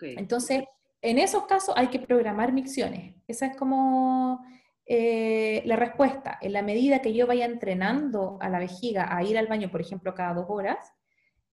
Entonces, 0.03 0.65
en 1.01 1.19
esos 1.19 1.47
casos 1.47 1.75
hay 1.79 1.87
que 1.87 1.99
programar 1.99 2.53
micciones. 2.53 3.15
Esa 3.27 3.47
es 3.47 3.57
como 3.57 4.45
eh, 4.85 5.63
la 5.65 5.77
respuesta. 5.77 6.37
En 6.43 6.53
la 6.53 6.61
medida 6.61 7.01
que 7.01 7.15
yo 7.15 7.27
vaya 7.27 7.47
entrenando 7.47 8.37
a 8.43 8.51
la 8.51 8.59
vejiga 8.59 9.17
a 9.17 9.23
ir 9.23 9.39
al 9.39 9.47
baño, 9.47 9.71
por 9.71 9.81
ejemplo, 9.81 10.15
cada 10.15 10.35
dos 10.35 10.45
horas, 10.47 10.93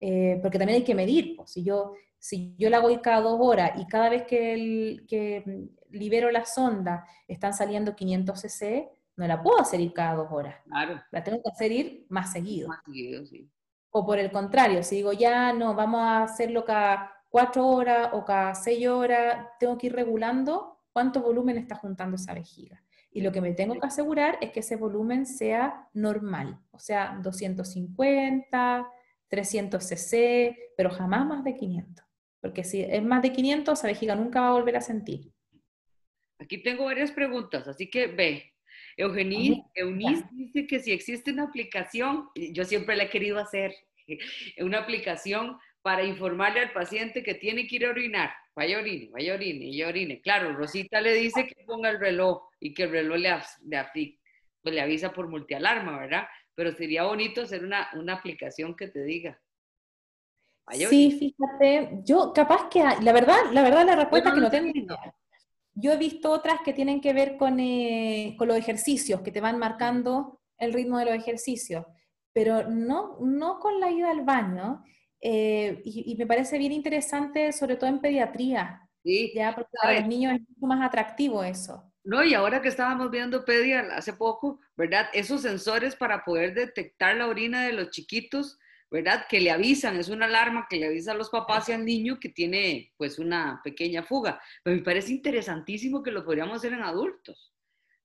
eh, 0.02 0.40
porque 0.42 0.58
también 0.58 0.78
hay 0.78 0.84
que 0.84 0.96
medir. 0.96 1.36
Pues, 1.36 1.52
si, 1.52 1.64
yo, 1.64 1.94
si 2.18 2.56
yo 2.58 2.72
la 2.72 2.80
voy 2.80 3.02
cada 3.02 3.22
dos 3.22 3.38
horas 3.40 3.74
y 3.80 3.86
cada 3.86 4.10
vez 4.10 4.24
que, 4.24 4.56
el, 4.56 5.06
que 5.08 5.70
libero 5.92 6.32
la 6.32 6.44
sonda 6.44 7.06
están 7.28 7.54
saliendo 7.54 7.96
500 7.96 8.42
cc, 8.42 8.90
no 9.16 9.28
la 9.28 9.44
puedo 9.44 9.60
hacer 9.62 9.80
ir 9.80 9.94
cada 9.94 10.16
dos 10.16 10.30
horas. 10.32 10.56
Claro. 10.66 11.00
La 11.12 11.24
tengo 11.24 11.40
que 11.44 11.52
hacer 11.52 11.72
ir 11.72 12.08
más 12.10 12.32
seguido. 12.32 12.70
Más 12.70 12.84
seguido, 12.84 13.24
sí. 13.28 13.48
O 13.92 14.06
por 14.06 14.20
el 14.20 14.32
contrario, 14.32 14.84
si 14.84 14.98
digo, 14.98 15.14
ya 15.14 15.54
no, 15.54 15.74
vamos 15.74 16.02
a 16.02 16.24
hacerlo 16.24 16.64
cada 16.66 17.12
cuatro 17.30 17.68
horas 17.68 18.10
o 18.14 18.26
cada 18.26 18.54
seis 18.56 18.88
horas, 18.88 19.48
tengo 19.60 19.78
que 19.78 19.88
ir 19.88 19.94
regulando 19.94 20.80
cuánto 20.92 21.22
volumen 21.22 21.58
está 21.58 21.76
juntando 21.76 22.16
esa 22.16 22.34
vejiga. 22.34 22.84
Y 23.12 23.22
lo 23.22 23.32
que 23.32 23.42
me 23.42 23.54
tengo 23.54 23.80
que 23.80 23.88
asegurar 23.88 24.38
es 24.42 24.52
que 24.52 24.60
ese 24.60 24.76
volumen 24.76 25.26
sea 25.26 25.88
normal, 25.94 26.60
o 26.72 26.80
sea, 26.80 27.20
250, 27.24 28.88
300 29.28 29.84
cc, 29.84 30.58
pero 30.78 30.90
jamás 30.90 31.26
más 31.26 31.44
de 31.44 31.56
500. 31.56 32.06
Porque 32.42 32.64
si 32.64 32.82
es 32.82 33.04
más 33.04 33.22
de 33.22 33.32
500, 33.32 33.78
esa 33.78 33.88
vejiga 33.88 34.16
nunca 34.16 34.42
va 34.42 34.50
a 34.50 34.54
volver 34.54 34.78
a 34.78 34.82
sentir. 34.82 35.32
Aquí 36.40 36.62
tengo 36.64 36.86
varias 36.86 37.12
preguntas, 37.12 37.68
así 37.68 37.90
que 37.90 38.08
ve. 38.08 38.49
Eugenie, 39.00 39.64
Eunice 39.76 40.26
dice 40.32 40.68
que 40.68 40.80
si 40.80 40.92
existe 40.92 41.32
una 41.32 41.44
aplicación, 41.44 42.30
yo 42.36 42.66
siempre 42.66 42.98
la 42.98 43.04
he 43.04 43.10
querido 43.10 43.40
hacer, 43.40 43.74
una 44.60 44.80
aplicación 44.80 45.58
para 45.82 46.04
informarle 46.04 46.60
al 46.60 46.74
paciente 46.74 47.24
que 47.24 47.36
tiene 47.36 47.66
que 47.66 47.78
ir 47.78 47.86
a 47.86 47.92
orinar. 47.92 48.32
Vaya 48.54 48.78
orine, 48.78 49.10
vaya 49.10 49.36
orine, 49.36 49.66
y 49.68 49.82
orine. 49.84 50.20
Claro, 50.20 50.54
Rosita 50.54 51.00
le 51.00 51.14
dice 51.14 51.48
que 51.48 51.64
ponga 51.64 51.90
el 51.90 52.00
reloj 52.00 52.44
y 52.60 52.74
que 52.74 52.84
el 52.84 52.92
reloj 52.92 53.18
le, 53.20 53.30
le, 53.64 54.20
pues 54.62 54.76
le 54.76 54.82
avisa 54.82 55.14
por 55.14 55.30
multialarma, 55.30 55.98
¿verdad? 55.98 56.28
Pero 56.54 56.74
sería 56.74 57.04
bonito 57.04 57.44
hacer 57.44 57.64
una, 57.64 57.90
una 57.94 58.16
aplicación 58.16 58.76
que 58.76 58.90
te 58.90 59.02
diga. 59.04 59.40
sí, 60.90 61.12
fíjate, 61.18 62.02
yo 62.04 62.34
capaz 62.34 62.68
que, 62.70 62.84
la 63.02 63.14
verdad, 63.14 63.46
la 63.54 63.64
verdad 63.64 63.86
la 63.86 63.96
respuesta 63.96 64.28
es 64.28 64.36
que 64.36 64.42
no 64.42 64.52
tengo 64.52 64.78
idea. 64.78 65.16
Yo 65.74 65.94
he 65.94 65.98
visto 65.98 66.32
otras 66.32 66.60
que 66.64 66.74
tienen 66.74 67.02
que 67.02 67.14
ver 67.14 67.38
con, 67.38 67.60
eh, 67.60 68.36
con 68.38 68.48
los 68.48 68.58
ejercicios, 68.58 69.22
que 69.22 69.32
te 69.32 69.42
van 69.42 69.58
marcando 69.60 70.42
el 70.58 70.74
ritmo 70.74 70.98
de 70.98 71.06
los 71.06 71.16
ejercicios, 71.16 71.86
pero 72.34 72.70
no, 72.70 73.18
no 73.22 73.60
con 73.60 73.80
la 73.80 73.92
ida 73.92 74.12
al 74.12 74.24
baño. 74.24 74.84
Eh, 75.22 75.82
y, 75.84 76.16
me 76.16 76.26
parece 76.26 76.58
bien 76.58 76.72
interesante, 76.72 77.52
sobre 77.52 77.76
todo 77.76 77.90
en 77.90 78.00
pediatría, 78.00 78.88
sí. 79.04 79.34
ya 79.36 79.54
porque 79.54 79.72
para 79.82 80.00
los 80.00 80.08
niños 80.08 80.34
es 80.34 80.40
mucho 80.48 80.68
más 80.68 80.86
atractivo 80.86 81.44
eso. 81.44 81.92
No, 82.04 82.24
y 82.24 82.34
ahora 82.34 82.62
que 82.62 82.70
estábamos 82.70 83.12
viendo 83.12 83.44
Pedia 83.44 83.82
hace 83.94 84.14
poco, 84.14 84.60
¿verdad? 84.78 85.08
Esos 85.14 85.42
sensores 85.42 85.96
para 85.96 86.24
poder 86.24 86.54
detectar 86.54 87.16
la 87.18 87.28
orina 87.28 87.64
de 87.64 87.74
los 87.74 87.90
chiquitos, 87.90 88.58
¿verdad? 88.92 89.28
Que 89.30 89.40
le 89.40 89.52
avisan, 89.52 89.98
es 89.98 90.10
una 90.10 90.26
alarma 90.26 90.68
que 90.70 90.78
le 90.78 90.88
avisa 90.88 91.12
a 91.12 91.16
los 91.16 91.30
papás 91.30 91.70
y 91.70 91.74
al 91.74 91.86
niño 91.86 92.20
que 92.20 92.30
tiene 92.30 92.92
pues 92.98 93.20
una 93.20 93.62
pequeña 93.64 94.04
fuga. 94.04 94.42
Pero 94.64 94.76
me 94.76 94.84
parece 94.84 95.12
interesantísimo 95.12 96.02
que 96.02 96.12
lo 96.12 96.26
podríamos 96.26 96.58
hacer 96.58 96.74
en 96.74 96.82
adultos, 96.82 97.54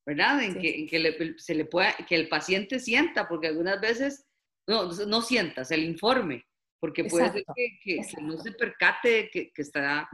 ¿verdad? 0.04 0.42
En 0.42 0.60
que, 0.60 0.86
que 0.86 1.34
se 1.38 1.54
le 1.54 1.64
pueda, 1.64 1.94
que 2.06 2.14
el 2.14 2.28
paciente 2.28 2.78
sienta, 2.78 3.26
porque 3.28 3.48
algunas 3.48 3.80
veces, 3.80 4.26
no, 4.66 4.92
no 5.06 5.22
sienta, 5.22 5.64
se 5.64 5.76
le 5.76 5.84
informe, 5.84 6.44
porque 6.80 7.04
puede 7.04 7.32
ser 7.32 7.44
que, 7.82 8.00
no 8.20 8.36
se 8.36 8.52
percate 8.52 9.30
que, 9.32 9.50
que, 9.52 9.62
está, 9.62 10.06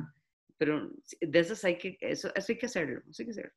pero 0.56 0.88
de 1.20 1.38
esas 1.40 1.64
hay 1.64 1.76
que, 1.76 1.98
eso, 2.00 2.30
eso 2.32 2.52
hay 2.52 2.58
que 2.58 2.66
hacerlo, 2.66 3.02
eso 3.10 3.22
hay 3.22 3.26
que 3.26 3.32
hacerlo. 3.32 3.52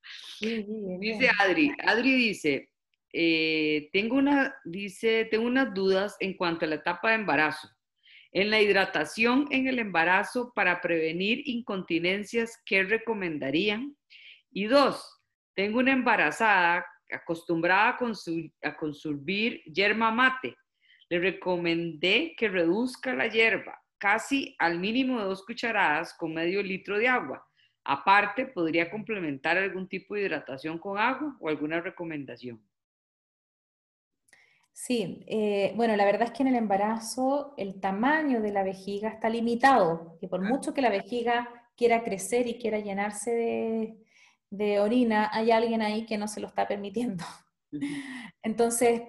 dice 0.99 1.29
Adri, 1.39 1.71
Adri 1.85 2.15
dice, 2.15 2.71
eh, 3.13 3.89
tengo, 3.93 4.15
una, 4.17 4.55
dice, 4.65 5.25
tengo 5.25 5.45
unas 5.45 5.73
dudas 5.73 6.17
en 6.19 6.35
cuanto 6.35 6.65
a 6.65 6.67
la 6.67 6.75
etapa 6.75 7.09
de 7.09 7.15
embarazo. 7.15 7.69
En 8.31 8.49
la 8.49 8.59
hidratación 8.59 9.47
en 9.51 9.67
el 9.67 9.79
embarazo 9.79 10.51
para 10.55 10.81
prevenir 10.81 11.43
incontinencias, 11.45 12.59
¿qué 12.65 12.83
recomendarían? 12.83 13.95
Y 14.51 14.65
dos, 14.65 15.21
tengo 15.55 15.79
una 15.79 15.93
embarazada 15.93 16.85
acostumbrada 17.11 17.89
a, 17.89 18.67
a 18.67 18.75
consumir 18.75 19.61
yerba 19.65 20.11
mate 20.11 20.55
le 21.09 21.19
recomendé 21.19 22.33
que 22.35 22.49
reduzca 22.49 23.13
la 23.13 23.27
hierba 23.27 23.79
casi 23.99 24.55
al 24.57 24.79
mínimo 24.79 25.19
de 25.19 25.25
dos 25.25 25.45
cucharadas 25.45 26.13
con 26.15 26.33
medio 26.33 26.61
litro 26.63 26.97
de 26.97 27.07
agua. 27.07 27.45
Aparte, 27.85 28.47
podría 28.47 28.89
complementar 28.89 29.57
algún 29.57 29.87
tipo 29.87 30.15
de 30.15 30.21
hidratación 30.21 30.79
con 30.79 30.97
agua 30.97 31.37
o 31.39 31.49
alguna 31.49 31.81
recomendación. 31.81 32.61
Sí, 34.73 35.23
eh, 35.27 35.71
bueno, 35.75 35.95
la 35.95 36.03
verdad 36.03 36.23
es 36.23 36.31
que 36.31 36.41
en 36.43 36.49
el 36.49 36.55
embarazo 36.55 37.53
el 37.57 37.79
tamaño 37.79 38.41
de 38.41 38.51
la 38.51 38.63
vejiga 38.63 39.09
está 39.09 39.29
limitado, 39.29 40.17
y 40.19 40.27
por 40.27 40.41
mucho 40.41 40.73
que 40.73 40.81
la 40.81 40.89
vejiga 40.89 41.47
quiera 41.77 42.03
crecer 42.03 42.47
y 42.47 42.57
quiera 42.57 42.79
llenarse 42.79 43.31
de, 43.31 43.97
de 44.49 44.79
orina, 44.79 45.29
hay 45.31 45.51
alguien 45.51 45.81
ahí 45.81 46.05
que 46.05 46.17
no 46.17 46.27
se 46.27 46.39
lo 46.39 46.47
está 46.47 46.67
permitiendo. 46.67 47.23
Entonces, 48.43 49.01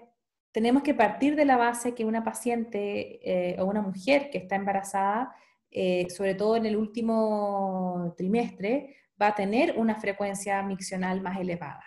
tenemos 0.52 0.82
que 0.82 0.94
partir 0.94 1.34
de 1.34 1.44
la 1.44 1.56
base 1.56 1.94
que 1.94 2.04
una 2.04 2.22
paciente 2.22 3.20
eh, 3.52 3.60
o 3.60 3.64
una 3.64 3.82
mujer 3.82 4.30
que 4.30 4.38
está 4.38 4.56
embarazada, 4.56 5.34
eh, 5.70 6.08
sobre 6.10 6.34
todo 6.34 6.56
en 6.56 6.66
el 6.66 6.76
último 6.76 8.14
trimestre, 8.16 8.96
va 9.20 9.28
a 9.28 9.34
tener 9.34 9.76
una 9.76 9.96
frecuencia 9.96 10.62
miccional 10.62 11.20
más 11.20 11.38
elevada. 11.38 11.84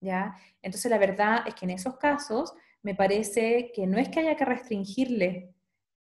¿ya? 0.00 0.34
Entonces, 0.62 0.90
la 0.90 0.98
verdad 0.98 1.46
es 1.46 1.54
que 1.54 1.66
en 1.66 1.72
esos 1.72 1.96
casos 1.98 2.54
me 2.82 2.94
parece 2.94 3.72
que 3.74 3.86
no 3.86 3.98
es 3.98 4.08
que 4.08 4.20
haya 4.20 4.36
que 4.36 4.44
restringirle 4.44 5.54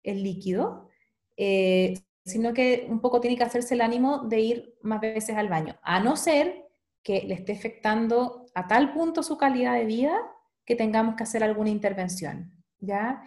el 0.03 0.23
líquido, 0.23 0.89
eh, 1.37 1.95
sino 2.25 2.55
que 2.55 2.87
un 2.89 3.01
poco 3.01 3.21
tiene 3.21 3.37
que 3.37 3.45
hacerse 3.45 3.75
el 3.75 3.81
ánimo 3.81 4.25
de 4.25 4.41
ir 4.41 4.79
más 4.83 5.01
veces 5.01 5.37
al 5.37 5.49
baño, 5.49 5.77
a 5.83 6.01
no 6.01 6.17
ser 6.17 6.65
que 7.03 7.23
le 7.23 7.35
esté 7.35 7.53
afectando 7.53 8.47
a 8.55 8.67
tal 8.67 8.93
punto 8.93 9.23
su 9.23 9.37
calidad 9.37 9.75
de 9.75 9.85
vida 9.85 10.19
que 10.65 10.77
tengamos 10.77 11.17
que 11.17 11.25
hacer 11.25 11.45
alguna 11.45 11.71
intervención, 11.71 12.53
¿ya? 12.81 13.23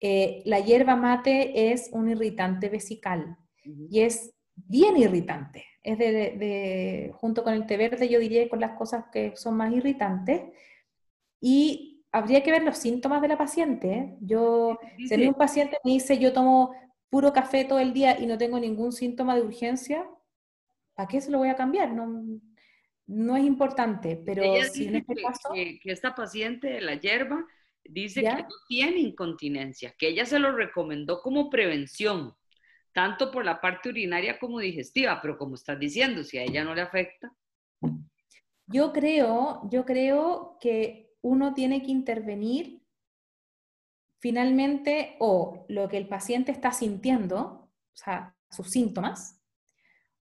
Eh, 0.00 0.42
la 0.46 0.60
hierba 0.60 0.96
mate 0.96 1.72
es 1.72 1.90
un 1.92 2.08
irritante 2.08 2.68
vesical 2.68 3.36
y 3.64 4.00
es 4.00 4.34
bien 4.54 4.96
irritante. 4.96 5.64
Es 5.82 5.98
de, 5.98 7.12
junto 7.14 7.44
con 7.44 7.54
el 7.54 7.66
té 7.66 7.76
verde, 7.76 8.08
yo 8.08 8.18
diría 8.18 8.48
con 8.48 8.60
las 8.60 8.76
cosas 8.76 9.04
que 9.12 9.36
son 9.36 9.56
más 9.56 9.72
irritantes. 9.72 10.42
Y 11.40 11.89
habría 12.12 12.42
que 12.42 12.50
ver 12.50 12.62
los 12.62 12.78
síntomas 12.78 13.22
de 13.22 13.28
la 13.28 13.38
paciente. 13.38 14.16
Yo, 14.20 14.78
si 15.08 15.26
un 15.26 15.34
paciente 15.34 15.78
me 15.84 15.92
dice, 15.92 16.18
yo 16.18 16.32
tomo 16.32 16.74
puro 17.08 17.32
café 17.32 17.64
todo 17.64 17.78
el 17.78 17.92
día 17.92 18.18
y 18.18 18.26
no 18.26 18.38
tengo 18.38 18.58
ningún 18.58 18.92
síntoma 18.92 19.34
de 19.34 19.42
urgencia, 19.42 20.08
¿para 20.94 21.08
qué 21.08 21.20
se 21.20 21.30
lo 21.30 21.38
voy 21.38 21.48
a 21.48 21.56
cambiar? 21.56 21.92
No, 21.92 22.22
no 23.06 23.36
es 23.36 23.44
importante, 23.44 24.20
pero 24.24 24.42
si 24.72 24.88
en 24.88 24.96
este 24.96 25.14
que, 25.14 25.22
caso... 25.22 25.50
Que, 25.52 25.80
esta 25.84 26.14
paciente 26.14 26.68
de 26.68 26.80
la 26.80 26.94
hierba 26.94 27.44
dice 27.84 28.22
que 28.22 28.42
no 28.42 28.48
tiene 28.68 28.98
incontinencia, 29.00 29.94
que 29.98 30.08
ella 30.08 30.24
se 30.26 30.38
lo 30.38 30.52
recomendó 30.52 31.20
como 31.20 31.50
prevención, 31.50 32.34
tanto 32.92 33.30
por 33.30 33.44
la 33.44 33.60
parte 33.60 33.88
urinaria 33.88 34.38
como 34.38 34.58
digestiva, 34.60 35.20
pero 35.20 35.38
como 35.38 35.54
estás 35.54 35.78
diciendo, 35.78 36.22
si 36.22 36.38
a 36.38 36.42
ella 36.42 36.64
no 36.64 36.74
le 36.74 36.82
afecta. 36.82 37.32
Yo 38.66 38.92
creo, 38.92 39.68
yo 39.70 39.84
creo 39.84 40.56
que 40.60 41.09
uno 41.22 41.54
tiene 41.54 41.82
que 41.82 41.90
intervenir 41.90 42.82
finalmente 44.18 45.16
o 45.18 45.64
lo 45.68 45.88
que 45.88 45.96
el 45.96 46.08
paciente 46.08 46.52
está 46.52 46.72
sintiendo, 46.72 47.70
o 47.92 47.96
sea, 47.96 48.36
sus 48.50 48.70
síntomas, 48.70 49.40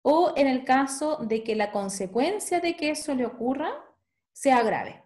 o 0.01 0.34
en 0.35 0.47
el 0.47 0.65
caso 0.65 1.17
de 1.17 1.43
que 1.43 1.55
la 1.55 1.72
consecuencia 1.72 2.59
de 2.59 2.76
que 2.76 2.91
eso 2.91 3.15
le 3.15 3.26
ocurra 3.26 3.72
sea 4.34 4.61
grave. 4.61 5.03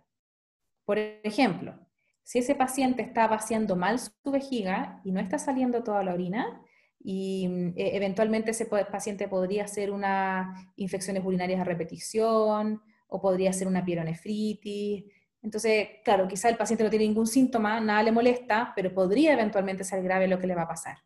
Por 0.85 0.97
ejemplo, 0.97 1.79
si 2.23 2.39
ese 2.39 2.55
paciente 2.55 3.01
está 3.01 3.27
vaciando 3.27 3.75
mal 3.75 3.99
su 3.99 4.11
vejiga 4.25 5.01
y 5.03 5.11
no 5.11 5.19
está 5.19 5.39
saliendo 5.39 5.83
toda 5.83 6.03
la 6.03 6.13
orina, 6.13 6.61
y 7.01 7.47
e, 7.75 7.95
eventualmente 7.95 8.51
ese 8.51 8.65
paciente 8.65 9.27
podría 9.27 9.67
ser 9.67 9.91
una 9.91 10.73
infecciones 10.75 11.23
urinarias 11.23 11.61
a 11.61 11.63
repetición 11.63 12.81
o 13.07 13.21
podría 13.21 13.53
ser 13.53 13.67
una 13.67 13.85
pielonefritis. 13.85 15.05
Entonces, 15.41 15.87
claro, 16.03 16.27
quizá 16.27 16.49
el 16.49 16.57
paciente 16.57 16.83
no 16.83 16.89
tiene 16.89 17.05
ningún 17.05 17.27
síntoma, 17.27 17.79
nada 17.79 18.03
le 18.03 18.11
molesta, 18.11 18.73
pero 18.75 18.93
podría 18.93 19.33
eventualmente 19.33 19.83
ser 19.83 20.03
grave 20.03 20.27
lo 20.27 20.39
que 20.39 20.47
le 20.47 20.55
va 20.55 20.63
a 20.63 20.67
pasar. 20.67 20.97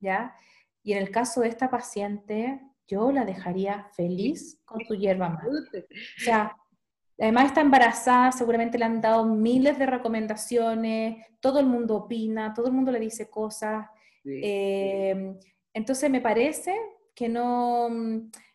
¿Ya? 0.00 0.34
Y 0.82 0.92
en 0.92 0.98
el 0.98 1.10
caso 1.10 1.40
de 1.40 1.48
esta 1.48 1.70
paciente, 1.70 2.60
yo 2.86 3.12
la 3.12 3.24
dejaría 3.24 3.88
feliz 3.94 4.60
con 4.64 4.84
su 4.84 4.94
hierba 4.94 5.28
mate. 5.28 5.86
O 6.18 6.20
sea, 6.20 6.56
además 7.18 7.46
está 7.46 7.60
embarazada, 7.60 8.32
seguramente 8.32 8.78
le 8.78 8.84
han 8.84 9.00
dado 9.00 9.24
miles 9.24 9.78
de 9.78 9.86
recomendaciones, 9.86 11.24
todo 11.40 11.60
el 11.60 11.66
mundo 11.66 11.96
opina, 11.96 12.52
todo 12.52 12.66
el 12.66 12.72
mundo 12.72 12.90
le 12.92 13.00
dice 13.00 13.30
cosas. 13.30 13.86
Eh, 14.24 15.34
entonces 15.72 16.10
me 16.10 16.20
parece 16.20 16.74
que 17.14 17.28
no, 17.28 17.88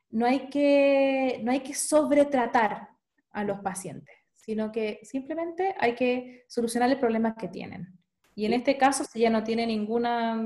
no, 0.10 0.26
hay 0.26 0.50
que 0.50 1.42
no 1.44 1.52
hay 1.52 1.62
que 1.62 1.74
sobretratar 1.74 2.90
a 3.32 3.44
los 3.44 3.60
pacientes, 3.60 4.16
sino 4.48 4.72
que 4.72 5.02
simplemente 5.04 5.76
hay 5.78 5.94
que 5.94 6.46
solucionar 6.48 6.90
el 6.90 6.98
problema 6.98 7.36
que 7.36 7.50
tienen. 7.50 8.00
Y 8.34 8.46
en 8.46 8.54
este 8.54 8.78
caso, 8.78 9.04
si 9.04 9.20
ella 9.20 9.30
no 9.30 9.44
tiene 9.44 9.68
ninguna 9.68 10.42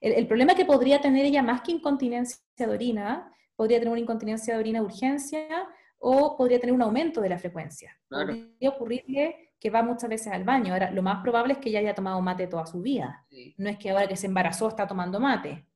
el, 0.00 0.26
problema 0.26 0.54
que 0.56 0.64
podría 0.64 1.00
tener 1.00 1.24
ella 1.24 1.42
más 1.42 1.60
que 1.62 1.70
incontinencia 1.70 2.40
de 2.56 2.66
orina, 2.66 3.32
podría 3.54 3.78
tener 3.78 3.92
una 3.92 4.00
incontinencia 4.00 4.54
de 4.54 4.60
orina 4.60 4.80
de 4.80 4.86
urgencia 4.86 5.68
o 5.98 6.36
podría 6.36 6.58
tener 6.58 6.74
un 6.74 6.82
aumento 6.82 7.20
de 7.20 7.28
la 7.28 7.38
frecuencia. 7.38 7.96
Podría 8.08 8.70
ocurrirle 8.70 9.52
que 9.60 9.70
va 9.70 9.82
muchas 9.82 10.10
veces 10.10 10.32
al 10.32 10.42
baño. 10.42 10.72
Ahora, 10.72 10.90
lo 10.90 11.02
más 11.02 11.22
probable 11.22 11.54
es 11.54 11.58
que 11.60 11.68
ella 11.68 11.80
haya 11.80 11.94
tomado 11.94 12.20
mate 12.20 12.48
toda 12.48 12.66
su 12.66 12.80
vida. 12.80 13.26
No 13.58 13.68
es 13.68 13.78
que 13.78 13.90
ahora 13.90 14.08
que 14.08 14.16
se 14.16 14.26
embarazó 14.26 14.68
está 14.68 14.88
tomando 14.88 15.20
mate. 15.20 15.66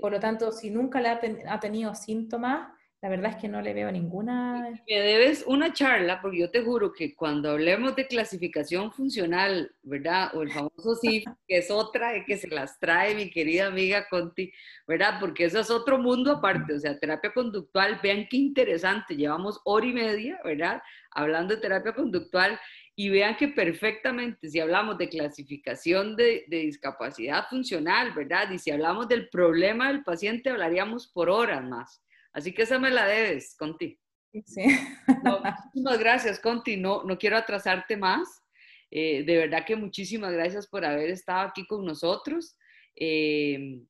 Por 0.00 0.12
lo 0.12 0.20
tanto, 0.20 0.52
si 0.52 0.70
nunca 0.70 1.00
le 1.00 1.08
ha, 1.08 1.60
tenido 1.60 1.94
síntomas, 1.94 2.68
la 3.04 3.10
verdad 3.10 3.32
es 3.32 3.36
que 3.36 3.48
no 3.48 3.60
le 3.60 3.74
veo 3.74 3.92
ninguna... 3.92 4.66
Me 4.88 4.98
debes 4.98 5.44
una 5.46 5.74
charla, 5.74 6.22
porque 6.22 6.38
yo 6.38 6.50
te 6.50 6.62
juro 6.62 6.90
que 6.90 7.14
cuando 7.14 7.50
hablemos 7.50 7.94
de 7.96 8.06
clasificación 8.06 8.90
funcional, 8.92 9.70
¿verdad? 9.82 10.34
O 10.34 10.40
el 10.40 10.50
famoso 10.50 10.96
CIF, 10.96 11.22
que 11.46 11.58
es 11.58 11.70
otra 11.70 12.24
que 12.24 12.38
se 12.38 12.48
las 12.48 12.80
trae 12.80 13.14
mi 13.14 13.28
querida 13.28 13.66
amiga 13.66 14.06
Conti, 14.08 14.50
¿verdad? 14.88 15.18
Porque 15.20 15.44
eso 15.44 15.60
es 15.60 15.70
otro 15.70 15.98
mundo 15.98 16.32
aparte, 16.32 16.72
o 16.72 16.78
sea, 16.78 16.98
terapia 16.98 17.30
conductual, 17.34 18.00
vean 18.02 18.26
qué 18.30 18.38
interesante, 18.38 19.14
llevamos 19.14 19.60
hora 19.66 19.84
y 19.84 19.92
media, 19.92 20.40
¿verdad? 20.42 20.80
Hablando 21.10 21.56
de 21.56 21.60
terapia 21.60 21.92
conductual 21.92 22.58
y 22.96 23.10
vean 23.10 23.36
que 23.36 23.48
perfectamente, 23.48 24.48
si 24.48 24.60
hablamos 24.60 24.96
de 24.96 25.10
clasificación 25.10 26.16
de, 26.16 26.46
de, 26.48 26.60
discapacidad 26.60 27.48
funcional, 27.50 28.14
¿verdad? 28.14 28.50
Y 28.50 28.58
si 28.58 28.70
hablamos 28.70 29.08
del 29.08 29.28
problema 29.28 29.88
del 29.88 30.02
paciente, 30.02 30.48
hablaríamos 30.48 31.06
por 31.06 31.28
horas 31.28 31.62
más. 31.62 32.00
Así 32.34 32.52
que 32.52 32.62
esa 32.62 32.78
me 32.78 32.90
la 32.90 33.06
debes, 33.06 33.56
Conti. 33.56 33.98
Sí. 34.44 34.64
muchísimas 35.24 35.98
gracias, 35.98 36.40
Conti. 36.40 36.76
No, 36.76 37.04
no 37.04 37.16
quiero 37.16 37.36
atrasarte 37.36 37.96
más. 37.96 38.42
Eh, 38.90 39.24
de 39.24 39.36
verdad 39.36 39.64
que 39.64 39.76
muchísimas 39.76 40.32
gracias 40.32 40.66
por 40.66 40.84
haber 40.84 41.10
estado 41.10 41.48
aquí 41.48 41.66
con 41.66 41.84
nosotros. 41.84 42.56
Eh, 42.96 43.80